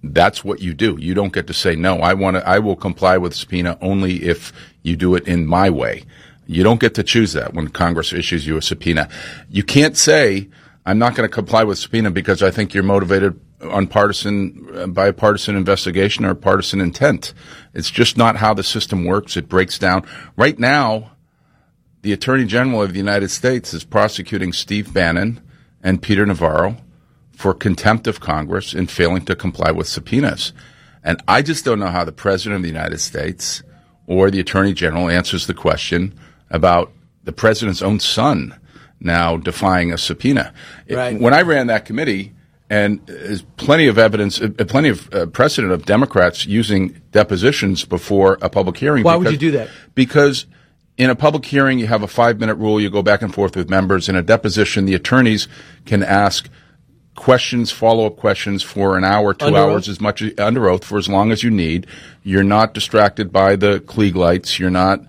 that's 0.03 0.43
what 0.43 0.61
you 0.61 0.73
do. 0.73 0.97
You 0.99 1.13
don't 1.13 1.33
get 1.33 1.47
to 1.47 1.53
say 1.53 1.75
no. 1.75 1.97
I 1.97 2.13
want 2.13 2.37
to. 2.37 2.47
I 2.47 2.59
will 2.59 2.75
comply 2.75 3.17
with 3.17 3.33
a 3.33 3.35
subpoena 3.35 3.77
only 3.81 4.23
if 4.23 4.53
you 4.83 4.95
do 4.95 5.15
it 5.15 5.27
in 5.27 5.45
my 5.45 5.69
way. 5.69 6.05
You 6.47 6.63
don't 6.63 6.79
get 6.79 6.95
to 6.95 7.03
choose 7.03 7.33
that 7.33 7.53
when 7.53 7.67
Congress 7.69 8.13
issues 8.13 8.45
you 8.45 8.57
a 8.57 8.61
subpoena. 8.61 9.09
You 9.49 9.63
can't 9.63 9.95
say 9.95 10.49
I'm 10.85 10.97
not 10.97 11.15
going 11.15 11.29
to 11.29 11.33
comply 11.33 11.63
with 11.63 11.77
subpoena 11.77 12.11
because 12.11 12.41
I 12.41 12.51
think 12.51 12.73
you're 12.73 12.83
motivated 12.83 13.39
on 13.61 13.87
partisan, 13.87 14.93
bipartisan 14.93 15.55
investigation 15.55 16.25
or 16.25 16.33
partisan 16.33 16.81
intent. 16.81 17.33
It's 17.73 17.91
just 17.91 18.17
not 18.17 18.37
how 18.37 18.53
the 18.53 18.63
system 18.63 19.05
works. 19.05 19.37
It 19.37 19.47
breaks 19.47 19.77
down. 19.77 20.05
Right 20.35 20.57
now, 20.57 21.11
the 22.01 22.13
Attorney 22.13 22.45
General 22.45 22.81
of 22.81 22.93
the 22.93 22.99
United 22.99 23.29
States 23.29 23.73
is 23.73 23.83
prosecuting 23.83 24.53
Steve 24.53 24.91
Bannon 24.93 25.39
and 25.83 26.01
Peter 26.01 26.25
Navarro 26.25 26.77
for 27.31 27.53
contempt 27.53 28.07
of 28.07 28.19
Congress 28.19 28.73
in 28.73 28.87
failing 28.87 29.25
to 29.25 29.35
comply 29.35 29.71
with 29.71 29.87
subpoenas. 29.87 30.53
And 31.03 31.21
I 31.27 31.43
just 31.43 31.65
don't 31.65 31.79
know 31.79 31.87
how 31.87 32.03
the 32.03 32.11
President 32.11 32.57
of 32.57 32.61
the 32.63 32.67
United 32.67 32.99
States 32.99 33.61
or 34.07 34.31
the 34.31 34.39
Attorney 34.39 34.73
General 34.73 35.09
answers 35.09 35.45
the 35.45 35.53
question 35.53 36.17
about 36.49 36.91
the 37.23 37.31
President's 37.31 37.81
own 37.81 37.99
son 37.99 38.59
now 39.01 39.37
defying 39.37 39.91
a 39.91 39.97
subpoena. 39.97 40.53
Right. 40.89 41.19
when 41.19 41.33
I 41.33 41.41
ran 41.41 41.67
that 41.67 41.85
committee, 41.85 42.33
and 42.69 43.05
there's 43.05 43.41
plenty 43.57 43.87
of 43.87 43.97
evidence, 43.97 44.39
uh, 44.41 44.49
plenty 44.67 44.89
of 44.89 45.13
uh, 45.13 45.25
precedent 45.25 45.73
of 45.73 45.85
Democrats 45.85 46.45
using 46.45 47.01
depositions 47.11 47.83
before 47.83 48.37
a 48.41 48.49
public 48.49 48.77
hearing. 48.77 49.03
Why 49.03 49.17
would 49.17 49.31
you 49.31 49.37
do 49.37 49.51
that? 49.51 49.69
Because 49.93 50.45
in 50.97 51.09
a 51.09 51.15
public 51.15 51.43
hearing, 51.45 51.79
you 51.79 51.87
have 51.87 52.01
a 52.01 52.07
five 52.07 52.39
minute 52.39 52.55
rule. 52.55 52.79
You 52.79 52.89
go 52.89 53.01
back 53.01 53.21
and 53.21 53.33
forth 53.33 53.57
with 53.57 53.69
members. 53.69 54.07
In 54.07 54.15
a 54.15 54.21
deposition, 54.21 54.85
the 54.85 54.93
attorneys 54.93 55.49
can 55.85 56.01
ask 56.01 56.47
questions, 57.15 57.71
follow 57.71 58.05
up 58.05 58.15
questions 58.15 58.63
for 58.63 58.97
an 58.97 59.03
hour, 59.03 59.33
two 59.33 59.47
Under 59.47 59.59
hours, 59.59 59.87
oath? 59.87 59.91
as 59.91 59.99
much 60.01 60.23
under 60.39 60.69
oath 60.69 60.85
for 60.85 60.97
as 60.97 61.09
long 61.09 61.31
as 61.31 61.43
you 61.43 61.51
need. 61.51 61.87
You're 62.23 62.43
not 62.43 62.73
distracted 62.73 63.33
by 63.33 63.57
the 63.57 63.79
Klieg 63.81 64.15
lights. 64.15 64.59
You're 64.59 64.69
not. 64.69 65.01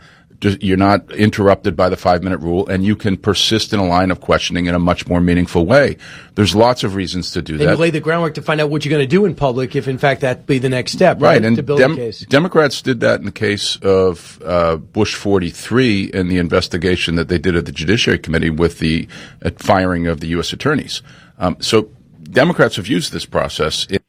You're 0.44 0.76
not 0.76 1.10
interrupted 1.12 1.76
by 1.76 1.88
the 1.88 1.96
five 1.96 2.22
minute 2.22 2.38
rule, 2.40 2.66
and 2.68 2.84
you 2.84 2.96
can 2.96 3.16
persist 3.16 3.72
in 3.72 3.78
a 3.78 3.86
line 3.86 4.10
of 4.10 4.20
questioning 4.20 4.66
in 4.66 4.74
a 4.74 4.78
much 4.78 5.06
more 5.06 5.20
meaningful 5.20 5.64
way. 5.66 5.96
There's 6.34 6.54
lots 6.54 6.82
of 6.82 6.94
reasons 6.94 7.30
to 7.32 7.42
do 7.42 7.52
And 7.54 7.60
you 7.62 7.66
that. 7.68 7.78
lay 7.78 7.90
the 7.90 8.00
groundwork 8.00 8.34
to 8.34 8.42
find 8.42 8.60
out 8.60 8.68
what 8.70 8.84
you're 8.84 8.90
going 8.90 9.02
to 9.02 9.06
do 9.06 9.24
in 9.24 9.34
public 9.34 9.76
if, 9.76 9.86
in 9.86 9.98
fact, 9.98 10.20
that 10.22 10.46
be 10.46 10.58
the 10.58 10.68
next 10.68 10.92
step, 10.92 11.20
right? 11.20 11.34
Right, 11.34 11.44
and 11.44 11.54
to 11.56 11.62
build 11.62 11.78
Dem- 11.78 11.92
a 11.92 11.96
case. 11.96 12.20
Democrats 12.20 12.82
did 12.82 13.00
that 13.00 13.20
in 13.20 13.26
the 13.26 13.32
case 13.32 13.76
of 13.82 14.40
uh, 14.44 14.76
Bush 14.76 15.14
43 15.14 16.10
and 16.12 16.30
the 16.30 16.38
investigation 16.38 17.14
that 17.16 17.28
they 17.28 17.38
did 17.38 17.54
at 17.54 17.66
the 17.66 17.72
Judiciary 17.72 18.18
Committee 18.18 18.50
with 18.50 18.78
the 18.80 19.06
uh, 19.44 19.50
firing 19.58 20.06
of 20.08 20.20
the 20.20 20.26
U.S. 20.28 20.52
attorneys. 20.52 21.02
Um, 21.38 21.56
so 21.60 21.90
Democrats 22.24 22.76
have 22.76 22.88
used 22.88 23.12
this 23.12 23.26
process. 23.26 23.86
in- 23.86 24.00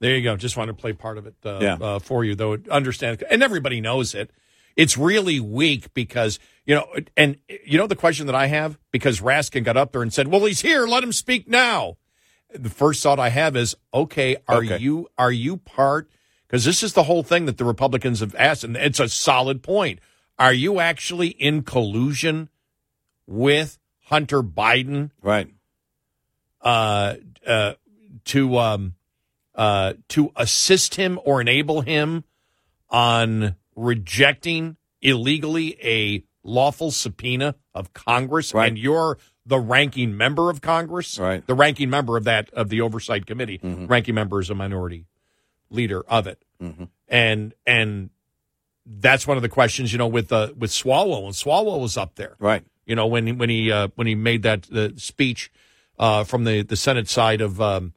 There 0.00 0.16
you 0.16 0.22
go. 0.22 0.36
Just 0.36 0.56
want 0.56 0.68
to 0.68 0.74
play 0.74 0.92
part 0.94 1.18
of 1.18 1.26
it 1.26 1.34
uh, 1.44 1.58
Yeah. 1.60 1.74
uh, 1.80 1.98
for 1.98 2.24
you, 2.24 2.34
though. 2.34 2.56
Understand, 2.70 3.22
and 3.30 3.42
everybody 3.42 3.80
knows 3.80 4.14
it. 4.14 4.30
It's 4.76 4.96
really 4.96 5.40
weak 5.40 5.92
because 5.94 6.38
you 6.64 6.74
know, 6.76 6.86
and 7.16 7.36
you 7.66 7.76
know 7.78 7.86
the 7.86 7.96
question 7.96 8.26
that 8.26 8.34
I 8.34 8.46
have 8.46 8.78
because 8.92 9.20
Raskin 9.20 9.64
got 9.64 9.76
up 9.76 9.92
there 9.92 10.02
and 10.02 10.12
said, 10.12 10.28
"Well, 10.28 10.44
he's 10.44 10.60
here. 10.60 10.86
Let 10.86 11.02
him 11.02 11.12
speak 11.12 11.48
now." 11.48 11.96
The 12.54 12.70
first 12.70 13.02
thought 13.02 13.18
I 13.18 13.30
have 13.30 13.56
is, 13.56 13.74
okay, 13.94 14.36
are 14.46 14.58
Okay. 14.62 14.78
you 14.78 15.08
are 15.18 15.32
you 15.32 15.56
part? 15.56 16.10
Because 16.46 16.64
this 16.64 16.82
is 16.82 16.92
the 16.92 17.04
whole 17.04 17.22
thing 17.22 17.46
that 17.46 17.56
the 17.58 17.64
Republicans 17.64 18.20
have 18.20 18.34
asked, 18.36 18.62
and 18.62 18.76
it's 18.76 19.00
a 19.00 19.08
solid 19.08 19.62
point. 19.62 20.00
Are 20.38 20.52
you 20.52 20.78
actually 20.80 21.28
in 21.28 21.62
collusion 21.62 22.48
with 23.26 23.78
Hunter 24.04 24.42
Biden? 24.42 25.10
Right. 25.22 25.48
uh, 26.60 27.14
uh, 27.46 27.72
to 28.26 28.58
um, 28.58 28.94
uh, 29.54 29.94
to 30.08 30.30
assist 30.36 30.94
him 30.94 31.18
or 31.24 31.40
enable 31.40 31.80
him 31.80 32.24
on 32.88 33.56
rejecting 33.76 34.76
illegally 35.00 35.76
a 35.82 36.24
lawful 36.44 36.90
subpoena 36.90 37.54
of 37.74 37.92
Congress, 37.92 38.52
and 38.68 38.78
you're 38.78 39.18
the 39.44 39.58
ranking 39.58 40.16
member 40.16 40.50
of 40.50 40.60
Congress, 40.60 41.18
Right. 41.18 41.44
The 41.46 41.54
ranking 41.54 41.90
member 41.90 42.16
of 42.16 42.24
that 42.24 42.50
of 42.52 42.68
the 42.68 42.80
oversight 42.80 43.26
committee. 43.26 43.58
Ranking 43.62 44.14
member 44.14 44.40
is 44.40 44.50
a 44.50 44.54
minority 44.54 45.06
leader 45.70 46.02
of 46.06 46.26
it, 46.26 46.42
and 47.08 47.54
and 47.66 48.10
that's 48.86 49.26
one 49.26 49.36
of 49.36 49.42
the 49.42 49.48
questions, 49.48 49.92
you 49.92 49.98
know, 49.98 50.06
with 50.06 50.32
uh, 50.32 50.52
with 50.56 50.70
Swalwell, 50.70 51.24
and 51.24 51.34
Swalwell 51.34 51.80
was 51.80 51.96
up 51.96 52.14
there, 52.16 52.36
right? 52.38 52.64
You 52.86 52.96
know, 52.96 53.06
when 53.06 53.26
he, 53.26 53.32
when 53.32 53.48
he 53.48 53.70
uh, 53.72 53.88
when 53.94 54.06
he 54.06 54.14
made 54.14 54.42
that 54.42 54.62
the 54.62 54.94
speech 54.96 55.50
uh, 55.98 56.24
from 56.24 56.44
the 56.44 56.62
the 56.62 56.76
Senate 56.76 57.08
side 57.08 57.40
of 57.40 57.60
um, 57.60 57.94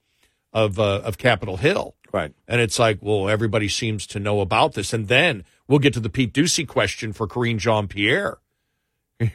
of 0.53 0.79
uh, 0.79 1.01
of 1.03 1.17
Capitol 1.17 1.57
Hill, 1.57 1.95
right? 2.11 2.33
And 2.47 2.61
it's 2.61 2.79
like, 2.79 2.99
well, 3.01 3.27
everybody 3.29 3.67
seems 3.67 4.07
to 4.07 4.19
know 4.19 4.41
about 4.41 4.73
this, 4.73 4.93
and 4.93 5.07
then 5.07 5.43
we'll 5.67 5.79
get 5.79 5.93
to 5.93 5.99
the 5.99 6.09
Pete 6.09 6.33
Doocy 6.33 6.67
question 6.67 7.13
for 7.13 7.27
Karine 7.27 7.57
Jean 7.57 7.87
Pierre. 7.87 8.37
I 9.21 9.27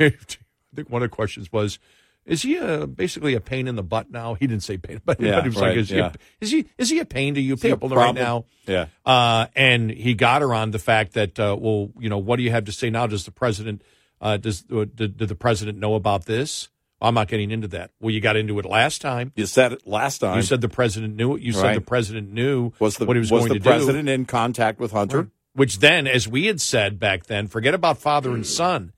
think 0.75 0.89
one 0.89 1.03
of 1.03 1.11
the 1.11 1.15
questions 1.15 1.53
was. 1.53 1.79
Is 2.27 2.43
he 2.43 2.59
a, 2.59 2.87
basically 2.87 3.35
a 3.35 3.41
pain 3.41 3.67
in 3.67 3.77
the 3.77 3.83
butt 3.83 4.11
now? 4.11 4.35
He 4.35 4.47
didn't 4.47 4.63
say 4.63 4.77
pain, 4.77 5.01
but, 5.05 5.21
Yeah, 5.21 5.37
but 5.37 5.45
he 5.45 5.49
was 5.49 5.57
right, 5.57 5.69
like, 5.69 5.79
is, 5.79 5.89
he 5.89 5.97
yeah. 5.97 6.09
a, 6.09 6.13
is 6.41 6.51
he 6.51 6.67
is 6.77 6.91
he 6.91 6.99
a 7.01 7.07
pain 7.07 7.35
to 7.35 7.41
you 7.41 7.57
he 7.57 7.71
a 7.71 7.77
people 7.77 7.89
right 7.89 8.15
now? 8.15 8.45
Yeah. 8.67 8.87
Uh, 9.07 9.47
and 9.57 9.91
he 9.91 10.15
got 10.15 10.43
her 10.43 10.53
on 10.53 10.71
the 10.71 10.79
fact 10.79 11.15
that, 11.15 11.41
uh, 11.41 11.57
well, 11.59 11.91
you 11.99 12.11
know, 12.11 12.19
what 12.19 12.37
do 12.37 12.43
you 12.43 12.51
have 12.51 12.67
to 12.67 12.73
say 12.73 12.91
now? 12.91 13.07
Does 13.07 13.25
the 13.25 13.33
president, 13.33 13.83
uh, 14.21 14.37
does 14.37 14.65
uh, 14.71 14.85
did, 14.95 15.17
did 15.17 15.29
the 15.29 15.35
president 15.35 15.79
know 15.79 15.95
about 15.95 16.27
this? 16.27 16.69
I'm 17.01 17.15
not 17.15 17.29
getting 17.29 17.51
into 17.51 17.69
that. 17.69 17.91
Well, 18.01 18.11
you 18.11 18.21
got 18.21 18.37
into 18.37 18.59
it 18.59 18.67
last 18.67 19.01
time. 19.01 19.33
You 19.35 19.47
said 19.47 19.73
it 19.73 19.87
last 19.87 20.19
time. 20.19 20.37
You 20.37 20.43
said 20.43 20.61
the 20.61 20.69
president 20.69 21.17
knew 21.17 21.37
it. 21.37 21.43
You 21.43 21.53
said 21.53 21.63
Right. 21.63 21.75
the 21.75 21.81
president 21.81 22.31
knew 22.31 22.73
was 22.79 22.99
the 22.99 23.07
what 23.07 23.17
he 23.17 23.21
was, 23.21 23.33
was 23.33 23.47
going 23.47 23.59
the 23.59 23.65
president 23.65 24.09
in 24.11 24.27
contact 24.27 24.79
with 24.79 24.93
Hunter? 24.93 25.31
Which 25.53 25.79
then, 25.79 26.07
as 26.07 26.29
we 26.29 26.47
had 26.47 26.61
said 26.61 27.01
back 27.01 27.27
then, 27.27 27.49
forget 27.49 27.75
about 27.75 27.99
father 27.99 28.31
and 28.33 28.47
son. 28.47 28.93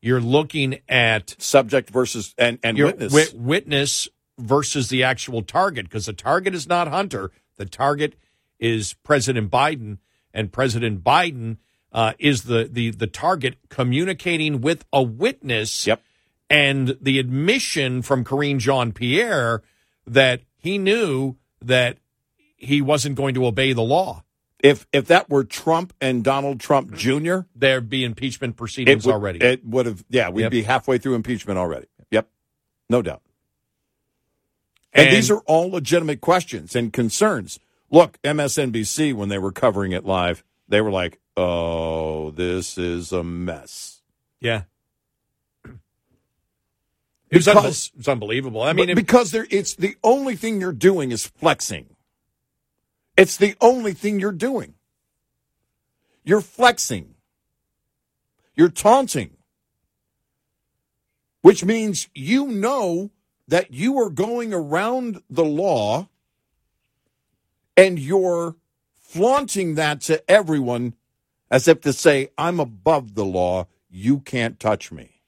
You're 0.00 0.20
looking 0.20 0.80
at 0.88 1.36
subject 1.38 1.90
versus 1.90 2.34
and 2.36 2.58
and 2.62 2.76
witness. 2.76 3.12
wi- 3.12 3.30
witness 3.34 4.08
versus 4.38 4.88
the 4.88 5.04
actual 5.04 5.42
target 5.42 5.86
because 5.86 6.06
the 6.06 6.12
target 6.12 6.54
is 6.54 6.66
not 6.66 6.88
Hunter. 6.88 7.30
The 7.56 7.66
target 7.66 8.16
is 8.58 8.94
President 9.04 9.50
Biden, 9.50 9.98
and 10.34 10.52
President 10.52 11.04
Biden 11.04 11.58
uh, 11.92 12.14
is 12.18 12.44
the, 12.44 12.68
the 12.70 12.90
the 12.90 13.06
target 13.06 13.56
communicating 13.68 14.60
with 14.60 14.84
a 14.92 15.02
witness. 15.02 15.86
Yep. 15.86 16.02
And 16.50 16.98
the 17.00 17.18
admission 17.18 18.02
from 18.02 18.24
Karine 18.24 18.58
Jean 18.58 18.92
Pierre 18.92 19.62
that 20.06 20.42
he 20.56 20.78
knew 20.78 21.36
that 21.62 21.98
he 22.56 22.82
wasn't 22.82 23.14
going 23.14 23.34
to 23.34 23.46
obey 23.46 23.72
the 23.72 23.82
law. 23.82 24.24
If 24.62 24.86
if 24.92 25.06
that 25.08 25.28
were 25.28 25.42
Trump 25.44 25.92
and 26.00 26.22
Donald 26.22 26.60
Trump 26.60 26.92
Jr., 26.94 27.40
there'd 27.56 27.90
be 27.90 28.04
impeachment 28.04 28.56
proceedings 28.56 29.04
it 29.04 29.08
would, 29.08 29.12
already. 29.14 29.40
It 29.40 29.64
would 29.66 29.86
have. 29.86 30.04
Yeah, 30.08 30.30
we'd 30.30 30.42
Yep. 30.42 30.50
be 30.52 30.62
halfway 30.62 30.98
through 30.98 31.16
impeachment 31.16 31.58
already. 31.58 31.86
Yep, 32.12 32.28
no 32.88 33.02
doubt. 33.02 33.22
And, 34.92 35.08
And- 35.08 35.16
these 35.16 35.30
are 35.30 35.40
all 35.46 35.70
legitimate 35.70 36.20
questions 36.20 36.76
and 36.76 36.92
concerns. 36.92 37.58
Look, 37.90 38.18
MSNBC 38.22 39.12
when 39.12 39.28
they 39.28 39.38
were 39.38 39.52
covering 39.52 39.90
it 39.92 40.04
live, 40.04 40.44
they 40.68 40.80
were 40.80 40.92
like, 40.92 41.18
"Oh, 41.36 42.30
this 42.30 42.78
is 42.78 43.10
a 43.12 43.24
mess." 43.24 44.00
yeah. 44.40 44.62
It 47.30 47.36
was, 47.38 47.46
Because- 47.46 47.64
unbel- 47.88 47.98
it's 47.98 48.08
unbelievable. 48.08 48.62
I 48.62 48.74
mean, 48.74 48.94
because 48.94 49.30
there, 49.30 49.46
it's 49.50 49.74
the 49.74 49.96
only 50.04 50.36
thing 50.36 50.60
you're 50.60 50.72
doing 50.74 51.10
is 51.12 51.26
flexing. 51.26 51.91
It's 53.22 53.36
the 53.36 53.54
only 53.60 53.92
thing 53.92 54.18
you're 54.18 54.32
doing. 54.32 54.74
You're 56.24 56.40
flexing. 56.40 57.14
You're 58.56 58.68
taunting. 58.68 59.36
Which 61.40 61.64
means 61.64 62.08
you 62.16 62.48
know 62.48 63.12
that 63.46 63.72
you 63.72 63.96
are 64.00 64.10
going 64.10 64.52
around 64.52 65.22
the 65.30 65.44
law 65.44 66.08
and 67.76 67.96
you're 67.96 68.56
flaunting 68.98 69.76
that 69.76 70.00
to 70.00 70.28
everyone 70.28 70.94
as 71.48 71.68
if 71.68 71.80
to 71.82 71.92
say, 71.92 72.30
I'm 72.36 72.58
above 72.58 73.14
the 73.14 73.24
law. 73.24 73.68
You 73.88 74.18
can't 74.18 74.58
touch 74.58 74.90
me. 74.90 75.20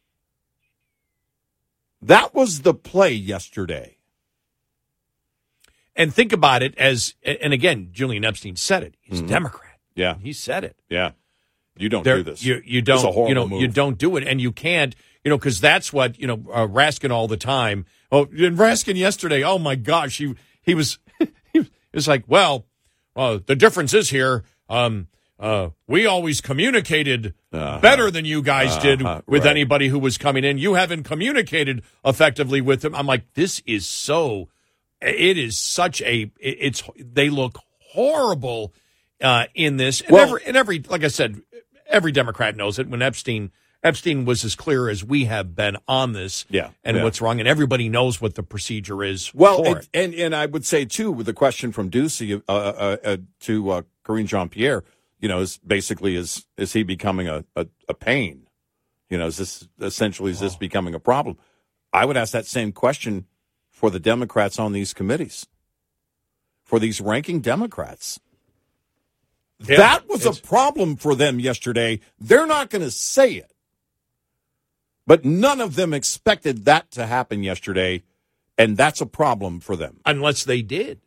That 2.02 2.34
was 2.34 2.62
the 2.62 2.74
play 2.74 3.12
yesterday. 3.12 3.98
And 5.96 6.12
think 6.12 6.32
about 6.32 6.62
it 6.62 6.76
as, 6.76 7.14
and 7.22 7.52
again, 7.52 7.88
Julian 7.92 8.24
Epstein 8.24 8.56
said 8.56 8.82
it. 8.82 8.94
He's 9.00 9.20
Mhm. 9.20 9.24
a 9.24 9.28
Democrat. 9.28 9.78
Yeah. 9.94 10.16
He 10.20 10.32
said 10.32 10.64
it. 10.64 10.76
Yeah. 10.90 11.12
You 11.76 11.88
don't 11.88 12.02
There- 12.02 12.16
do 12.16 12.22
this. 12.24 12.44
You, 12.44 12.62
you 12.64 12.82
don't, 12.82 13.28
you 13.28 13.34
know, 13.34 13.46
move. 13.48 13.60
you 13.60 13.68
don't 13.68 13.96
do 13.98 14.16
it, 14.16 14.24
and 14.26 14.40
you 14.40 14.50
can't, 14.52 14.94
you 15.24 15.28
know, 15.30 15.38
because 15.38 15.60
that's 15.60 15.92
what 15.92 16.18
you 16.20 16.26
know. 16.26 16.44
Uh, 16.52 16.66
Raskin 16.68 17.10
all 17.10 17.26
the 17.28 17.36
time. 17.36 17.84
Oh, 18.12 18.22
and 18.26 18.56
Raskin 18.58 18.96
yesterday. 18.96 19.42
Oh 19.42 19.58
my 19.58 19.74
gosh, 19.74 20.18
he 20.18 20.34
he 20.62 20.74
was 20.74 20.98
he 21.52 21.64
was 21.92 22.06
like, 22.06 22.24
well, 22.28 22.66
uh, 23.16 23.38
the 23.44 23.56
difference 23.56 23.92
is 23.94 24.10
here. 24.10 24.44
Um, 24.68 25.08
uh, 25.40 25.70
we 25.88 26.06
always 26.06 26.40
communicated 26.40 27.34
better 27.50 28.08
than 28.10 28.24
you 28.24 28.40
guys 28.42 28.76
did 28.78 29.02
Uh-huh. 29.02 29.22
with 29.26 29.42
Right. 29.44 29.50
anybody 29.50 29.88
who 29.88 29.98
was 29.98 30.16
coming 30.16 30.44
in. 30.44 30.58
You 30.58 30.74
haven't 30.74 31.02
communicated 31.02 31.82
effectively 32.04 32.60
with 32.60 32.82
them. 32.82 32.94
I'm 32.94 33.06
like, 33.06 33.32
this 33.34 33.60
is 33.66 33.84
so. 33.86 34.48
It 35.04 35.38
is 35.38 35.58
such 35.58 36.00
a. 36.02 36.30
It's 36.40 36.82
they 36.98 37.30
look 37.30 37.58
horrible 37.92 38.72
uh, 39.22 39.46
in 39.54 39.76
this, 39.76 40.00
and 40.00 40.10
Well- 40.10 40.28
every 40.28 40.44
and 40.46 40.56
every 40.56 40.80
like 40.80 41.04
I 41.04 41.08
said, 41.08 41.40
every 41.86 42.12
Democrat 42.12 42.56
knows 42.56 42.78
it. 42.78 42.88
When 42.88 43.02
Epstein 43.02 43.52
Epstein 43.82 44.24
was 44.24 44.44
as 44.44 44.54
clear 44.54 44.88
as 44.88 45.04
we 45.04 45.26
have 45.26 45.54
been 45.54 45.76
on 45.86 46.12
this, 46.14 46.46
Yeah, 46.48 46.70
and 46.82 46.96
yeah. 46.96 47.04
what's 47.04 47.20
wrong, 47.20 47.38
and 47.38 47.46
everybody 47.48 47.88
knows 47.90 48.18
what 48.20 48.34
the 48.34 48.42
procedure 48.42 49.04
is. 49.04 49.32
Well, 49.34 49.62
for 49.62 49.66
and, 49.66 49.76
it. 49.76 49.88
and 49.92 50.14
and 50.14 50.34
I 50.34 50.46
would 50.46 50.64
say 50.64 50.84
too, 50.86 51.12
with 51.12 51.26
the 51.26 51.34
question 51.34 51.70
from 51.70 51.90
Doocy 51.90 52.42
uh, 52.48 52.52
uh, 52.52 52.96
uh, 53.04 53.16
to 53.40 53.70
uh, 53.70 53.82
Karine 54.04 54.26
Jean 54.26 54.48
Pierre, 54.48 54.84
you 55.20 55.28
know, 55.28 55.40
is 55.40 55.58
basically 55.58 56.16
is 56.16 56.46
is 56.56 56.72
he 56.72 56.82
becoming 56.82 57.28
a, 57.28 57.44
a, 57.54 57.66
a 57.88 57.94
pain? 57.94 58.48
You 59.10 59.18
know, 59.18 59.26
is 59.26 59.36
this 59.36 59.68
essentially 59.80 60.30
is 60.30 60.40
this 60.40 60.56
becoming 60.56 60.94
a 60.94 61.00
problem? 61.00 61.36
I 61.92 62.06
would 62.06 62.16
ask 62.16 62.32
that 62.32 62.46
same 62.46 62.72
question 62.72 63.26
for 63.74 63.90
the 63.90 63.98
Democrats 64.00 64.58
on 64.58 64.72
these 64.72 64.94
committees, 64.94 65.46
for 66.62 66.78
these 66.78 67.00
ranking 67.00 67.40
Democrats. 67.40 68.20
Yeah, 69.58 69.76
that 69.78 70.08
was 70.08 70.24
a 70.24 70.32
problem 70.40 70.96
for 70.96 71.14
them 71.14 71.40
yesterday. 71.40 72.00
They're 72.20 72.46
not 72.46 72.70
going 72.70 72.82
to 72.82 72.90
say 72.90 73.32
it. 73.34 73.50
But 75.06 75.24
none 75.24 75.60
of 75.60 75.74
them 75.74 75.92
expected 75.92 76.64
that 76.64 76.90
to 76.92 77.06
happen 77.06 77.42
yesterday, 77.42 78.04
and 78.56 78.76
that's 78.76 79.00
a 79.02 79.06
problem 79.06 79.60
for 79.60 79.76
them. 79.76 80.00
unless 80.06 80.44
they 80.44 80.62
did. 80.62 81.00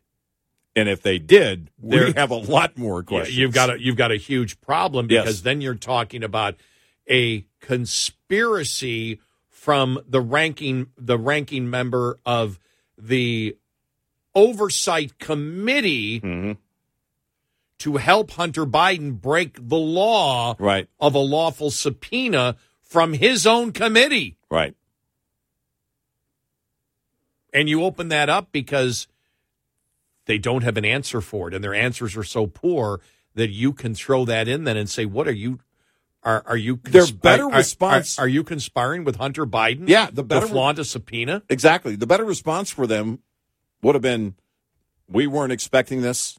And 0.76 0.88
if 0.88 1.02
they 1.02 1.18
did, 1.18 1.70
we 1.80 2.12
have 2.12 2.30
a 2.30 2.36
lot 2.36 2.78
more 2.78 3.02
questions. 3.02 3.36
you've 3.36 3.52
got 3.54 3.70
a 3.70 3.80
you've 3.82 3.96
got 3.96 4.12
a 4.12 4.16
huge 4.16 4.60
problem 4.60 5.08
Yes. 5.10 5.24
because 5.24 5.42
then 5.42 5.60
you're 5.60 5.74
talking 5.74 6.22
about 6.22 6.54
a 7.10 7.44
conspiracy 7.60 9.18
from 9.68 10.00
the 10.08 10.18
ranking 10.22 10.86
the 10.96 11.18
ranking 11.18 11.68
member 11.68 12.18
of 12.24 12.58
the 12.96 13.54
oversight 14.34 15.18
committee 15.18 16.20
Mm-hmm. 16.20 16.52
to 17.80 17.96
help 17.98 18.30
Hunter 18.30 18.64
Biden 18.64 19.20
break 19.20 19.58
the 19.68 19.76
law 19.76 20.56
right, 20.58 20.88
of 20.98 21.14
a 21.14 21.18
lawful 21.18 21.70
subpoena 21.70 22.56
from 22.80 23.12
his 23.12 23.46
own 23.46 23.72
committee. 23.72 24.38
right. 24.50 24.74
And 27.52 27.68
you 27.68 27.84
open 27.84 28.08
that 28.08 28.30
up 28.30 28.48
because 28.52 29.06
they 30.24 30.38
don't 30.38 30.62
have 30.62 30.78
an 30.78 30.86
answer 30.86 31.20
for 31.20 31.48
it, 31.48 31.54
and 31.54 31.62
their 31.62 31.74
answers 31.74 32.16
are 32.16 32.24
so 32.24 32.46
poor 32.46 33.02
that 33.34 33.50
you 33.50 33.74
can 33.74 33.94
throw 33.94 34.24
that 34.24 34.48
in 34.48 34.64
then 34.64 34.78
and 34.78 34.88
say, 34.88 35.04
"What 35.04 35.28
are 35.28 35.32
you? 35.32 35.58
Are 36.22 36.42
are 36.46 36.56
you? 36.56 36.80
Their 36.82 37.06
better 37.06 37.44
are- 37.44 37.52
are- 37.52 37.58
response- 37.58 38.18
Are, 38.18 38.24
are 38.24 38.28
you 38.28 38.42
conspiring 38.44 39.04
with 39.04 39.16
Hunter 39.16 39.46
Biden? 39.46 39.88
Yeah, 39.88 40.10
the 40.12 40.24
better- 40.24 40.46
to 40.46 40.52
flaunt 40.52 40.78
a 40.78 40.84
subpoena. 40.84 41.42
Exactly. 41.48 41.96
The 41.96 42.06
better 42.06 42.24
response 42.24 42.70
for 42.70 42.86
them 42.86 43.20
would 43.82 43.94
have 43.94 44.02
been, 44.02 44.34
"We 45.08 45.26
weren't 45.26 45.52
expecting 45.52 46.02
this. 46.02 46.38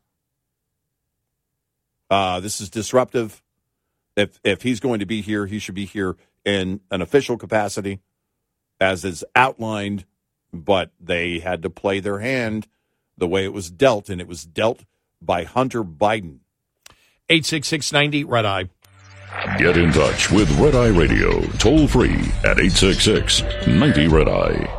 Uh, 2.09 2.39
this 2.39 2.59
is 2.59 2.69
disruptive. 2.69 3.41
If 4.15 4.39
if 4.43 4.63
he's 4.63 4.79
going 4.79 4.99
to 4.99 5.05
be 5.05 5.21
here, 5.21 5.45
he 5.45 5.59
should 5.59 5.75
be 5.75 5.85
here 5.85 6.17
in 6.43 6.81
an 6.91 7.01
official 7.01 7.37
capacity, 7.37 7.99
as 8.79 9.05
is 9.05 9.23
outlined. 9.35 10.05
But 10.51 10.91
they 10.99 11.39
had 11.39 11.61
to 11.61 11.69
play 11.69 11.99
their 11.99 12.19
hand 12.19 12.67
the 13.17 13.27
way 13.27 13.43
it 13.43 13.53
was 13.53 13.69
dealt, 13.69 14.09
and 14.09 14.19
it 14.19 14.27
was 14.27 14.43
dealt 14.45 14.83
by 15.21 15.43
Hunter 15.43 15.83
Biden. 15.83 16.39
Eight 17.29 17.45
six 17.45 17.67
six 17.67 17.93
ninety 17.93 18.23
red 18.23 18.45
eye. 18.45 18.69
Get 19.57 19.77
in 19.77 19.91
touch 19.91 20.31
with 20.31 20.49
Red 20.59 20.75
Eye 20.75 20.87
Radio 20.87 21.41
toll 21.57 21.87
free 21.87 22.19
at 22.43 22.59
866 22.59 23.43
90 23.67 24.07
Red 24.07 24.27
Eye. 24.27 24.78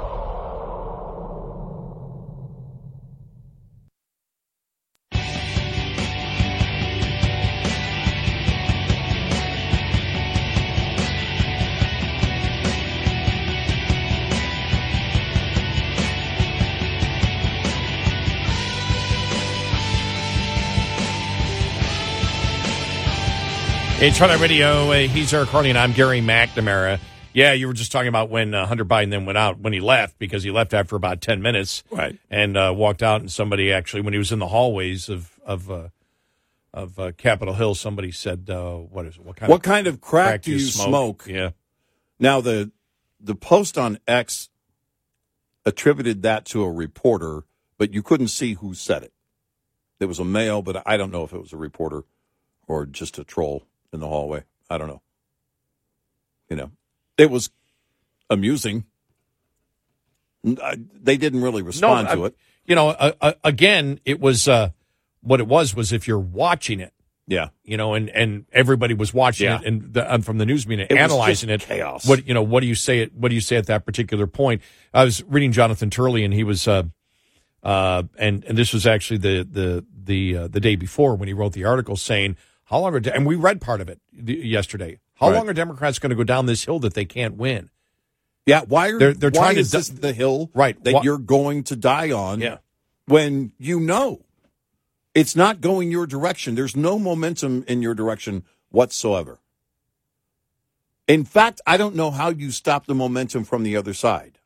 It's 24.03 24.19
Eye 24.19 24.35
Radio. 24.41 24.91
Uh, 24.91 25.01
he's 25.09 25.35
Eric 25.35 25.51
Harley, 25.51 25.69
and 25.69 25.77
I'm 25.77 25.93
Gary 25.93 26.23
McNamara. 26.23 26.99
Yeah, 27.35 27.53
you 27.53 27.67
were 27.67 27.75
just 27.75 27.93
talking 27.93 28.09
about 28.09 28.31
when 28.31 28.55
uh, 28.55 28.65
Hunter 28.65 28.87
Biden 28.87 29.11
then 29.11 29.27
went 29.27 29.37
out 29.37 29.61
when 29.61 29.75
he 29.75 29.81
left 29.81 30.19
because 30.19 30.43
he 30.43 30.51
left 30.51 30.73
after 30.73 30.97
about 30.97 31.21
ten 31.21 31.43
minutes, 31.43 31.85
Right. 31.91 32.19
And 32.31 32.57
uh, 32.57 32.73
walked 32.75 33.03
out, 33.03 33.21
and 33.21 33.31
somebody 33.31 33.71
actually, 33.71 34.01
when 34.01 34.15
he 34.15 34.19
was 34.19 34.33
in 34.33 34.39
the 34.39 34.47
hallways 34.47 35.11
of 35.11 35.39
of 35.45 35.71
uh, 35.71 35.89
of 36.73 36.99
uh, 36.99 37.13
Capitol 37.19 37.53
Hill, 37.53 37.75
somebody 37.75 38.11
said, 38.11 38.49
uh, 38.49 38.77
"What 38.77 39.05
is 39.05 39.17
it? 39.17 39.23
What 39.23 39.37
kind 39.37 39.51
What 39.51 39.57
of 39.57 39.63
kind 39.65 39.87
of 39.87 40.01
crack, 40.01 40.41
do 40.41 40.53
you 40.53 40.61
smoke? 40.61 41.27
Yeah, 41.29 41.51
Now 42.19 42.41
the 42.41 42.73
the 43.21 43.35
post 43.35 43.77
on 43.77 43.99
X 44.09 44.49
attributed 45.67 46.23
that 46.23 46.47
to 46.47 46.63
a 46.63 46.71
reporter, 46.73 47.43
but 47.77 47.93
you 47.93 48.03
couldn't 48.03 48.29
see 48.29 48.55
who 48.55 48.73
said 48.73 49.03
it. 49.03 49.13
It 50.01 50.07
was 50.07 50.19
a 50.19 50.25
male, 50.25 50.63
but 50.63 50.83
I 50.87 50.97
don't 50.97 51.13
know 51.13 51.25
if 51.25 51.35
it 51.35 51.39
was 51.39 51.53
a 51.53 51.59
reporter 51.59 52.05
or 52.67 52.87
just 52.87 53.19
a 53.19 53.25
troll 53.25 53.67
in 53.93 54.01
the 54.01 54.07
hallway. 54.09 54.45
I 54.69 54.79
don't 54.79 54.89
know. 54.89 55.03
You 56.49 56.57
know, 56.57 56.71
it 57.19 57.31
was 57.31 57.51
amusing. 58.29 58.85
I- 60.63 60.79
They 61.03 61.17
didn't 61.17 61.43
really 61.43 61.63
respond 61.63 62.09
No, 62.09 62.15
to 62.15 62.23
I- 62.23 62.27
it. 62.29 62.37
You 62.67 62.75
know, 62.75 62.89
uh, 62.91 63.13
uh, 63.21 63.33
again, 63.43 64.01
it 64.05 64.21
was 64.21 64.47
uh, 64.49 64.71
what 65.23 65.41
it 65.41 65.47
was 65.47 65.75
was 65.75 65.93
if 65.93 66.07
you're 66.07 66.19
watching 66.19 66.79
it, 66.81 66.93
Yeah, 67.27 67.49
you 67.65 67.77
know, 67.77 67.95
and 67.95 68.09
and 68.11 68.47
everybody 68.53 68.95
was 68.95 69.13
watching 69.13 69.47
Yeah. 69.47 69.61
it 69.61 69.67
and, 69.67 69.93
the, 69.93 70.13
and 70.13 70.25
from 70.25 70.39
the 70.39 70.47
news 70.47 70.67
media 70.67 70.87
It 70.89 70.97
analyzing 70.97 71.51
it. 71.51 71.61
chaos. 71.63 72.07
What 72.07 72.27
you 72.29 72.35
know? 72.35 72.43
What 72.43 72.61
do 72.61 72.67
you 72.67 72.75
say? 72.77 73.03
At, 73.03 73.13
what 73.15 73.29
do 73.31 73.35
you 73.35 73.41
say 73.41 73.57
at 73.57 73.67
that 73.67 73.85
particular 73.85 74.27
point? 74.27 74.63
I 74.95 75.05
was 75.05 75.23
reading 75.25 75.51
Jonathan 75.53 75.91
Turley, 75.91 76.25
and 76.25 76.33
he 76.33 76.45
was, 76.45 76.67
uh, 76.69 76.85
uh, 77.63 78.05
and 78.19 78.45
and 78.45 78.57
this 78.57 78.73
was 78.73 78.87
actually 78.87 79.19
the 79.19 79.47
the 79.51 79.85
the 80.05 80.37
uh, 80.37 80.49
the 80.49 80.61
day 80.61 80.77
before 80.77 81.17
when 81.17 81.27
he 81.29 81.35
wrote 81.35 81.53
the 81.55 81.65
article 81.65 81.97
saying 81.97 82.37
how 82.71 82.79
long 82.79 82.95
are 82.95 83.03
and 83.13 83.27
we 83.27 83.35
read 83.37 83.61
part 83.61 83.81
of 83.81 83.89
it 83.89 84.01
yesterday. 84.17 84.99
How 85.17 85.29
Right. 85.29 85.37
long 85.37 85.49
are 85.49 85.53
Democrats 85.53 85.99
going 85.99 86.11
to 86.11 86.17
go 86.17 86.25
down 86.25 86.47
this 86.47 86.65
hill 86.65 86.79
that 86.81 86.95
they 86.95 87.05
can't 87.05 87.37
win? 87.37 87.71
yeah. 88.47 88.63
Why 88.63 88.89
are 88.91 88.99
They're- 88.99 89.13
they're 89.15 89.31
why 89.31 89.39
trying 89.41 89.55
to 89.57 89.61
is 89.61 89.71
this 89.73 89.89
the 89.89 90.13
hill 90.13 90.51
Right. 90.55 90.83
that 90.85 91.05
you're 91.05 91.19
going 91.19 91.63
to 91.65 91.77
die 91.77 92.11
on? 92.11 92.41
Yeah. 92.41 92.59
when 93.07 93.53
you 93.59 93.81
know 93.81 94.25
it's 95.17 95.35
not 95.35 95.61
going 95.61 95.91
your 95.91 96.07
direction. 96.07 96.55
There's 96.55 96.77
no 96.77 96.97
momentum 96.97 97.65
in 97.67 97.83
your 97.83 97.93
direction 97.95 98.45
whatsoever. 98.71 99.41
In 101.09 101.25
fact, 101.25 101.61
I 101.67 101.77
don't 101.77 101.97
know 101.97 102.13
how 102.13 102.29
you 102.31 102.53
stop 102.53 102.87
the 102.87 102.95
momentum 102.95 103.43
from 103.45 103.65
the 103.65 103.77
other 103.77 103.93
side. 103.95 104.39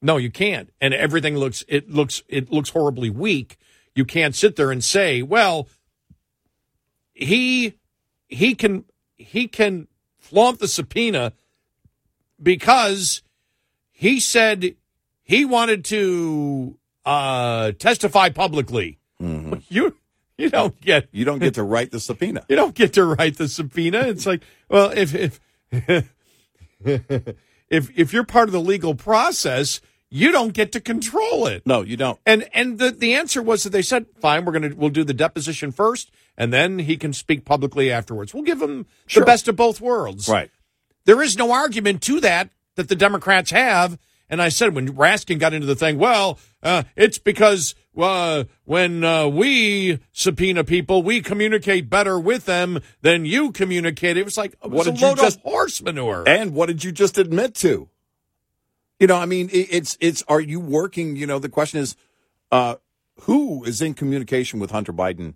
No, 0.00 0.18
you 0.18 0.30
can't. 0.30 0.70
And 0.80 0.94
everything 0.94 1.36
looks 1.36 1.64
it 1.66 1.90
looks 1.90 2.22
it 2.28 2.52
looks 2.52 2.70
horribly 2.70 3.10
weak. 3.10 3.56
You 3.96 4.04
can't 4.04 4.34
sit 4.36 4.54
there 4.56 4.70
and 4.70 4.84
say, 4.84 5.22
"Well, 5.22 5.66
he 7.14 7.74
he 8.28 8.54
can 8.54 8.84
he 9.16 9.48
can 9.48 9.88
flaunt 10.18 10.58
the 10.58 10.68
subpoena 10.68 11.32
because 12.42 13.22
he 13.90 14.20
said 14.20 14.74
he 15.22 15.44
wanted 15.44 15.84
to 15.86 16.76
uh, 17.04 17.72
testify 17.72 18.28
publicly." 18.28 18.98
You 19.68 19.96
you 20.36 20.50
don't 20.50 20.78
get 20.80 21.08
You 21.12 21.24
don't 21.24 21.38
get 21.38 21.54
to 21.54 21.62
write 21.62 21.90
the 21.90 22.00
subpoena. 22.00 22.44
you 22.48 22.56
don't 22.56 22.74
get 22.74 22.94
to 22.94 23.04
write 23.04 23.38
the 23.38 23.48
subpoena. 23.48 24.00
It's 24.00 24.26
like, 24.26 24.42
well, 24.68 24.90
if 24.90 25.14
if 25.14 25.40
if 26.80 27.98
if 27.98 28.12
you're 28.12 28.24
part 28.24 28.48
of 28.48 28.52
the 28.52 28.60
legal 28.60 28.94
process, 28.94 29.80
you 30.16 30.30
don't 30.30 30.52
get 30.54 30.70
to 30.72 30.80
control 30.80 31.48
it. 31.48 31.66
No, 31.66 31.82
you 31.82 31.96
don't. 31.96 32.20
And 32.24 32.48
and 32.54 32.78
the 32.78 32.92
the 32.92 33.14
answer 33.14 33.42
was 33.42 33.64
that 33.64 33.70
they 33.70 33.82
said, 33.82 34.06
fine, 34.20 34.44
we're 34.44 34.52
gonna 34.52 34.72
we'll 34.76 34.90
do 34.90 35.02
the 35.02 35.12
deposition 35.12 35.72
first, 35.72 36.12
and 36.38 36.52
then 36.52 36.78
he 36.78 36.96
can 36.96 37.12
speak 37.12 37.44
publicly 37.44 37.90
afterwards. 37.90 38.32
We'll 38.32 38.44
give 38.44 38.62
him 38.62 38.86
Sure. 39.06 39.22
the 39.22 39.26
best 39.26 39.48
of 39.48 39.56
both 39.56 39.80
worlds. 39.80 40.28
Right. 40.28 40.50
There 41.04 41.20
is 41.20 41.36
no 41.36 41.50
argument 41.52 42.00
to 42.02 42.20
that 42.20 42.50
that 42.76 42.88
the 42.88 42.94
Democrats 42.96 43.50
have. 43.50 43.98
And 44.30 44.40
I 44.40 44.48
said 44.48 44.74
when 44.74 44.88
Raskin 44.94 45.38
got 45.38 45.52
into 45.52 45.66
the 45.66 45.74
thing, 45.76 45.98
well, 45.98 46.38
uh, 46.62 46.84
it's 46.96 47.18
because 47.18 47.74
uh, 47.96 48.44
when 48.64 49.04
uh, 49.04 49.26
we 49.28 49.98
subpoena 50.12 50.64
people, 50.64 51.02
we 51.02 51.20
communicate 51.20 51.90
better 51.90 52.18
with 52.18 52.46
them 52.46 52.80
than 53.02 53.26
you 53.26 53.52
communicate. 53.52 54.16
It 54.16 54.24
was 54.24 54.38
like 54.38 54.52
it 54.64 54.70
was 54.70 54.78
What 54.78 54.86
a 54.86 54.90
did 54.92 55.00
you 55.00 55.16
just- 55.16 55.36
of 55.38 55.42
horse 55.42 55.82
manure. 55.82 56.24
And 56.26 56.54
what 56.54 56.66
did 56.66 56.82
you 56.84 56.90
just 56.92 57.18
admit 57.18 57.54
to? 57.56 57.88
You 59.00 59.06
know, 59.06 59.16
I 59.16 59.26
mean, 59.26 59.48
it, 59.52 59.68
it's 59.70 59.96
it's. 60.00 60.22
Are 60.28 60.40
you 60.40 60.60
working? 60.60 61.16
You 61.16 61.26
know, 61.26 61.38
the 61.38 61.48
question 61.48 61.80
is, 61.80 61.96
uh, 62.52 62.76
who 63.22 63.64
is 63.64 63.82
in 63.82 63.94
communication 63.94 64.60
with 64.60 64.70
Hunter 64.70 64.92
Biden 64.92 65.34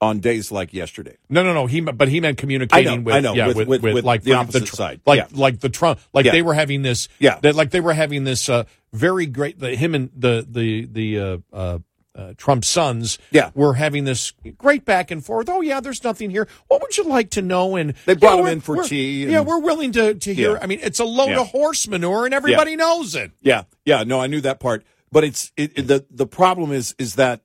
on 0.00 0.18
days 0.18 0.50
like 0.50 0.74
yesterday? 0.74 1.16
No, 1.30 1.42
no, 1.44 1.54
no. 1.54 1.66
He, 1.66 1.80
but 1.80 2.08
he 2.08 2.20
meant 2.20 2.36
communicating 2.38 2.88
I 2.92 2.96
know, 2.96 3.02
with, 3.02 3.14
I 3.14 3.20
know, 3.20 3.34
yeah, 3.34 3.46
with- 3.46 3.56
with, 3.56 3.68
with- 3.82 3.94
with, 3.94 4.04
like 4.04 4.22
the 4.22 4.32
opposite 4.34 4.66
Tr- 4.66 4.76
side. 4.76 5.00
like 5.06 5.18
Yeah. 5.18 5.26
like 5.32 5.60
the 5.60 5.68
Trump, 5.68 6.00
like 6.12 6.26
Yeah. 6.26 6.32
they 6.32 6.42
were 6.42 6.54
having 6.54 6.82
this, 6.82 7.08
Yeah. 7.20 7.38
that, 7.42 7.54
like 7.54 7.70
they 7.70 7.80
were 7.80 7.94
having 7.94 8.24
this 8.24 8.48
uh, 8.48 8.64
very 8.92 9.26
great. 9.26 9.58
The 9.60 9.76
him 9.76 9.94
and 9.94 10.10
the 10.16 10.44
the 10.48 10.86
the 10.86 11.18
uh, 11.20 11.38
uh, 11.52 11.78
uh, 12.16 12.32
Trump's 12.36 12.68
sons 12.68 13.18
Yeah. 13.30 13.50
were 13.54 13.74
having 13.74 14.04
this 14.04 14.32
great 14.56 14.84
back 14.84 15.10
and 15.10 15.24
forth. 15.24 15.48
Oh 15.48 15.60
yeah, 15.60 15.80
there's 15.80 16.04
nothing 16.04 16.30
here. 16.30 16.46
What 16.68 16.80
would 16.80 16.96
you 16.96 17.04
like 17.04 17.30
to 17.30 17.42
know? 17.42 17.74
And 17.76 17.94
They 18.06 18.14
brought 18.14 18.38
know, 18.38 18.46
him 18.46 18.52
in 18.54 18.60
for 18.60 18.84
tea 18.84 19.26
yeah, 19.26 19.40
we're 19.40 19.58
willing 19.60 19.92
to 19.92 20.14
to 20.14 20.34
hear. 20.34 20.52
Yeah. 20.52 20.58
I 20.62 20.66
mean, 20.66 20.78
it's 20.82 21.00
a 21.00 21.04
load 21.04 21.30
Yeah. 21.30 21.40
of 21.40 21.48
horse 21.48 21.88
manure, 21.88 22.24
and 22.24 22.32
everybody 22.34 22.76
knows 22.76 23.14
it. 23.16 23.32
Yeah, 23.40 23.64
yeah. 23.84 24.04
No, 24.04 24.20
I 24.20 24.26
knew 24.28 24.40
that 24.42 24.60
part, 24.60 24.84
but 25.10 25.24
it's 25.24 25.52
it, 25.56 25.72
it- 25.76 25.86
the 25.88 26.04
the 26.10 26.26
problem 26.26 26.70
is 26.72 26.94
is 26.98 27.16
that 27.16 27.40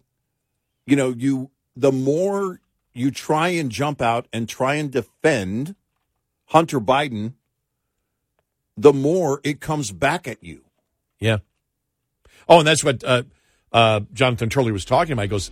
you 0.86 0.96
know 0.96 1.10
you 1.18 1.50
the 1.76 1.92
more 1.92 2.62
you 2.94 3.10
try 3.12 3.50
and 3.50 3.72
jump 3.72 4.02
out 4.02 4.28
and 4.34 4.48
try 4.50 4.76
and 4.76 4.92
defend 4.92 5.76
Hunter 6.48 6.80
Biden, 6.80 7.34
the 8.78 8.94
more 8.94 9.42
it 9.44 9.60
comes 9.62 9.92
back 9.92 10.28
at 10.28 10.44
you. 10.44 10.64
Yeah. 11.20 11.38
Oh, 12.48 12.60
and 12.60 12.68
that's 12.68 12.84
what 12.84 13.04
uh, 13.04 13.24
uh, 13.72 14.02
Jonathan 14.14 14.50
Turley 14.50 14.72
was 14.72 14.86
talking 14.86 15.14
about. 15.14 15.24
He 15.24 15.28
goes, 15.28 15.52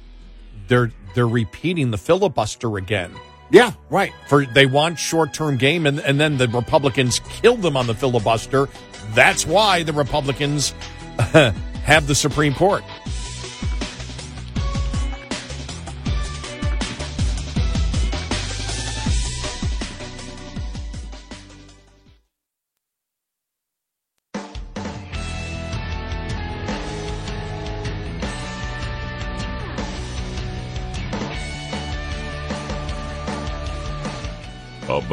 they're 0.67 0.91
they're 1.15 1.27
repeating 1.27 1.91
the 1.91 1.97
filibuster 1.97 2.77
again. 2.77 3.11
Yeah, 3.49 3.73
right. 3.89 4.11
For 4.27 4.45
they 4.45 4.65
want 4.65 4.99
short 4.99 5.33
term 5.33 5.57
game, 5.57 5.85
and 5.85 5.99
and 5.99 6.19
then 6.19 6.37
the 6.37 6.47
Republicans 6.49 7.19
killed 7.19 7.61
them 7.61 7.77
on 7.77 7.87
the 7.87 7.95
filibuster. 7.95 8.67
That's 9.13 9.45
why 9.45 9.83
the 9.83 9.93
Republicans 9.93 10.73
have 11.17 12.07
the 12.07 12.15
Supreme 12.15 12.53
Court. 12.53 12.83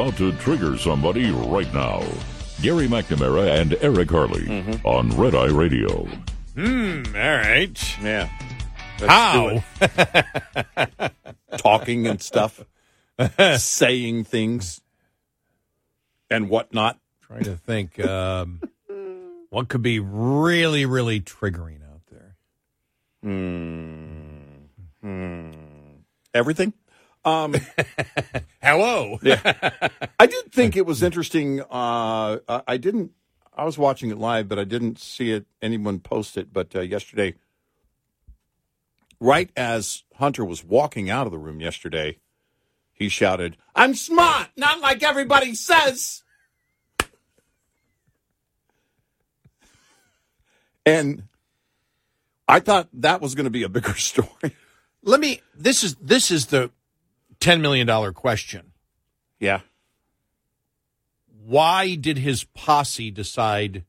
About 0.05 0.19
to 0.19 0.33
trigger 0.33 0.77
somebody 0.77 1.31
right 1.31 1.73
now. 1.73 2.05
Gary 2.61 2.89
McNamara 2.89 3.59
and 3.59 3.75
Eric 3.81 4.11
Harley 4.11 4.47
on 4.85 5.09
Red 5.17 5.35
Eye 5.35 5.47
Radio. 5.47 6.05
Hmm. 6.55 7.05
All 7.15 7.37
right. 7.37 7.99
Yeah. 8.03 8.29
How? 8.99 9.65
Talking 11.57 12.07
and 12.07 12.21
stuff, 12.21 12.63
saying 13.57 14.25
things 14.25 14.83
and 16.29 16.51
whatnot. 16.51 16.99
Trying 17.23 17.45
to 17.45 17.57
think 17.57 17.99
um, 18.05 18.61
what 19.49 19.69
could 19.69 19.81
be 19.81 20.01
really, 20.01 20.85
really 20.85 21.23
triggering 21.23 21.79
out 21.83 22.03
there. 22.11 22.37
Hmm. 23.23 24.67
Hmm. 25.01 25.51
Everything. 26.35 26.75
Um, 27.25 27.55
Hello. 28.63 29.19
yeah. 29.23 29.71
I 30.19 30.27
did 30.27 30.53
think 30.53 30.77
it 30.77 30.87
was 30.87 31.03
interesting. 31.09 31.61
Uh, 31.63 32.39
I 32.67 32.77
didn't. 32.77 33.13
I 33.57 33.65
was 33.65 33.79
watching 33.79 34.11
it 34.11 34.19
live, 34.19 34.49
but 34.49 34.59
I 34.59 34.65
didn't 34.65 34.99
see 34.99 35.31
it. 35.31 35.47
Anyone 35.63 36.01
post 36.01 36.37
it? 36.37 36.53
But 36.53 36.75
uh, 36.75 36.81
yesterday, 36.81 37.35
right 39.21 39.51
as 39.57 40.03
Hunter 40.17 40.45
was 40.45 40.65
walking 40.65 41.09
out 41.09 41.27
of 41.27 41.33
the 41.33 41.39
room 41.39 41.61
yesterday, 41.61 42.19
he 42.93 43.09
shouted, 43.09 43.57
"I'm 43.75 43.95
smart, 43.95 44.49
not 44.57 44.81
like 44.81 45.03
everybody 45.03 45.55
says." 45.55 46.23
And 50.87 51.25
I 52.47 52.61
thought 52.61 52.89
that 52.93 53.21
was 53.23 53.35
going 53.35 53.45
to 53.45 53.51
be 53.51 53.63
a 53.63 53.69
bigger 53.69 53.95
story. 53.95 54.57
Let 55.03 55.21
me. 55.21 55.41
This 55.55 55.85
is 55.85 55.95
this 55.97 56.31
is 56.31 56.47
the 56.47 56.71
ten 57.45 57.61
million 57.61 57.87
dollar 57.87 58.13
question. 58.13 58.73
Yeah. 59.39 59.61
Why 61.45 61.95
did 61.95 62.19
his 62.19 62.45
posse 62.45 63.11
decide? 63.11 63.85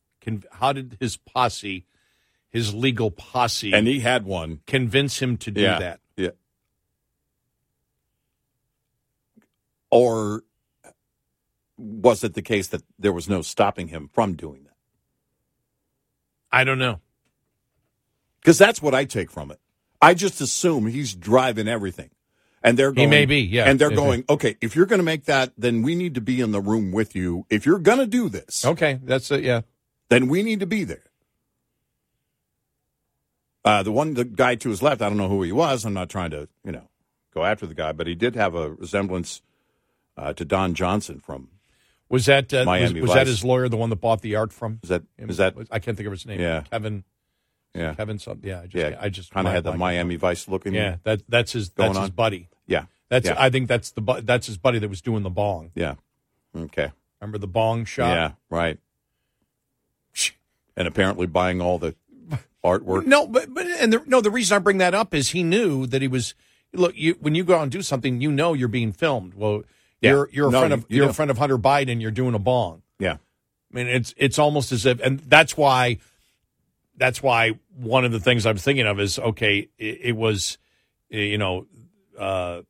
How 0.52 0.74
did 0.74 0.98
his 1.00 1.18
posse, 1.18 1.86
his 2.50 2.74
legal 2.74 3.12
posse, 3.12 3.74
And 3.74 3.88
he 3.88 4.02
had 4.02 4.26
one. 4.26 4.60
convince 4.68 5.22
him 5.22 5.38
to 5.38 5.52
do 5.52 5.62
yeah. 5.62 5.80
that? 5.80 6.00
Yeah. 6.18 6.30
Or 9.90 10.44
was 11.78 12.24
it 12.24 12.34
the 12.34 12.42
case 12.42 12.68
that 12.68 12.82
there 12.98 13.14
was 13.14 13.30
no 13.30 13.42
stopping 13.42 13.88
him 13.88 14.10
from 14.12 14.34
doing 14.34 14.64
that? 14.64 14.76
I 16.52 16.64
don't 16.64 16.80
know. 16.80 17.00
Because 18.42 18.58
that's 18.58 18.82
what 18.82 18.94
I 18.94 19.06
take 19.06 19.32
from 19.32 19.52
it. 19.52 19.60
I 20.02 20.14
just 20.14 20.42
assume 20.42 20.88
he's 20.88 21.16
driving 21.16 21.68
everything. 21.68 22.10
And 22.66 22.80
they're 22.80 22.90
He 22.90 22.96
going, 22.96 23.12
may 23.12 23.28
be, 23.28 23.42
yeah. 23.42 23.70
And 23.70 23.78
they're 23.78 23.92
going, 23.92 24.26
okay, 24.28 24.58
if 24.60 24.76
you're 24.76 24.88
going 24.88 24.98
to 24.98 25.04
make 25.04 25.26
that, 25.26 25.54
then 25.56 25.84
we 25.84 25.94
need 25.94 26.16
to 26.16 26.22
be 26.22 26.42
in 26.42 26.52
the 26.52 26.60
room 26.60 26.92
with 26.92 27.16
you. 27.16 27.46
If 27.48 27.64
you're 27.64 27.78
going 27.78 28.00
to 28.00 28.08
do 28.08 28.28
this, 28.28 28.66
Okay, 28.66 29.00
that's 29.04 29.30
it. 29.30 29.44
Yeah. 29.44 29.62
then 30.10 30.28
we 30.28 30.42
need 30.42 30.62
to 30.62 30.66
be 30.66 30.84
there. 30.84 31.04
Uh, 33.64 33.84
the 33.84 33.92
one, 33.92 34.16
the 34.16 34.26
guy 34.26 34.56
to 34.56 34.70
his 34.70 34.82
left, 34.82 35.04
I 35.04 35.10
don't 35.10 35.18
know 35.18 35.30
who 35.30 35.44
he 35.44 35.52
was. 35.52 35.86
I'm 35.86 35.94
not 35.94 36.10
trying 36.10 36.32
to, 36.32 36.50
you 36.64 36.72
know, 36.72 36.90
go 37.36 37.46
after 37.46 37.68
the 37.68 37.76
guy, 37.76 37.92
but 37.92 38.08
he 38.08 38.16
did 38.16 38.36
have 38.36 38.56
a 38.56 38.72
resemblance 38.72 39.44
uh, 40.18 40.34
to 40.34 40.44
Don 40.44 40.74
Johnson 40.74 41.20
from. 41.20 41.50
Was 42.10 42.26
that 42.26 42.52
uh, 42.52 42.66
Miami 42.66 43.00
was 43.00 43.14
that 43.14 43.28
his 43.28 43.44
lawyer, 43.44 43.70
the 43.70 43.78
one 43.78 43.92
that 43.92 43.98
bought 43.98 44.22
the 44.22 44.36
art 44.36 44.52
from? 44.52 44.80
Is 44.82 44.90
that 44.90 45.04
him? 45.18 45.30
is 45.30 45.38
that 45.38 45.56
I 45.70 45.78
can't 45.78 45.96
think 45.98 46.08
of 46.08 46.14
his 46.14 46.26
name. 46.26 46.40
Yeah. 46.40 46.62
Kevin. 46.72 47.04
yeah 47.76 47.94
Kevin 47.94 48.18
something. 48.18 48.48
Yeah, 48.48 48.62
I 48.62 48.68
just, 48.68 48.76
yeah 48.76 48.98
I 49.00 49.10
just 49.10 49.32
kind 49.32 49.48
of 49.48 49.54
had 49.54 49.64
the 49.64 49.74
Miami 49.74 50.16
Vice 50.16 50.48
looking. 50.48 50.74
Yeah, 50.74 50.98
that 51.04 51.22
that's 51.28 51.52
his 51.52 51.70
that's 51.72 51.98
his 51.98 52.10
buddy. 52.12 52.50
Yeah, 52.68 52.86
That's 53.10 53.28
yeah. 53.28 53.36
I 53.38 53.50
think 53.50 53.68
that's 53.68 53.92
the 53.92 54.02
bu- 54.02 54.22
that's 54.22 54.48
his 54.48 54.58
buddy 54.58 54.80
that 54.80 54.90
was 54.90 55.02
doing 55.02 55.24
the 55.24 55.30
bong. 55.30 55.72
yeah. 55.76 55.96
Okay, 56.56 56.92
Remember 57.20 57.38
the 57.38 57.48
bong 57.48 57.86
shop? 57.86 58.08
yeah, 58.16 58.32
right. 58.50 58.80
And 60.78 60.88
apparently 60.90 61.26
buying 61.26 61.62
all 61.62 61.80
the 61.80 61.96
artwork. 62.64 63.06
No, 63.06 63.28
but 63.28 63.54
but 63.54 63.66
and 63.66 63.94
the, 63.94 64.04
no, 64.06 64.20
the 64.20 64.32
reason 64.32 64.56
I 64.56 64.60
bring 64.60 64.78
that 64.80 64.94
up 64.94 65.14
is 65.14 65.30
he 65.30 65.44
knew 65.44 65.86
that 65.88 66.02
he 66.02 66.08
was. 66.08 66.34
Look, 66.74 66.98
you, 66.98 67.16
when 67.22 67.36
you 67.36 67.46
go 67.46 67.56
out 67.56 67.64
and 67.64 67.72
do 67.72 67.82
something, 67.82 68.20
you 68.20 68.30
know 68.30 68.52
you're 68.54 68.68
being 68.68 68.92
filmed. 68.92 69.34
Well, 69.36 69.64
Yeah. 70.02 70.12
you're 70.12 70.30
you're 70.34 70.48
a 70.50 70.52
No, 70.52 70.60
friend 70.60 70.74
of 70.74 70.80
you 70.90 70.98
you're 70.98 71.06
do. 71.06 71.10
a 71.12 71.14
friend 71.14 71.32
of 71.32 71.38
Hunter 71.38 71.58
Biden. 71.58 72.02
You're 72.02 72.12
doing 72.12 72.36
a 72.36 72.40
bong. 72.40 72.82
Yeah, 73.00 73.14
I 73.14 73.76
mean, 73.76 73.88
it's 73.88 74.14
it's 74.18 74.38
almost 74.38 74.74
as 74.74 74.86
if, 74.86 75.00
and 75.00 75.20
that's 75.20 75.56
why, 75.56 76.00
that's 76.98 77.24
why 77.24 77.58
one 77.78 78.04
of 78.04 78.12
the 78.12 78.20
things 78.20 78.46
I'm 78.46 78.58
thinking 78.58 78.86
of 78.86 79.00
is 79.00 79.18
okay. 79.18 79.70
It, 79.78 80.00
it 80.04 80.16
was, 80.18 80.58
you 81.10 81.38
know, 81.38 81.68
uh, 82.20 82.62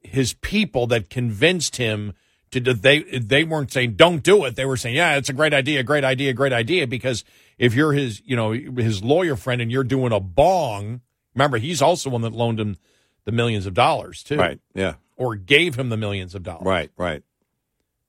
his 0.00 0.34
people 0.34 0.86
that 0.88 1.10
convinced 1.10 1.76
him 1.76 2.12
to 2.50 2.60
do, 2.60 2.72
they 2.72 3.00
they 3.18 3.44
weren't 3.44 3.72
saying 3.72 3.94
don't 3.94 4.22
do 4.22 4.44
it. 4.44 4.56
They 4.56 4.64
were 4.64 4.76
saying 4.76 4.96
yeah, 4.96 5.16
it's 5.16 5.28
a 5.28 5.32
great 5.32 5.52
idea, 5.52 5.82
great 5.82 6.04
idea, 6.04 6.32
great 6.32 6.52
idea. 6.52 6.86
Because 6.86 7.24
if 7.58 7.74
you're 7.74 7.92
his, 7.92 8.22
you 8.24 8.36
know, 8.36 8.52
his 8.52 9.02
lawyer 9.02 9.36
friend 9.36 9.60
and 9.60 9.70
you're 9.70 9.84
doing 9.84 10.12
a 10.12 10.20
bong, 10.20 11.00
remember 11.34 11.58
he's 11.58 11.82
also 11.82 12.10
one 12.10 12.22
that 12.22 12.32
loaned 12.32 12.60
him 12.60 12.76
the 13.24 13.32
millions 13.32 13.66
of 13.66 13.74
dollars 13.74 14.22
too, 14.22 14.36
right. 14.36 14.60
Yeah, 14.74 14.94
or 15.16 15.34
gave 15.34 15.74
him 15.74 15.88
the 15.88 15.96
millions 15.96 16.34
of 16.34 16.44
dollars, 16.44 16.64
right, 16.64 16.90
right. 16.96 17.22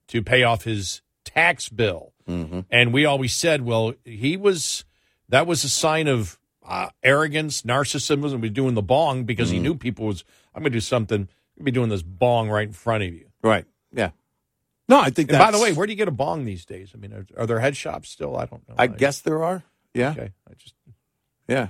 to 0.10 0.22
pay 0.22 0.44
off 0.44 0.64
his 0.64 1.02
tax 1.26 1.70
bill. 1.70 2.14
Mm-hmm. 2.28 2.62
And 2.70 2.94
we 2.94 3.06
always 3.06 3.34
said, 3.34 3.64
well, 3.64 3.94
he 4.06 4.38
was 4.38 4.86
that 5.30 5.48
was 5.48 5.64
a 5.64 5.70
sign 5.70 6.08
of 6.08 6.38
uh, 6.64 6.90
arrogance, 7.02 7.64
narcissism, 7.64 8.32
and 8.32 8.42
be 8.42 8.50
doing 8.50 8.76
the 8.76 8.82
bong 8.82 9.24
because 9.24 9.48
Mm-hmm. 9.50 9.56
he 9.56 9.64
knew 9.64 9.76
people 9.76 10.06
was 10.06 10.24
I'm 10.58 10.64
going 10.64 10.72
to 10.72 10.78
do 10.78 10.82
something. 10.82 11.22
I'm 11.22 11.26
going 11.28 11.58
to 11.60 11.64
be 11.66 11.72
doing 11.72 11.90
this 11.90 12.02
bong 12.02 12.50
right 12.50 12.68
in 12.68 12.74
front 12.74 13.04
of 13.04 13.14
you. 13.14 13.28
Right. 13.44 13.66
Yeah. 13.94 14.10
No, 14.90 15.00
I 15.00 15.12
think 15.12 15.30
And 15.30 15.38
by 15.38 15.52
the 15.52 15.60
way, 15.60 15.72
where 15.74 15.86
do 15.86 15.94
you 15.94 15.98
get 15.98 16.08
a 16.08 16.12
bong 16.12 16.46
these 16.46 16.66
days? 16.66 16.92
I 16.96 16.98
mean, 16.98 17.14
are, 17.14 17.26
are 17.38 17.46
there 17.46 17.60
head 17.60 17.78
shops 17.78 18.10
still? 18.10 18.36
I 18.36 18.46
don't 18.46 18.68
know. 18.68 18.76
I 18.78 18.88
guess 18.88 19.22
there 19.22 19.44
are. 19.44 19.64
Yeah. 19.94 20.12
Okay. 20.12 20.32
I 20.50 20.54
just. 20.58 20.74
Yeah. 21.48 21.68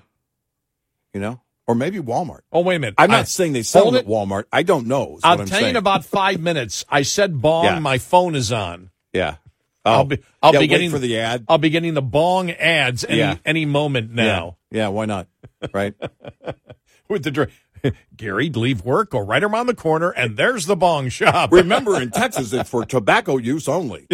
You 1.14 1.20
know, 1.20 1.42
or 1.66 1.76
maybe 1.76 2.00
Walmart. 2.00 2.42
Oh 2.52 2.62
wait 2.62 2.76
a 2.76 2.80
minute. 2.80 2.96
I'm 2.98 3.10
not 3.10 3.22
I- 3.22 3.24
saying 3.24 3.54
they 3.54 3.64
sell 3.64 3.86
them 3.86 3.96
at 3.96 4.02
it. 4.04 4.08
Walmart. 4.08 4.44
I 4.54 4.64
don't 4.64 4.88
know. 4.88 5.20
I'll 5.24 5.34
what 5.38 5.42
I'm 5.42 5.48
tell 5.48 5.62
you 5.62 5.68
in 5.68 5.76
about 5.76 6.06
five 6.06 6.40
minutes. 6.40 6.86
I 6.90 7.02
said 7.02 7.42
bong. 7.42 7.66
Yeah. 7.66 7.80
My 7.80 7.98
phone 7.98 8.36
is 8.36 8.52
on. 8.52 8.92
Yeah. 9.14 9.36
I'll 9.84 10.02
Oh. 10.02 10.04
be. 10.04 10.20
I'll 10.44 10.54
Yeah, 10.54 10.60
be 10.60 10.68
getting 10.68 10.92
for 10.92 11.00
the 11.00 11.18
ad. 11.20 11.46
I'll 11.48 11.58
be 11.58 11.70
getting 11.72 11.94
the 11.96 12.02
bong 12.02 12.52
ads 12.52 13.04
any 13.04 13.18
Yeah. 13.20 13.36
any 13.46 13.66
moment 13.66 14.12
now. 14.12 14.58
Yeah. 14.70 14.84
yeah. 14.84 14.88
Why 14.90 15.06
not? 15.06 15.28
Right. 15.74 15.96
with 17.10 17.24
the 17.24 17.32
dr- 17.32 17.50
Gary, 18.18 18.50
leave 18.50 18.84
work, 18.84 19.12
go 19.12 19.20
right 19.20 19.44
around 19.44 19.68
the 19.68 19.76
corner, 19.76 20.10
and 20.12 20.38
there's 20.38 20.66
the 20.66 20.76
bong 20.76 21.10
shop. 21.10 21.52
Remember, 21.52 22.02
in 22.02 22.12
Texas, 22.12 22.54
it's 22.54 22.70
for 22.70 22.86
tobacco 22.86 23.38
use 23.38 23.68
only. 23.68 24.08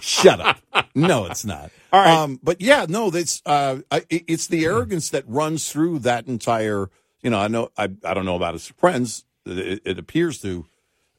Shut 0.00 0.40
up. 0.40 0.58
No, 0.94 1.26
it's 1.26 1.44
not. 1.44 1.70
All 1.92 2.00
right. 2.00 2.10
Um, 2.10 2.40
but 2.42 2.60
yeah, 2.60 2.86
no, 2.88 3.10
that's 3.10 3.42
uh, 3.46 3.80
it's 4.10 4.46
the 4.48 4.64
arrogance 4.64 5.10
that 5.10 5.24
runs 5.28 5.70
through 5.70 6.00
that 6.00 6.26
entire. 6.26 6.90
You 7.22 7.30
know, 7.30 7.38
I 7.38 7.48
know 7.48 7.70
I 7.76 7.84
I 8.04 8.14
don't 8.14 8.26
know 8.26 8.36
about 8.36 8.54
his 8.54 8.68
friends. 8.68 9.24
It, 9.46 9.80
it 9.84 9.98
appears 9.98 10.40
to 10.42 10.66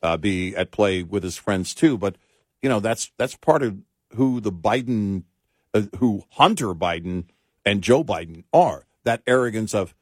uh, 0.04 0.18
be 0.18 0.56
at 0.56 0.72
play 0.72 1.04
with 1.04 1.24
his 1.24 1.38
friends 1.38 1.74
too. 1.74 1.98
But 1.98 2.16
you 2.62 2.70
know, 2.70 2.80
that's 2.80 3.12
that's 3.18 3.36
part 3.36 3.64
of 3.64 3.78
who 4.16 4.40
the 4.40 4.52
Biden, 4.52 5.24
uh, 5.74 5.84
who 5.98 6.24
Hunter 6.32 6.74
Biden 6.74 7.26
and 7.66 7.82
Joe 7.82 8.04
Biden 8.04 8.44
are. 8.54 8.86
That 9.06 9.22
arrogance 9.26 9.74
of 9.74 9.96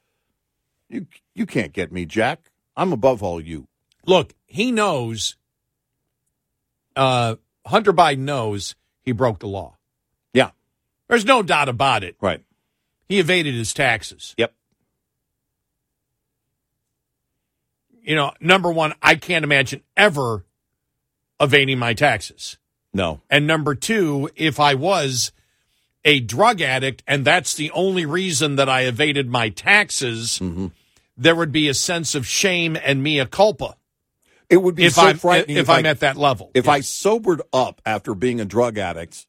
you 0.89 1.07
you 1.35 1.45
can't 1.45 1.73
get 1.73 1.91
me, 1.91 2.05
Jack. 2.05 2.51
I'm 2.75 2.91
above 2.91 3.21
all 3.21 3.39
you. 3.39 3.67
Look, 4.05 4.33
he 4.45 4.71
knows. 4.71 5.35
Uh, 6.95 7.35
Hunter 7.65 7.93
Biden 7.93 8.19
knows 8.19 8.75
he 9.01 9.11
broke 9.11 9.39
the 9.39 9.47
law. 9.47 9.77
Yeah. 10.33 10.51
There's 11.07 11.25
no 11.25 11.43
doubt 11.43 11.69
about 11.69 12.03
it. 12.03 12.15
Right. 12.21 12.43
He 13.07 13.19
evaded 13.19 13.53
his 13.53 13.73
taxes. 13.73 14.33
Yep. 14.37 14.53
You 18.01 18.15
know, 18.15 18.33
number 18.39 18.71
one, 18.71 18.93
I 19.01 19.15
can't 19.15 19.45
imagine 19.45 19.81
ever 19.95 20.45
evading 21.39 21.79
my 21.79 21.93
taxes. 21.93 22.57
No. 22.93 23.21
And 23.29 23.47
number 23.47 23.75
two, 23.75 24.29
if 24.35 24.59
I 24.59 24.75
was 24.75 25.31
a 26.05 26.19
drug 26.19 26.61
addict 26.61 27.03
and 27.07 27.25
that's 27.25 27.55
the 27.55 27.71
only 27.71 28.05
reason 28.05 28.55
that 28.57 28.69
I 28.69 28.81
evaded 28.81 29.29
my 29.29 29.49
taxes, 29.49 30.39
Mm-hmm. 30.39 30.67
there 31.17 31.35
would 31.35 31.51
be 31.51 31.69
a 31.69 31.73
sense 31.73 32.15
of 32.15 32.27
shame 32.27 32.77
and 32.83 33.01
mea 33.03 33.25
culpa. 33.25 33.75
It 34.49 34.57
would 34.57 34.75
be 34.75 34.85
if 34.85 34.93
so 34.93 35.03
I'm, 35.03 35.17
frightening 35.17 35.57
if, 35.57 35.69
I'm 35.69 35.85
at 35.85 36.01
that 36.01 36.17
level. 36.17 36.51
If 36.53 36.67
I 36.67 36.81
sobered 36.81 37.41
up 37.51 37.81
after 37.85 38.13
being 38.13 38.39
a 38.39 38.45
drug 38.45 38.77
addict 38.77 39.25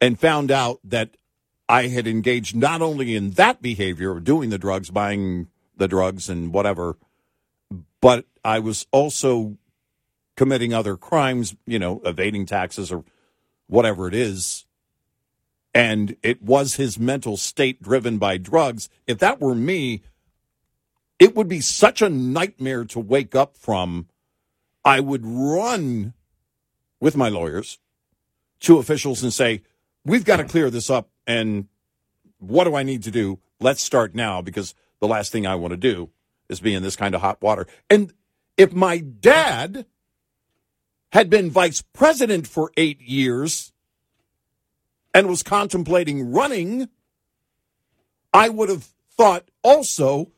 and 0.00 0.18
found 0.18 0.50
out 0.50 0.80
that 0.84 1.16
I 1.68 1.88
had 1.88 2.06
engaged 2.06 2.54
not 2.54 2.82
only 2.82 3.14
in 3.16 3.30
that 3.32 3.62
behavior 3.62 4.10
of 4.10 4.24
doing 4.24 4.50
the 4.50 4.58
drugs, 4.58 4.90
buying 4.90 5.48
the 5.76 5.88
drugs 5.88 6.28
and 6.28 6.52
whatever, 6.52 6.96
but 8.00 8.26
I 8.44 8.58
was 8.58 8.86
also 8.92 9.56
committing 10.36 10.74
other 10.74 10.96
crimes, 10.96 11.56
you 11.66 11.78
know, 11.78 12.02
evading 12.04 12.44
taxes 12.46 12.92
or 12.92 13.04
whatever 13.68 14.06
it 14.08 14.14
is. 14.14 14.65
And 15.76 16.16
it 16.22 16.42
was 16.42 16.76
his 16.76 16.98
mental 16.98 17.36
state 17.36 17.82
driven 17.82 18.16
by 18.16 18.38
drugs. 18.38 18.88
If 19.06 19.18
that 19.18 19.42
were 19.42 19.54
me, 19.54 20.00
it 21.18 21.36
would 21.36 21.48
be 21.48 21.60
such 21.60 22.00
a 22.00 22.08
nightmare 22.08 22.86
to 22.86 22.98
wake 22.98 23.34
up 23.34 23.58
from. 23.58 24.08
I 24.86 25.00
would 25.00 25.26
run 25.26 26.14
with 26.98 27.14
my 27.14 27.28
lawyers 27.28 27.78
to 28.60 28.78
officials 28.78 29.22
and 29.22 29.34
say, 29.34 29.64
We've 30.02 30.24
got 30.24 30.38
to 30.38 30.44
clear 30.44 30.70
this 30.70 30.88
up. 30.88 31.10
And 31.26 31.68
what 32.38 32.64
do 32.64 32.74
I 32.74 32.82
need 32.82 33.02
to 33.02 33.10
do? 33.10 33.40
Let's 33.60 33.82
start 33.82 34.14
now 34.14 34.40
because 34.40 34.74
the 35.00 35.08
last 35.08 35.30
thing 35.30 35.46
I 35.46 35.56
want 35.56 35.72
to 35.72 35.76
do 35.76 36.08
is 36.48 36.58
be 36.58 36.72
in 36.72 36.82
this 36.82 36.96
kind 36.96 37.14
of 37.14 37.20
hot 37.20 37.42
water. 37.42 37.66
And 37.90 38.14
if 38.56 38.72
my 38.72 38.96
dad 38.96 39.84
had 41.12 41.28
been 41.28 41.50
vice 41.50 41.82
president 41.82 42.46
for 42.46 42.72
eight 42.78 43.02
years 43.02 43.74
and 45.16 45.28
was 45.28 45.42
contemplating 45.42 46.30
running, 46.30 46.90
I 48.34 48.50
would 48.50 48.68
have 48.68 48.86
thought 49.16 49.48
also, 49.62 50.30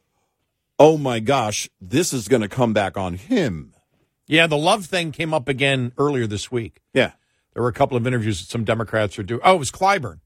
oh 0.79 0.97
my 0.97 1.19
gosh, 1.19 1.69
this 1.81 2.13
is 2.13 2.29
going 2.29 2.43
to 2.43 2.49
come 2.49 2.73
back 2.73 2.97
on 2.97 3.15
him. 3.15 3.75
Yeah, 4.29 4.47
the 4.47 4.57
love 4.57 4.87
thing 4.87 5.11
came 5.11 5.35
up 5.35 5.49
again 5.49 5.91
earlier 5.99 6.29
this 6.29 6.53
week. 6.53 6.81
Yeah. 6.95 7.13
There 7.55 7.63
were 7.65 7.69
a 7.69 7.73
couple 7.73 7.97
of 7.97 8.07
interviews 8.07 8.39
that 8.39 8.53
some 8.53 8.63
Democrats 8.63 9.19
are 9.19 9.25
doing. 9.25 9.41
Oh, 9.43 9.57
it 9.57 9.59
was 9.59 9.73
Clyburn. 9.73 10.21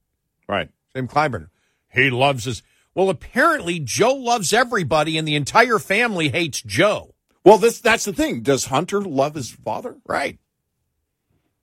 Right. 0.47 0.69
Same 0.95 1.09
Clyburn. 1.09 1.49
He 1.89 2.11
loves 2.11 2.45
his. 2.45 2.63
Well, 2.95 3.09
apparently 3.09 3.79
Joe 3.79 4.13
loves 4.13 4.53
everybody, 4.53 5.17
and 5.17 5.27
the 5.27 5.35
entire 5.35 5.79
family 5.79 6.29
hates 6.29 6.61
Joe. 6.61 7.15
Well, 7.43 7.57
this 7.57 7.81
that's 7.81 8.05
the 8.05 8.13
thing. 8.13 8.43
Does 8.43 8.67
Hunter 8.67 9.01
love 9.01 9.35
his 9.35 9.51
father? 9.51 9.97
Right. 10.07 10.39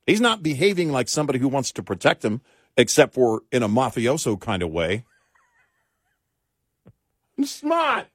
He's 0.07 0.21
not 0.21 0.41
behaving 0.41 0.91
like 0.91 1.07
somebody 1.07 1.37
who 1.37 1.49
wants 1.49 1.71
to 1.73 1.83
protect 1.83 2.25
him, 2.25 2.41
except 2.77 3.13
for 3.13 3.41
in 3.51 3.63
a 3.63 3.69
mafioso 3.69 4.39
kind 4.39 4.63
of 4.63 4.69
way. 4.71 5.05
It's 7.37 7.63
not. 7.63 8.07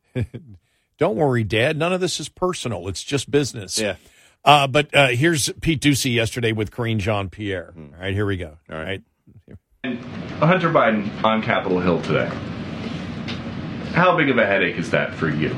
Don't 0.98 1.16
worry, 1.16 1.44
Dad. 1.44 1.76
None 1.76 1.92
of 1.92 2.00
this 2.00 2.20
is 2.20 2.28
personal. 2.28 2.88
It's 2.88 3.02
just 3.02 3.30
business. 3.30 3.78
Yeah. 3.78 3.96
Uh, 4.44 4.66
but 4.66 4.94
uh, 4.94 5.08
here's 5.08 5.50
Pete 5.60 5.80
Doocy 5.80 6.12
yesterday 6.14 6.52
with 6.52 6.70
Karine 6.70 6.98
Jean 6.98 7.30
Pierre. 7.30 7.72
All 7.76 8.00
right, 8.00 8.12
here 8.12 8.26
we 8.26 8.36
go. 8.36 8.58
All 8.70 8.78
right. 8.78 9.02
Hunter 9.84 10.70
Biden 10.70 11.24
on 11.24 11.42
Capitol 11.42 11.80
Hill 11.80 12.00
today. 12.02 12.30
How 13.92 14.16
big 14.16 14.28
of 14.28 14.38
a 14.38 14.46
headache 14.46 14.76
is 14.76 14.90
that 14.90 15.14
for 15.14 15.28
you? 15.28 15.54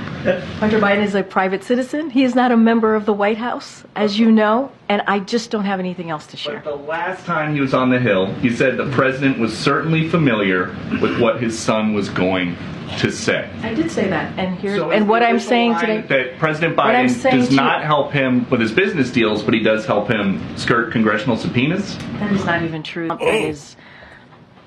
Hunter 0.34 0.78
Biden 0.78 1.04
is 1.04 1.14
a 1.14 1.22
private 1.22 1.62
citizen. 1.64 2.10
He 2.10 2.24
is 2.24 2.34
not 2.34 2.52
a 2.52 2.56
member 2.56 2.94
of 2.94 3.06
the 3.06 3.12
White 3.12 3.38
House, 3.38 3.84
as 3.94 4.18
you 4.18 4.30
know, 4.30 4.72
and 4.88 5.02
I 5.02 5.20
just 5.20 5.50
don't 5.50 5.64
have 5.64 5.80
anything 5.80 6.10
else 6.10 6.26
to 6.28 6.36
share. 6.36 6.60
The 6.62 6.74
last 6.74 7.24
time 7.24 7.54
he 7.54 7.60
was 7.60 7.74
on 7.74 7.90
the 7.90 7.98
Hill, 7.98 8.32
he 8.34 8.50
said 8.50 8.76
the 8.76 8.90
president 8.90 9.38
was 9.38 9.56
certainly 9.56 10.08
familiar 10.08 10.74
with 11.00 11.20
what 11.20 11.40
his 11.40 11.58
son 11.58 11.94
was 11.94 12.08
going 12.08 12.56
to 12.98 13.10
say. 13.10 13.50
I 13.62 13.74
did 13.74 13.90
say 13.90 14.08
that, 14.08 14.38
and 14.38 14.56
here's 14.58 14.78
So 14.78 14.90
and 14.90 15.08
what 15.08 15.22
I'm 15.22 15.40
saying 15.40 15.78
today. 15.78 16.02
that 16.02 16.38
President 16.38 16.76
Biden 16.76 17.22
does 17.22 17.48
to 17.48 17.54
you- 17.54 17.56
not 17.56 17.84
help 17.84 18.12
him 18.12 18.48
with 18.48 18.60
his 18.60 18.72
business 18.72 19.10
deals, 19.10 19.42
but 19.42 19.54
he 19.54 19.60
does 19.60 19.86
help 19.86 20.08
him 20.08 20.40
skirt 20.56 20.92
congressional 20.92 21.36
subpoenas. 21.36 21.98
That 22.18 22.32
is 22.32 22.44
not 22.44 22.62
even 22.62 22.82
true. 22.82 23.08
That 23.08 23.18
oh. 23.20 23.28
is. 23.28 23.76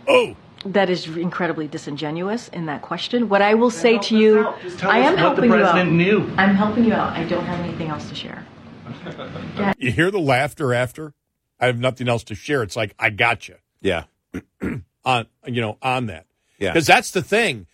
Oh. 0.08 0.36
That 0.66 0.90
is 0.90 1.08
incredibly 1.08 1.68
disingenuous 1.68 2.50
in 2.50 2.66
that 2.66 2.82
question. 2.82 3.30
What 3.30 3.42
I 3.42 3.54
will 3.54 3.72
say 3.72 3.98
to 4.00 4.18
you, 4.18 4.46
I 4.84 5.00
am 5.00 5.16
helping 5.18 5.46
you 5.46 5.56
out. 5.56 5.88
knew. 5.88 6.30
I'm 6.38 6.56
helping 6.56 6.84
you 6.84 6.94
out. 6.94 7.14
I 7.18 7.24
don't 7.24 7.46
have 7.46 7.60
anything 7.62 7.88
else 7.88 8.08
to 8.10 8.16
share. 8.16 8.46
You 9.78 9.92
hear 9.92 10.12
the 10.12 10.20
laughter 10.20 10.74
after? 10.74 11.14
I 11.60 11.68
have 11.68 11.80
nothing 11.80 12.10
else 12.10 12.24
to 12.26 12.36
share. 12.36 12.64
It's 12.64 12.76
like 12.76 12.94
I 13.00 13.10
got 13.10 13.48
you 13.48 13.56
Yeah. 13.82 14.04
on 15.06 15.28
you 15.46 15.62
know 15.62 15.78
on 15.82 16.08
that. 16.08 16.26
Yeah. 16.58 16.72
Because 16.72 16.88
that's 16.88 17.12
the 17.12 17.22
thing. 17.22 17.68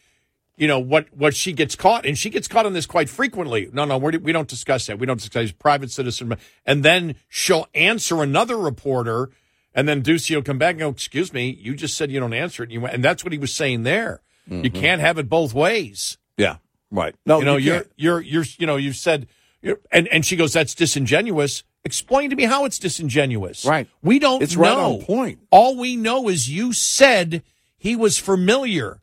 You 0.57 0.67
know 0.67 0.79
what 0.79 1.07
what 1.15 1.35
she 1.35 1.53
gets 1.53 1.75
caught 1.75 2.05
and 2.05 2.17
she 2.17 2.29
gets 2.29 2.47
caught 2.47 2.65
on 2.65 2.73
this 2.73 2.85
quite 2.85 3.09
frequently. 3.09 3.69
No, 3.73 3.85
no, 3.85 3.97
we're, 3.97 4.17
we 4.19 4.31
don't 4.31 4.47
discuss 4.47 4.87
that. 4.87 4.99
We 4.99 5.05
don't 5.05 5.19
discuss 5.19 5.51
private 5.51 5.91
citizen. 5.91 6.35
And 6.65 6.83
then 6.83 7.15
she'll 7.27 7.67
answer 7.73 8.21
another 8.23 8.57
reporter, 8.57 9.29
and 9.75 9.87
then 9.87 10.01
Doocy 10.01 10.33
will 10.35 10.41
come 10.41 10.57
back 10.57 10.71
and 10.71 10.79
go, 10.79 10.89
"Excuse 10.89 11.31
me, 11.31 11.49
you 11.61 11.75
just 11.75 11.95
said 11.95 12.09
you 12.09 12.19
don't 12.19 12.33
answer 12.33 12.63
it." 12.63 12.67
And, 12.67 12.73
you 12.73 12.81
went, 12.81 12.95
and 12.95 13.03
that's 13.03 13.23
what 13.23 13.31
he 13.33 13.37
was 13.37 13.53
saying 13.53 13.83
there. 13.83 14.21
You 14.49 14.69
Mhm. 14.71 14.73
can't 14.73 15.01
have 15.01 15.17
it 15.19 15.29
both 15.29 15.53
ways. 15.53 16.17
Yeah. 16.37 16.57
Right. 16.91 17.15
No, 17.25 17.39
you 17.39 17.45
know 17.45 17.57
you 17.57 17.73
are 17.73 17.77
can't. 17.81 17.91
you're 17.97 18.21
you're 18.21 18.45
you 18.57 18.65
know 18.65 18.77
you've 18.77 18.95
said, 18.95 19.27
you're, 19.61 19.79
and 19.91 20.07
and 20.07 20.25
she 20.25 20.35
goes, 20.35 20.53
"That's 20.53 20.73
disingenuous." 20.73 21.63
Explain 21.83 22.31
to 22.31 22.35
me 22.35 22.43
how 22.45 22.65
it's 22.65 22.79
disingenuous. 22.79 23.63
Right. 23.65 23.87
We 24.01 24.17
don't 24.17 24.41
It's 24.41 24.55
know. 24.55 24.61
right 24.63 24.71
on 24.77 25.01
point. 25.03 25.39
All 25.51 25.77
we 25.77 25.95
know 25.95 26.27
is 26.29 26.49
you 26.49 26.73
said 26.73 27.43
he 27.77 27.95
was 27.95 28.17
familiar. 28.17 29.01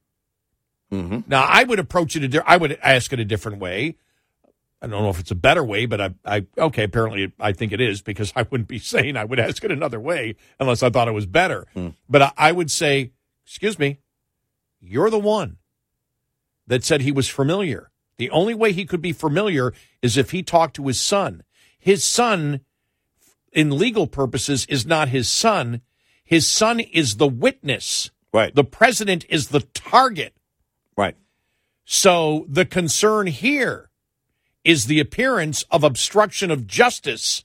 Mm-hmm. 0.92 1.20
Now 1.26 1.44
I 1.48 1.64
would 1.64 1.78
approach 1.78 2.16
it. 2.16 2.34
A 2.34 2.42
I 2.48 2.56
would 2.56 2.78
ask 2.82 3.12
it 3.12 3.20
a 3.20 3.24
different 3.24 3.58
way. 3.58 3.96
I 4.82 4.88
don't 4.88 5.02
know 5.04 5.10
if 5.10 5.20
it's 5.20 5.30
a 5.30 5.36
better 5.36 5.62
way, 5.62 5.86
but 5.86 6.00
I, 6.00 6.10
I 6.24 6.46
okay. 6.58 6.82
Apparently, 6.82 7.32
I 7.38 7.52
think 7.52 7.72
it 7.72 7.80
is 7.80 8.02
because 8.02 8.32
I 8.36 8.42
wouldn't 8.42 8.68
be 8.68 8.80
saying 8.80 9.16
I 9.16 9.24
would 9.24 9.38
ask 9.38 9.62
it 9.64 9.70
another 9.70 10.00
way 10.00 10.34
unless 10.58 10.82
I 10.82 10.90
thought 10.90 11.08
it 11.08 11.12
was 11.12 11.26
better. 11.26 11.66
Hmm. 11.72 11.90
But 12.08 12.22
I, 12.22 12.32
I 12.36 12.52
would 12.52 12.70
say, 12.70 13.12
excuse 13.46 13.78
me, 13.78 14.00
you're 14.80 15.10
the 15.10 15.20
one 15.20 15.58
that 16.66 16.84
said 16.84 17.02
he 17.02 17.12
was 17.12 17.28
familiar. 17.28 17.90
The 18.18 18.30
only 18.30 18.54
way 18.54 18.72
he 18.72 18.84
could 18.84 19.00
be 19.00 19.12
familiar 19.12 19.72
is 20.02 20.16
if 20.16 20.32
he 20.32 20.42
talked 20.42 20.76
to 20.76 20.86
his 20.86 21.00
son. 21.00 21.44
His 21.78 22.04
son, 22.04 22.60
in 23.52 23.76
legal 23.78 24.06
purposes, 24.06 24.66
is 24.66 24.84
not 24.84 25.08
his 25.08 25.28
son. 25.28 25.80
His 26.24 26.48
son 26.48 26.80
is 26.80 27.16
the 27.16 27.26
witness. 27.28 28.10
Right. 28.32 28.54
The 28.54 28.64
president 28.64 29.24
is 29.28 29.48
the 29.48 29.60
target. 29.60 30.34
Right. 30.96 31.16
So 31.84 32.46
the 32.48 32.64
concern 32.64 33.26
here 33.26 33.90
is 34.64 34.86
the 34.86 35.00
appearance 35.00 35.64
of 35.70 35.84
obstruction 35.84 36.50
of 36.50 36.66
justice. 36.66 37.44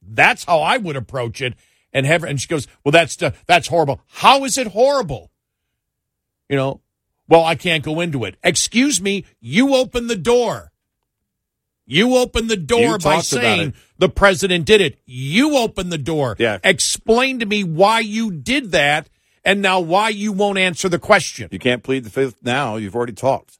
That's 0.00 0.44
how 0.44 0.60
I 0.60 0.76
would 0.76 0.96
approach 0.96 1.40
it. 1.40 1.54
And 1.92 2.06
have 2.06 2.24
and 2.24 2.40
she 2.40 2.48
goes, 2.48 2.66
well, 2.84 2.92
that's 2.92 3.22
uh, 3.22 3.32
that's 3.46 3.68
horrible. 3.68 4.00
How 4.08 4.44
is 4.44 4.56
it 4.56 4.68
horrible? 4.68 5.30
You 6.48 6.56
know, 6.56 6.80
well, 7.28 7.44
I 7.44 7.54
can't 7.54 7.84
go 7.84 8.00
into 8.00 8.24
it. 8.24 8.36
Excuse 8.42 9.00
me, 9.00 9.26
you 9.40 9.74
open 9.74 10.06
the 10.06 10.16
door. 10.16 10.72
You 11.84 12.16
open 12.16 12.46
the 12.46 12.56
door 12.56 12.92
You 12.92 12.98
by 12.98 13.20
saying 13.20 13.74
the 13.98 14.08
president 14.08 14.64
did 14.64 14.80
it. 14.80 14.98
You 15.04 15.58
open 15.58 15.90
the 15.90 15.98
door. 15.98 16.36
Yeah. 16.38 16.58
Explain 16.64 17.40
to 17.40 17.46
me 17.46 17.64
why 17.64 18.00
you 18.00 18.30
did 18.30 18.70
that 18.72 19.08
and 19.44 19.60
now 19.60 19.80
why 19.80 20.08
you 20.08 20.32
won't 20.32 20.58
answer 20.58 20.88
the 20.88 20.98
question. 20.98 21.48
You 21.50 21.58
can't 21.58 21.82
plead 21.82 22.04
the 22.04 22.10
fifth 22.10 22.36
now. 22.42 22.76
You've 22.76 22.94
already 22.94 23.12
talked. 23.12 23.58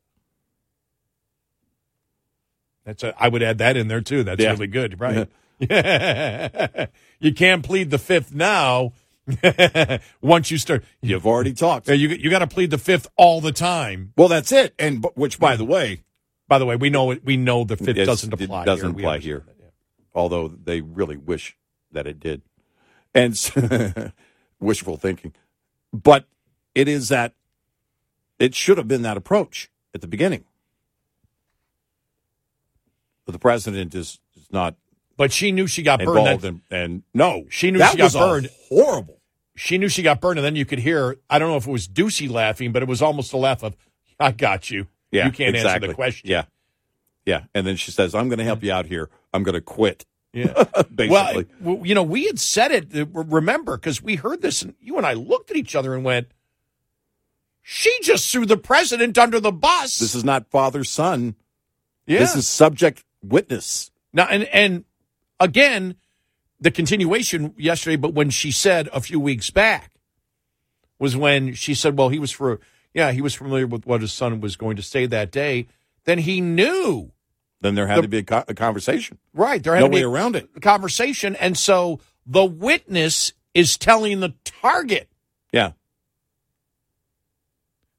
That's 2.85 3.03
a, 3.05 3.15
I 3.23 3.29
would 3.29 3.43
add 3.43 3.59
that 3.59 3.77
in 3.77 3.89
there 3.89 4.01
too. 4.01 4.23
That's 4.25 4.43
Yeah. 4.43 4.51
really 4.51 4.67
good, 4.67 5.01
right? 5.01 5.29
Yeah. 5.59 6.87
you 7.21 7.33
can't 7.33 7.65
plead 7.65 7.91
the 7.91 7.99
fifth 7.99 8.35
now. 8.35 8.93
Once 10.21 10.51
you 10.51 10.59
start, 10.59 10.85
You've 11.01 11.27
already 11.27 11.53
talked. 11.55 11.89
you 11.89 12.09
you 12.09 12.29
got 12.29 12.41
to 12.41 12.47
plead 12.49 12.71
the 12.71 12.79
fifth 12.79 13.07
all 13.17 13.41
the 13.41 13.53
time. 13.53 14.13
Well, 14.17 14.27
that's 14.29 14.51
it. 14.51 14.75
And 14.81 15.07
which, 15.15 15.39
by 15.39 15.55
the 15.57 15.65
way, 15.65 16.03
By 16.49 16.59
the 16.59 16.67
way, 16.67 16.75
we 16.77 16.91
know 16.91 17.13
it. 17.13 17.25
We 17.25 17.37
know 17.37 17.63
the 17.65 17.77
fifth 17.77 17.97
doesn't 18.05 18.33
apply. 18.33 18.63
It 18.63 18.67
doesn't 18.67 18.95
here. 18.99 19.07
Apply 19.07 19.19
here. 19.19 19.45
Although 20.15 20.49
they 20.49 20.81
really 20.81 21.17
wish 21.17 21.57
that 21.93 22.07
it 22.09 22.19
did. 22.19 22.43
and 23.15 23.39
wishful 24.61 24.97
thinking. 24.97 25.33
But 25.93 26.25
it 26.75 26.89
is 26.89 27.09
that 27.11 27.35
it 28.41 28.55
should 28.57 28.77
have 28.79 28.89
been 28.89 29.03
that 29.03 29.17
approach 29.17 29.71
at 29.95 30.01
the 30.01 30.09
beginning. 30.09 30.45
But 33.27 33.33
the 33.33 33.39
president 33.39 33.95
is, 33.95 34.19
is 34.37 34.49
not 34.51 34.75
But 35.17 35.33
she 35.33 35.53
knew 35.53 35.67
she 35.67 35.83
got 35.83 36.01
burned. 36.05 36.45
and, 36.45 36.61
and 36.71 37.03
no, 37.15 37.45
she 37.51 37.71
knew 37.71 37.79
she 37.87 37.97
got 37.97 38.13
burned. 38.13 38.51
horrible. 38.69 39.21
She 39.55 39.79
knew 39.79 39.89
she 39.89 40.03
got 40.03 40.21
burned, 40.21 40.39
and 40.39 40.47
then 40.47 40.57
you 40.57 40.65
could 40.65 40.79
hear. 40.79 41.19
I 41.29 41.39
don't 41.39 41.51
know 41.51 41.57
if 41.59 41.67
it 41.67 41.71
was 41.71 41.87
Doocy 41.87 42.29
laughing, 42.31 42.73
but 42.73 42.83
it 42.83 42.89
was 42.89 43.03
almost 43.03 43.33
a 43.35 43.37
laugh 43.37 43.63
of, 43.63 43.77
"I 44.19 44.33
got 44.33 44.71
you. 44.71 44.87
Yeah, 45.11 45.27
you 45.27 45.33
can't 45.33 45.55
answer 45.55 45.79
the 45.87 45.95
question." 45.95 46.31
Yeah, 46.31 46.45
yeah. 47.27 47.45
And 47.55 47.67
then 47.67 47.77
she 47.77 47.91
says, 47.91 48.15
"I'm 48.15 48.29
going 48.31 48.39
to 48.39 48.45
help 48.45 48.63
you 48.63 48.73
out 48.73 48.87
here. 48.87 49.11
I'm 49.35 49.43
going 49.43 49.55
to 49.55 49.61
quit." 49.61 50.07
Yeah. 50.33 50.65
basically. 50.95 51.47
Well, 51.61 51.87
you 51.87 51.95
know, 51.95 52.03
we 52.03 52.25
had 52.25 52.41
said 52.41 52.71
it. 52.73 52.97
uh, 52.97 53.05
Remember, 53.13 53.77
because 53.77 54.01
we 54.03 54.15
heard 54.17 54.41
this, 54.41 54.63
and 54.63 54.75
you 54.81 54.97
and 54.97 55.05
I 55.07 55.13
looked 55.13 55.51
at 55.51 55.57
each 55.59 55.77
other 55.77 55.95
and 55.95 56.03
went, 56.03 56.29
"She 57.61 57.95
just 58.03 58.33
threw 58.33 58.47
the 58.47 58.57
president 58.57 59.19
under 59.19 59.39
the 59.39 59.53
bus." 59.53 59.99
this 59.99 60.15
is 60.15 60.25
not 60.25 60.51
father 60.51 60.83
son. 60.85 61.35
Yeah. 62.07 62.21
This 62.21 62.35
is 62.37 62.49
subject 62.49 63.05
witness. 63.23 63.91
Now, 64.13 64.25
and 64.27 64.45
and 64.45 64.85
again, 65.41 65.97
the 66.61 66.71
continuation 66.71 67.55
yesterday, 67.57 67.97
but 67.97 68.15
when 68.15 68.31
she 68.31 68.51
said 68.53 68.89
a 68.93 69.01
few 69.01 69.19
weeks 69.21 69.51
back 69.51 69.93
was 70.99 71.17
when 71.17 71.55
she 71.55 71.75
said, 71.75 71.97
"Well, 71.99 72.09
he 72.11 72.19
was 72.19 72.31
for 72.31 72.61
yeah, 72.95 73.13
he 73.13 73.21
was 73.23 73.35
familiar 73.35 73.67
with 73.67 73.87
what 73.87 74.01
his 74.03 74.13
son 74.13 74.41
was 74.41 74.57
going 74.57 74.77
to 74.77 74.83
say 74.83 75.07
that 75.07 75.31
day." 75.31 75.67
Then 76.05 76.19
he 76.19 76.41
knew, 76.41 77.13
Then 77.61 77.75
there 77.77 77.87
had 77.87 77.99
The- 77.99 78.03
to 78.03 78.09
be 78.09 78.19
a, 78.19 78.23
co- 78.25 78.45
a 78.49 78.55
conversation. 78.55 79.19
right? 79.33 79.63
There 79.63 79.75
had 79.75 79.81
No 79.83 79.87
to 79.87 79.91
be 79.91 79.97
way 79.99 80.03
around 80.03 80.35
it. 80.37 80.49
Conversation, 80.61 81.37
and 81.37 81.57
so 81.57 82.01
the 82.27 82.45
witness 82.45 83.33
is 83.55 83.77
telling 83.79 84.19
the 84.21 84.35
target. 84.45 85.09
Yeah. 85.53 85.73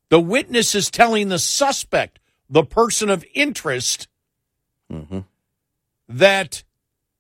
The 0.09 0.19
witness 0.19 0.75
is 0.75 0.91
telling 0.91 1.29
the 1.29 1.39
suspect, 1.39 2.19
the 2.49 2.63
person 2.63 3.09
of 3.09 3.25
interest, 3.33 4.07
Mm-hmm. 4.93 5.19
that 6.09 6.63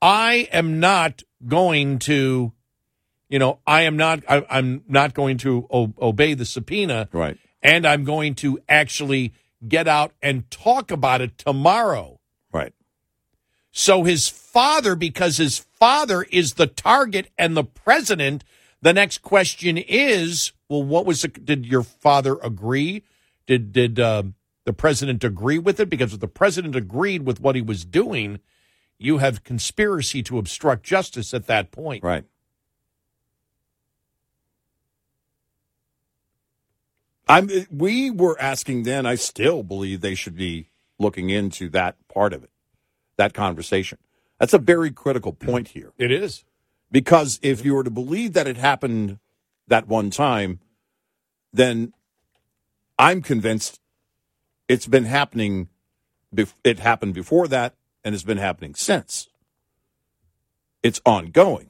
I 0.01 0.47
am 0.51 0.79
not 0.79 1.23
going 1.45 1.99
to, 1.99 2.53
you 3.29 3.39
know, 3.39 3.59
I 3.65 3.81
am 3.81 3.97
not, 3.97 4.23
I, 4.29 4.45
I'm 4.49 4.83
not 4.87 5.13
going 5.13 5.37
to 5.39 5.67
o- 5.71 5.93
obey 5.99 6.33
the 6.35 6.45
subpoena. 6.45 7.09
Right. 7.11 7.37
And 7.61 7.85
I'm 7.85 8.03
going 8.03 8.35
to 8.35 8.59
actually 8.69 9.33
get 9.67 9.87
out 9.87 10.13
and 10.21 10.49
talk 10.51 10.91
about 10.91 11.21
it 11.21 11.37
tomorrow. 11.37 12.19
Right. 12.51 12.73
So 13.71 14.03
his 14.03 14.29
father, 14.29 14.95
because 14.95 15.37
his 15.37 15.57
father 15.57 16.23
is 16.23 16.55
the 16.55 16.67
target 16.67 17.31
and 17.37 17.57
the 17.57 17.63
president, 17.63 18.43
the 18.81 18.93
next 18.93 19.21
question 19.21 19.77
is, 19.77 20.51
well, 20.67 20.83
what 20.83 21.05
was 21.05 21.21
the, 21.21 21.29
did 21.29 21.65
your 21.65 21.83
father 21.83 22.37
agree? 22.43 23.03
Did 23.47 23.71
did 23.71 23.99
uh, 23.99 24.23
the 24.65 24.73
president 24.73 25.23
agree 25.23 25.59
with 25.59 25.79
it? 25.79 25.89
Because 25.89 26.13
if 26.13 26.19
the 26.19 26.27
president 26.27 26.75
agreed 26.75 27.25
with 27.25 27.39
what 27.39 27.55
he 27.55 27.61
was 27.61 27.85
doing, 27.85 28.39
you 28.97 29.17
have 29.17 29.43
conspiracy 29.43 30.23
to 30.23 30.37
obstruct 30.37 30.83
justice 30.83 31.33
at 31.33 31.47
that 31.47 31.71
point. 31.71 32.03
Right. 32.03 32.25
I'm. 37.27 37.49
We 37.71 38.11
were 38.11 38.39
asking 38.39 38.83
then. 38.83 39.05
I 39.05 39.15
still 39.15 39.63
believe 39.63 40.01
they 40.01 40.15
should 40.15 40.35
be 40.35 40.69
looking 40.99 41.29
into 41.29 41.69
that 41.69 41.95
part 42.07 42.33
of 42.33 42.43
it, 42.43 42.49
that 43.17 43.33
conversation. 43.33 43.97
That's 44.39 44.53
a 44.53 44.59
very 44.59 44.91
critical 44.91 45.31
point 45.31 45.69
here. 45.69 45.93
It 45.97 46.11
is. 46.11 46.43
Because 46.91 47.39
if 47.41 47.65
you 47.65 47.73
were 47.73 47.83
to 47.83 47.89
believe 47.89 48.33
that 48.33 48.45
it 48.45 48.57
happened 48.57 49.19
that 49.67 49.87
one 49.87 50.09
time, 50.09 50.59
then 51.51 51.93
I'm 52.99 53.21
convinced 53.21 53.79
it's 54.67 54.87
been 54.87 55.05
happening. 55.05 55.69
It 56.63 56.79
happened 56.79 57.13
before 57.13 57.47
that, 57.47 57.75
and 58.03 58.15
it's 58.15 58.23
been 58.23 58.37
happening 58.37 58.75
since. 58.75 59.27
It's 60.81 61.01
ongoing. 61.05 61.69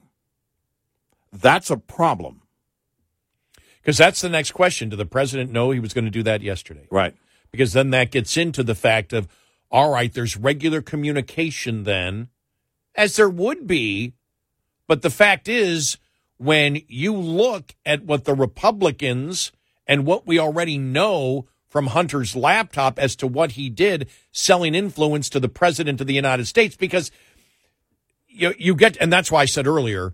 That's 1.31 1.69
a 1.69 1.77
problem. 1.77 2.41
Because 3.81 3.97
that's 3.97 4.21
the 4.21 4.29
next 4.29 4.51
question. 4.51 4.89
Did 4.89 4.97
the 4.97 5.05
president 5.05 5.51
know 5.51 5.71
he 5.71 5.79
was 5.79 5.93
going 5.93 6.05
to 6.05 6.11
do 6.11 6.23
that 6.23 6.41
yesterday? 6.41 6.87
Right. 6.89 7.15
Because 7.51 7.73
then 7.73 7.89
that 7.89 8.11
gets 8.11 8.37
into 8.37 8.63
the 8.63 8.75
fact 8.75 9.11
of, 9.11 9.27
all 9.69 9.91
right, 9.91 10.13
there's 10.13 10.37
regular 10.37 10.81
communication 10.81 11.83
then, 11.83 12.29
as 12.95 13.15
there 13.15 13.29
would 13.29 13.67
be. 13.67 14.13
But 14.87 15.01
the 15.01 15.09
fact 15.09 15.47
is, 15.47 15.97
when 16.37 16.81
you 16.87 17.13
look 17.15 17.75
at 17.85 18.03
what 18.03 18.25
the 18.25 18.35
Republicans 18.35 19.51
and 19.85 20.05
what 20.05 20.25
we 20.25 20.39
already 20.39 20.77
know 20.77 21.47
from 21.73 21.87
Hunter's 21.87 22.35
laptop 22.35 22.99
as 22.99 23.15
to 23.15 23.25
what 23.25 23.53
he 23.53 23.67
did 23.67 24.07
selling 24.31 24.75
influence 24.75 25.27
to 25.29 25.39
the 25.39 25.49
president 25.49 25.99
of 25.99 26.05
the 26.05 26.13
United 26.13 26.45
States, 26.45 26.75
because 26.75 27.09
you, 28.27 28.53
you 28.59 28.75
get, 28.75 28.95
and 29.01 29.11
that's 29.11 29.31
why 29.31 29.41
I 29.41 29.45
said 29.45 29.65
earlier, 29.65 30.13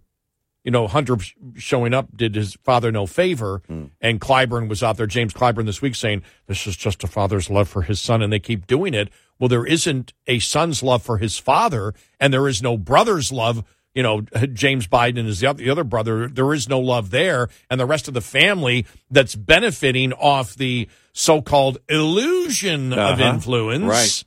you 0.63 0.71
know, 0.71 0.87
Hunter 0.87 1.17
showing 1.55 1.93
up 1.93 2.15
did 2.15 2.35
his 2.35 2.55
father 2.63 2.93
no 2.93 3.05
favor. 3.05 3.61
Hmm. 3.67 3.87
And 3.99 4.21
Clyburn 4.21 4.69
was 4.69 4.81
out 4.81 4.95
there, 4.95 5.05
James 5.05 5.33
Clyburn 5.33 5.65
this 5.65 5.81
week 5.81 5.95
saying, 5.95 6.23
this 6.47 6.65
is 6.65 6.77
just 6.77 7.03
a 7.03 7.07
father's 7.07 7.49
love 7.49 7.67
for 7.67 7.81
his 7.81 7.99
son. 7.99 8.21
And 8.21 8.31
they 8.31 8.39
keep 8.39 8.65
doing 8.65 8.93
it. 8.93 9.09
Well, 9.37 9.49
there 9.49 9.65
isn't 9.65 10.13
a 10.27 10.39
son's 10.39 10.81
love 10.81 11.03
for 11.03 11.17
his 11.17 11.37
father, 11.37 11.93
and 12.21 12.33
there 12.33 12.47
is 12.47 12.61
no 12.61 12.77
brother's 12.77 13.33
love. 13.33 13.65
You 13.95 14.03
know, 14.03 14.21
James 14.53 14.87
Biden 14.87 15.25
is 15.27 15.39
the 15.39 15.47
other, 15.47 15.63
the 15.63 15.69
other 15.71 15.83
brother. 15.83 16.27
There 16.27 16.53
is 16.53 16.69
no 16.69 16.79
love 16.79 17.09
there. 17.09 17.49
And 17.69 17.79
the 17.79 17.85
rest 17.85 18.07
of 18.07 18.13
the 18.13 18.21
family 18.21 18.85
that's 19.09 19.35
benefiting 19.35 20.13
off 20.13 20.55
the 20.55 20.87
so 21.11 21.41
called 21.41 21.79
illusion 21.89 22.93
of 22.93 23.19
Uh-huh. 23.19 23.33
influence. 23.33 23.83
Right. 23.83 24.23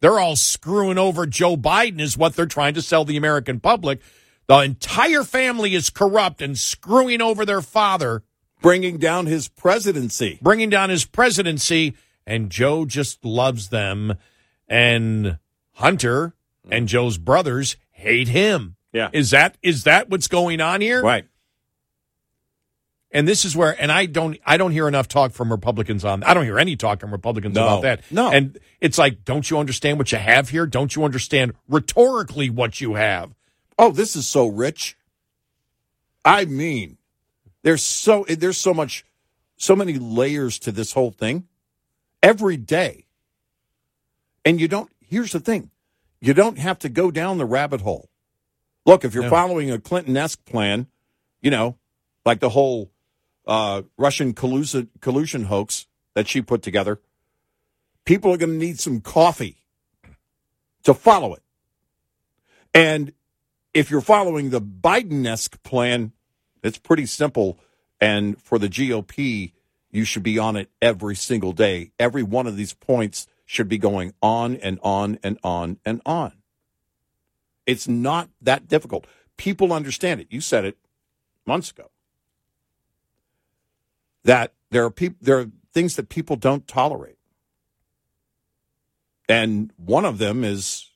They're 0.00 0.18
all 0.18 0.36
screwing 0.36 0.98
over 0.98 1.26
Joe 1.26 1.56
Biden, 1.56 2.00
is 2.00 2.16
what 2.16 2.34
they're 2.34 2.46
trying 2.46 2.74
to 2.74 2.82
sell 2.82 3.04
the 3.04 3.16
American 3.16 3.60
public. 3.60 4.00
The 4.46 4.58
entire 4.60 5.24
family 5.24 5.74
is 5.74 5.90
corrupt 5.90 6.40
and 6.42 6.56
screwing 6.58 7.20
over 7.22 7.44
their 7.44 7.60
father, 7.62 8.22
Bringing 8.62 8.98
down 8.98 9.26
his 9.26 9.48
presidency. 9.48 10.38
bringing 10.42 10.68
down 10.70 10.90
his 10.90 11.04
presidency, 11.06 11.94
and 12.26 12.50
Joe 12.50 12.84
just 12.84 13.24
loves 13.24 13.68
them. 13.68 14.14
And 14.68 15.38
Hunter 15.74 16.34
Mm-hmm. 16.64 16.72
and 16.72 16.88
Joe's 16.88 17.18
brothers 17.18 17.76
hate 17.90 18.28
him. 18.28 18.76
Yeah. 18.92 19.08
Is 19.12 19.30
that 19.30 19.56
is 19.62 19.84
that 19.84 20.08
what's 20.10 20.28
going 20.28 20.60
on 20.60 20.80
here? 20.80 21.02
Right. 21.02 21.26
And 23.12 23.26
this 23.26 23.44
is 23.44 23.56
where, 23.56 23.74
and 23.82 23.90
I 23.90 24.06
don't, 24.06 24.38
I 24.46 24.56
don't 24.56 24.70
hear 24.70 24.86
enough 24.86 25.08
talk 25.08 25.32
from 25.32 25.50
Republicans 25.50 26.04
on. 26.04 26.22
I 26.22 26.32
don't 26.32 26.44
hear 26.44 26.60
any 26.60 26.76
talk 26.76 27.00
from 27.00 27.10
Republicans 27.10 27.56
No. 27.56 27.64
about 27.66 27.82
that. 27.82 28.02
No. 28.10 28.30
and 28.30 28.56
it's 28.80 28.98
like, 28.98 29.24
don't 29.24 29.50
you 29.50 29.58
understand 29.58 29.98
what 29.98 30.12
you 30.12 30.18
have 30.18 30.50
here? 30.50 30.64
Don't 30.64 30.94
you 30.94 31.02
understand 31.02 31.54
rhetorically 31.68 32.50
what 32.50 32.80
you 32.80 32.94
have? 32.94 33.34
Oh, 33.76 33.90
this 33.90 34.14
is 34.14 34.28
so 34.28 34.46
rich. 34.46 34.96
I 36.24 36.44
mean, 36.44 36.98
there's 37.62 37.82
so 37.82 38.24
there's 38.28 38.58
so 38.58 38.72
much, 38.74 39.04
so 39.56 39.74
many 39.74 39.94
layers 39.94 40.58
to 40.60 40.70
this 40.72 40.92
whole 40.92 41.10
thing. 41.10 41.48
Every 42.22 42.56
day, 42.58 43.06
and 44.44 44.60
you 44.60 44.68
don't. 44.68 44.90
Here's 45.00 45.32
the 45.32 45.40
thing: 45.40 45.70
you 46.20 46.34
don't 46.34 46.58
have 46.58 46.78
to 46.80 46.88
go 46.88 47.10
down 47.10 47.38
the 47.38 47.44
rabbit 47.44 47.80
hole. 47.80 48.10
Look, 48.86 49.04
if 49.04 49.14
you're 49.14 49.24
No. 49.24 49.30
following 49.30 49.70
a 49.70 49.78
Clinton-esque 49.78 50.44
plan, 50.44 50.86
you 51.40 51.50
know, 51.50 51.78
like 52.24 52.40
the 52.40 52.50
whole 52.50 52.90
uh, 53.46 53.82
Russian 53.96 54.32
collusion, 54.34 54.90
collusion 55.00 55.44
hoax 55.44 55.86
that 56.14 56.28
she 56.28 56.42
put 56.42 56.62
together, 56.62 57.00
people 58.04 58.32
are 58.32 58.36
going 58.36 58.52
to 58.52 58.56
need 58.66 58.78
some 58.78 59.00
coffee 59.00 59.56
to 60.82 60.94
follow 60.94 61.34
it. 61.34 61.42
And 62.74 63.12
if 63.74 63.90
you're 63.90 64.00
following 64.00 64.50
the 64.50 64.60
Biden 64.60 65.26
esque 65.26 65.62
plan, 65.62 66.12
it's 66.62 66.78
pretty 66.78 67.06
simple. 67.06 67.58
And 68.00 68.40
for 68.40 68.58
the 68.58 68.68
GOP, 68.68 69.52
you 69.90 70.04
should 70.04 70.22
be 70.22 70.38
on 70.38 70.56
it 70.56 70.70
every 70.80 71.16
single 71.16 71.52
day. 71.52 71.92
Every 71.98 72.22
one 72.22 72.46
of 72.46 72.56
these 72.56 72.72
points 72.74 73.26
should 73.50 73.68
be 73.68 73.78
going 73.78 74.14
on 74.22 74.54
and 74.58 74.78
on 74.80 75.18
and 75.24 75.36
on 75.42 75.76
and 75.84 76.00
on. 76.06 76.32
It's 77.66 77.88
not 77.88 78.28
that 78.40 78.68
difficult. 78.68 79.08
People 79.36 79.72
understand 79.72 80.20
it. 80.20 80.28
You 80.30 80.40
said 80.40 80.64
it 80.64 80.78
months 81.44 81.72
ago. 81.72 81.90
That 84.22 84.52
there 84.70 84.84
are 84.84 84.90
people 84.92 85.16
there 85.20 85.40
are 85.40 85.50
things 85.74 85.96
that 85.96 86.08
people 86.08 86.36
don't 86.36 86.68
tolerate. 86.68 87.18
And 89.28 89.72
one 89.76 90.04
of 90.04 90.18
them 90.18 90.44
is 90.44 90.88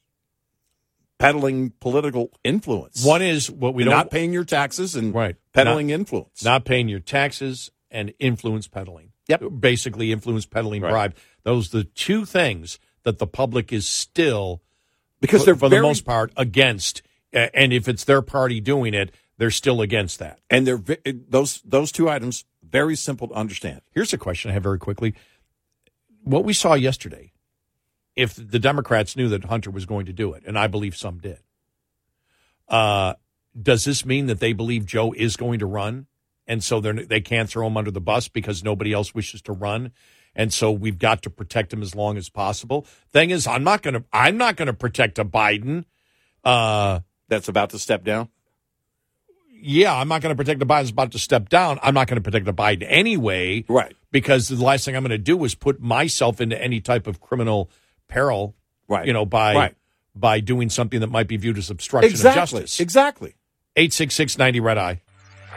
peddling 1.18 1.70
political 1.80 2.30
influence. 2.44 3.04
One 3.04 3.20
is 3.20 3.50
what 3.50 3.74
we 3.74 3.82
not 3.82 4.12
paying 4.12 4.32
your 4.32 4.44
taxes 4.44 4.94
and 4.94 5.12
right 5.12 5.34
peddling 5.52 5.88
Not- 5.88 5.94
influence. 5.94 6.44
not 6.44 6.64
paying 6.64 6.88
your 6.88 7.00
taxes 7.00 7.72
and 7.90 8.14
influence 8.20 8.68
peddling. 8.68 9.10
Yep. 9.28 9.42
basically 9.58 10.12
influence 10.12 10.44
peddling 10.46 10.82
Right. 10.82 10.90
bribe. 10.90 11.16
Those 11.44 11.74
are 11.74 11.78
the 11.78 11.84
two 11.84 12.24
things 12.24 12.78
that 13.04 13.18
the 13.18 13.26
public 13.26 13.72
is 13.72 13.88
still 13.88 14.62
Because 15.20 15.40
for, 15.42 15.46
they're 15.46 15.54
for 15.56 15.68
very- 15.70 15.80
the 15.82 15.88
most 15.88 16.04
part 16.04 16.32
against 16.36 17.02
And 17.32 17.72
if 17.72 17.88
it's 17.88 18.04
their 18.04 18.22
party 18.22 18.60
doing 18.60 18.94
it, 18.94 19.12
they're 19.38 19.50
still 19.50 19.80
against 19.80 20.20
that. 20.20 20.38
And 20.48 20.64
they're 20.66 20.80
those 21.28 21.60
those 21.62 21.90
two 21.90 22.08
items 22.08 22.44
very 22.62 22.94
simple 22.94 23.26
to 23.28 23.34
understand. 23.34 23.80
Here's 23.90 24.12
a 24.12 24.18
question 24.18 24.52
I 24.52 24.54
have 24.54 24.62
very 24.62 24.78
quickly. 24.78 25.14
What 26.22 26.44
we 26.44 26.52
saw 26.52 26.74
yesterday, 26.74 27.32
if 28.14 28.34
the 28.36 28.60
Democrats 28.60 29.16
knew 29.16 29.28
that 29.30 29.46
Hunter 29.46 29.70
was 29.72 29.84
going 29.84 30.06
to 30.06 30.12
do 30.12 30.32
it, 30.34 30.44
and 30.46 30.56
I 30.56 30.68
believe 30.68 30.94
some 30.96 31.18
did, 31.18 31.40
uh, 32.68 33.14
does 33.60 33.84
this 33.84 34.04
mean 34.04 34.26
that 34.26 34.38
they 34.40 34.52
believe 34.52 34.86
Joe 34.86 35.12
is 35.12 35.36
going 35.36 35.58
to 35.58 35.66
run, 35.66 36.06
and 36.46 36.62
so 36.62 36.80
they 36.80 36.92
they 36.92 37.20
can't 37.20 37.48
throw 37.48 37.66
him 37.66 37.76
under 37.76 37.90
the 37.90 38.00
bus 38.00 38.28
because 38.28 38.62
nobody 38.64 38.92
else 38.92 39.14
wishes 39.14 39.40
to 39.42 39.52
run, 39.52 39.92
and 40.34 40.52
so 40.52 40.70
we've 40.72 40.98
got 40.98 41.22
to 41.22 41.30
protect 41.30 41.72
him 41.72 41.82
as 41.82 41.94
long 41.94 42.16
as 42.16 42.28
possible? 42.28 42.86
Thing 43.10 43.30
is, 43.30 43.46
I'm 43.46 43.64
not 43.64 43.82
going 43.82 43.94
to 43.94 44.04
I'm 44.12 44.36
not 44.36 44.56
going 44.56 44.66
to 44.66 44.72
protect 44.74 45.18
a 45.18 45.24
Biden. 45.24 45.84
Uh, 46.44 47.00
That's 47.28 47.48
about 47.48 47.70
to 47.70 47.78
step 47.78 48.04
down. 48.04 48.28
yeah, 49.60 49.94
I'm 49.94 50.08
not 50.08 50.20
going 50.20 50.34
to 50.34 50.36
protect 50.36 50.60
the 50.60 50.66
Biden's 50.66 50.90
about 50.90 51.12
to 51.12 51.18
step 51.18 51.48
down. 51.48 51.78
I'm 51.82 51.94
not 51.94 52.06
going 52.06 52.16
to 52.16 52.22
protect 52.22 52.44
the 52.44 52.52
Biden 52.52 52.84
anyway. 52.86 53.64
Right. 53.68 53.94
Because 54.10 54.48
the 54.48 54.62
last 54.62 54.84
thing 54.84 54.94
I'm 54.96 55.02
going 55.02 55.10
to 55.10 55.18
do 55.18 55.42
is 55.44 55.54
put 55.54 55.80
myself 55.80 56.40
into 56.40 56.60
any 56.62 56.80
type 56.80 57.06
of 57.06 57.20
criminal 57.20 57.70
peril. 58.08 58.54
Right. 58.88 59.06
You 59.06 59.12
know, 59.14 59.24
by 59.24 59.54
Right. 59.54 59.74
by 60.14 60.40
doing 60.40 60.68
something 60.68 61.00
that 61.00 61.08
might 61.08 61.26
be 61.28 61.36
viewed 61.38 61.56
as 61.58 61.70
obstruction 61.70 62.10
Exactly. 62.10 62.40
of 62.42 62.48
justice. 62.64 62.80
Exactly. 62.80 63.34
866 63.76 64.36
90 64.38 64.60
Red 64.60 64.78
Eye. 64.78 65.00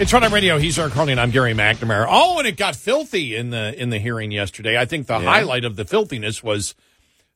It's 0.00 0.12
Red 0.12 0.22
Eye 0.22 0.28
Radio. 0.28 0.58
He's 0.58 0.78
Eric 0.78 0.92
Harley, 0.92 1.10
and 1.12 1.20
I'm 1.20 1.32
Gary 1.32 1.54
McNamara. 1.54 2.06
Oh, 2.08 2.38
and 2.38 2.46
it 2.46 2.56
got 2.56 2.76
filthy 2.76 3.34
in 3.34 3.50
the 3.50 3.74
in 3.80 3.90
the 3.90 3.98
hearing 3.98 4.30
yesterday. 4.30 4.78
I 4.78 4.84
think 4.84 5.08
the 5.08 5.18
Yeah. 5.18 5.24
highlight 5.24 5.64
of 5.64 5.74
the 5.74 5.84
filthiness 5.84 6.40
was 6.42 6.76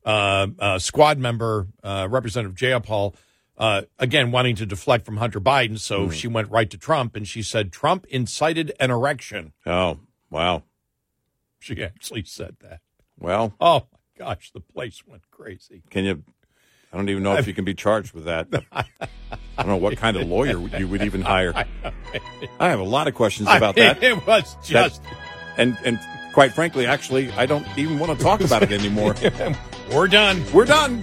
uh, 0.07 0.47
uh, 0.59 0.79
squad 0.79 1.19
member 1.19 1.67
uh, 1.83 2.07
Representative 2.09 2.57
Jayapal 2.57 3.15
uh, 3.59 3.83
again 3.99 4.31
wanting 4.31 4.55
to 4.57 4.67
deflect 4.67 5.05
from 5.05 5.17
Hunter 5.17 5.41
Biden. 5.41 5.79
So 5.79 6.07
Mm. 6.09 6.13
she 6.13 6.29
went 6.29 6.51
right 6.51 6.71
to 6.71 6.79
Trump, 6.79 7.17
and 7.17 7.27
she 7.27 7.43
said 7.43 7.73
Trump 7.73 8.07
incited 8.09 8.73
an 8.79 8.91
erection. 8.93 9.53
Oh, 9.67 9.99
wow. 10.31 10.63
She 11.59 11.83
actually 11.83 12.25
said 12.25 12.57
that. 12.61 12.81
Well, 13.19 13.55
Oh 13.61 13.87
my 13.93 14.25
gosh, 14.27 14.53
the 14.53 14.61
place 14.61 15.03
went 15.07 15.29
crazy. 15.33 15.83
can 15.91 16.05
you? 16.05 16.23
I 16.93 16.97
don't 16.97 17.09
even 17.09 17.23
know 17.23 17.37
if 17.37 17.47
you 17.47 17.55
can 17.55 17.65
be 17.65 17.75
charged 17.75 18.13
with 18.13 18.25
that. 18.25 18.49
I 18.73 18.85
don't 19.57 19.69
know 19.69 19.77
what 19.77 19.97
kind 19.97 20.17
of 20.17 20.27
lawyer 20.29 20.59
you 20.79 20.87
would 20.89 21.03
even 21.03 21.23
hire. 21.23 21.53
I 22.61 22.69
have 22.69 22.81
a 22.81 22.85
lot 22.85 23.09
of 23.09 23.15
questions 23.15 23.49
about 23.51 23.77
that. 23.77 24.03
It 24.03 24.27
was 24.27 24.55
That- 24.55 24.63
just. 24.65 25.03
and 25.57 25.77
and 25.85 25.99
quite 26.35 26.53
frankly, 26.53 26.87
actually, 26.87 27.31
I 27.33 27.47
don't 27.47 27.67
even 27.79 27.99
want 27.99 28.17
to 28.17 28.23
talk 28.23 28.41
about 28.43 28.63
it 28.63 28.73
anymore. 28.73 29.15
We're 29.93 30.09
done. 30.09 30.45
We're 30.53 30.65
done. 30.67 31.03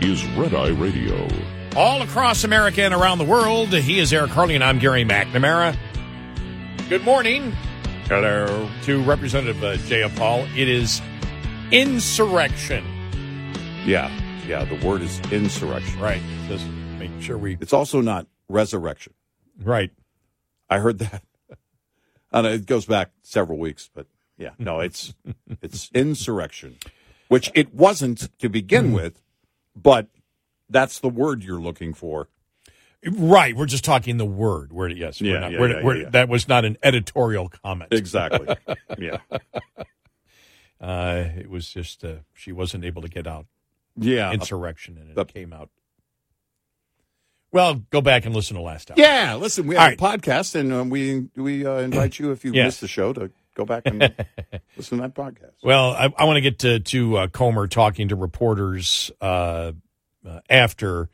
is 0.00 0.24
Red 0.36 0.54
Eye 0.54 0.68
Radio. 0.68 1.28
All 1.76 2.02
across 2.02 2.44
America 2.44 2.82
and 2.82 2.94
around 2.94 3.18
the 3.18 3.24
world, 3.24 3.72
he 3.72 3.98
is 3.98 4.12
Eric 4.12 4.30
Harley, 4.30 4.54
and 4.54 4.64
I'm 4.64 4.78
Gary 4.78 5.04
McNamara. 5.04 5.76
Good 6.88 7.02
morning. 7.04 7.52
Hello. 8.04 8.68
To 8.84 9.02
Representative 9.02 9.62
uh, 9.62 10.08
Paul, 10.16 10.46
It 10.56 10.68
is 10.68 11.02
insurrection. 11.70 12.84
Yeah, 13.84 14.10
yeah. 14.46 14.64
The 14.64 14.86
word 14.86 15.02
is 15.02 15.20
insurrection. 15.32 16.00
Right. 16.00 16.22
Just 16.48 16.66
making 16.98 17.20
sure 17.20 17.36
we. 17.36 17.56
It's 17.60 17.72
also 17.72 18.00
not 18.00 18.26
resurrection. 18.48 19.14
Right. 19.62 19.90
I 20.68 20.78
heard 20.78 20.98
that. 21.00 21.22
And 22.30 22.46
it 22.46 22.66
goes 22.66 22.84
back 22.84 23.12
several 23.22 23.58
weeks, 23.58 23.88
but 23.94 24.06
yeah, 24.36 24.50
no, 24.58 24.80
it's 24.80 25.14
it's 25.62 25.90
insurrection, 25.94 26.76
which 27.28 27.50
it 27.54 27.74
wasn't 27.74 28.28
to 28.40 28.50
begin 28.50 28.92
with, 28.92 29.22
but 29.82 30.08
that's 30.68 30.98
the 31.00 31.08
word 31.08 31.42
you're 31.42 31.60
looking 31.60 31.94
for. 31.94 32.28
Right. 33.06 33.56
We're 33.56 33.66
just 33.66 33.84
talking 33.84 34.16
the 34.16 34.24
word. 34.26 34.72
We're, 34.72 34.88
yes. 34.88 35.20
Yeah, 35.20 35.32
we're 35.32 35.40
not, 35.40 35.52
yeah, 35.52 35.58
we're, 35.60 35.68
yeah, 35.78 35.84
we're, 35.84 35.96
yeah. 36.02 36.08
That 36.10 36.28
was 36.28 36.48
not 36.48 36.64
an 36.64 36.76
editorial 36.82 37.48
comment. 37.48 37.92
Exactly. 37.92 38.56
Yeah. 38.98 39.18
Uh, 40.80 41.24
it 41.36 41.48
was 41.50 41.68
just, 41.68 42.04
uh, 42.04 42.14
she 42.34 42.52
wasn't 42.52 42.84
able 42.84 43.02
to 43.02 43.08
get 43.08 43.26
out 43.26 43.46
Yeah. 43.96 44.32
insurrection, 44.32 44.96
and 44.98 45.10
it 45.10 45.14
The- 45.16 45.24
came 45.24 45.52
out. 45.52 45.70
Well, 47.50 47.76
go 47.90 48.00
back 48.02 48.26
and 48.26 48.34
listen 48.34 48.56
to 48.56 48.62
last 48.62 48.90
hour. 48.90 48.96
Yeah, 48.98 49.36
listen, 49.36 49.66
we 49.66 49.74
All 49.76 49.82
have 49.84 49.94
a 49.94 49.96
podcast, 49.96 50.54
and 50.54 50.70
uh, 50.72 50.84
we 50.84 51.28
we 51.34 51.64
uh, 51.64 51.76
invite 51.78 52.18
you 52.18 52.30
if 52.30 52.44
you 52.44 52.52
Yes. 52.52 52.66
missed 52.66 52.80
the 52.82 52.88
show 52.88 53.12
to 53.14 53.30
go 53.58 53.64
back 53.66 53.82
and 53.86 54.00
listen 54.76 54.98
to 54.98 55.02
that 55.02 55.14
podcast. 55.14 55.52
Well, 55.62 55.90
I, 55.90 56.12
I 56.16 56.24
want 56.24 56.36
to 56.36 56.40
get 56.40 56.60
to 56.60 56.80
to 56.80 57.16
uh, 57.18 57.26
Comer 57.28 57.66
talking 57.66 58.08
to 58.08 58.16
reporters 58.16 59.10
uh, 59.20 59.72
uh, 60.26 60.40
after 60.48 61.10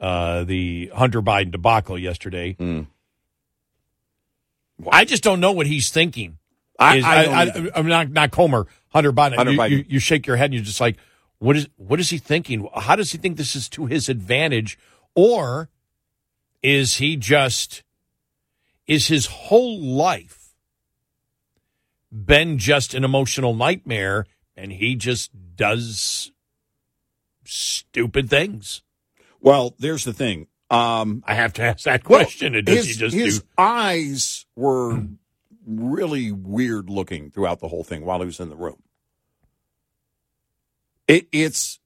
uh, 0.00 0.44
the 0.44 0.90
Hunter 0.94 1.22
Biden 1.22 1.52
debacle 1.52 1.98
yesterday. 1.98 2.54
Hmm. 2.54 2.82
I 4.90 5.04
just 5.04 5.22
don't 5.22 5.40
know 5.40 5.52
what 5.52 5.66
he's 5.66 5.90
thinking. 5.90 6.38
I- 6.78 6.96
Is- 6.96 7.04
I 7.04 7.22
I, 7.24 7.78
am 7.78 7.86
not 7.86 8.10
not 8.10 8.30
Comer. 8.32 8.66
Hunter 8.88 9.12
Biden. 9.12 9.36
Hunter 9.36 9.52
you, 9.52 9.58
Biden. 9.58 9.70
You, 9.70 9.84
you 9.88 9.98
shake 10.00 10.26
your 10.26 10.36
head 10.36 10.46
and 10.46 10.54
you're 10.54 10.62
just 10.64 10.80
like, 10.80 10.96
what 11.38 11.56
is 11.56 11.68
what 11.76 12.00
is 12.00 12.10
he 12.10 12.18
thinking? 12.18 12.68
How 12.74 12.96
does 12.96 13.12
he 13.12 13.18
think 13.18 13.36
this 13.36 13.54
is 13.56 13.68
to 13.70 13.86
his 13.86 14.08
advantage, 14.08 14.78
or 15.14 15.70
is 16.62 16.96
he 16.96 17.16
just 17.16 17.82
is 18.86 19.06
his 19.08 19.26
whole 19.26 19.80
life 19.80 20.43
been 22.14 22.58
just 22.58 22.94
an 22.94 23.04
emotional 23.04 23.54
nightmare 23.54 24.26
and 24.56 24.72
he 24.72 24.94
just 24.94 25.30
does 25.56 26.32
stupid 27.44 28.30
things? 28.30 28.82
Well, 29.40 29.74
there's 29.78 30.04
the 30.04 30.12
thing. 30.12 30.46
Um, 30.70 31.22
I 31.26 31.34
have 31.34 31.52
to 31.54 31.62
ask 31.62 31.84
that 31.84 32.04
question. 32.04 32.54
and 32.54 32.64
does 32.66 32.78
his, 32.78 32.86
he 32.86 32.92
just 32.94 33.14
his 33.14 33.40
do? 33.40 33.46
eyes 33.58 34.46
were 34.56 35.02
really 35.66 36.32
weird 36.32 36.88
looking 36.88 37.30
throughout 37.30 37.60
the 37.60 37.68
whole 37.68 37.84
thing 37.84 38.04
while 38.04 38.20
he 38.20 38.26
was 38.26 38.40
in 38.40 38.48
the 38.48 38.56
room. 38.56 38.82
It, 41.06 41.28
it's 41.32 41.80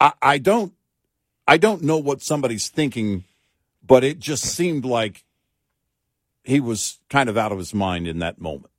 I, 0.00 0.12
I 0.22 0.38
don't 0.38 0.72
I 1.48 1.56
don't 1.56 1.82
know 1.82 1.98
what 1.98 2.22
somebody's 2.22 2.68
thinking, 2.68 3.24
but 3.84 4.04
it 4.04 4.18
just 4.18 4.44
seemed 4.44 4.84
like 4.84 5.24
he 6.44 6.60
was 6.60 7.00
kind 7.10 7.28
of 7.28 7.36
out 7.36 7.52
of 7.52 7.58
his 7.58 7.74
mind 7.74 8.06
in 8.06 8.20
that 8.20 8.40
moment. 8.40 8.72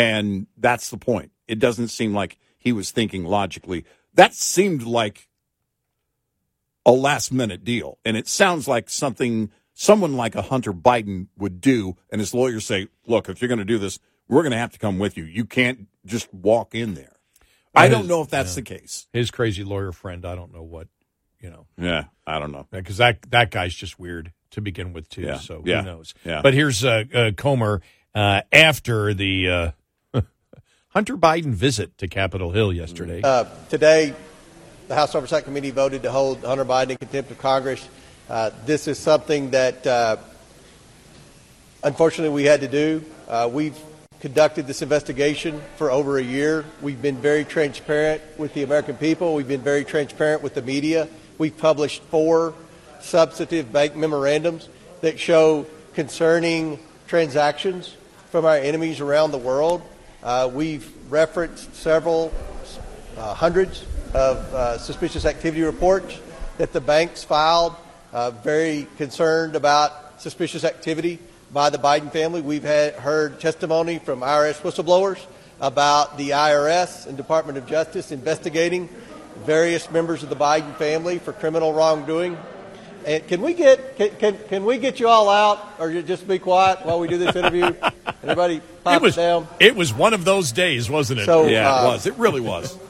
And 0.00 0.46
that's 0.56 0.90
the 0.90 0.96
point. 0.96 1.32
It 1.48 1.58
doesn't 1.58 1.88
seem 1.88 2.14
like 2.14 2.38
he 2.58 2.72
was 2.72 2.90
thinking 2.90 3.24
logically. 3.24 3.84
That 4.14 4.34
seemed 4.34 4.82
like 4.82 5.28
a 6.86 6.92
last 6.92 7.32
minute 7.32 7.64
deal. 7.64 7.98
And 8.04 8.16
it 8.16 8.28
sounds 8.28 8.66
like 8.66 8.88
something 8.88 9.50
someone 9.74 10.16
like 10.16 10.34
a 10.34 10.42
Hunter 10.42 10.72
Biden 10.72 11.28
would 11.38 11.60
do. 11.60 11.96
And 12.10 12.20
his 12.20 12.34
lawyers 12.34 12.66
say, 12.66 12.88
look, 13.06 13.28
if 13.28 13.40
you're 13.40 13.48
going 13.48 13.58
to 13.58 13.64
do 13.64 13.78
this, 13.78 13.98
we're 14.28 14.42
going 14.42 14.52
to 14.52 14.58
have 14.58 14.72
to 14.72 14.78
come 14.78 14.98
with 14.98 15.16
you. 15.16 15.24
You 15.24 15.44
can't 15.44 15.88
just 16.06 16.32
walk 16.32 16.74
in 16.74 16.94
there. 16.94 17.16
I 17.74 17.86
His- 17.88 17.96
don't 17.96 18.06
know 18.08 18.22
if 18.22 18.28
that's 18.28 18.52
yeah. 18.52 18.62
the 18.62 18.78
case. 18.78 19.06
His 19.12 19.30
crazy 19.30 19.64
lawyer 19.64 19.92
friend. 19.92 20.24
I 20.24 20.34
don't 20.34 20.52
know 20.52 20.62
what 20.62 20.88
you 21.40 21.50
know 21.50 21.66
Yeah, 21.78 22.04
I 22.26 22.38
don't 22.38 22.52
know. 22.52 22.66
because 22.70 22.98
that 22.98 23.18
that 23.30 23.50
guy's 23.50 23.74
just 23.74 23.98
weird. 23.98 24.32
to 24.50 24.60
begin 24.60 24.92
with, 24.92 25.08
too. 25.08 25.22
Yeah. 25.22 25.38
So 25.38 25.62
Yeah. 25.64 25.82
who 25.82 25.86
knows? 25.86 26.12
Yeah. 26.24 26.42
But 26.42 26.54
here's 26.54 26.84
uh, 26.84 27.04
uh, 27.14 27.30
Comer 27.36 27.80
uh, 28.14 28.40
after 28.52 29.14
the 29.14 29.48
uh, 29.48 29.70
Hunter 30.90 31.16
Biden 31.16 31.54
visit 31.54 31.96
to 31.98 32.08
Capitol 32.08 32.50
Hill 32.50 32.72
yesterday. 32.72 33.20
Uh, 33.22 33.44
today, 33.68 34.12
the 34.88 34.96
House 34.96 35.14
Oversight 35.14 35.44
Committee 35.44 35.70
voted 35.70 36.02
to 36.02 36.10
hold 36.10 36.42
Hunter 36.42 36.64
Biden 36.64 36.90
in 36.90 36.96
contempt 36.96 37.30
of 37.30 37.38
Congress. 37.38 37.88
Uh, 38.28 38.50
this 38.66 38.88
is 38.88 38.98
something 38.98 39.50
that, 39.50 39.86
uh, 39.86 40.16
unfortunately, 41.84 42.34
we 42.34 42.42
had 42.42 42.62
to 42.62 42.66
do. 42.66 43.04
Uh, 43.28 43.48
we've 43.52 43.78
conducted 44.18 44.66
this 44.66 44.82
investigation 44.82 45.62
for 45.76 45.92
over 45.92 46.18
a 46.18 46.22
year. 46.22 46.64
We've 46.82 47.00
been 47.00 47.18
very 47.18 47.44
transparent 47.44 48.20
with 48.36 48.52
the 48.54 48.64
American 48.64 48.96
people. 48.96 49.36
We've 49.36 49.46
been 49.46 49.62
very 49.62 49.84
transparent 49.84 50.42
with 50.42 50.54
the 50.54 50.62
media. 50.62 51.06
We've 51.38 51.56
published 51.56 52.02
four 52.10 52.52
substantive 52.98 53.72
bank 53.72 53.94
memorandums 53.94 54.68
that 55.02 55.20
show 55.20 55.66
concerning 55.94 56.80
transactions 57.06 57.94
from 58.32 58.44
our 58.44 58.56
enemies 58.56 58.98
around 58.98 59.30
the 59.30 59.38
world. 59.38 59.82
Uh, 60.22 60.50
we've 60.52 60.92
referenced 61.10 61.74
several 61.74 62.30
uh, 63.16 63.32
hundreds 63.32 63.86
of 64.12 64.36
uh, 64.52 64.76
suspicious 64.76 65.24
activity 65.24 65.62
reports 65.62 66.20
that 66.58 66.74
the 66.74 66.80
banks 66.80 67.24
filed, 67.24 67.74
uh, 68.12 68.30
very 68.30 68.86
concerned 68.98 69.56
about 69.56 70.20
suspicious 70.20 70.62
activity 70.62 71.18
by 71.54 71.70
the 71.70 71.78
Biden 71.78 72.12
family. 72.12 72.42
We've 72.42 72.62
had, 72.62 72.94
heard 72.96 73.40
testimony 73.40 73.98
from 73.98 74.20
IRS 74.20 74.60
whistleblowers 74.60 75.24
about 75.58 76.18
the 76.18 76.30
IRS 76.30 77.06
and 77.06 77.16
Department 77.16 77.56
of 77.56 77.66
Justice 77.66 78.12
investigating 78.12 78.90
various 79.46 79.90
members 79.90 80.22
of 80.22 80.28
the 80.28 80.36
Biden 80.36 80.76
family 80.76 81.18
for 81.18 81.32
criminal 81.32 81.72
wrongdoing. 81.72 82.36
And 83.06 83.26
can 83.26 83.40
we 83.40 83.54
get 83.54 83.96
can, 83.96 84.10
can, 84.16 84.38
can 84.48 84.64
we 84.64 84.78
get 84.78 85.00
you 85.00 85.08
all 85.08 85.28
out, 85.28 85.74
or 85.78 85.90
you 85.90 86.02
just 86.02 86.28
be 86.28 86.38
quiet 86.38 86.84
while 86.84 87.00
we 87.00 87.08
do 87.08 87.18
this 87.18 87.34
interview? 87.34 87.72
Everybody, 88.22 88.60
it 88.86 89.02
was 89.02 89.16
down. 89.16 89.48
it 89.58 89.74
was 89.74 89.92
one 89.92 90.14
of 90.14 90.24
those 90.24 90.52
days, 90.52 90.90
wasn't 90.90 91.20
it? 91.20 91.26
So, 91.26 91.46
Yeah, 91.46 91.72
uh, 91.72 91.82
it 91.82 91.86
was. 91.88 92.06
It 92.06 92.14
really 92.14 92.40
was. 92.40 92.76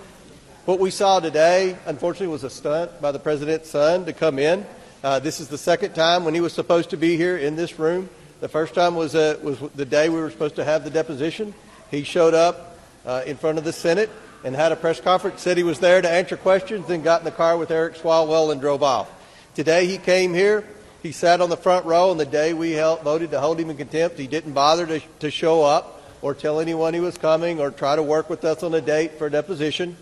What 0.67 0.79
we 0.79 0.91
saw 0.91 1.19
today, 1.19 1.77
unfortunately, 1.87 2.29
was 2.29 2.45
a 2.45 2.51
stunt 2.51 3.01
by 3.01 3.11
the 3.11 3.19
president's 3.19 3.71
son 3.71 4.05
to 4.05 4.13
come 4.13 4.39
in. 4.39 4.65
Uh, 5.03 5.19
this 5.19 5.41
is 5.41 5.49
the 5.49 5.59
second 5.59 5.95
time 5.95 6.25
when 6.25 6.35
he 6.35 6.41
was 6.41 6.53
supposed 6.53 6.91
to 6.91 6.97
be 6.97 7.17
here 7.17 7.39
in 7.39 7.57
this 7.57 7.79
room. 7.79 8.09
The 8.41 8.49
first 8.49 8.75
time 8.75 8.95
was 8.95 9.15
uh, 9.15 9.39
was 9.43 9.59
the 9.75 9.87
day 9.87 10.11
we 10.11 10.21
were 10.21 10.31
supposed 10.31 10.57
to 10.57 10.65
have 10.65 10.85
the 10.85 10.91
deposition. 10.91 11.55
He 11.91 12.05
showed 12.05 12.35
up 12.35 12.79
uh, 13.05 13.23
in 13.27 13.37
front 13.37 13.59
of 13.59 13.65
the 13.65 13.73
Senate 13.73 14.11
and 14.45 14.55
had 14.55 14.71
a 14.71 14.77
press 14.77 15.01
conference. 15.01 15.41
Said 15.41 15.57
he 15.57 15.63
was 15.63 15.81
there 15.81 16.01
to 16.03 16.09
answer 16.09 16.37
questions. 16.37 16.87
Then 16.87 17.03
got 17.03 17.23
in 17.23 17.25
the 17.25 17.33
car 17.33 17.57
with 17.57 17.71
Eric 17.71 17.95
Swalwell 17.95 18.53
and 18.53 18.61
drove 18.61 18.83
off. 18.83 19.11
Today 19.55 19.87
he 19.87 19.99
came 19.99 20.33
here. 20.33 20.65
He 21.03 21.11
sat 21.11 21.41
on 21.41 21.51
the 21.51 21.57
front 21.57 21.85
row 21.85 22.11
on 22.11 22.19
the 22.19 22.27
day 22.27 22.53
we 22.55 22.75
voted 22.75 23.33
to 23.33 23.41
hold 23.41 23.59
him 23.59 23.71
in 23.71 23.77
contempt. 23.77 24.17
He 24.17 24.29
didn't 24.29 24.53
bother 24.53 24.87
to, 24.87 25.01
to 25.21 25.31
show 25.31 25.65
up 25.65 26.03
or 26.23 26.35
tell 26.35 26.61
anyone 26.61 26.95
he 26.95 27.01
was 27.01 27.19
coming 27.19 27.59
or 27.59 27.71
try 27.71 27.97
to 27.97 28.03
work 28.03 28.31
with 28.31 28.45
us 28.45 28.63
on 28.63 28.75
a 28.75 28.81
date 28.81 29.19
for 29.19 29.27
a 29.27 29.31
deposition. 29.31 29.97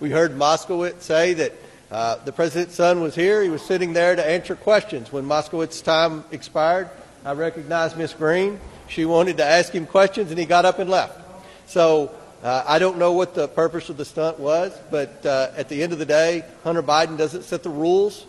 We 0.00 0.10
heard 0.10 0.32
Moskowitz 0.32 1.02
say 1.02 1.34
that 1.34 1.52
uh, 1.92 2.16
the 2.24 2.32
president's 2.32 2.74
son 2.74 3.00
was 3.00 3.14
here. 3.14 3.40
He 3.42 3.50
was 3.50 3.62
sitting 3.62 3.92
there 3.92 4.16
to 4.16 4.28
answer 4.28 4.56
questions. 4.56 5.12
When 5.12 5.24
Moskowitz's 5.24 5.82
time 5.82 6.24
expired, 6.32 6.90
I 7.24 7.32
recognized 7.32 7.96
Miss 7.96 8.12
Green. 8.12 8.58
She 8.88 9.04
wanted 9.04 9.36
to 9.36 9.44
ask 9.44 9.72
him 9.72 9.86
questions, 9.86 10.30
and 10.30 10.38
he 10.40 10.44
got 10.44 10.64
up 10.64 10.80
and 10.80 10.90
left. 10.90 11.20
So 11.66 12.12
uh, 12.42 12.64
I 12.66 12.78
don't 12.78 12.98
know 12.98 13.12
what 13.12 13.34
the 13.34 13.46
purpose 13.46 13.90
of 13.90 13.96
the 13.96 14.04
stunt 14.04 14.40
was, 14.40 14.76
but 14.90 15.24
uh, 15.24 15.52
at 15.56 15.68
the 15.68 15.82
end 15.82 15.92
of 15.92 16.00
the 16.00 16.06
day, 16.06 16.44
Hunter 16.64 16.82
Biden 16.82 17.16
doesn't 17.16 17.42
set 17.42 17.62
the 17.62 17.70
rules 17.70 18.26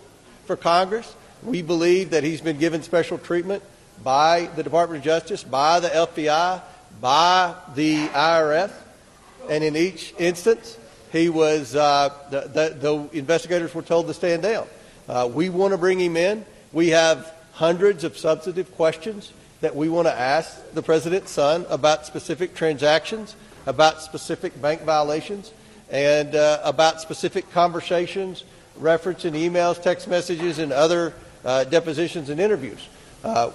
for 0.50 0.56
Congress. 0.56 1.16
We 1.44 1.62
believe 1.62 2.10
that 2.10 2.24
he's 2.24 2.42
been 2.42 2.58
given 2.58 2.82
special 2.82 3.20
treatment 3.20 3.62
by 4.04 4.50
the 4.56 4.64
Department 4.64 4.98
of 4.98 5.06
Justice, 5.06 5.44
by 5.44 5.80
the 5.80 5.90
FBI, 5.90 6.60
by 7.00 7.54
the 7.76 8.08
IRS, 8.08 8.72
and 9.48 9.64
in 9.64 9.76
each 9.76 10.12
instance, 10.18 10.80
he 11.12 11.30
was 11.30 11.76
uh, 11.76 12.10
the, 12.32 12.42
the, 12.42 12.76
the 12.80 13.20
investigators 13.20 13.76
were 13.76 13.84
told 13.84 14.08
to 14.08 14.14
stand 14.16 14.42
down. 14.42 14.66
Uh, 15.08 15.30
we 15.32 15.50
want 15.50 15.72
to 15.72 15.78
bring 15.78 16.00
him 16.00 16.18
in. 16.18 16.44
We 16.74 16.88
have 16.90 17.32
hundreds 17.52 18.04
of 18.04 18.18
substantive 18.18 18.76
questions 18.76 19.32
that 19.62 19.76
we 19.76 19.88
want 19.88 20.08
to 20.08 20.20
ask 20.20 20.74
the 20.74 20.82
president's 20.82 21.30
son 21.30 21.64
about 21.70 22.08
specific 22.08 22.56
transactions, 22.56 23.36
about 23.68 24.02
specific 24.02 24.60
bank 24.60 24.82
violations, 24.82 25.54
and 25.92 26.34
uh, 26.34 26.60
about 26.64 27.02
specific 27.02 27.52
conversations, 27.52 28.46
referencing 28.82 29.34
emails, 29.34 29.82
text 29.82 30.08
messages, 30.08 30.60
and 30.60 30.72
other 30.72 31.14
uh, 31.46 31.64
depositions 31.66 32.30
and 32.30 32.40
interviews. 32.40 32.88
Uh, 33.24 33.52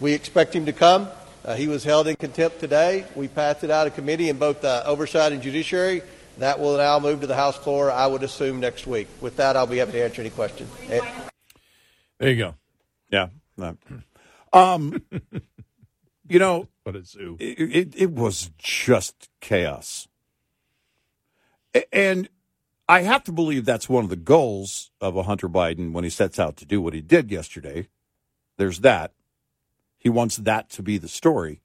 we 0.00 0.12
expect 0.12 0.54
him 0.54 0.66
to 0.66 0.72
come. 0.72 1.08
Uh, 1.44 1.54
he 1.54 1.66
was 1.66 1.84
held 1.84 2.06
in 2.08 2.16
contempt 2.16 2.60
today. 2.60 3.04
We 3.14 3.28
passed 3.28 3.64
it 3.64 3.70
out 3.70 3.86
of 3.86 3.94
committee 3.94 4.28
in 4.28 4.38
both 4.38 4.64
uh, 4.64 4.82
oversight 4.86 5.32
and 5.32 5.42
judiciary. 5.42 6.02
That 6.38 6.60
will 6.60 6.76
now 6.76 6.98
move 7.00 7.20
to 7.22 7.26
the 7.26 7.34
House 7.34 7.56
floor, 7.56 7.90
I 7.90 8.06
would 8.06 8.22
assume, 8.22 8.60
next 8.60 8.86
week. 8.86 9.08
With 9.20 9.36
that, 9.36 9.56
I'll 9.56 9.66
be 9.66 9.78
happy 9.78 9.92
to 9.92 10.04
answer 10.04 10.20
any 10.20 10.30
questions. 10.30 10.70
There 12.18 12.30
you 12.30 12.36
go. 12.36 12.54
Yeah. 13.10 13.28
no. 13.56 13.76
Um, 14.50 15.02
you 16.26 16.38
know, 16.38 16.68
What 16.84 16.96
a 16.96 17.04
zoo. 17.04 17.36
it, 17.38 17.60
it, 17.60 17.94
it 17.94 18.10
was 18.12 18.50
just 18.56 19.28
chaos. 19.42 20.08
And 21.92 22.30
I 22.88 23.02
have 23.02 23.22
to 23.24 23.32
believe 23.32 23.64
that's 23.64 23.88
one 23.88 24.04
of 24.04 24.10
the 24.10 24.16
goals 24.16 24.90
of 25.00 25.14
a 25.14 25.24
Hunter 25.24 25.48
Biden 25.48 25.92
when 25.92 26.04
he 26.04 26.10
sets 26.10 26.38
out 26.38 26.56
to 26.56 26.64
do 26.64 26.80
what 26.80 26.94
he 26.94 27.02
did 27.02 27.30
yesterday. 27.30 27.88
There's 28.56 28.80
that. 28.80 29.12
He 29.98 30.08
wants 30.08 30.36
that 30.36 30.70
to 30.70 30.82
be 30.82 30.96
the 30.96 31.08
story 31.08 31.60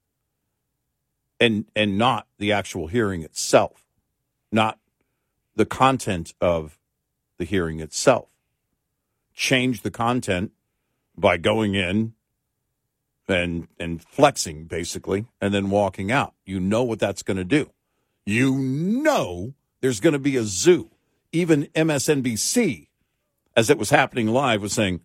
and 1.40 1.66
and 1.76 1.98
not 1.98 2.28
the 2.40 2.52
actual 2.52 2.88
hearing 2.88 3.22
itself, 3.22 3.86
not 4.52 4.80
the 5.56 5.66
content 5.66 6.34
of 6.42 6.78
the 7.38 7.46
hearing 7.46 7.80
itself. 7.80 8.28
Change 9.34 9.82
the 9.82 9.92
content 9.92 10.52
by 11.16 11.38
going 11.38 11.76
in 11.76 12.14
and 13.28 13.68
and 13.80 14.04
flexing 14.04 14.66
basically 14.66 15.26
and 15.40 15.54
then 15.54 15.70
walking 15.70 16.12
out. 16.12 16.34
You 16.46 16.60
know 16.60 16.84
what 16.84 17.00
that's 17.00 17.24
going 17.24 17.38
to 17.38 17.44
do. 17.44 17.72
You 18.26 18.58
know 18.58 19.54
there's 19.82 20.00
going 20.00 20.14
to 20.14 20.20
be 20.20 20.38
a 20.38 20.44
zoo. 20.44 20.90
Even 21.34 21.66
MSNBC 21.76 22.88
as 23.56 23.70
it 23.70 23.78
was 23.78 23.90
happening 23.90 24.28
live 24.28 24.62
was 24.62 24.72
saying 24.74 25.02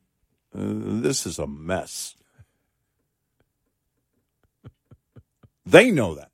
uh, 0.54 0.60
this 0.62 1.26
is 1.26 1.38
a 1.38 1.46
mess. 1.46 2.14
they 5.66 5.90
know 5.90 6.14
that. 6.14 6.30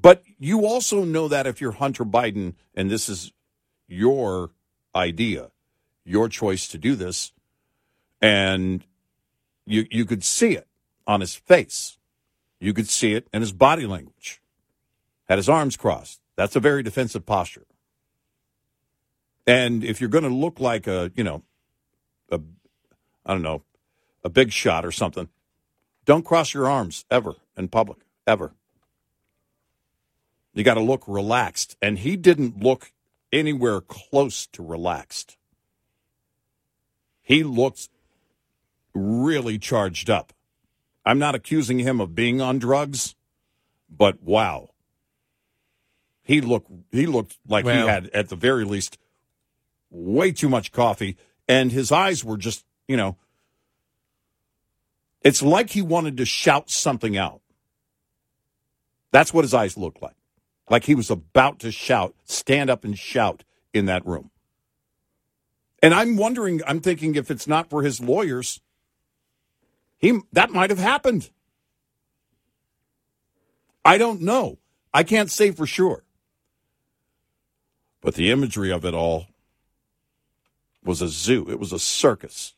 But 0.00 0.22
you 0.38 0.66
also 0.66 1.04
know 1.04 1.28
that 1.28 1.46
if 1.46 1.60
you're 1.60 1.72
Hunter 1.72 2.04
Biden 2.04 2.54
and 2.74 2.90
this 2.90 3.08
is 3.08 3.32
your 3.86 4.50
idea, 4.94 5.50
your 6.04 6.28
choice 6.28 6.66
to 6.68 6.78
do 6.78 6.94
this 6.96 7.32
and 8.20 8.84
you 9.66 9.86
you 9.90 10.04
could 10.04 10.24
see 10.24 10.56
it 10.56 10.66
on 11.06 11.20
his 11.20 11.34
face. 11.34 11.98
You 12.60 12.74
could 12.74 12.88
see 12.88 13.14
it 13.14 13.26
in 13.32 13.40
his 13.40 13.52
body 13.52 13.86
language. 13.86 14.42
Had 15.28 15.38
his 15.38 15.48
arms 15.48 15.76
crossed. 15.76 16.20
That's 16.36 16.56
a 16.56 16.60
very 16.60 16.82
defensive 16.82 17.24
posture. 17.24 17.66
And 19.46 19.82
if 19.84 20.00
you're 20.00 20.10
going 20.10 20.24
to 20.24 20.30
look 20.30 20.60
like 20.60 20.86
a, 20.86 21.10
you 21.14 21.24
know, 21.24 21.42
a 22.30 22.40
I 23.24 23.32
don't 23.32 23.42
know, 23.42 23.62
a 24.24 24.28
big 24.28 24.52
shot 24.52 24.84
or 24.84 24.92
something, 24.92 25.28
don't 26.04 26.24
cross 26.24 26.54
your 26.54 26.68
arms 26.68 27.04
ever 27.10 27.34
in 27.56 27.68
public, 27.68 27.98
ever. 28.26 28.52
You 30.52 30.64
got 30.64 30.74
to 30.74 30.80
look 30.80 31.04
relaxed, 31.06 31.76
and 31.80 31.98
he 31.98 32.16
didn't 32.16 32.60
look 32.60 32.92
anywhere 33.32 33.80
close 33.80 34.46
to 34.48 34.64
relaxed. 34.64 35.36
He 37.22 37.44
looked 37.44 37.88
really 38.94 39.58
charged 39.58 40.10
up. 40.10 40.32
I'm 41.04 41.18
not 41.18 41.34
accusing 41.34 41.78
him 41.78 42.00
of 42.00 42.14
being 42.14 42.40
on 42.40 42.58
drugs, 42.58 43.14
but 43.88 44.22
wow. 44.22 44.70
He 46.22 46.40
looked 46.40 46.70
he 46.90 47.06
looked 47.06 47.38
like 47.48 47.64
Well- 47.64 47.86
he 47.86 47.88
had 47.88 48.08
at 48.08 48.28
the 48.28 48.36
very 48.36 48.64
least 48.64 48.98
way 49.90 50.32
too 50.32 50.48
much 50.48 50.72
coffee 50.72 51.16
and 51.48 51.72
his 51.72 51.90
eyes 51.90 52.24
were 52.24 52.36
just, 52.36 52.64
you 52.86 52.96
know, 52.96 53.16
it's 55.22 55.42
like 55.42 55.70
he 55.70 55.82
wanted 55.82 56.16
to 56.18 56.24
shout 56.24 56.70
something 56.70 57.16
out. 57.16 57.40
That's 59.10 59.34
what 59.34 59.44
his 59.44 59.52
eyes 59.52 59.76
looked 59.76 60.00
like. 60.00 60.14
Like 60.68 60.84
he 60.84 60.94
was 60.94 61.10
about 61.10 61.58
to 61.60 61.72
shout, 61.72 62.14
stand 62.24 62.70
up 62.70 62.84
and 62.84 62.96
shout 62.96 63.42
in 63.74 63.86
that 63.86 64.06
room. 64.06 64.30
And 65.82 65.92
I'm 65.92 66.16
wondering, 66.16 66.60
I'm 66.66 66.80
thinking 66.80 67.16
if 67.16 67.30
it's 67.30 67.48
not 67.48 67.68
for 67.68 67.82
his 67.82 68.00
lawyers, 68.00 68.60
he 69.98 70.20
that 70.32 70.50
might 70.50 70.70
have 70.70 70.78
happened. 70.78 71.30
I 73.84 73.98
don't 73.98 74.20
know. 74.20 74.58
I 74.92 75.02
can't 75.02 75.30
say 75.30 75.50
for 75.50 75.66
sure. 75.66 76.04
But 78.00 78.14
the 78.14 78.30
imagery 78.30 78.70
of 78.70 78.84
it 78.84 78.94
all 78.94 79.26
was 80.84 81.02
a 81.02 81.08
zoo. 81.08 81.46
It 81.50 81.58
was 81.58 81.72
a 81.72 81.78
circus. 81.78 82.54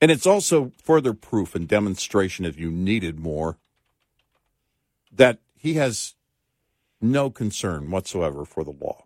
And 0.00 0.10
it's 0.10 0.26
also 0.26 0.72
further 0.82 1.12
proof 1.12 1.54
and 1.54 1.68
demonstration, 1.68 2.44
if 2.44 2.58
you 2.58 2.70
needed 2.70 3.20
more, 3.20 3.58
that 5.12 5.38
he 5.56 5.74
has 5.74 6.14
no 7.00 7.30
concern 7.30 7.90
whatsoever 7.90 8.44
for 8.44 8.64
the 8.64 8.70
law. 8.70 9.04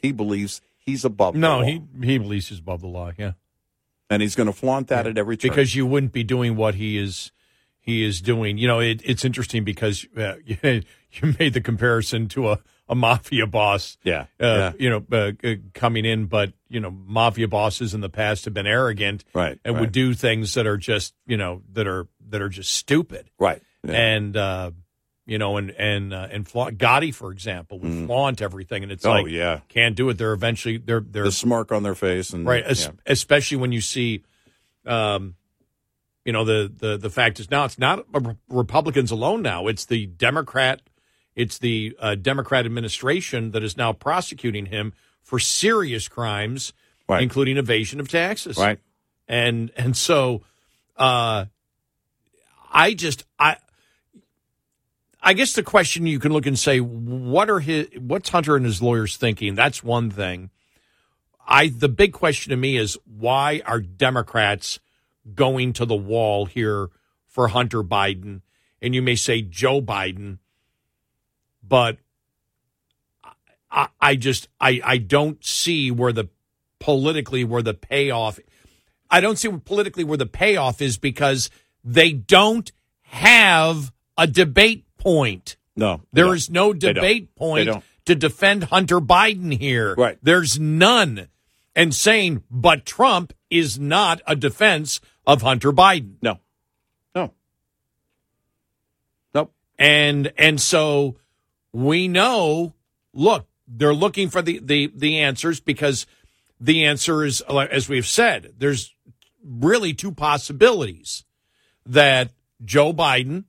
He 0.00 0.12
believes 0.12 0.62
he's 0.78 1.04
above 1.04 1.34
the 1.34 1.40
No, 1.40 1.58
law. 1.58 1.64
he 1.64 1.82
he 2.02 2.18
believes 2.18 2.48
he's 2.48 2.58
above 2.60 2.80
the 2.80 2.86
law. 2.86 3.12
Yeah, 3.18 3.32
and 4.08 4.22
he's 4.22 4.34
going 4.34 4.46
to 4.46 4.52
flaunt 4.52 4.88
that 4.88 5.06
at 5.06 5.18
every 5.18 5.36
turn. 5.36 5.50
because 5.50 5.74
you 5.74 5.84
wouldn't 5.86 6.12
be 6.12 6.24
doing 6.24 6.56
what 6.56 6.76
he 6.76 6.96
is 6.96 7.32
he 7.78 8.02
is 8.02 8.20
doing. 8.22 8.56
You 8.56 8.68
know, 8.68 8.80
it, 8.80 9.02
it's 9.04 9.24
interesting 9.24 9.62
because 9.64 10.06
uh, 10.16 10.34
you 10.46 11.34
made 11.38 11.52
the 11.52 11.60
comparison 11.60 12.28
to 12.28 12.50
a, 12.50 12.60
a 12.90 12.94
mafia 12.94 13.46
boss. 13.46 13.96
Yeah, 14.04 14.26
uh, 14.38 14.46
yeah. 14.46 14.72
you 14.78 14.90
know, 14.90 15.04
uh, 15.10 15.32
uh, 15.46 15.54
coming 15.72 16.04
in, 16.04 16.26
but 16.26 16.52
you 16.68 16.80
know, 16.80 16.90
mafia 16.90 17.48
bosses 17.48 17.94
in 17.94 18.00
the 18.02 18.10
past 18.10 18.44
have 18.44 18.52
been 18.52 18.66
arrogant, 18.66 19.24
Right, 19.32 19.58
and 19.64 19.74
right. 19.76 19.80
would 19.80 19.92
do 19.92 20.12
things 20.12 20.52
that 20.54 20.66
are 20.66 20.76
just 20.76 21.14
you 21.26 21.36
know 21.38 21.62
that 21.72 21.86
are 21.86 22.06
that 22.28 22.42
are 22.42 22.48
just 22.50 22.74
stupid, 22.74 23.30
right? 23.38 23.62
Yeah. 23.84 23.92
And 23.94 24.36
uh, 24.36 24.70
you 25.26 25.38
know, 25.38 25.56
and 25.56 25.70
and 25.70 26.12
uh, 26.12 26.28
and 26.30 26.46
flaunt 26.46 26.76
Gotti, 26.78 27.14
for 27.14 27.30
example, 27.32 27.78
would 27.78 28.06
flaunt 28.06 28.42
everything, 28.42 28.82
and 28.82 28.90
it's 28.92 29.06
Oh, 29.06 29.12
like, 29.12 29.28
yeah. 29.28 29.60
can't 29.68 29.94
do 29.94 30.08
it. 30.10 30.18
They're 30.18 30.32
eventually 30.32 30.76
they're 30.76 31.00
they're 31.00 31.24
the 31.24 31.32
smirk 31.32 31.70
on 31.72 31.82
their 31.84 31.94
face 31.94 32.32
and 32.32 32.44
right 32.46 32.64
es- 32.66 32.86
yeah. 32.86 32.90
especially 33.06 33.56
when 33.58 33.70
you 33.72 33.80
see 33.80 34.22
um 34.86 35.34
you 36.24 36.32
know 36.32 36.44
the 36.44 36.72
the 36.74 36.96
the 36.96 37.10
fact 37.10 37.38
is 37.40 37.50
now 37.50 37.64
it's 37.64 37.78
not 37.78 38.04
republicans 38.48 39.10
alone 39.10 39.42
now 39.42 39.66
it's 39.68 39.84
the 39.86 40.06
democrat 40.06 40.80
it's 41.40 41.58
the 41.58 41.96
uh, 41.98 42.14
democrat 42.14 42.66
administration 42.66 43.50
that 43.52 43.62
is 43.62 43.76
now 43.76 43.92
prosecuting 43.92 44.66
him 44.66 44.92
for 45.22 45.38
serious 45.38 46.08
crimes 46.08 46.72
Right. 47.08 47.22
including 47.22 47.56
evasion 47.56 47.98
of 48.00 48.08
taxes 48.08 48.56
Right. 48.56 48.78
and 49.26 49.70
and 49.76 49.96
so 49.96 50.42
uh 50.96 51.46
i 52.72 52.94
just 52.94 53.24
i 53.38 53.56
I 55.22 55.34
guess 55.34 55.52
the 55.52 55.62
question 55.62 56.06
you 56.06 56.18
can 56.18 56.32
look 56.32 56.46
and 56.46 56.58
say, 56.58 56.80
what 56.80 57.50
are 57.50 57.60
his, 57.60 57.88
what's 57.98 58.30
Hunter 58.30 58.56
and 58.56 58.64
his 58.64 58.80
lawyers 58.80 59.18
thinking? 59.18 59.54
That's 59.54 59.84
one 59.84 60.10
thing. 60.10 60.48
I, 61.46 61.68
the 61.68 61.90
big 61.90 62.14
question 62.14 62.52
to 62.52 62.56
me 62.56 62.78
is 62.78 62.96
why 63.04 63.60
are 63.66 63.80
Democrats 63.82 64.80
going 65.34 65.74
to 65.74 65.84
the 65.84 65.94
wall 65.94 66.46
here 66.46 66.88
for 67.26 67.48
Hunter 67.48 67.82
Biden? 67.82 68.40
And 68.80 68.94
you 68.94 69.02
may 69.02 69.14
say 69.14 69.42
Joe 69.42 69.82
Biden, 69.82 70.38
but 71.70 71.96
I, 73.70 73.88
I 73.98 74.16
just, 74.16 74.48
I, 74.60 74.82
I 74.84 74.98
don't 74.98 75.42
see 75.42 75.90
where 75.90 76.12
the 76.12 76.28
politically 76.80 77.44
where 77.44 77.62
the 77.62 77.72
payoff, 77.72 78.38
I 79.10 79.22
don't 79.22 79.38
see 79.38 79.48
politically 79.48 80.04
where 80.04 80.18
the 80.18 80.26
payoff 80.26 80.82
is 80.82 80.98
because 80.98 81.48
they 81.82 82.12
don't 82.12 82.70
have 83.02 83.92
a 84.18 84.26
debate 84.26 84.84
point. 84.98 85.56
No, 85.76 86.02
There 86.12 86.34
is 86.34 86.50
no 86.50 86.74
debate 86.74 87.34
point 87.36 87.70
to 88.04 88.14
defend 88.14 88.64
Hunter 88.64 89.00
Biden 89.00 89.56
here. 89.56 89.94
Right. 89.94 90.18
There's 90.22 90.58
none. 90.58 91.28
And 91.76 91.94
saying, 91.94 92.42
but 92.50 92.84
Trump 92.84 93.32
is 93.48 93.78
not 93.78 94.20
a 94.26 94.34
defense 94.34 95.00
of 95.26 95.42
Hunter 95.42 95.72
Biden. 95.72 96.16
No. 96.20 96.40
No. 97.14 97.32
Nope. 99.32 99.52
And 99.78 100.32
and 100.36 100.60
so 100.60 101.16
we 101.72 102.08
know, 102.08 102.74
look, 103.12 103.46
they're 103.66 103.94
looking 103.94 104.28
for 104.28 104.42
the 104.42 104.60
the 104.62 104.92
the 104.94 105.18
answers 105.20 105.60
because 105.60 106.06
the 106.60 106.84
answer 106.84 107.24
is 107.24 107.40
as 107.42 107.88
we've 107.88 108.06
said, 108.06 108.54
there's 108.58 108.94
really 109.44 109.94
two 109.94 110.12
possibilities 110.12 111.24
that 111.86 112.32
Joe 112.64 112.92
Biden 112.92 113.44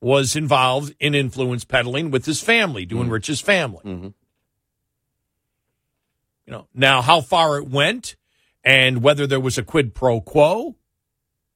was 0.00 0.36
involved 0.36 0.94
in 0.98 1.14
influence 1.14 1.64
peddling 1.64 2.10
with 2.10 2.26
his 2.26 2.40
family, 2.40 2.84
doing 2.84 3.04
mm-hmm. 3.04 3.12
Rich's 3.12 3.40
family. 3.40 3.82
Mm-hmm. 3.84 4.08
You 6.46 6.52
know, 6.52 6.66
now 6.74 7.02
how 7.02 7.20
far 7.20 7.58
it 7.58 7.68
went 7.68 8.16
and 8.64 9.02
whether 9.02 9.26
there 9.26 9.40
was 9.40 9.58
a 9.58 9.62
quid 9.62 9.94
pro 9.94 10.20
quo, 10.20 10.76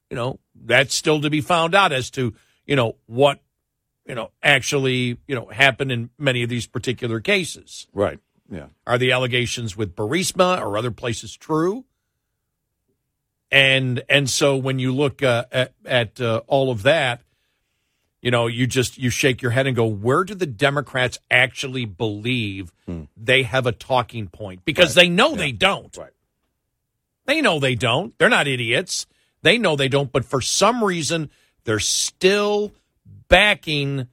you 0.09 0.15
know, 0.15 0.39
that's 0.55 0.95
still 0.95 1.21
to 1.21 1.29
be 1.29 1.41
found 1.41 1.75
out 1.75 1.91
as 1.91 2.09
to, 2.11 2.33
you 2.65 2.75
know, 2.75 2.95
what, 3.05 3.41
you 4.07 4.15
know, 4.15 4.31
actually, 4.41 5.17
you 5.27 5.35
know, 5.35 5.47
happen 5.47 5.91
in 5.91 6.09
many 6.17 6.41
of 6.43 6.49
these 6.49 6.65
particular 6.65 7.19
cases. 7.19 7.87
Right. 7.93 8.19
Yeah. 8.49 8.67
Are 8.85 8.97
the 8.97 9.11
allegations 9.11 9.75
with 9.75 9.95
Burisma 9.95 10.61
or 10.61 10.77
other 10.77 10.91
places 10.91 11.35
true? 11.35 11.85
And 13.51 14.03
and 14.09 14.29
so 14.29 14.57
when 14.57 14.79
you 14.79 14.93
look 14.93 15.23
uh, 15.23 15.45
at 15.51 15.73
at 15.85 16.19
uh, 16.19 16.41
all 16.47 16.71
of 16.71 16.83
that, 16.83 17.21
you 18.21 18.31
know, 18.31 18.47
you 18.47 18.67
just 18.67 18.97
you 18.97 19.09
shake 19.09 19.41
your 19.41 19.51
head 19.51 19.67
and 19.67 19.75
go, 19.75 19.85
where 19.85 20.23
do 20.23 20.35
the 20.35 20.45
Democrats 20.45 21.19
actually 21.29 21.85
believe 21.85 22.73
they 23.15 23.43
have 23.43 23.65
a 23.65 23.71
talking 23.71 24.27
point? 24.27 24.65
Because 24.65 24.95
they 24.95 25.07
know 25.07 25.35
they 25.35 25.51
don't. 25.51 25.95
Right. 25.97 26.11
They 27.25 27.41
know 27.41 27.59
they 27.59 27.75
don't. 27.75 28.17
They're 28.17 28.29
not 28.29 28.47
idiots. 28.47 29.05
They 29.43 29.57
know 29.57 29.75
they 29.75 29.89
don't, 29.89 30.11
but 30.11 30.25
for 30.25 30.41
some 30.41 30.83
reason 30.83 31.29
they're 31.63 31.79
still 31.79 32.73
backing 33.27 34.07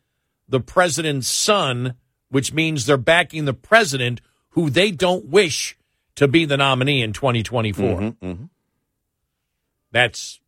the 0.48 0.60
president's 0.60 1.28
son, 1.28 1.94
which 2.28 2.52
means 2.52 2.86
they're 2.86 2.96
backing 2.96 3.44
the 3.44 3.54
president 3.54 4.20
who 4.50 4.70
they 4.70 4.90
don't 4.90 5.26
wish 5.26 5.76
to 6.16 6.28
be 6.28 6.44
the 6.44 6.56
nominee 6.56 7.02
in 7.02 7.12
2024. 7.12 7.84
Mm-hmm, 7.84 8.26
mm-hmm. 8.26 8.44
That's 9.90 10.40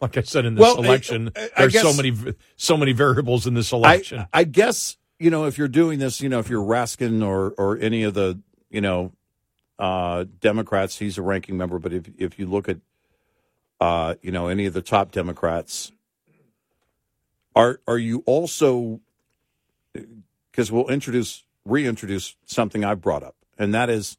like 0.00 0.16
I 0.16 0.22
said 0.22 0.46
in 0.46 0.54
this 0.54 0.62
Well, 0.62 0.78
election. 0.78 1.30
I- 1.36 1.50
I 1.56 1.66
there's 1.66 1.80
so 1.80 1.92
many 1.94 2.34
so 2.56 2.76
many 2.76 2.92
variables 2.92 3.46
in 3.46 3.54
this 3.54 3.72
I, 3.72 3.76
election. 3.76 4.26
I 4.32 4.44
guess 4.44 4.96
you 5.18 5.30
know 5.30 5.44
if 5.44 5.58
you're 5.58 5.68
doing 5.68 5.98
this, 5.98 6.20
you 6.20 6.28
know 6.28 6.38
if 6.38 6.48
you're 6.48 6.64
Raskin 6.64 7.24
or 7.26 7.50
or 7.58 7.78
any 7.78 8.02
of 8.02 8.14
the 8.14 8.40
you 8.70 8.80
know 8.80 9.12
uh, 9.78 10.24
Democrats, 10.40 10.98
he's 10.98 11.18
a 11.18 11.22
ranking 11.22 11.56
member. 11.56 11.78
But 11.78 11.92
if 11.92 12.10
if 12.18 12.38
you 12.38 12.46
look 12.46 12.68
at 12.68 12.78
uh, 13.80 14.14
you 14.22 14.30
know 14.30 14.48
any 14.48 14.66
of 14.66 14.74
the 14.74 14.82
top 14.82 15.10
Democrats, 15.10 15.92
are 17.56 17.80
are 17.86 17.98
you 17.98 18.22
also 18.26 19.00
because 20.50 20.70
we'll 20.70 20.88
introduce 20.88 21.44
reintroduce 21.64 22.36
something 22.44 22.84
I've 22.84 23.00
brought 23.00 23.22
up, 23.22 23.36
and 23.58 23.74
that 23.74 23.88
is 23.90 24.18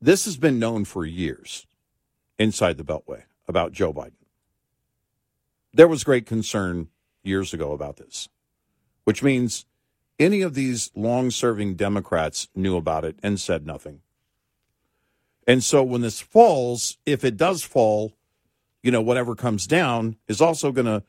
this 0.00 0.24
has 0.24 0.36
been 0.36 0.58
known 0.58 0.84
for 0.84 1.04
years 1.04 1.66
inside 2.38 2.78
the 2.78 2.84
Beltway 2.84 3.24
about 3.46 3.72
Joe 3.72 3.92
Biden. 3.92 4.12
There 5.72 5.88
was 5.88 6.04
great 6.04 6.26
concern 6.26 6.88
years 7.22 7.52
ago 7.52 7.72
about 7.72 7.98
this, 7.98 8.28
which 9.04 9.22
means 9.22 9.66
any 10.18 10.42
of 10.42 10.54
these 10.54 10.90
long 10.94 11.30
serving 11.30 11.74
Democrats 11.74 12.48
knew 12.54 12.76
about 12.76 13.04
it 13.04 13.18
and 13.22 13.38
said 13.38 13.66
nothing. 13.66 14.00
And 15.50 15.64
so 15.64 15.82
when 15.82 16.00
this 16.00 16.20
falls, 16.20 16.96
if 17.04 17.24
it 17.24 17.36
does 17.36 17.64
fall, 17.64 18.12
you 18.84 18.92
know, 18.92 19.02
whatever 19.02 19.34
comes 19.34 19.66
down 19.66 20.14
is 20.28 20.40
also 20.40 20.70
going 20.70 20.86
to 20.86 21.02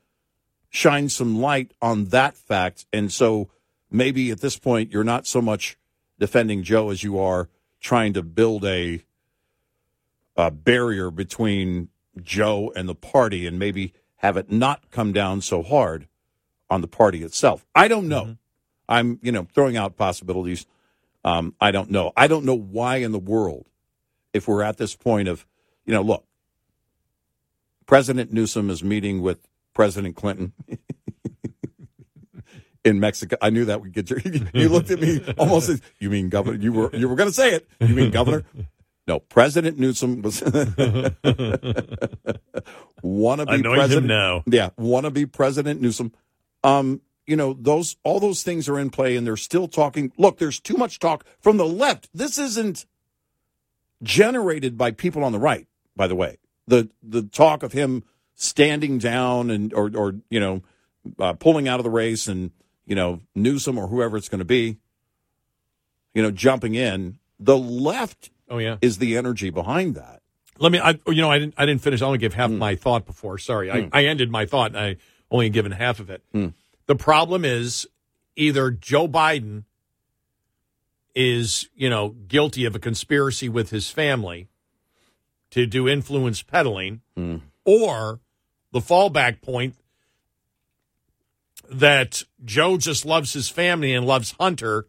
shine 0.68 1.09
some 1.09 1.39
light 1.39 1.76
on 1.80 2.05
that 2.05 2.35
fact. 2.35 2.88
And 2.91 3.13
so 3.13 3.51
maybe 3.91 4.31
at 4.31 4.41
this 4.41 4.57
point, 4.57 4.91
you're 4.91 5.03
not 5.03 5.27
so 5.27 5.43
much 5.43 5.77
defending 6.18 6.63
Joe 6.63 6.89
as 6.89 7.03
you 7.03 7.19
are 7.19 7.49
trying 7.80 8.13
to 8.13 8.23
build 8.23 8.65
a, 8.65 9.03
a 10.35 10.49
barrier 10.49 11.11
between 11.11 11.89
Joe 12.19 12.73
and 12.76 12.89
the 12.89 12.95
party 12.95 13.45
and 13.45 13.59
maybe 13.59 13.93
have 14.15 14.38
it 14.38 14.51
not 14.51 14.89
come 14.89 15.13
down 15.13 15.41
so 15.41 15.61
hard 15.61 16.07
on 16.68 16.81
the 16.81 16.88
party 16.88 17.22
itself. 17.22 17.63
I 17.76 17.88
don't 17.88 18.07
know. 18.07 18.38
I'm, 18.89 19.19
you 19.22 19.31
know, 19.31 19.45
throwing 19.53 19.77
out 19.77 19.97
possibilities. 19.97 20.65
Um, 21.23 21.53
I 21.61 21.69
don't 21.69 21.91
know. 21.91 22.11
I 22.18 22.26
don't 22.26 22.45
know 22.45 22.57
why 22.57 22.95
in 22.95 23.11
the 23.11 23.19
world, 23.19 23.68
if 24.34 24.48
we're 24.48 24.64
at 24.64 24.78
this 24.78 24.95
point 24.95 25.28
of, 25.28 25.45
you 25.86 25.94
know, 25.94 26.02
look, 26.02 26.26
President 27.86 28.32
Newsom 28.32 28.70
is 28.70 28.84
meeting 28.84 29.22
with 29.22 29.48
President 29.74 30.16
Clinton 30.16 30.53
in 32.86 32.99
Mexico. 32.99 33.38
I 33.41 33.49
knew 33.49 33.66
that 33.66 33.82
would 33.82 33.91
get 33.91 34.10
you. 34.10 34.48
You 34.53 34.70
looked 34.70 34.91
at 34.91 34.99
me 34.99 35.22
almost 35.38 35.70
as, 35.70 35.82
you 35.99 36.10
mean 36.10 36.30
governor? 36.30 36.58
You 36.58 36.74
were, 36.74 36.95
you 36.95 37.10
were 37.10 37.16
going 37.16 37.30
to 37.30 37.36
say 37.36 37.53
it. 37.53 37.68
You 37.80 37.95
mean 37.95 38.12
governor? 38.12 38.45
No, 39.08 39.20
President 39.20 39.80
Newsom 39.80 40.22
was 40.22 40.41
wanna 43.02 43.45
be 43.45 43.52
I 43.52 43.56
him 43.56 43.64
president 43.64 44.08
now. 44.08 44.44
Yeah, 44.45 44.70
wanna 44.78 45.12
be 45.12 45.26
President 45.26 45.82
Newsom. 45.82 46.14
Um, 46.64 47.02
you 47.26 47.36
know, 47.36 47.56
those 47.60 47.98
all 48.03 48.20
those 48.20 48.44
things 48.44 48.70
are 48.70 48.80
in 48.80 48.90
play 48.90 49.16
and 49.16 49.26
they're 49.26 49.38
still 49.38 49.68
talking. 49.68 50.12
Look, 50.18 50.38
there's 50.38 50.60
too 50.60 50.78
much 50.78 50.99
talk 50.99 51.26
from 51.40 51.58
the 51.58 51.66
left. 51.66 52.10
This 52.14 52.38
isn't 52.38 52.86
generated 54.03 54.78
by 54.78 54.91
people 54.91 55.23
on 55.23 55.32
the 55.32 55.40
right, 55.40 55.68
by 55.95 56.07
the 56.07 56.15
way. 56.15 56.38
The 56.68 56.90
the 57.02 57.23
talk 57.23 57.64
of 57.64 57.73
him 57.73 58.03
standing 58.36 58.98
down 58.98 59.49
and 59.49 59.73
or 59.73 59.91
or 59.95 60.15
you 60.30 60.40
know, 60.40 60.61
uh, 61.19 61.34
pulling 61.34 61.68
out 61.68 61.80
of 61.80 61.84
the 61.84 61.90
race 61.90 62.28
and 62.28 62.52
you 62.86 62.95
know, 62.95 63.22
Newsom 63.36 63.78
or 63.78 63.88
whoever 63.88 64.18
it's 64.18 64.30
going 64.30 64.40
to 64.40 64.45
be, 64.45 64.78
you 66.14 66.22
know, 66.22 66.32
jumping 66.32 66.76
in. 66.76 67.19
The 67.40 67.57
left 67.57 68.30
Oh 68.49 68.57
yeah. 68.57 68.78
is 68.82 68.98
the 68.98 69.18
energy 69.18 69.49
behind 69.49 69.95
that. 69.95 70.22
Let 70.60 70.72
me. 70.72 70.80
I, 70.80 70.99
you 71.07 71.22
know, 71.22 71.32
I 71.32 71.40
didn't. 71.40 71.56
I 71.57 71.65
didn't 71.65 71.82
finish. 71.82 72.02
I 72.02 72.06
only 72.06 72.18
gave 72.18 72.34
half 72.34 72.49
hmm. 72.49 72.57
my 72.57 72.76
thought 72.76 73.06
before. 73.06 73.38
Sorry, 73.38 73.72
I, 73.72 73.82
hmm. 73.82 73.90
I 73.91 74.06
ended 74.06 74.30
my 74.30 74.45
thought. 74.45 74.72
and 74.72 74.80
I 74.80 74.98
only 75.32 75.49
given 75.49 75.72
half 75.72 75.99
of 75.99 76.10
it. 76.10 76.22
Hmm. 76.34 76.49
The 76.86 76.95
problem 76.95 77.45
is 77.45 77.88
either 78.36 78.69
Joe 78.69 79.07
Biden 79.07 79.64
is, 81.15 81.69
you 81.75 81.89
know, 81.89 82.09
guilty 82.27 82.65
of 82.65 82.75
a 82.75 82.79
conspiracy 82.79 83.49
with 83.49 83.69
his 83.69 83.89
family 83.89 84.47
to 85.51 85.65
do 85.65 85.88
influence 85.88 86.41
peddling, 86.41 87.01
hmm. 87.15 87.38
or 87.65 88.19
the 88.71 88.79
fallback 88.79 89.41
point 89.41 89.75
that 91.69 92.23
Joe 92.43 92.77
just 92.77 93.05
loves 93.05 93.33
his 93.33 93.49
family 93.49 93.93
and 93.93 94.05
loves 94.05 94.35
Hunter. 94.39 94.88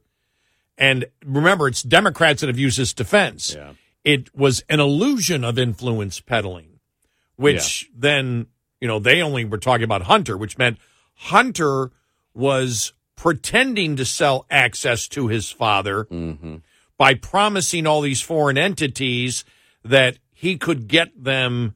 And 0.79 1.07
remember, 1.25 1.69
it's 1.69 1.83
Democrats 1.83 2.41
that 2.41 2.49
have 2.49 2.59
used 2.59 2.79
this 2.79 2.93
defense. 2.93 3.55
Yeah. 3.55 3.73
It 4.05 4.35
was 4.35 4.65
an 4.69 4.81
illusion 4.81 5.45
of 5.45 5.59
influence 5.59 6.21
peddling, 6.21 6.81
which 7.37 7.89
then, 7.97 8.47
you 8.81 8.89
know, 8.89 8.99
they 8.99 9.23
only 9.23 9.45
were 9.45 9.59
talking 9.59 9.85
about 9.85 10.03
Hunter, 10.03 10.37
which 10.37 10.59
meant 10.59 10.79
Hunter 11.15 11.93
was 12.35 12.93
pretending 13.23 13.95
to 13.95 14.05
sell 14.05 14.45
access 14.51 15.07
to 15.07 15.29
his 15.29 15.49
father 15.49 16.07
mm-hmm. 16.07 16.57
by 16.99 17.15
promising 17.15 17.87
all 17.87 18.01
these 18.01 18.21
foreign 18.21 18.59
entities 18.59 19.45
that 19.85 20.19
he 20.33 20.57
could 20.57 20.89
get 20.89 21.09
them, 21.23 21.73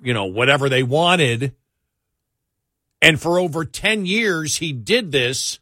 you 0.00 0.14
know, 0.14 0.26
whatever 0.26 0.68
they 0.68 0.84
wanted. 0.84 1.56
And 3.02 3.20
for 3.20 3.40
over 3.40 3.64
10 3.64 4.06
years, 4.06 4.58
he 4.58 4.72
did 4.72 5.10
this, 5.10 5.58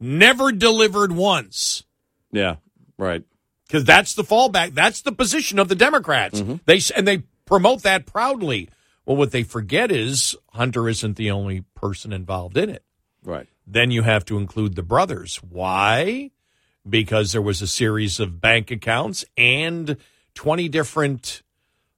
never 0.00 0.50
delivered 0.50 1.12
once. 1.12 1.84
Yeah, 2.32 2.56
right. 2.98 3.22
Because 3.68 3.84
that's 3.84 4.14
the 4.14 4.24
fallback. 4.24 4.74
That's 4.74 5.02
the 5.02 5.12
position 5.12 5.60
of 5.60 5.68
the 5.68 5.76
Democrats. 5.76 6.40
Mm-hmm. 6.40 6.56
They 6.66 6.80
and 6.96 7.06
they 7.06 7.18
promote 7.46 7.84
that 7.84 8.06
proudly. 8.06 8.70
Well, 9.06 9.16
what 9.16 9.30
they 9.30 9.44
forget 9.44 9.92
is 9.92 10.34
Hunter 10.48 10.88
isn't 10.88 11.16
the 11.16 11.30
only 11.30 11.60
person 11.76 12.12
involved 12.12 12.56
in 12.56 12.70
it. 12.70 12.82
Right. 13.22 13.46
Then 13.70 13.90
you 13.90 14.02
have 14.02 14.24
to 14.26 14.38
include 14.38 14.76
the 14.76 14.82
brothers. 14.82 15.36
Why? 15.36 16.30
Because 16.88 17.32
there 17.32 17.42
was 17.42 17.60
a 17.60 17.66
series 17.66 18.18
of 18.18 18.40
bank 18.40 18.70
accounts 18.70 19.24
and 19.36 19.96
20 20.34 20.68
different 20.68 21.42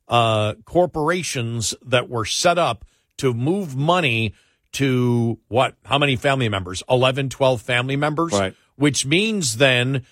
uh, 0.08 0.54
corporations 0.64 1.74
that 1.86 2.08
were 2.08 2.24
set 2.24 2.58
up 2.58 2.84
to 3.18 3.32
move 3.32 3.76
money 3.76 4.34
to 4.72 5.38
what? 5.48 5.76
How 5.84 5.98
many 5.98 6.16
family 6.16 6.48
members? 6.48 6.82
11, 6.90 7.28
12 7.28 7.62
family 7.62 7.96
members? 7.96 8.32
Right. 8.32 8.54
Which 8.76 9.06
means 9.06 9.58
then 9.58 10.04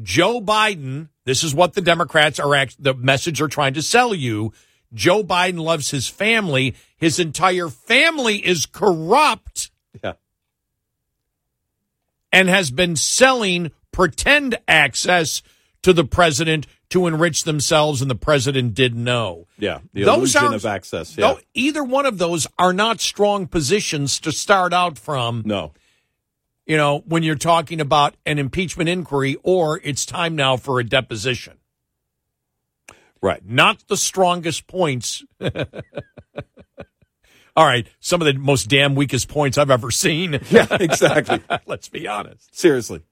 Joe 0.00 0.40
Biden, 0.40 1.08
this 1.24 1.42
is 1.42 1.54
what 1.54 1.74
the 1.74 1.80
Democrats 1.80 2.38
are, 2.38 2.54
act, 2.54 2.82
the 2.82 2.94
message 2.94 3.42
are 3.42 3.48
trying 3.48 3.74
to 3.74 3.82
sell 3.82 4.14
you. 4.14 4.52
Joe 4.94 5.22
Biden 5.22 5.60
loves 5.60 5.90
his 5.90 6.08
family. 6.08 6.74
His 6.96 7.18
entire 7.18 7.68
family 7.68 8.36
is 8.36 8.64
corrupt 8.66 9.70
Yeah. 10.02 10.14
And 12.32 12.48
has 12.48 12.70
been 12.70 12.96
selling 12.96 13.70
pretend 13.92 14.58
access 14.66 15.42
to 15.82 15.92
the 15.92 16.04
president 16.04 16.66
to 16.90 17.06
enrich 17.06 17.44
themselves, 17.44 18.00
and 18.02 18.10
the 18.10 18.14
president 18.14 18.74
didn't 18.74 19.02
know. 19.02 19.46
Yeah. 19.58 19.80
The 19.92 20.04
Those 20.04 20.34
illusion 20.34 20.44
are- 20.52 20.54
of 20.56 20.66
access. 20.66 21.16
Yeah. 21.16 21.32
No, 21.32 21.38
either 21.54 21.82
one 21.82 22.06
of 22.06 22.18
those 22.18 22.46
are 22.58 22.72
not 22.72 23.00
strong 23.00 23.46
positions 23.46 24.20
to 24.20 24.30
start 24.32 24.72
out 24.72 24.98
from. 24.98 25.42
No. 25.44 25.72
You 26.66 26.76
know, 26.76 27.00
when 27.06 27.22
you're 27.22 27.34
talking 27.34 27.80
about 27.80 28.14
an 28.24 28.38
impeachment 28.38 28.88
inquiry 28.88 29.36
or 29.42 29.80
it's 29.82 30.06
time 30.06 30.36
now 30.36 30.56
for 30.56 30.78
a 30.78 30.84
deposition. 30.84 31.54
Right. 33.20 33.44
Not 33.44 33.86
the 33.88 33.96
strongest 33.96 34.66
points. 34.66 35.24
All 37.54 37.66
right, 37.66 37.86
some 38.00 38.22
of 38.22 38.26
the 38.26 38.34
most 38.40 38.68
damn 38.70 38.94
weakest 38.94 39.28
points 39.28 39.58
I've 39.58 39.70
ever 39.70 39.90
seen. 39.90 40.40
Yeah, 40.50 40.66
exactly. 40.70 41.40
Let's 41.66 41.88
be 41.88 42.08
honest. 42.08 42.54
Seriously. 42.58 43.02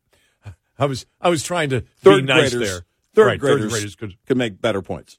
I 0.79 0.87
was 0.87 1.05
I 1.21 1.29
was 1.29 1.43
trying 1.43 1.71
to 1.71 1.83
Third 1.99 2.27
be 2.27 2.33
nice 2.33 2.51
graders. 2.55 2.71
there. 2.71 2.81
Third 3.15 3.27
Right, 3.27 3.39
graders, 3.41 3.97
could 3.97 4.15
could 4.27 4.37
make 4.39 4.61
better 4.61 4.81
points. 4.81 5.19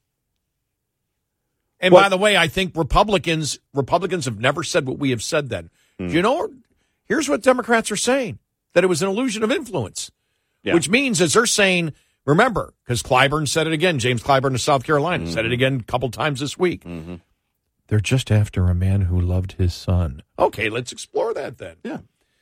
And 1.80 1.91
by 1.93 2.10
the 2.10 2.18
way, 2.18 2.38
I 2.38 2.48
think 2.48 2.76
Republicans 2.76 3.60
Republicans 3.73 4.26
have 4.26 4.39
never 4.39 4.64
said 4.64 4.88
what 4.88 4.98
we 4.99 5.10
have 5.11 5.23
said. 5.23 5.49
Then, 5.49 5.69
Hmm. 5.99 6.10
you 6.10 6.22
know, 6.22 6.49
here's 7.06 7.27
what 7.30 7.41
Democrats 7.43 7.91
are 7.91 7.95
saying: 7.95 8.39
that 8.73 8.84
it 8.84 8.88
was 8.88 9.02
an 9.02 9.10
illusion 9.10 9.43
of 9.43 9.52
influence, 9.52 10.11
Yeah. 10.64 10.73
which 10.73 10.89
means 10.89 11.22
as 11.22 11.34
they're 11.34 11.45
saying, 11.45 11.93
remember, 12.26 12.73
because 12.84 13.02
Clyburn 13.03 13.48
said 13.48 13.68
it 13.68 13.73
again, 13.73 13.99
James 13.99 14.22
Clyburn 14.23 14.53
of 14.56 14.61
South 14.61 14.84
Carolina 14.84 15.27
said 15.27 15.39
Mm-hmm. 15.39 15.45
it 15.52 15.53
again 15.53 15.80
a 15.80 15.84
couple 15.84 16.10
times 16.10 16.39
this 16.39 16.57
week. 16.57 16.84
They're 17.92 18.00
just 18.00 18.32
after 18.32 18.70
a 18.70 18.74
man 18.74 19.02
who 19.02 19.20
loved 19.20 19.52
his 19.58 19.74
son. 19.74 20.24
Okay, 20.40 20.70
let's 20.70 20.94
explore 20.94 21.34
that 21.34 21.58
then. 21.58 21.76
Yeah. 21.84 21.98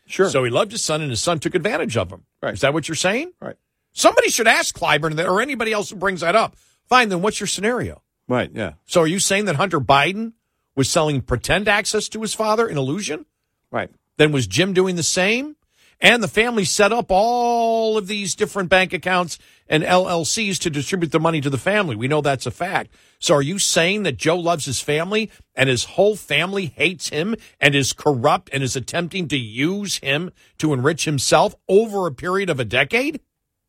Sure. 0.06 0.30
So 0.30 0.44
he 0.44 0.52
loved 0.52 0.72
his 0.72 0.84
son, 0.84 1.02
and 1.02 1.10
his 1.10 1.22
son 1.22 1.40
took 1.40 1.56
advantage 1.56 1.98
of 1.98 2.12
him. 2.12 2.26
Right. 2.40 2.54
Is 2.54 2.62
that 2.62 2.72
what 2.72 2.88
you're 2.88 2.94
saying? 2.94 3.32
Right. 3.42 3.56
Somebody 3.92 4.30
should 4.30 4.48
ask 4.48 4.78
Clyburn 4.78 5.16
that, 5.16 5.26
or 5.26 5.42
anybody 5.42 5.74
else 5.74 5.90
who 5.90 5.96
brings 5.96 6.22
that 6.22 6.36
up. 6.36 6.56
Fine, 6.86 7.10
then 7.10 7.24
what's 7.24 7.40
your 7.40 7.48
scenario? 7.48 8.04
Right. 8.28 8.52
Yeah. 8.54 8.74
So 8.86 9.02
are 9.02 9.08
you 9.08 9.18
saying 9.18 9.46
that 9.46 9.56
Hunter 9.56 9.80
Biden 9.80 10.34
was 10.76 10.88
selling 10.88 11.20
pretend 11.20 11.68
access 11.68 12.08
to 12.10 12.22
his 12.22 12.36
father 12.36 12.68
an 12.68 12.78
illusion? 12.78 13.26
Right. 13.72 13.90
Then 14.18 14.32
was 14.32 14.46
Jim 14.46 14.74
doing 14.74 14.98
the 14.98 15.04
same? 15.04 15.56
And 16.00 16.22
the 16.22 16.28
family 16.28 16.64
set 16.64 16.94
up 16.94 17.08
all 17.10 17.98
of 17.98 18.06
these 18.06 18.36
different 18.36 18.70
bank 18.70 18.94
accounts 18.94 19.40
and 19.70 19.84
LLCs 19.84 20.60
to 20.60 20.70
distribute 20.70 21.12
the 21.12 21.20
money 21.20 21.40
to 21.40 21.50
the 21.50 21.58
family. 21.58 21.96
We 21.96 22.08
know 22.08 22.22
that's 22.22 22.48
a 22.48 22.52
fact. 22.52 22.92
So 23.20 23.36
are 23.36 23.42
you 23.42 23.60
saying 23.60 24.04
that 24.04 24.18
Joe 24.18 24.38
loves 24.38 24.66
his 24.66 24.82
family 24.82 25.32
and 25.56 25.70
his 25.70 25.84
whole 25.86 26.16
family 26.16 26.66
hates 26.66 27.10
him 27.10 27.36
and 27.60 27.76
is 27.76 27.94
corrupt 27.94 28.50
and 28.52 28.64
is 28.64 28.76
attempting 28.76 29.28
to 29.28 29.38
use 29.38 29.98
him 30.00 30.32
to 30.58 30.74
enrich 30.74 31.06
himself 31.06 31.56
over 31.70 32.08
a 32.08 32.12
period 32.12 32.50
of 32.50 32.60
a 32.60 32.66
decade? 32.66 33.22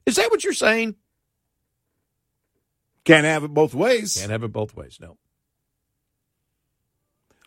Is 0.06 0.16
that 0.16 0.30
what 0.30 0.42
you're 0.42 0.54
saying? 0.54 0.96
Can't 3.04 3.26
have 3.26 3.44
it 3.44 3.54
both 3.54 3.74
ways. 3.74 4.16
Can't 4.18 4.30
have 4.30 4.42
it 4.42 4.52
both 4.52 4.74
ways, 4.74 4.98
no. 5.00 5.18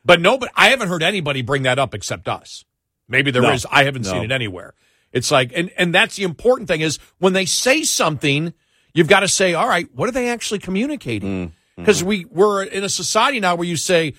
But 0.05 0.21
no, 0.21 0.37
but 0.37 0.51
I 0.55 0.69
haven't 0.69 0.89
heard 0.89 1.03
anybody 1.03 1.41
bring 1.41 1.63
that 1.63 1.79
up 1.79 1.95
except 1.95 2.27
us. 2.27 2.65
Maybe 3.07 3.31
there 3.31 3.51
is. 3.53 3.65
No. 3.65 3.69
I 3.71 3.85
haven't 3.85 4.05
seen 4.05 4.23
it 4.23 4.31
anywhere. 4.31 4.73
It's 5.13 5.31
like, 5.31 5.51
and, 5.55 5.71
and 5.77 5.95
that's 5.95 6.17
the 6.17 6.23
important 6.23 6.67
thing 6.67 6.81
is 6.81 6.99
when 7.19 7.33
they 7.33 7.45
say 7.45 7.83
something, 7.83 8.53
you've 8.93 9.07
got 9.07 9.21
to 9.21 9.27
say, 9.27 9.53
all 9.53 9.67
right, 9.67 9.87
what 9.93 10.09
are 10.09 10.11
they 10.11 10.27
actually 10.27 10.59
communicating? 10.59 11.53
Because 11.77 12.03
we, 12.03 12.25
we're 12.25 12.63
in 12.63 12.83
a 12.83 12.89
society 12.89 13.39
now 13.39 13.55
where 13.55 13.67
you 13.67 13.77
say, 13.77 14.15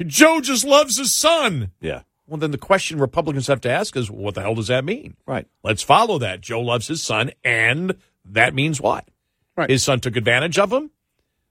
Joe 0.00 0.40
just 0.40 0.64
loves 0.64 0.96
his 0.96 1.14
son. 1.14 1.72
Yeah. 1.80 2.02
Well, 2.26 2.38
then 2.38 2.52
the 2.52 2.58
question 2.58 3.00
Republicans 3.00 3.48
have 3.48 3.60
to 3.62 3.70
ask 3.70 3.96
is, 3.96 4.10
what 4.10 4.34
the 4.34 4.40
hell 4.40 4.54
does 4.54 4.68
that 4.68 4.84
mean? 4.84 5.16
Right. 5.26 5.46
Let's 5.64 5.82
follow 5.82 6.18
that. 6.18 6.40
Joe 6.40 6.60
loves 6.60 6.86
his 6.86 7.02
son, 7.02 7.32
and 7.44 7.96
that 8.24 8.54
means 8.54 8.80
what? 8.80 9.08
Right. 9.56 9.68
His 9.68 9.82
son 9.82 9.98
took 9.98 10.16
advantage 10.16 10.58
of 10.58 10.72
him. 10.72 10.90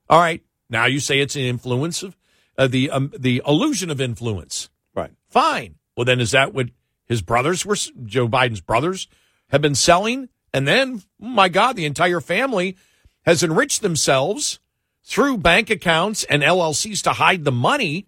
All 0.09 0.19
right. 0.19 0.41
Now 0.69 0.85
you 0.85 0.99
say 0.99 1.19
it's 1.19 1.35
an 1.35 1.41
influence 1.41 2.01
of 2.01 2.15
uh, 2.57 2.67
the 2.67 2.91
um, 2.91 3.11
the 3.17 3.41
illusion 3.45 3.89
of 3.89 3.99
influence. 3.99 4.69
Right. 4.95 5.11
Fine. 5.27 5.75
Well, 5.95 6.05
then 6.05 6.19
is 6.19 6.31
that 6.31 6.53
what 6.53 6.69
his 7.09 7.21
brothers 7.21 7.65
were? 7.65 7.75
Joe 8.05 8.29
Biden's 8.29 8.61
brothers 8.61 9.07
have 9.49 9.61
been 9.61 9.75
selling, 9.75 10.29
and 10.53 10.67
then 10.67 11.01
my 11.19 11.49
God, 11.49 11.75
the 11.75 11.85
entire 11.85 12.21
family 12.21 12.77
has 13.23 13.43
enriched 13.43 13.81
themselves 13.81 14.59
through 15.03 15.37
bank 15.39 15.69
accounts 15.69 16.23
and 16.25 16.43
LLCs 16.43 17.01
to 17.03 17.13
hide 17.13 17.43
the 17.43 17.51
money. 17.51 18.07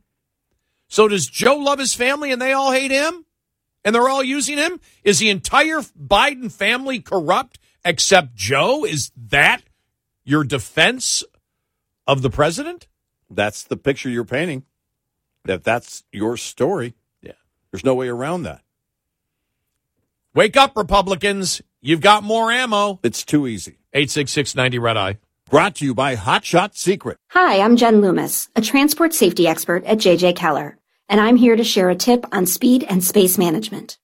So 0.87 1.07
does 1.07 1.25
Joe 1.27 1.55
love 1.55 1.79
his 1.79 1.95
family 1.95 2.31
and 2.31 2.41
they 2.41 2.53
all 2.53 2.71
hate 2.71 2.91
him? 2.91 3.25
And 3.83 3.95
they're 3.95 4.09
all 4.09 4.23
using 4.23 4.57
him? 4.57 4.79
Is 5.03 5.17
the 5.17 5.31
entire 5.31 5.79
Biden 5.79 6.51
family 6.51 6.99
corrupt 6.99 7.57
except 7.83 8.35
Joe? 8.35 8.85
Is 8.85 9.11
that 9.29 9.63
your 10.23 10.43
defense 10.43 11.23
of 12.05 12.21
the 12.21 12.29
president? 12.29 12.87
That's 13.29 13.63
the 13.63 13.77
picture 13.77 14.09
you're 14.09 14.23
painting. 14.23 14.65
That 15.45 15.63
that's 15.63 16.03
your 16.11 16.37
story. 16.37 16.93
Yeah. 17.21 17.31
There's 17.71 17.83
no 17.83 17.95
way 17.95 18.07
around 18.07 18.43
that. 18.43 18.61
Wake 20.33 20.55
up, 20.55 20.77
Republicans. 20.77 21.61
You've 21.81 21.99
got 21.99 22.23
more 22.23 22.53
ammo. 22.53 23.01
It's 23.03 23.25
too 23.25 23.47
easy. 23.47 23.79
86690 23.91 24.79
Red 24.79 24.95
Eye. 24.95 25.17
Brought 25.49 25.75
to 25.75 25.85
you 25.85 25.93
by 25.93 26.15
Hot 26.15 26.45
Shot 26.45 26.73
Secret. 26.73 27.17
Hi, 27.31 27.59
I'm 27.59 27.75
Jen 27.75 27.99
Loomis, 27.99 28.47
a 28.55 28.61
transport 28.61 29.13
safety 29.13 29.45
expert 29.45 29.83
at 29.83 29.97
JJ 29.97 30.37
Keller, 30.37 30.77
and 31.09 31.19
I'm 31.19 31.35
here 31.35 31.57
to 31.57 31.65
share 31.65 31.89
a 31.89 31.95
tip 31.95 32.25
on 32.31 32.45
speed 32.45 32.85
and 32.87 33.03
space 33.03 33.37
management. 33.37 33.97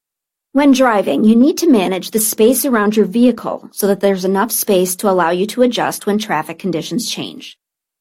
When 0.52 0.74
driving, 0.74 1.24
you 1.24 1.34
need 1.34 1.60
to 1.60 1.72
manage 1.72 2.12
the 2.12 2.20
space 2.20 2.66
around 2.66 2.98
your 2.98 3.06
vehicle 3.06 3.70
so 3.72 3.88
that 3.88 4.02
there's 4.02 4.26
enough 4.26 4.52
space 4.52 4.98
to 4.98 5.10
allow 5.10 5.30
you 5.30 5.46
to 5.48 5.62
adjust 5.62 6.08
when 6.08 6.18
traffic 6.18 6.60
conditions 6.60 7.10
change. 7.10 7.58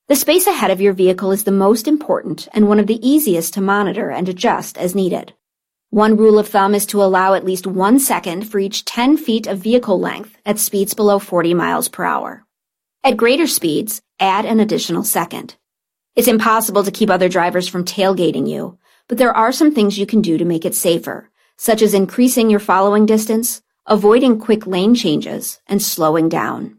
The 0.08 0.16
space 0.16 0.48
ahead 0.48 0.72
of 0.72 0.80
your 0.80 0.94
vehicle 0.94 1.30
is 1.30 1.44
the 1.44 1.52
most 1.52 1.86
important 1.86 2.48
and 2.52 2.66
one 2.66 2.80
of 2.80 2.88
the 2.88 3.08
easiest 3.08 3.54
to 3.54 3.60
monitor 3.60 4.10
and 4.10 4.28
adjust 4.28 4.76
as 4.78 4.96
needed. 4.96 5.32
One 5.90 6.16
rule 6.16 6.38
of 6.38 6.48
thumb 6.48 6.74
is 6.74 6.84
to 6.86 7.02
allow 7.02 7.34
at 7.34 7.44
least 7.44 7.66
one 7.66 8.00
second 8.00 8.48
for 8.48 8.58
each 8.58 8.84
10 8.84 9.16
feet 9.16 9.46
of 9.46 9.58
vehicle 9.58 10.00
length 10.00 10.36
at 10.44 10.58
speeds 10.58 10.94
below 10.94 11.20
40 11.20 11.54
miles 11.54 11.88
per 11.88 12.02
hour. 12.02 12.44
At 13.04 13.16
greater 13.16 13.46
speeds, 13.46 14.02
add 14.18 14.44
an 14.44 14.58
additional 14.58 15.04
second. 15.04 15.54
It's 16.16 16.26
impossible 16.26 16.82
to 16.82 16.90
keep 16.90 17.08
other 17.08 17.28
drivers 17.28 17.68
from 17.68 17.84
tailgating 17.84 18.48
you, 18.48 18.78
but 19.06 19.16
there 19.18 19.36
are 19.36 19.52
some 19.52 19.72
things 19.72 19.96
you 19.96 20.06
can 20.06 20.22
do 20.22 20.36
to 20.36 20.44
make 20.44 20.64
it 20.64 20.74
safer, 20.74 21.30
such 21.56 21.82
as 21.82 21.94
increasing 21.94 22.50
your 22.50 22.58
following 22.60 23.06
distance, 23.06 23.62
avoiding 23.86 24.40
quick 24.40 24.66
lane 24.66 24.94
changes, 24.94 25.60
and 25.68 25.80
slowing 25.80 26.28
down. 26.28 26.78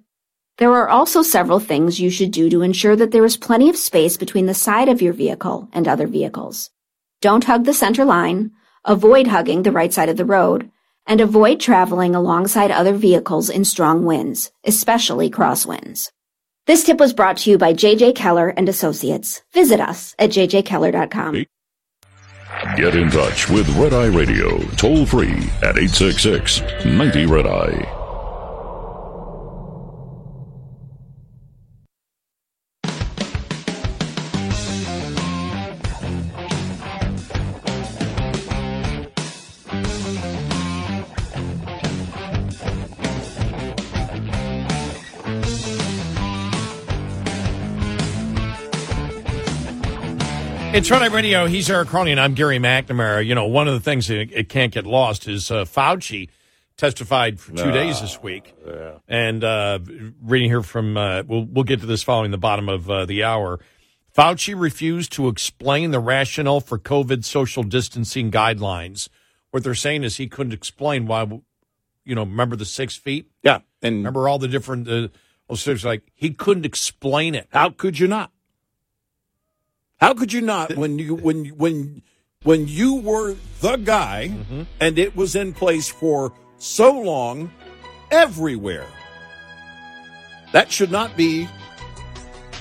There 0.58 0.74
are 0.74 0.90
also 0.90 1.22
several 1.22 1.62
things 1.62 2.00
you 2.00 2.10
should 2.10 2.32
do 2.32 2.50
to 2.50 2.62
ensure 2.62 2.98
that 2.98 3.12
there 3.12 3.24
is 3.24 3.38
plenty 3.38 3.70
of 3.70 3.78
space 3.78 4.18
between 4.18 4.48
the 4.48 4.54
side 4.54 4.90
of 4.90 5.02
your 5.02 5.14
vehicle 5.14 5.70
and 5.72 5.88
other 5.88 6.08
vehicles. 6.08 6.72
Don't 7.22 7.46
hug 7.46 7.64
the 7.64 7.74
center 7.74 8.04
line, 8.04 8.52
avoid 8.88 9.28
hugging 9.28 9.62
the 9.62 9.72
right 9.72 9.94
side 9.94 10.10
of 10.10 10.18
the 10.18 10.26
road, 10.26 10.72
and 11.06 11.22
avoid 11.22 11.60
traveling 11.60 12.16
alongside 12.16 12.72
other 12.72 12.94
vehicles 12.94 13.50
in 13.50 13.64
strong 13.64 14.06
winds, 14.06 14.52
especially 14.66 15.30
crosswinds. 15.30 16.12
This 16.66 16.84
tip 16.84 17.00
was 17.00 17.14
brought 17.14 17.38
to 17.38 17.52
you 17.52 17.58
by 17.58 17.74
JJ 17.74 18.16
Keller 18.16 18.50
and 18.50 18.68
Associates. 18.68 19.42
Visit 19.54 19.80
us 19.80 20.16
at 20.18 20.32
jjkeller.com. 20.32 21.46
Get 22.76 22.96
in 22.96 23.10
touch 23.10 23.50
with 23.50 23.70
Red 23.78 23.94
Eye 23.94 24.08
Radio 24.08 24.58
toll 24.76 25.06
free 25.06 25.38
at 25.62 25.78
866 25.78 26.62
90 26.86 27.26
Red 27.26 27.46
Eye. 27.46 27.97
It's 50.78 50.90
Friday 50.90 51.10
Radio. 51.10 51.48
He's 51.48 51.72
Eric 51.72 51.90
Harley, 51.90 52.12
and 52.12 52.22
I'm 52.22 52.36
Gary 52.36 52.60
McNamara. 52.60 53.26
You 53.26 53.34
know, 53.34 53.48
one 53.48 53.68
of 53.68 53.74
the 53.74 53.80
things 53.80 54.06
that 54.10 54.30
it 54.32 54.48
can't 54.48 54.72
get 54.72 54.86
lost 54.86 55.28
is 55.28 55.50
uh, 55.50 55.66
Fauci 55.66 56.30
testified 56.78 57.40
for 57.40 57.52
two 57.54 57.70
Ah, 57.70 57.72
days 57.72 58.00
this 58.00 58.22
week, 58.22 58.54
and 59.08 59.44
uh, 59.44 59.80
reading 60.22 60.52
here 60.52 60.62
from 60.62 60.96
uh, 60.96 61.24
we'll 61.24 61.46
we'll 61.46 61.64
get 61.64 61.80
to 61.80 61.88
this 61.88 62.04
following 62.04 62.30
the 62.30 62.38
bottom 62.38 62.70
of 62.70 62.92
uh, 62.92 63.08
the 63.08 63.24
hour. 63.24 63.60
Fauci 64.16 64.54
refused 64.56 65.12
to 65.14 65.30
explain 65.30 65.90
the 65.90 66.00
rationale 66.00 66.60
for 66.60 66.78
COVID 66.78 67.26
social 67.26 67.64
distancing 67.64 68.30
guidelines. 68.30 69.10
What 69.50 69.64
they're 69.64 69.74
saying 69.74 70.04
is 70.04 70.18
he 70.18 70.28
couldn't 70.28 70.54
explain 70.54 71.08
why. 71.08 71.24
You 72.06 72.14
know, 72.14 72.22
remember 72.22 72.56
the 72.56 72.66
six 72.66 72.96
feet? 72.96 73.32
Yeah, 73.42 73.62
and 73.82 73.96
remember 73.96 74.30
all 74.30 74.38
the 74.38 74.48
different. 74.48 74.88
Uh, 74.88 75.08
well, 75.50 75.58
so 75.58 75.72
it's 75.72 75.84
like 75.84 76.04
he 76.14 76.30
couldn't 76.30 76.68
explain 76.68 77.34
it. 77.34 77.48
How 77.50 77.72
could 77.72 77.98
you 77.98 78.06
not? 78.06 78.32
How 80.00 80.14
could 80.14 80.32
you 80.34 80.42
not 80.42 80.76
when 80.76 81.00
you 81.00 81.16
when 81.16 81.46
when 81.58 82.02
when 82.44 82.68
you 82.68 82.96
were 82.96 83.36
the 83.62 83.78
guy 83.78 84.30
Mm-hmm. 84.32 84.62
and 84.80 85.00
it 85.00 85.16
was 85.16 85.36
in 85.36 85.54
place 85.54 85.88
for 85.90 86.34
so 86.58 86.92
long 87.00 87.52
everywhere? 88.12 88.86
That 90.54 90.72
should 90.72 90.92
not 90.92 91.18
be 91.18 91.48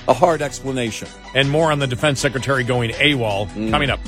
a 0.07 0.13
hard 0.13 0.41
explanation. 0.41 1.07
And 1.35 1.49
more 1.49 1.71
on 1.71 1.79
the 1.79 1.87
defense 1.87 2.19
secretary 2.19 2.63
going 2.63 2.91
AWOL 2.91 3.47
Mm. 3.49 3.69
coming 3.71 3.89
up. 3.89 3.99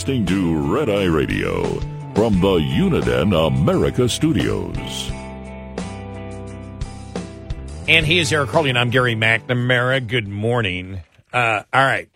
Listening 0.00 0.24
to 0.24 0.74
Red 0.74 0.88
Eye 0.88 1.04
Radio 1.04 1.62
from 2.14 2.40
the 2.40 2.56
Uniden 2.56 3.36
America 3.46 4.08
Studios. 4.08 5.10
And 7.86 8.06
he 8.06 8.18
is 8.18 8.32
Eric 8.32 8.48
Harley, 8.48 8.70
and 8.70 8.78
I'm 8.78 8.88
Gary 8.88 9.14
McNamara. 9.14 10.06
Good 10.06 10.26
morning. 10.26 11.02
Uh, 11.34 11.64
all 11.70 11.84
right. 11.84 12.08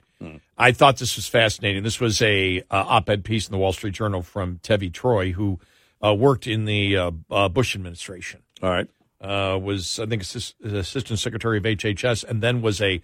I 0.56 0.72
thought 0.72 0.96
this 0.96 1.16
was 1.16 1.28
fascinating. 1.28 1.82
This 1.82 2.00
was 2.00 2.22
a 2.22 2.60
uh, 2.60 2.64
op-ed 2.70 3.22
piece 3.22 3.48
in 3.48 3.52
the 3.52 3.58
Wall 3.58 3.74
Street 3.74 3.92
Journal 3.92 4.22
from 4.22 4.60
Tevi 4.62 4.90
Troy, 4.90 5.32
who 5.32 5.60
uh, 6.02 6.14
worked 6.14 6.46
in 6.46 6.64
the 6.64 6.96
uh, 6.96 7.10
uh, 7.30 7.50
Bush 7.50 7.76
administration. 7.76 8.40
All 8.62 8.70
right. 8.70 8.88
Uh, 9.20 9.58
was 9.62 10.00
I 10.00 10.06
think 10.06 10.22
assist, 10.22 10.58
assistant 10.62 11.18
secretary 11.18 11.58
of 11.58 11.64
HHS, 11.64 12.24
and 12.24 12.42
then 12.42 12.62
was 12.62 12.80
a 12.80 13.02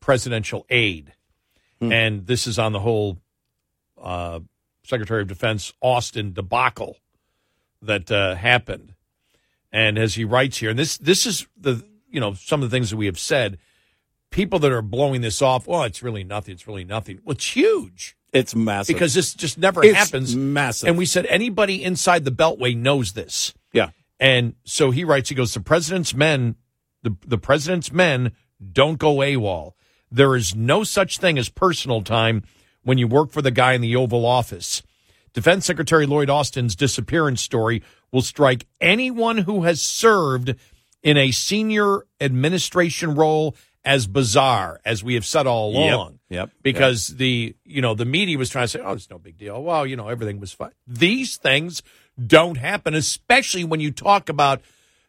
presidential 0.00 0.64
aide. 0.70 1.12
And 1.80 2.26
this 2.26 2.46
is 2.46 2.58
on 2.58 2.72
the 2.72 2.80
whole 2.80 3.18
uh, 4.04 4.40
Secretary 4.84 5.22
of 5.22 5.28
Defense 5.28 5.72
Austin 5.80 6.32
debacle 6.32 6.98
that 7.82 8.10
uh, 8.10 8.34
happened. 8.36 8.94
And 9.72 9.98
as 9.98 10.14
he 10.14 10.24
writes 10.24 10.58
here, 10.58 10.70
and 10.70 10.78
this 10.78 10.96
this 10.98 11.26
is 11.26 11.46
the 11.56 11.84
you 12.08 12.20
know 12.20 12.34
some 12.34 12.62
of 12.62 12.70
the 12.70 12.76
things 12.76 12.90
that 12.90 12.96
we 12.96 13.06
have 13.06 13.18
said. 13.18 13.58
People 14.30 14.58
that 14.58 14.72
are 14.72 14.82
blowing 14.82 15.20
this 15.20 15.40
off, 15.40 15.68
well, 15.68 15.84
it's 15.84 16.02
really 16.02 16.24
nothing. 16.24 16.54
It's 16.54 16.66
really 16.66 16.82
nothing. 16.82 17.20
Well, 17.24 17.34
it's 17.34 17.54
huge. 17.54 18.16
It's 18.32 18.52
massive 18.52 18.92
because 18.92 19.14
this 19.14 19.32
just 19.32 19.58
never 19.58 19.84
It's 19.84 19.96
happens. 19.96 20.34
Massive. 20.34 20.88
And 20.88 20.98
we 20.98 21.06
said 21.06 21.24
anybody 21.26 21.84
inside 21.84 22.24
the 22.24 22.32
Beltway 22.32 22.76
knows 22.76 23.12
this. 23.12 23.54
Yeah. 23.72 23.90
And 24.18 24.54
so 24.64 24.90
he 24.90 25.04
writes, 25.04 25.28
he 25.28 25.36
goes, 25.36 25.54
the 25.54 25.60
president's 25.60 26.14
men, 26.14 26.56
the, 27.04 27.16
the 27.24 27.38
president's 27.38 27.92
men 27.92 28.32
don't 28.72 28.98
go 28.98 29.16
AWOL. 29.18 29.74
There 30.10 30.34
is 30.34 30.54
no 30.54 30.82
such 30.82 31.18
thing 31.18 31.38
as 31.38 31.48
personal 31.48 32.02
time 32.02 32.42
when 32.84 32.98
you 32.98 33.08
work 33.08 33.32
for 33.32 33.42
the 33.42 33.50
guy 33.50 33.72
in 33.72 33.80
the 33.80 33.96
Oval 33.96 34.24
Office. 34.24 34.82
Defense 35.32 35.66
Secretary 35.66 36.06
Lloyd 36.06 36.30
Austin's 36.30 36.76
disappearance 36.76 37.42
story 37.42 37.82
will 38.12 38.22
strike 38.22 38.66
anyone 38.80 39.38
who 39.38 39.62
has 39.62 39.82
served 39.82 40.54
in 41.02 41.16
a 41.16 41.32
senior 41.32 42.06
administration 42.20 43.14
role 43.14 43.56
as 43.84 44.06
bizarre, 44.06 44.80
as 44.84 45.04
we 45.04 45.14
have 45.14 45.26
said 45.26 45.46
all 45.46 45.76
along. 45.76 46.18
yep, 46.30 46.50
Because 46.62 47.08
the 47.08 47.54
you 47.64 47.82
know 47.82 47.94
the 47.94 48.06
media 48.06 48.38
was 48.38 48.48
trying 48.48 48.64
to 48.64 48.68
say, 48.68 48.80
oh, 48.80 48.92
it's 48.92 49.10
no 49.10 49.18
big 49.18 49.36
deal. 49.36 49.62
Well, 49.62 49.86
you 49.86 49.96
know 49.96 50.08
everything 50.08 50.40
was 50.40 50.52
fine. 50.52 50.70
These 50.86 51.36
things 51.36 51.82
don't 52.24 52.56
happen, 52.56 52.94
especially 52.94 53.64
when 53.64 53.80
you 53.80 53.90
talk 53.90 54.28
about 54.28 54.62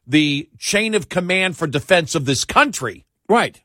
the 0.05 0.49
chain 0.57 0.93
of 0.93 1.07
command 1.07 1.55
for 1.55 1.67
defense 1.67 2.15
of 2.15 2.25
this 2.25 2.43
country. 2.43 3.05
Right. 3.29 3.61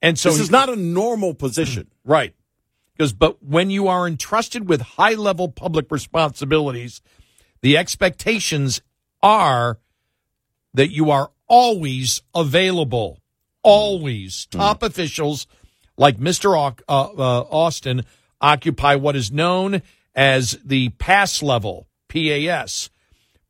And 0.00 0.18
so 0.18 0.30
this 0.30 0.40
is 0.40 0.50
not 0.50 0.68
a 0.68 0.76
normal 0.76 1.34
position. 1.34 1.90
Right. 2.04 2.34
Because, 2.96 3.12
but 3.12 3.42
when 3.42 3.68
you 3.68 3.88
are 3.88 4.06
entrusted 4.06 4.68
with 4.68 4.80
high 4.80 5.14
level 5.14 5.48
public 5.48 5.90
responsibilities, 5.90 7.02
the 7.60 7.76
expectations 7.76 8.80
are 9.22 9.78
that 10.72 10.90
you 10.90 11.10
are 11.10 11.30
always 11.46 12.22
available. 12.34 13.20
Always. 13.62 14.46
Top 14.46 14.82
officials 14.82 15.46
like 15.98 16.18
Mr. 16.18 16.56
Au- 16.56 16.76
uh, 16.88 17.12
uh, 17.12 17.40
Austin 17.50 18.04
occupy 18.40 18.94
what 18.94 19.16
is 19.16 19.30
known 19.30 19.82
as 20.14 20.58
the 20.64 20.90
pass 20.90 21.42
level, 21.42 21.88
PAS, 22.08 22.88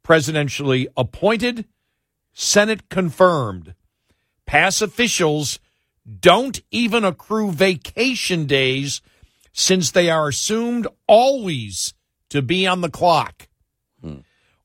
presidentially 0.04 0.86
appointed, 0.96 1.66
Senate 2.32 2.88
confirmed. 2.88 3.74
Pass 4.44 4.80
officials 4.80 5.60
don't 6.20 6.60
even 6.70 7.04
accrue 7.04 7.50
vacation 7.50 8.46
days 8.46 9.00
since 9.58 9.90
they 9.90 10.10
are 10.10 10.28
assumed 10.28 10.86
always 11.06 11.94
to 12.28 12.42
be 12.42 12.66
on 12.66 12.82
the 12.82 12.90
clock. 12.90 13.48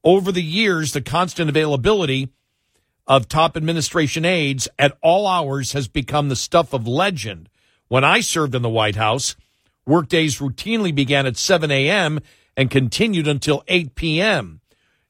Over 0.04 0.34
the 0.34 0.44
years, 0.44 0.92
the 0.92 1.02
constant 1.02 1.50
availability 1.50 2.30
of 3.08 3.30
top 3.30 3.56
administration 3.56 4.26
aides 4.26 4.68
at 4.78 4.98
all 5.02 5.28
hours 5.28 5.72
has 5.72 5.88
become 5.88 6.28
the 6.28 6.36
stuff 6.36 6.74
of 6.74 6.88
legend. 6.88 7.48
When 7.88 8.04
I 8.04 8.20
served 8.20 8.54
in 8.54 8.64
the 8.64 8.70
White 8.70 8.98
House, 8.98 9.38
workdays 9.86 10.40
routinely 10.40 10.94
began 10.94 11.26
at 11.26 11.38
7 11.38 11.72
a.m. 11.72 12.20
and 12.58 12.70
continued 12.70 13.30
until 13.30 13.64
8 13.70 13.96
p.m. 13.96 14.60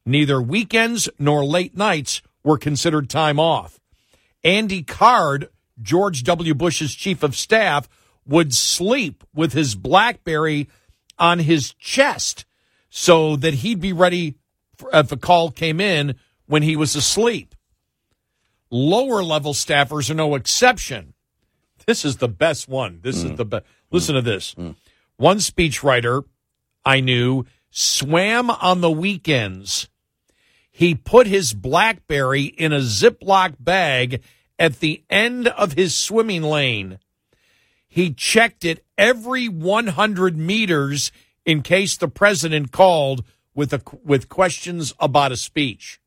Neither 0.06 0.40
weekends 0.40 1.10
nor 1.18 1.44
late 1.44 1.76
nights 1.76 2.22
were 2.44 2.60
considered 2.60 3.10
time 3.10 3.40
off. 3.40 3.80
Andy 4.44 4.84
Card, 4.84 5.50
George 5.82 6.22
W. 6.24 6.54
Bush's 6.54 6.94
chief 6.94 7.24
of 7.24 7.36
staff, 7.36 7.90
would 8.26 8.54
sleep 8.54 9.24
with 9.34 9.54
his 9.54 9.76
Blackberry 9.76 10.70
on 11.18 11.40
his 11.40 11.74
chest 11.74 12.46
so 12.90 13.36
that 13.36 13.56
he'd 13.56 13.80
be 13.80 13.94
ready 13.94 14.36
for, 14.76 14.90
if 14.94 15.12
a 15.12 15.18
call 15.18 15.52
came 15.52 15.80
in 15.80 16.16
when 16.46 16.64
he 16.64 16.76
was 16.76 16.96
asleep. 16.96 17.56
Lower 18.70 19.24
level 19.24 19.54
staffers 19.54 20.10
are 20.10 20.16
no 20.16 20.36
exception. 20.36 21.14
This 21.86 22.06
is 22.06 22.18
the 22.18 22.28
best 22.28 22.68
one. 22.68 23.00
This 23.02 23.18
is 23.18 23.32
mm. 23.32 23.38
the 23.38 23.46
best. 23.46 23.66
Listen 23.92 24.16
to 24.16 24.22
this. 24.22 24.56
Mm. 24.56 24.76
One 25.18 25.38
speechwriter 25.38 26.24
I 26.86 27.00
knew 27.00 27.46
swam 27.70 28.50
on 28.50 28.82
the 28.82 28.92
weekends. 28.92 29.88
He 30.72 30.96
put 30.96 31.28
his 31.28 31.54
Blackberry 31.54 32.44
in 32.44 32.72
a 32.72 32.80
Ziploc 32.80 33.56
bag 33.60 34.22
at 34.58 34.80
the 34.80 35.04
end 35.10 35.48
of 35.48 35.74
his 35.74 35.96
swimming 35.96 36.44
lane. 36.44 37.00
He 37.94 38.14
checked 38.14 38.64
it 38.64 38.86
every 38.98 39.50
100 39.50 40.38
meters 40.38 41.12
in 41.46 41.62
case 41.62 41.98
the 41.98 42.08
president 42.08 42.72
called 42.72 43.26
with 43.54 43.74
a, 43.74 43.82
with 44.02 44.30
questions 44.30 44.94
about 44.98 45.34
a 45.34 45.36
speech. 45.36 46.00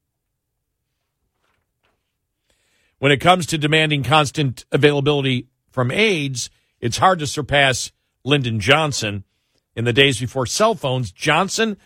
When 2.99 3.13
it 3.13 3.21
comes 3.21 3.45
to 3.49 3.59
demanding 3.59 4.03
constant 4.03 4.65
availability 4.73 5.49
from 5.73 5.91
aides, 5.91 6.49
it's 6.81 6.97
hard 6.97 7.19
to 7.19 7.27
surpass 7.27 7.93
Lyndon 8.25 8.61
Johnson. 8.61 9.25
In 9.77 9.85
the 9.85 9.93
days 9.93 10.19
before 10.19 10.47
cell 10.47 10.75
phones, 10.75 11.13
Johnson 11.13 11.77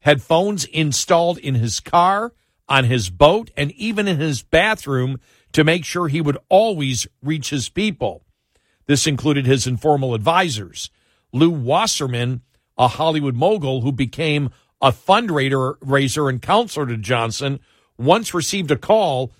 had 0.00 0.20
phones 0.20 0.66
installed 0.66 1.38
in 1.38 1.54
his 1.54 1.80
car, 1.80 2.34
on 2.68 2.84
his 2.84 3.08
boat, 3.08 3.50
and 3.56 3.72
even 3.72 4.06
in 4.06 4.18
his 4.18 4.42
bathroom 4.42 5.18
to 5.52 5.64
make 5.64 5.86
sure 5.86 6.08
he 6.08 6.20
would 6.20 6.36
always 6.50 7.06
reach 7.22 7.48
his 7.48 7.70
people. 7.70 8.25
This 8.86 9.06
included 9.06 9.46
his 9.46 9.66
informal 9.66 10.14
advisors. 10.14 10.90
Lew 11.32 11.50
Wasserman, 11.50 12.42
a 12.78 12.88
Hollywood 12.88 13.34
mogul 13.34 13.82
who 13.82 13.92
became 13.92 14.50
a 14.80 14.92
fundraiser 14.92 15.76
raiser 15.80 16.28
and 16.28 16.40
counselor 16.40 16.86
to 16.86 16.96
Johnson, 16.96 17.60
once 17.98 18.34
received 18.34 18.70
a 18.70 18.76
call 18.76 19.32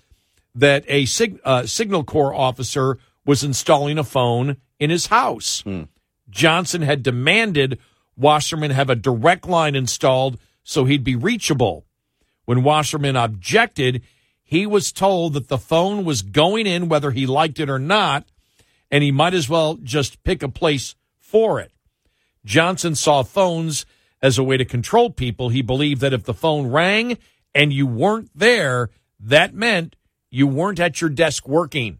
that 0.55 0.83
a 0.87 1.05
sig- 1.05 1.39
uh, 1.45 1.65
Signal 1.65 2.03
Corps 2.03 2.33
officer 2.33 2.97
was 3.25 3.43
installing 3.43 3.97
a 3.97 4.03
phone 4.03 4.57
in 4.79 4.89
his 4.89 5.07
house. 5.07 5.63
Johnson 6.29 6.81
had 6.81 7.03
demanded 7.03 7.79
Wasserman 8.15 8.71
have 8.71 8.89
a 8.89 8.95
direct 8.95 9.47
line 9.47 9.75
installed 9.75 10.39
so 10.63 10.83
he'd 10.83 11.03
be 11.03 11.15
reachable. 11.15 11.85
When 12.45 12.63
Wasserman 12.63 13.15
objected, 13.15 14.01
he 14.43 14.65
was 14.65 14.91
told 14.91 15.33
that 15.33 15.47
the 15.47 15.57
phone 15.57 16.03
was 16.03 16.21
going 16.21 16.67
in 16.67 16.89
whether 16.89 17.11
he 17.11 17.25
liked 17.25 17.59
it 17.59 17.69
or 17.69 17.79
not, 17.79 18.25
and 18.91 19.03
he 19.03 19.11
might 19.11 19.33
as 19.33 19.49
well 19.49 19.75
just 19.75 20.23
pick 20.23 20.43
a 20.43 20.49
place 20.49 20.95
for 21.17 21.59
it. 21.59 21.71
Johnson 22.45 22.95
saw 22.95 23.23
phones 23.23 23.85
as 24.21 24.37
a 24.37 24.43
way 24.43 24.57
to 24.57 24.65
control 24.65 25.09
people. 25.09 25.49
He 25.49 25.61
believed 25.61 26.01
that 26.01 26.13
if 26.13 26.23
the 26.23 26.33
phone 26.33 26.67
rang 26.67 27.17
and 27.53 27.73
you 27.73 27.85
weren't 27.85 28.29
there, 28.33 28.89
that 29.19 29.53
meant 29.53 29.95
you 30.29 30.47
weren't 30.47 30.79
at 30.79 31.01
your 31.01 31.09
desk 31.09 31.47
working. 31.47 31.99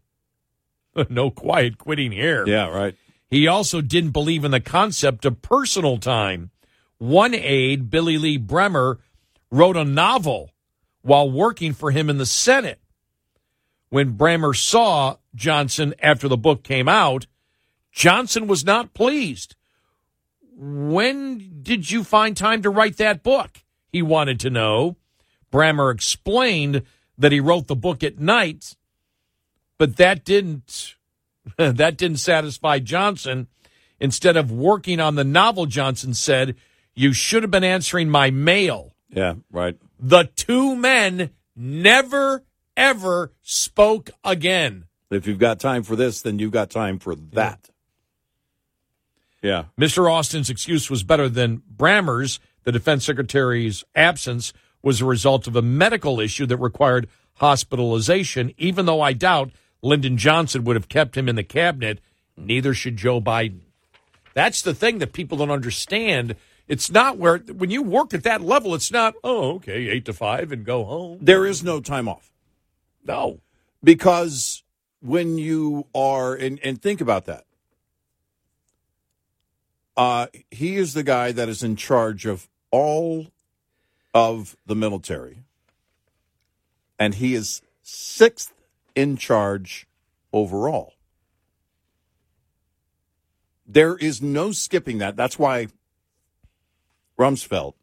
no 1.10 1.30
quiet 1.30 1.78
quitting 1.78 2.12
here. 2.12 2.48
Yeah, 2.48 2.70
right. 2.70 2.96
He 3.30 3.48
also 3.48 3.82
didn't 3.82 4.12
believe 4.12 4.46
in 4.46 4.52
the 4.52 4.60
concept 4.60 5.26
of 5.26 5.42
personal 5.42 5.98
time. 5.98 6.52
One 6.98 7.36
aide, 7.36 7.90
Billy 7.90 8.18
Lee 8.18 8.40
Brammer, 8.40 8.98
wrote 9.52 9.78
a 9.78 9.84
novel 9.84 10.52
while 11.02 11.30
working 11.30 11.74
for 11.74 11.92
him 11.92 12.10
in 12.10 12.18
the 12.18 12.26
Senate. 12.26 12.80
When 13.90 14.18
Brammer 14.18 14.56
saw 14.56 15.18
Johnson 15.38 15.94
after 16.02 16.28
the 16.28 16.36
book 16.36 16.64
came 16.64 16.90
out, 16.90 17.28
Johnson 17.92 18.48
was 18.48 18.66
not 18.66 18.94
pleased. 18.94 19.56
When 20.56 21.62
did 21.62 21.90
you 21.90 22.04
find 22.04 22.36
time 22.36 22.62
to 22.64 22.70
write 22.70 22.98
that 22.98 23.24
book? 23.24 23.64
He 23.92 24.02
wanted 24.02 24.40
to 24.42 24.50
know. 24.50 24.98
Brammer 25.52 25.94
explained 25.94 26.84
that 27.18 27.32
he 27.32 27.40
wrote 27.40 27.68
the 27.68 27.76
book 27.76 28.04
at 28.04 28.20
night, 28.20 28.76
but 29.78 29.98
that 29.98 30.26
didn't 30.26 30.96
that 31.58 31.98
didn't 31.98 32.18
satisfy 32.18 32.80
Johnson. 32.80 33.48
Instead 34.00 34.38
of 34.38 34.52
working 34.52 35.00
on 35.00 35.16
the 35.16 35.24
novel, 35.24 35.66
Johnson 35.66 36.14
said, 36.14 36.56
You 36.94 37.14
should 37.14 37.44
have 37.44 37.52
been 37.52 37.64
answering 37.64 38.10
my 38.10 38.30
mail. 38.30 38.94
Yeah, 39.10 39.36
right. 39.52 39.78
The 40.00 40.26
two 40.36 40.76
men 40.76 41.32
never, 41.56 42.44
ever 42.76 43.32
spoke 43.42 44.10
again. 44.24 44.87
If 45.10 45.26
you've 45.28 45.40
got 45.40 45.60
time 45.60 45.84
for 45.84 45.96
this, 45.96 46.22
then 46.22 46.40
you've 46.40 46.52
got 46.52 46.70
time 46.70 47.00
for 47.00 47.16
that. 47.16 47.70
Yeah. 49.42 49.66
Mr. 49.80 50.12
Austin's 50.12 50.50
excuse 50.50 50.90
was 50.90 51.04
better 51.04 51.30
than 51.30 51.62
Brammer's. 51.74 52.40
The 52.64 52.72
defense 52.72 53.06
secretary's 53.06 53.84
absence 53.96 54.52
was 54.82 55.00
a 55.00 55.06
result 55.06 55.48
of 55.48 55.56
a 55.56 55.62
medical 55.62 56.20
issue 56.20 56.46
that 56.48 56.57
required 56.57 57.07
hospitalization, 57.36 58.54
even 58.57 58.86
though 58.86 59.02
I 59.02 59.14
doubt 59.14 59.52
Lyndon 59.81 60.18
Johnson 60.18 60.64
would 60.64 60.76
have 60.76 60.90
kept 60.90 61.15
him 61.15 61.30
in 61.30 61.36
the 61.36 61.44
cabinet. 61.44 61.99
Neither 62.36 62.73
should 62.73 62.98
Joe 62.98 63.22
Biden. 63.22 63.62
That's 64.34 64.62
the 64.62 64.73
thing 64.73 64.99
that 64.99 65.14
people 65.14 65.38
don't 65.38 65.49
understand. 65.49 66.36
It's 66.68 66.91
not 66.91 67.18
where, 67.18 67.38
when 67.38 67.72
you 67.72 67.81
work 67.81 68.14
at 68.14 68.23
that 68.23 68.41
level, 68.41 68.76
it's 68.76 68.91
not, 68.91 69.15
oh, 69.23 69.56
okay, 69.56 69.88
eight 69.90 70.06
to 70.06 70.14
five 70.14 70.52
and 70.52 70.65
go 70.65 70.84
home. 70.84 71.20
There 71.22 71.46
is 71.46 71.64
no 71.64 71.80
time 71.80 72.07
off. 72.07 72.31
No. 73.06 73.40
Because 73.84 74.64
when 75.02 75.38
you 75.38 75.88
are, 75.94 76.34
and, 76.34 76.60
and 76.64 76.82
think 76.82 77.02
about 77.02 77.26
that. 77.26 77.46
Uh, 79.96 80.28
he 80.52 80.76
is 80.76 80.94
the 80.94 81.04
guy 81.04 81.32
that 81.32 81.50
is 81.50 81.64
in 81.64 81.76
charge 81.76 82.26
of 82.26 82.48
all 82.72 83.28
of 84.14 84.56
the 84.66 84.76
military. 84.76 85.44
And 87.00 87.16
he 87.16 87.34
is 87.34 87.62
sixth 87.82 88.54
in 88.96 89.18
charge 89.18 89.88
overall. 90.34 90.94
There 93.66 93.98
is 93.98 94.22
no 94.22 94.52
skipping 94.52 94.98
that. 95.00 95.16
That's 95.16 95.38
why 95.38 95.68
Rumsfeld, 97.20 97.74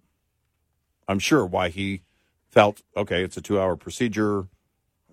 I'm 1.06 1.18
sure 1.18 1.44
why 1.44 1.68
he 1.68 2.02
felt, 2.48 2.82
okay, 2.96 3.22
it's 3.22 3.36
a 3.36 3.42
two 3.42 3.60
hour 3.60 3.76
procedure. 3.76 4.46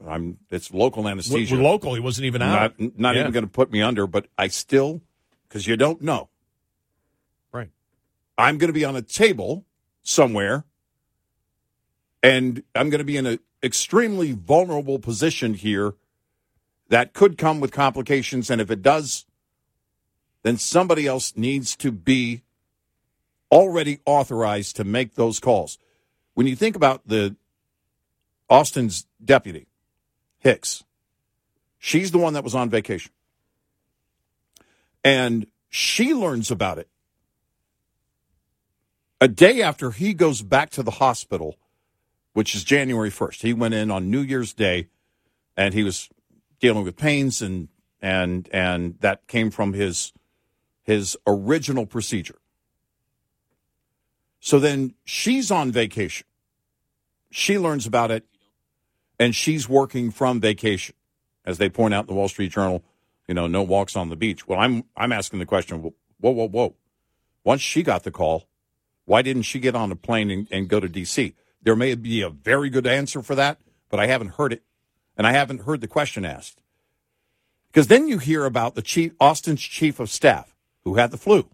I'm 0.07 0.37
it's 0.49 0.73
local 0.73 1.07
anesthesia. 1.07 1.55
We're 1.55 1.61
local. 1.61 1.93
He 1.93 1.99
wasn't 1.99 2.25
even 2.25 2.41
out. 2.41 2.79
Not, 2.79 2.99
not 2.99 3.15
Yeah. 3.15 3.21
even 3.21 3.31
going 3.31 3.45
to 3.45 3.51
put 3.51 3.71
me 3.71 3.81
under, 3.81 4.07
but 4.07 4.27
I 4.37 4.47
still, 4.47 5.01
because 5.47 5.67
you 5.67 5.77
don't 5.77 6.01
know. 6.01 6.29
Right. 7.51 7.69
I'm 8.37 8.57
going 8.57 8.69
to 8.69 8.73
be 8.73 8.85
on 8.85 8.95
a 8.95 9.01
table 9.01 9.65
somewhere, 10.01 10.65
and 12.23 12.63
I'm 12.75 12.89
going 12.89 12.99
to 12.99 13.05
be 13.05 13.17
in 13.17 13.25
an 13.25 13.39
extremely 13.63 14.31
vulnerable 14.31 14.99
position 14.99 15.53
here 15.53 15.93
that 16.89 17.13
could 17.13 17.37
come 17.37 17.59
with 17.59 17.71
complications. 17.71 18.49
And 18.49 18.59
if 18.59 18.71
it 18.71 18.81
does, 18.81 19.25
then 20.43 20.57
somebody 20.57 21.07
else 21.07 21.33
needs 21.37 21.75
to 21.77 21.91
be 21.91 22.41
already 23.51 23.99
authorized 24.05 24.75
to 24.77 24.83
make 24.83 25.15
those 25.15 25.39
calls. 25.39 25.77
When 26.33 26.47
you 26.47 26.55
think 26.55 26.75
about 26.75 27.07
the 27.07 27.35
Austin's 28.49 29.05
deputy, 29.23 29.67
Hicks, 30.41 30.83
she's 31.77 32.11
the 32.11 32.17
one 32.17 32.33
that 32.33 32.43
was 32.43 32.55
on 32.55 32.69
vacation. 32.69 33.11
And 35.03 35.47
she 35.69 36.13
learns 36.13 36.51
about 36.51 36.77
it 36.77 36.89
a 39.21 39.27
day 39.27 39.61
after 39.61 39.91
he 39.91 40.15
goes 40.15 40.41
back 40.41 40.71
to 40.71 40.81
the 40.81 40.91
hospital, 40.91 41.57
which 42.33 42.55
is 42.55 42.63
January 42.63 43.11
1st. 43.11 43.41
He 43.43 43.53
went 43.53 43.75
in 43.75 43.91
on 43.91 44.09
New 44.09 44.21
Year's 44.21 44.51
Day 44.51 44.87
and 45.55 45.75
he 45.75 45.83
was 45.83 46.09
dealing 46.59 46.83
with 46.83 46.97
pains 46.97 47.41
and 47.41 47.69
and 48.01 48.49
and 48.51 48.97
that 49.01 49.27
came 49.27 49.51
from 49.51 49.73
his 49.73 50.11
his 50.81 51.15
original 51.27 51.85
procedure. 51.85 52.39
So 54.39 54.59
then 54.59 54.95
she's 55.05 55.51
on 55.51 55.71
vacation. 55.71 56.25
She 57.29 57.59
learns 57.59 57.85
about 57.85 58.09
it 58.09 58.25
and 59.21 59.35
she's 59.35 59.69
working 59.69 60.09
from 60.09 60.41
vacation. 60.41 60.95
As 61.45 61.59
they 61.59 61.69
point 61.69 61.93
out 61.93 62.05
in 62.05 62.07
the 62.07 62.15
Wall 62.15 62.27
Street 62.27 62.51
Journal, 62.51 62.83
you 63.27 63.35
know, 63.35 63.45
no 63.45 63.61
walks 63.61 63.95
on 63.95 64.09
the 64.09 64.15
beach. 64.15 64.47
Well, 64.47 64.59
I'm 64.59 64.83
I'm 64.97 65.11
asking 65.11 65.37
the 65.37 65.45
question, 65.45 65.77
whoa, 65.77 65.93
whoa, 66.31 66.47
whoa. 66.47 66.75
Once 67.43 67.61
she 67.61 67.83
got 67.83 68.03
the 68.03 68.11
call, 68.11 68.47
why 69.05 69.21
didn't 69.21 69.43
she 69.43 69.59
get 69.59 69.75
on 69.75 69.91
a 69.91 69.95
plane 69.95 70.31
and, 70.31 70.47
and 70.51 70.67
go 70.67 70.79
to 70.79 70.89
D.C.? 70.89 71.35
There 71.61 71.75
may 71.75 71.93
be 71.93 72.23
a 72.23 72.29
very 72.29 72.71
good 72.71 72.87
answer 72.87 73.21
for 73.21 73.35
that, 73.35 73.59
but 73.89 73.99
I 73.99 74.07
haven't 74.07 74.35
heard 74.35 74.53
it, 74.53 74.63
and 75.15 75.27
I 75.27 75.33
haven't 75.33 75.61
heard 75.61 75.81
the 75.81 75.87
question 75.87 76.25
asked. 76.25 76.59
Because 77.67 77.87
then 77.87 78.07
you 78.07 78.17
hear 78.17 78.45
about 78.45 78.73
the 78.73 78.81
chief, 78.81 79.13
Austin's 79.19 79.61
chief 79.61 79.99
of 79.99 80.09
staff, 80.09 80.55
who 80.83 80.95
had 80.95 81.11
the 81.11 81.17
flu, 81.17 81.47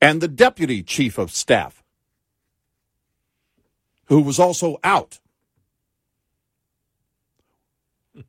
and 0.00 0.22
the 0.22 0.28
deputy 0.28 0.82
chief 0.82 1.18
of 1.18 1.30
staff, 1.30 1.82
who 4.06 4.22
was 4.22 4.38
also 4.38 4.78
out. 4.82 5.20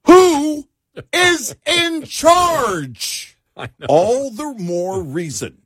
Who 0.06 0.68
is 1.14 1.56
in 1.66 2.04
charge? 2.04 3.38
All 3.90 4.30
the 4.32 4.54
more 4.58 5.02
reason 5.02 5.64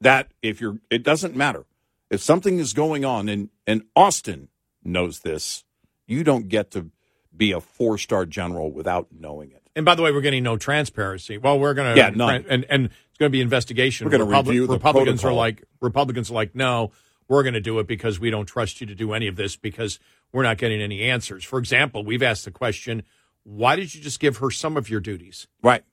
that 0.00 0.28
if 0.42 0.60
you're, 0.60 0.78
it 0.90 1.02
doesn't 1.02 1.36
matter. 1.36 1.64
If 2.10 2.20
something 2.20 2.58
is 2.58 2.72
going 2.72 3.04
on, 3.04 3.28
and, 3.28 3.50
and 3.66 3.82
Austin 3.94 4.48
knows 4.82 5.20
this, 5.20 5.64
you 6.06 6.24
don't 6.24 6.48
get 6.48 6.70
to 6.72 6.90
be 7.36 7.52
a 7.52 7.60
four 7.60 7.98
star 7.98 8.26
general 8.26 8.72
without 8.72 9.08
knowing 9.16 9.52
it. 9.52 9.62
And 9.76 9.84
by 9.84 9.94
the 9.94 10.02
way, 10.02 10.10
we're 10.10 10.20
getting 10.20 10.42
no 10.42 10.56
transparency. 10.56 11.38
Well, 11.38 11.58
we're 11.60 11.74
going 11.74 11.94
to 11.94 12.00
Yeah, 12.00 12.10
none. 12.10 12.44
and 12.48 12.66
and 12.68 12.86
it's 12.86 13.18
going 13.18 13.30
to 13.30 13.32
be 13.32 13.40
investigation. 13.40 14.06
We're 14.06 14.18
gonna 14.18 14.24
review 14.24 14.66
the 14.66 14.72
Republicans 14.72 15.20
protocol. 15.20 15.30
are 15.38 15.40
like 15.40 15.64
Republicans 15.80 16.30
are 16.30 16.34
like, 16.34 16.54
no, 16.56 16.90
we're 17.30 17.44
going 17.44 17.54
to 17.54 17.60
do 17.60 17.78
it 17.78 17.86
because 17.86 18.18
we 18.18 18.28
don't 18.28 18.46
trust 18.46 18.80
you 18.80 18.88
to 18.88 18.94
do 18.94 19.12
any 19.12 19.28
of 19.28 19.36
this 19.36 19.54
because 19.54 20.00
we're 20.32 20.42
not 20.42 20.58
getting 20.58 20.82
any 20.82 21.02
answers. 21.02 21.44
For 21.44 21.60
example, 21.60 22.04
we've 22.04 22.24
asked 22.24 22.44
the 22.44 22.50
question, 22.50 23.04
why 23.44 23.76
did 23.76 23.94
you 23.94 24.00
just 24.00 24.18
give 24.18 24.38
her 24.38 24.50
some 24.50 24.76
of 24.76 24.90
your 24.90 24.98
duties? 24.98 25.46
Right. 25.62 25.84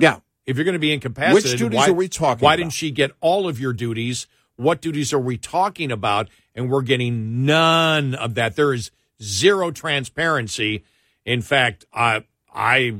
Yeah. 0.00 0.18
If 0.46 0.56
you're 0.56 0.64
going 0.64 0.72
to 0.72 0.80
be 0.80 0.92
incapacitated, 0.92 1.52
Which 1.52 1.58
duties 1.60 1.76
why, 1.76 1.88
are 1.88 1.92
we 1.92 2.08
talking 2.08 2.44
Why 2.44 2.54
about? 2.54 2.56
didn't 2.56 2.72
she 2.72 2.90
get 2.90 3.12
all 3.20 3.48
of 3.48 3.60
your 3.60 3.72
duties? 3.72 4.26
What 4.56 4.80
duties 4.80 5.12
are 5.12 5.18
we 5.20 5.38
talking 5.38 5.92
about? 5.92 6.28
And 6.56 6.68
we're 6.68 6.82
getting 6.82 7.46
none 7.46 8.16
of 8.16 8.34
that. 8.34 8.56
There 8.56 8.74
is 8.74 8.90
zero 9.22 9.70
transparency. 9.70 10.82
In 11.24 11.40
fact, 11.40 11.84
I, 11.92 12.24
I, 12.52 12.96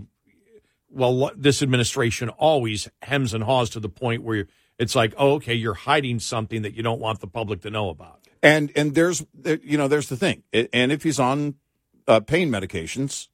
well, 0.90 1.32
this 1.36 1.60
administration 1.60 2.28
always 2.28 2.88
hems 3.02 3.34
and 3.34 3.42
haws 3.42 3.68
to 3.70 3.80
the 3.80 3.88
point 3.88 4.22
where 4.22 4.46
it's 4.78 4.94
like, 4.94 5.15
oh, 5.16 5.32
okay, 5.34 5.55
you're 5.55 5.74
hiding 5.74 6.20
something 6.20 6.62
that 6.62 6.74
you 6.74 6.82
don't 6.82 7.00
want 7.00 7.20
the 7.20 7.26
public 7.26 7.60
to 7.62 7.70
know 7.70 7.89
about. 7.89 8.20
And 8.42 8.70
and 8.76 8.94
there's 8.94 9.26
you 9.44 9.76
know 9.76 9.89
there's 9.89 10.08
the 10.08 10.16
thing, 10.16 10.44
and 10.52 10.92
if 10.92 11.02
he's 11.02 11.18
on 11.18 11.57
uh, 12.07 12.20
pain 12.20 12.50
medications, 12.50 13.28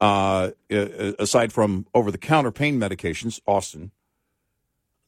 uh, 0.00 0.52
aside 0.70 1.52
from 1.52 1.86
over 1.94 2.10
the 2.10 2.16
counter 2.18 2.50
pain 2.50 2.78
medications, 2.80 3.38
Austin, 3.46 3.90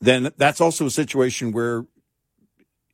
then 0.01 0.31
that's 0.37 0.61
also 0.61 0.85
a 0.85 0.91
situation 0.91 1.53
where 1.53 1.87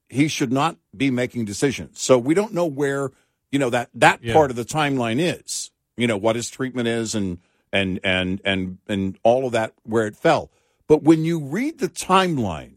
he 0.09 0.28
should 0.28 0.52
not 0.52 0.76
be 0.97 1.10
making 1.10 1.44
decisions. 1.44 2.01
So 2.01 2.18
we 2.18 2.34
don't 2.34 2.52
know 2.55 2.67
where 2.67 3.10
you 3.51 3.59
know 3.59 3.70
that 3.70 3.91
that 3.94 4.23
Yeah. 4.23 4.33
part 4.34 4.51
of 4.51 4.57
the 4.57 4.65
timeline 4.65 5.18
is. 5.20 5.73
You 5.97 6.07
know 6.07 6.17
what 6.17 6.36
his 6.36 6.51
treatment 6.51 6.86
is, 6.86 7.17
and 7.17 7.39
and 7.73 7.99
and 8.05 8.41
and 8.44 8.78
and 8.86 9.18
all 9.25 9.44
of 9.47 9.52
that 9.52 9.73
where 9.83 10.07
it 10.07 10.17
fell. 10.17 10.52
But 10.87 11.03
when 11.03 11.25
you 11.25 11.41
read 11.41 11.79
the 11.79 11.89
timeline 11.89 12.77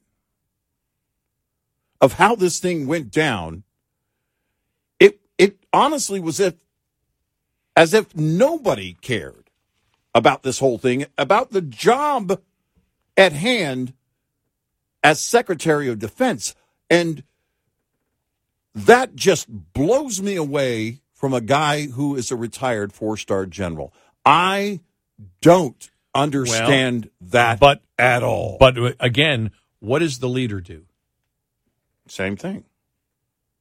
of 2.00 2.14
how 2.14 2.36
this 2.36 2.60
thing 2.60 2.88
went 2.88 3.12
down, 3.12 3.64
it 5.00 5.20
it 5.38 5.58
honestly 5.74 6.20
was 6.20 6.40
if 6.40 6.56
as 7.76 7.94
if 7.94 8.16
nobody 8.16 8.94
cared 9.02 9.50
about 10.16 10.42
this 10.44 10.60
whole 10.60 10.80
thing, 10.80 11.06
about 11.18 11.52
the 11.52 11.62
job 11.62 12.42
at 13.16 13.34
hand 13.34 13.94
as 15.04 15.20
Secretary 15.20 15.88
of 15.88 16.00
Defense. 16.00 16.56
And 16.90 17.24
that 18.74 19.16
just 19.16 19.48
blows 19.74 20.22
me 20.22 20.36
away 20.36 21.02
from 21.14 21.34
a 21.34 21.42
guy 21.42 21.88
who 21.88 22.16
is 22.16 22.32
a 22.32 22.36
retired 22.36 22.94
four 22.94 23.18
star 23.18 23.46
general. 23.46 23.94
I 24.26 24.82
don't 25.42 25.90
understand 26.22 27.10
that 27.22 27.60
but 27.60 27.82
at 27.98 28.24
all. 28.24 28.58
But 28.60 28.76
again, 29.00 29.52
what 29.80 30.00
does 30.00 30.20
the 30.20 30.30
leader 30.30 30.60
do? 30.62 30.86
Same 32.08 32.36
thing. 32.36 32.64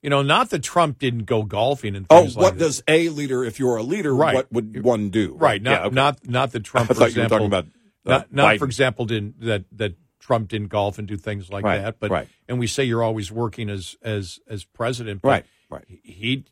You 0.02 0.10
know, 0.10 0.22
not 0.22 0.50
that 0.50 0.62
Trump 0.62 0.98
didn't 0.98 1.24
go 1.24 1.42
golfing 1.42 1.96
and 1.96 2.08
things 2.08 2.36
Oh, 2.36 2.40
what 2.40 2.52
like 2.52 2.58
does 2.60 2.82
a 2.86 3.08
leader, 3.08 3.44
if 3.44 3.58
you're 3.58 3.76
a 3.76 3.82
leader, 3.82 4.14
Right. 4.14 4.34
what 4.34 4.52
would 4.52 4.84
one 4.84 5.10
do? 5.10 5.34
Right. 5.34 5.60
Not 5.60 5.70
Yeah, 5.80 5.86
okay. 5.86 5.94
not 5.94 6.28
not 6.28 6.52
that 6.52 6.62
Trump. 6.64 6.90
I 6.90 6.94
for 6.94 7.00
thought 7.00 7.16
you 7.16 7.22
were 7.22 7.28
talking 7.28 7.46
about, 7.46 7.64
uh, 8.04 8.10
not, 8.10 8.32
not 8.32 8.58
for 8.58 8.66
example 8.66 9.04
didn't 9.06 9.40
that 9.40 9.64
that 9.72 9.94
Trump 10.20 10.48
didn't 10.48 10.68
golf 10.68 10.98
and 10.98 11.08
do 11.08 11.16
things 11.16 11.50
like 11.50 11.64
Right, 11.64 11.78
that. 11.78 11.98
But 11.98 12.10
right. 12.10 12.28
and 12.48 12.58
we 12.58 12.66
say 12.68 12.84
you're 12.84 13.02
always 13.02 13.32
working 13.32 13.68
as 13.68 13.96
as 14.02 14.38
as 14.48 14.64
president. 14.64 15.22
But 15.22 15.28
Right, 15.28 15.44
right. 15.70 15.84
He 16.04 16.44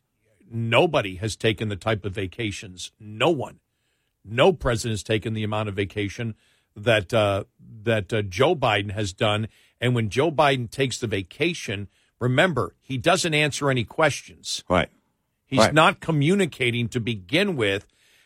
nobody 0.51 1.15
has 1.15 1.35
taken 1.37 1.69
the 1.69 1.75
type 1.77 2.03
of 2.03 2.13
vacations. 2.13 2.91
No 2.99 3.29
one, 3.29 3.59
no 4.25 4.51
president 4.53 4.93
has 4.93 5.03
taken 5.03 5.33
the 5.33 5.43
amount 5.43 5.69
of 5.69 5.75
vacation 5.75 6.35
that 6.75 7.13
uh, 7.13 7.45
that 7.83 8.11
uh, 8.11 8.21
Joe 8.23 8.55
Biden 8.55 8.91
has 8.91 9.13
done. 9.13 9.47
And 9.79 9.93
when 9.95 10.09
Joe 10.09 10.31
Biden 10.31 10.69
takes 10.69 10.97
the 10.97 11.07
vacation, 11.07 11.87
remember 12.19 12.75
he 12.81 12.97
doesn't 12.97 13.33
answer 13.33 13.69
any 13.69 13.83
questions. 13.83 14.63
Right. 14.69 14.89
He's 15.45 15.59
Right. 15.59 15.73
not 15.73 15.99
communicating 15.99 16.87
to 16.89 16.99
begin 16.99 17.55
with. 17.55 17.85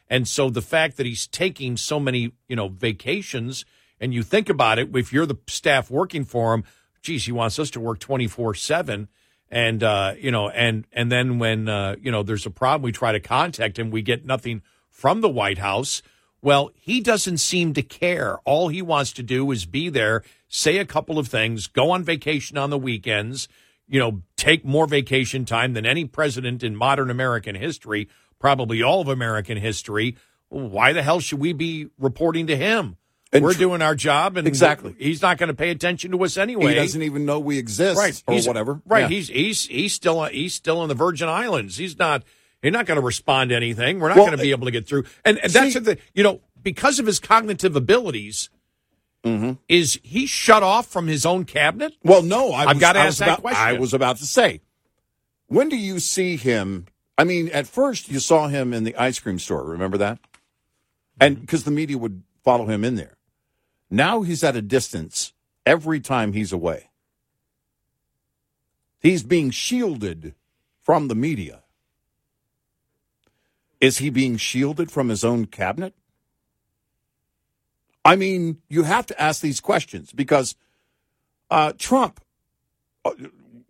And 0.09 0.27
so 0.27 0.49
the 0.49 0.61
fact 0.61 0.97
that 0.97 1.05
he's 1.05 1.27
taking 1.27 1.77
so 1.77 1.99
many, 1.99 2.31
you 2.47 2.55
know, 2.55 2.69
vacations, 2.69 3.65
and 3.99 4.13
you 4.13 4.23
think 4.23 4.49
about 4.49 4.79
it, 4.79 4.95
if 4.95 5.13
you're 5.13 5.25
the 5.25 5.37
staff 5.47 5.91
working 5.91 6.23
for 6.25 6.53
him, 6.53 6.63
geez, 7.01 7.25
he 7.25 7.31
wants 7.31 7.59
us 7.59 7.69
to 7.71 7.79
work 7.79 7.99
24 7.99 8.55
7. 8.55 9.07
And, 9.51 9.83
uh, 9.83 10.13
you 10.17 10.31
know, 10.31 10.49
and, 10.49 10.85
and 10.91 11.11
then 11.11 11.39
when, 11.39 11.67
uh, 11.67 11.95
you 12.01 12.11
know, 12.11 12.23
there's 12.23 12.45
a 12.45 12.51
problem, 12.51 12.83
we 12.83 12.91
try 12.91 13.11
to 13.11 13.19
contact 13.19 13.77
him, 13.77 13.89
we 13.91 14.01
get 14.01 14.25
nothing 14.25 14.61
from 14.99 15.21
the 15.21 15.29
White 15.29 15.57
House. 15.59 16.01
Well, 16.41 16.71
he 16.75 16.99
doesn't 17.01 17.37
seem 17.37 17.73
to 17.73 17.81
care. 17.81 18.37
All 18.45 18.67
he 18.67 18.81
wants 18.81 19.11
to 19.13 19.23
do 19.23 19.49
is 19.51 19.65
be 19.65 19.89
there, 19.89 20.23
say 20.47 20.77
a 20.77 20.85
couple 20.85 21.17
of 21.17 21.27
things, 21.27 21.67
go 21.67 21.91
on 21.91 22.03
vacation 22.03 22.57
on 22.57 22.69
the 22.69 22.77
weekends, 22.77 23.47
you 23.87 23.99
know, 23.99 24.21
take 24.37 24.63
more 24.65 24.87
vacation 24.87 25.45
time 25.45 25.73
than 25.73 25.85
any 25.85 26.05
president 26.05 26.63
in 26.63 26.75
modern 26.75 27.09
American 27.09 27.55
history, 27.55 28.07
probably 28.39 28.81
all 28.83 29.01
of 29.01 29.07
American 29.07 29.57
history. 29.57 30.15
Why 30.49 30.93
the 30.93 31.03
hell 31.03 31.19
should 31.19 31.39
we 31.39 31.53
be 31.53 31.87
reporting 31.97 32.47
to 32.47 32.55
him? 32.57 32.97
And 33.31 33.43
We're 33.43 33.53
doing 33.53 33.81
our 33.83 33.93
job, 33.93 34.37
and 34.37 34.47
Exactly. 34.47 34.95
he's 34.97 35.21
not 35.21 35.37
going 35.37 35.49
to 35.49 35.53
pay 35.53 35.69
attention 35.69 36.11
to 36.11 36.23
us 36.23 36.35
anyway. 36.35 36.69
He 36.69 36.75
doesn't 36.75 37.03
even 37.03 37.25
know 37.25 37.39
we 37.39 37.59
exist, 37.59 37.97
right 37.99 38.23
or 38.27 38.33
He's- 38.33 38.47
whatever. 38.47 38.81
Right, 38.87 39.01
Yeah. 39.01 39.07
he's 39.09 39.27
he's 39.27 39.65
he's 39.67 39.93
still 39.93 40.23
he's 40.25 40.55
still 40.55 40.81
in 40.81 40.89
the 40.89 40.95
Virgin 40.95 41.29
Islands. 41.29 41.77
He's 41.77 41.99
not 41.99 42.23
he's 42.61 42.73
not 42.73 42.85
going 42.85 42.99
to 42.99 43.05
respond 43.05 43.49
to 43.51 43.55
anything. 43.55 43.99
We're 43.99 44.09
not 44.09 44.17
Well, 44.17 44.25
going 44.27 44.37
to 44.37 44.43
be 44.43 44.51
able 44.51 44.65
to 44.65 44.71
get 44.71 44.87
through. 44.87 45.05
And, 45.25 45.37
and 45.39 45.51
that's 45.51 45.73
see- 45.73 45.79
the 45.79 45.95
thing, 45.95 46.03
you 46.13 46.23
know 46.23 46.41
because 46.61 46.99
of 46.99 47.05
his 47.05 47.19
cognitive 47.19 47.75
abilities. 47.75 48.49
Mm-hmm. 49.23 49.53
Is 49.67 49.99
he 50.01 50.25
shut 50.25 50.63
off 50.63 50.87
from 50.87 51.07
his 51.07 51.25
own 51.25 51.43
cabinet? 51.43 51.93
Well, 52.03 52.21
no, 52.21 52.51
I 52.53 52.65
I've 52.65 52.79
got 52.79 52.93
to 52.93 52.99
ask 52.99 53.07
was 53.07 53.17
that 53.19 53.41
question. 53.41 53.61
I 53.61 53.73
was 53.73 53.93
about 53.93 54.17
to 54.17 54.25
say, 54.25 54.61
when 55.47 55.67
do 55.67 55.75
you 55.75 55.99
see 55.99 56.37
him? 56.37 56.85
I 57.17 57.25
mean, 57.25 57.49
at 57.49 57.67
first 57.67 58.07
you 58.07 58.19
saw 58.19 58.47
him 58.47 58.73
in 58.73 58.85
the 58.85 58.95
ice 58.95 59.19
cream 59.19 59.37
store. 59.37 59.65
Remember 59.65 59.97
that? 59.97 60.19
And 61.19 61.41
because 61.41 61.65
the 61.65 61.71
media 61.71 61.97
would 61.97 62.23
follow 62.45 62.65
him 62.65 62.85
in 62.85 62.95
there. 62.95 63.17
Now 63.89 64.21
he's 64.21 64.41
at 64.41 64.55
a 64.55 64.61
distance 64.61 65.33
every 65.65 65.99
time 65.99 66.31
he's 66.31 66.53
away. 66.53 66.89
He's 69.01 69.23
being 69.23 69.51
shielded 69.51 70.33
from 70.81 71.09
the 71.09 71.15
media. 71.15 71.63
Is 73.79 73.99
he 73.99 74.09
being 74.09 74.37
shielded 74.37 74.91
from 74.91 75.09
his 75.09 75.23
own 75.23 75.45
cabinet? 75.45 75.93
I 78.03 78.15
mean, 78.15 78.61
you 78.67 78.83
have 78.83 79.05
to 79.07 79.21
ask 79.21 79.41
these 79.41 79.59
questions 79.59 80.11
because 80.11 80.55
uh, 81.49 81.73
Trump, 81.77 82.21
uh, 83.05 83.11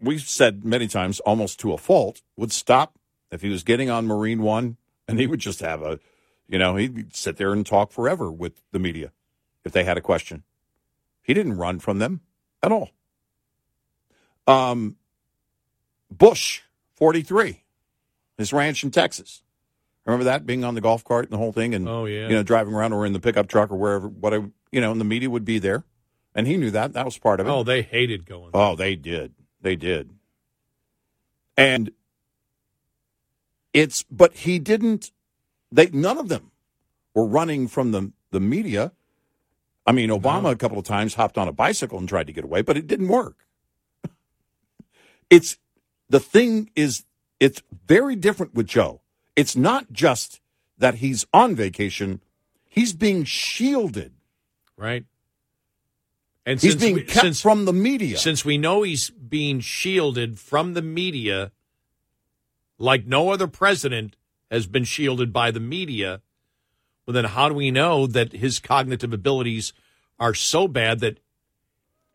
we've 0.01 0.21
said 0.21 0.63
many 0.63 0.88
times, 0.88 1.19
almost 1.21 1.59
to 1.61 1.73
a 1.73 1.77
fault, 1.77 2.21
would 2.35 2.51
stop 2.51 2.97
if 3.31 3.41
he 3.41 3.49
was 3.49 3.63
getting 3.63 3.89
on 3.89 4.07
Marine 4.07 4.41
One, 4.41 4.77
and 5.07 5.19
he 5.19 5.27
would 5.27 5.39
just 5.39 5.59
have 5.59 5.81
a, 5.81 5.99
you 6.47 6.57
know, 6.57 6.75
he'd 6.75 7.15
sit 7.15 7.38
there 7.38 7.53
and 7.53 7.65
talk 7.65 7.91
forever 7.91 8.31
with 8.31 8.61
the 8.71 8.79
media 8.79 9.11
if 9.63 9.71
they 9.71 9.83
had 9.83 9.97
a 9.97 10.01
question. 10.01 10.43
He 11.21 11.33
didn't 11.33 11.57
run 11.57 11.79
from 11.79 11.99
them 11.99 12.21
at 12.63 12.71
all. 12.71 12.89
Um, 14.47 14.95
Bush, 16.09 16.61
43, 16.95 17.63
his 18.38 18.51
ranch 18.51 18.83
in 18.83 18.89
Texas. 18.91 19.43
Remember 20.09 20.23
that 20.25 20.45
being 20.47 20.63
on 20.63 20.73
the 20.73 20.81
golf 20.81 21.03
cart 21.03 21.25
and 21.25 21.31
the 21.31 21.38
whole 21.38 21.51
thing, 21.51 21.75
and 21.75 21.88
Oh, 21.88 22.05
yeah. 22.05 22.27
you 22.27 22.33
know 22.35 22.41
driving 22.41 22.73
around 22.73 22.93
or 22.93 23.05
in 23.05 23.13
the 23.13 23.19
pickup 23.19 23.47
truck 23.47 23.69
or 23.71 23.75
wherever, 23.75 24.07
whatever 24.07 24.49
you 24.71 24.81
know, 24.81 24.91
and 24.91 24.99
the 24.99 25.05
media 25.05 25.29
would 25.29 25.45
be 25.45 25.59
there, 25.59 25.83
and 26.33 26.47
he 26.47 26.57
knew 26.57 26.71
that 26.71 26.93
that 26.93 27.05
was 27.05 27.17
part 27.17 27.39
of 27.39 27.45
it. 27.47 27.49
Oh, 27.51 27.63
they 27.63 27.83
hated 27.83 28.25
going. 28.25 28.49
Oh, 28.53 28.75
they 28.75 28.95
did. 28.95 29.33
They 29.61 29.75
did. 29.75 30.09
And 31.55 31.91
it's 33.71 34.03
but 34.09 34.33
he 34.33 34.57
didn't 34.57 35.11
they 35.71 35.88
none 35.88 36.17
of 36.17 36.27
them 36.27 36.49
were 37.13 37.25
running 37.25 37.67
from 37.67 37.91
the 37.91 38.11
the 38.31 38.39
media. 38.39 38.91
I 39.85 39.91
mean, 39.91 40.09
Obama 40.09 40.51
a 40.51 40.55
couple 40.55 40.79
of 40.79 40.85
times 40.85 41.15
hopped 41.15 41.38
on 41.38 41.47
a 41.47 41.51
bicycle 41.51 41.99
and 41.99 42.09
tried 42.09 42.27
to 42.27 42.33
get 42.33 42.43
away, 42.43 42.61
but 42.63 42.77
it 42.77 42.88
didn't 42.88 43.09
work. 43.09 43.45
It's 45.29 45.59
the 46.09 46.19
thing 46.19 46.71
is 46.75 47.05
it's 47.39 47.61
very 47.85 48.15
different 48.15 48.55
with 48.55 48.65
Joe. 48.65 49.01
It's 49.35 49.56
not 49.56 49.91
just 49.91 50.41
that 50.77 50.95
he's 50.95 51.25
on 51.33 51.56
vacation, 51.56 52.22
he's 52.67 52.93
being 52.93 53.24
shielded. 53.24 54.14
right? 54.77 55.06
And 56.45 56.59
He's 56.59 56.72
since 56.72 56.82
being 56.82 56.95
we- 56.95 57.03
kept 57.03 57.19
since- 57.19 57.41
from 57.41 57.66
the 57.66 57.74
media. 57.74 58.17
Since 58.17 58.43
we 58.45 58.58
know 58.58 58.82
he's 58.83 59.09
being 59.09 59.59
shielded 59.59 60.40
from 60.40 60.74
the 60.74 60.82
media, 60.82 61.51
like 62.77 63.06
no 63.06 63.30
other 63.32 63.48
president 63.48 64.16
has 64.49 64.66
been 64.66 64.85
shielded 64.85 65.32
by 65.33 65.51
the 65.51 65.59
media, 65.59 66.22
well, 67.06 67.14
then 67.14 67.25
how 67.25 67.49
do 67.49 67.56
we 67.56 67.72
know 67.72 68.08
that 68.08 68.32
his 68.33 68.59
cognitive 68.59 69.14
abilities 69.14 69.74
are 70.19 70.33
so 70.33 70.67
bad 70.67 71.01
that 71.01 71.19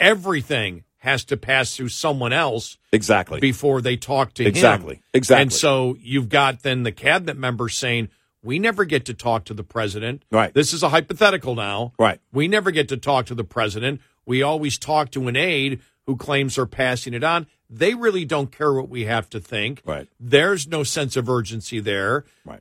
everything 0.00 0.84
has 1.04 1.24
to 1.26 1.36
pass 1.36 1.76
through 1.76 1.90
someone 1.90 2.32
else 2.32 2.78
Exactly. 2.92 3.38
before 3.38 3.80
they 3.80 3.96
talk 3.96 4.34
to 4.34 4.42
him? 4.42 4.48
Exactly. 4.48 5.00
Exactly. 5.12 5.42
And 5.42 5.52
so 5.52 5.96
you've 6.00 6.28
got 6.28 6.62
then 6.62 6.82
the 6.82 6.92
cabinet 6.92 7.36
members 7.36 7.76
saying, 7.76 8.08
We 8.42 8.58
never 8.58 8.84
get 8.84 9.04
to 9.06 9.14
talk 9.14 9.44
to 9.44 9.54
the 9.54 9.62
president. 9.62 10.24
Right. 10.30 10.52
This 10.52 10.72
is 10.72 10.82
a 10.82 10.88
hypothetical 10.88 11.54
now. 11.54 11.92
Right. 11.98 12.20
We 12.32 12.48
never 12.48 12.70
get 12.70 12.88
to 12.88 12.96
talk 12.96 13.26
to 13.26 13.34
the 13.34 13.44
president. 13.44 14.00
We 14.26 14.42
always 14.42 14.78
talk 14.78 15.10
to 15.12 15.28
an 15.28 15.36
aide 15.36 15.80
who 16.06 16.16
claims 16.16 16.56
they're 16.56 16.66
passing 16.66 17.14
it 17.14 17.22
on. 17.22 17.46
They 17.70 17.94
really 17.94 18.24
don't 18.24 18.50
care 18.50 18.72
what 18.72 18.88
we 18.88 19.04
have 19.04 19.30
to 19.30 19.40
think. 19.40 19.82
Right. 19.84 20.08
There's 20.18 20.66
no 20.66 20.82
sense 20.82 21.16
of 21.16 21.28
urgency 21.28 21.80
there. 21.80 22.24
Right. 22.44 22.60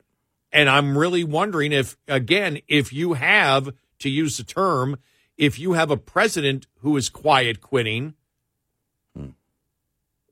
And 0.52 0.68
I'm 0.70 0.96
really 0.96 1.24
wondering 1.24 1.72
if, 1.72 1.96
again, 2.06 2.60
if 2.68 2.92
you 2.92 3.14
have, 3.14 3.74
to 4.00 4.10
use 4.10 4.36
the 4.36 4.44
term, 4.44 4.98
if 5.36 5.58
you 5.58 5.72
have 5.72 5.90
a 5.90 5.96
president 5.96 6.66
who 6.80 6.96
is 6.96 7.08
quiet 7.08 7.60
quitting, 7.60 8.14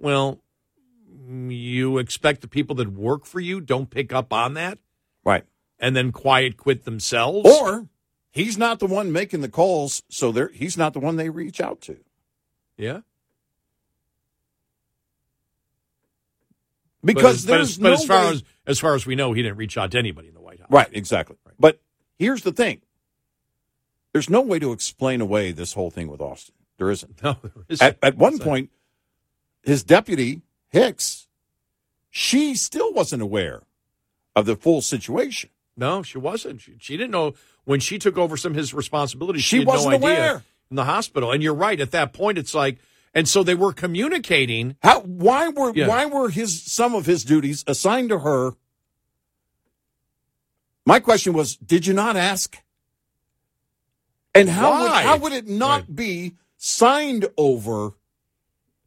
well, 0.03 0.41
you 1.49 1.97
expect 1.99 2.41
the 2.43 2.49
people 2.49 2.77
that 2.77 2.93
work 2.93 3.25
for 3.25 3.41
you 3.41 3.61
don't 3.61 3.89
pick 3.89 4.13
up 4.13 4.33
on 4.33 4.55
that 4.55 4.79
Right. 5.25 5.45
and 5.79 5.95
then 5.97 6.13
quiet 6.13 6.57
quit 6.57 6.85
themselves? 6.85 7.49
Or 7.49 7.89
he's 8.31 8.59
not 8.59 8.79
the 8.81 8.87
one 8.87 9.13
making 9.13 9.41
the 9.41 9.49
calls, 9.49 10.03
so 10.09 10.33
they're, 10.33 10.49
he's 10.53 10.77
not 10.77 10.93
the 10.93 11.01
one 11.01 11.17
they 11.17 11.31
reach 11.31 11.61
out 11.61 11.81
to. 11.83 11.99
yeah. 12.77 13.01
Because 17.05 17.45
but, 17.45 17.61
as- 17.61 17.77
there's 17.77 17.79
but, 17.79 17.89
no 17.89 17.93
as 17.95 18.05
far 18.05 18.25
way- 18.27 18.31
as 18.33 18.45
as 18.65 18.79
far 18.79 18.95
as 18.95 19.07
we 19.07 19.17
know, 19.17 19.33
he 19.33 19.43
didn't 19.43 19.57
reach 19.59 19.77
out 19.77 19.91
to 19.91 19.99
anybody 19.99 20.29
in 20.29 20.35
the 20.35 20.41
White 20.41 20.61
House. 20.61 20.69
Right, 20.71 20.89
exactly. 20.93 21.37
But 21.59 21.81
here's 22.17 22.43
the 22.43 22.53
thing 22.53 22.81
there's 24.13 24.31
no 24.31 24.41
way 24.41 24.59
to 24.61 24.71
explain 24.73 25.21
away 25.21 25.51
this 25.53 25.73
whole 25.73 25.91
thing 25.91 26.07
with 26.09 26.21
Austin. 26.21 26.55
There 26.79 26.91
isn't. 26.91 27.21
No, 27.25 27.37
there 27.43 27.65
isn't. 27.69 27.85
At, 27.87 27.99
at 28.03 28.17
one 28.17 28.39
point, 28.39 28.71
his 29.63 29.83
deputy, 29.85 30.43
Hicks, 30.71 31.29
she 32.11 32.55
still 32.55 32.93
wasn't 32.93 33.23
aware 33.23 33.63
of 34.35 34.47
the 34.47 34.57
full 34.57 34.81
situation. 34.83 35.51
No, 35.77 36.03
she 36.03 36.19
wasn't. 36.19 36.61
She, 36.61 36.75
she 36.79 36.97
didn't 36.97 37.11
know 37.13 37.35
when 37.65 37.81
she 37.81 37.99
took 37.99 38.19
over 38.19 38.37
some 38.37 38.53
of 38.53 38.57
his 38.57 38.75
responsibilities. 38.75 39.45
She 39.45 39.59
had 39.59 39.67
wasn't 39.67 40.01
no 40.01 40.07
idea 40.09 40.11
aware. 40.31 40.43
in 40.71 40.77
the 40.77 40.85
hospital. 40.85 41.33
And 41.33 41.43
you're 41.43 41.55
right. 41.55 41.81
At 41.81 41.93
that 41.93 42.13
point, 42.13 42.37
it's 42.39 42.55
like, 42.55 42.79
and 43.15 43.29
so 43.29 43.43
they 43.43 43.55
were 43.55 43.73
communicating. 43.73 44.77
How? 44.83 45.01
Why 45.01 45.49
were 45.49 45.73
Yeah. 45.75 45.87
why 45.89 46.07
were 46.07 46.29
his 46.31 46.63
some 46.63 46.95
of 46.95 47.07
his 47.07 47.25
duties 47.25 47.65
assigned 47.67 48.09
to 48.11 48.21
her? 48.21 48.53
My 50.85 50.99
question 50.99 51.33
was, 51.33 51.57
did 51.57 51.87
you 51.87 51.95
not 51.95 52.17
ask? 52.17 52.57
And 54.35 54.49
how 54.49 54.83
would, 54.83 54.91
how 54.91 55.17
would 55.19 55.33
it 55.33 55.47
not 55.47 55.95
be 55.95 56.35
signed 56.57 57.27
over? 57.37 57.93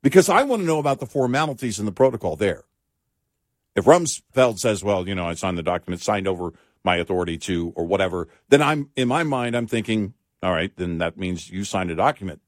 Because 0.05 0.29
I 0.29 0.43
want 0.43 0.61
to 0.61 0.67
know 0.67 0.77
about 0.77 0.99
the 0.99 1.07
formalities 1.07 1.79
in 1.79 1.87
the 1.87 1.91
protocol 1.91 2.35
there. 2.35 2.65
If 3.75 3.85
Rumsfeld 3.85 4.59
says, 4.59 4.83
"Well, 4.83 5.07
you 5.07 5.15
know, 5.15 5.25
I 5.25 5.33
signed 5.33 5.57
the 5.57 5.63
document, 5.63 5.99
signed 5.99 6.27
over 6.27 6.53
my 6.83 6.97
authority 6.97 7.39
to, 7.39 7.73
or 7.75 7.87
whatever," 7.87 8.27
then 8.49 8.61
I'm 8.61 8.91
in 8.95 9.07
my 9.07 9.23
mind, 9.23 9.57
I'm 9.57 9.65
thinking, 9.65 10.13
all 10.43 10.51
right, 10.51 10.71
then 10.75 10.99
that 10.99 11.17
means 11.17 11.49
you 11.49 11.63
signed 11.63 11.89
a 11.89 11.95
document 11.95 12.41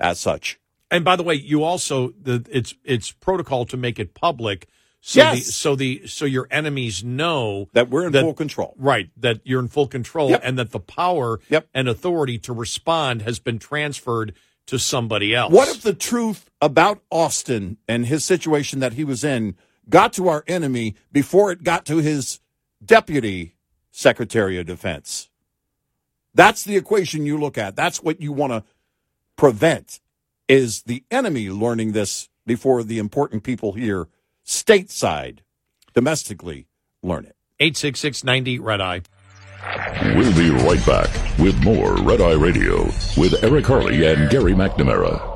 as 0.00 0.18
such. 0.18 0.58
And 0.90 1.04
by 1.04 1.14
the 1.14 1.22
way, 1.22 1.36
you 1.36 1.62
also 1.62 2.14
the 2.20 2.44
it's 2.50 2.74
it's 2.82 3.12
protocol 3.12 3.64
to 3.66 3.76
make 3.76 4.00
it 4.00 4.12
public. 4.12 4.66
So 5.00 5.20
Yes. 5.20 5.34
the 5.34 5.52
so 5.52 5.76
the 5.76 6.06
so 6.08 6.24
your 6.24 6.48
enemies 6.50 7.04
know 7.04 7.68
that 7.74 7.90
we're 7.90 8.08
in 8.08 8.12
full 8.12 8.34
control. 8.34 8.74
Right, 8.76 9.10
that 9.16 9.40
you're 9.44 9.60
in 9.60 9.68
full 9.68 9.86
control 9.86 10.30
Yep. 10.30 10.40
and 10.42 10.58
that 10.58 10.72
the 10.72 10.80
power 10.80 11.38
Yep. 11.48 11.68
and 11.72 11.88
authority 11.88 12.38
to 12.38 12.52
respond 12.52 13.22
has 13.22 13.38
been 13.38 13.60
transferred 13.60 14.34
to 14.66 14.78
somebody 14.78 15.34
else. 15.34 15.52
What 15.52 15.68
if 15.68 15.82
the 15.82 15.94
truth 15.94 16.50
about 16.60 17.02
Austin 17.10 17.78
and 17.88 18.06
his 18.06 18.24
situation 18.24 18.80
that 18.80 18.94
he 18.94 19.04
was 19.04 19.24
in 19.24 19.56
got 19.88 20.12
to 20.14 20.28
our 20.28 20.44
enemy 20.46 20.94
before 21.10 21.50
it 21.50 21.64
got 21.64 21.84
to 21.86 21.98
his 21.98 22.40
deputy 22.84 23.56
secretary 23.90 24.58
of 24.58 24.66
defense? 24.66 25.28
That's 26.34 26.64
the 26.64 26.76
equation 26.76 27.26
you 27.26 27.38
look 27.38 27.58
at. 27.58 27.76
That's 27.76 28.02
what 28.02 28.20
you 28.20 28.32
want 28.32 28.52
to 28.52 28.64
prevent 29.36 30.00
is 30.48 30.82
the 30.82 31.04
enemy 31.10 31.50
learning 31.50 31.92
this 31.92 32.28
before 32.46 32.82
the 32.82 32.98
important 32.98 33.42
people 33.42 33.72
here 33.72 34.08
stateside 34.44 35.38
domestically 35.94 36.66
learn 37.02 37.24
it. 37.24 37.36
86690 37.60 38.58
Red 38.58 38.80
Eye. 38.80 39.02
We'll 39.62 40.34
be 40.34 40.50
right 40.50 40.84
back 40.84 41.08
with 41.38 41.62
more 41.62 41.94
Red 42.02 42.20
Eye 42.20 42.32
Radio 42.32 42.84
with 43.16 43.42
Eric 43.44 43.66
Harley 43.66 44.04
and 44.04 44.28
Gary 44.28 44.54
McNamara. 44.54 45.30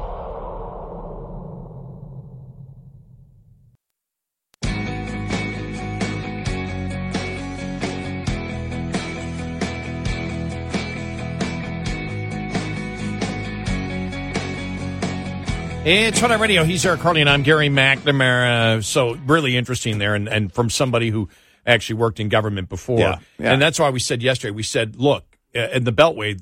It's 15.88 16.20
Red 16.20 16.32
Eye 16.32 16.34
Radio. 16.34 16.64
He's 16.64 16.84
Eric 16.84 16.98
Harley, 17.00 17.20
and 17.20 17.30
I'm 17.30 17.44
Gary 17.44 17.68
McNamara. 17.68 18.82
So 18.82 19.14
really 19.24 19.56
interesting 19.56 19.98
there, 19.98 20.16
and, 20.16 20.28
and 20.28 20.52
from 20.52 20.68
somebody 20.68 21.10
who 21.10 21.28
actually 21.66 21.96
worked 21.96 22.20
in 22.20 22.28
government 22.28 22.68
before. 22.68 22.98
Yeah, 22.98 23.18
yeah. 23.38 23.52
And 23.52 23.60
that's 23.60 23.78
why 23.78 23.90
we 23.90 23.98
said 23.98 24.22
yesterday, 24.22 24.52
we 24.52 24.62
said, 24.62 24.96
look, 24.96 25.36
uh, 25.54 25.68
in 25.72 25.84
the 25.84 25.92
Beltway, 25.92 26.40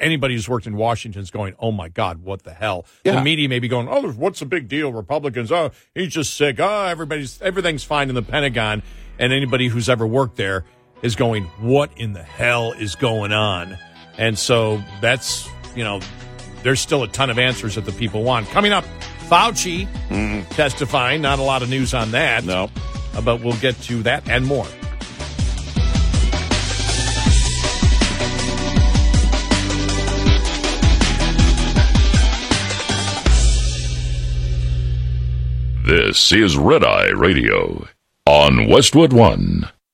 anybody 0.00 0.34
who's 0.34 0.48
worked 0.48 0.66
in 0.66 0.76
Washington 0.76 1.22
is 1.22 1.30
going, 1.30 1.54
oh 1.58 1.72
my 1.72 1.88
God, 1.88 2.22
what 2.22 2.44
the 2.44 2.52
hell? 2.52 2.86
Yeah. 3.04 3.16
The 3.16 3.22
media 3.22 3.48
may 3.48 3.58
be 3.58 3.68
going, 3.68 3.88
oh, 3.88 4.12
what's 4.12 4.40
the 4.40 4.46
big 4.46 4.68
deal? 4.68 4.92
Republicans, 4.92 5.50
oh, 5.50 5.72
he's 5.94 6.12
just 6.12 6.36
sick. 6.36 6.60
Oh, 6.60 6.84
everybody's, 6.84 7.40
everything's 7.42 7.84
fine 7.84 8.08
in 8.08 8.14
the 8.14 8.22
Pentagon. 8.22 8.82
And 9.18 9.32
anybody 9.32 9.68
who's 9.68 9.88
ever 9.88 10.06
worked 10.06 10.36
there 10.36 10.64
is 11.02 11.16
going, 11.16 11.44
what 11.58 11.90
in 11.96 12.12
the 12.12 12.22
hell 12.22 12.72
is 12.72 12.94
going 12.94 13.32
on? 13.32 13.76
And 14.18 14.38
so 14.38 14.82
that's, 15.00 15.48
you 15.74 15.84
know, 15.84 16.00
there's 16.62 16.80
still 16.80 17.02
a 17.02 17.08
ton 17.08 17.28
of 17.28 17.38
answers 17.38 17.74
that 17.74 17.84
the 17.84 17.92
people 17.92 18.22
want. 18.22 18.46
Coming 18.48 18.72
up, 18.72 18.84
Fauci 19.28 19.88
testifying. 20.50 21.22
Not 21.22 21.38
a 21.38 21.42
lot 21.42 21.62
of 21.62 21.70
news 21.70 21.92
on 21.92 22.12
that. 22.12 22.44
No. 22.44 22.70
But 23.24 23.40
we'll 23.40 23.56
get 23.58 23.80
to 23.82 24.02
that 24.02 24.28
and 24.28 24.46
more. 24.46 24.66
This 35.84 36.32
is 36.32 36.56
Red 36.56 36.84
Eye 36.84 37.10
Radio 37.10 37.86
on 38.24 38.68
Westwood 38.68 39.12
One. 39.12 39.68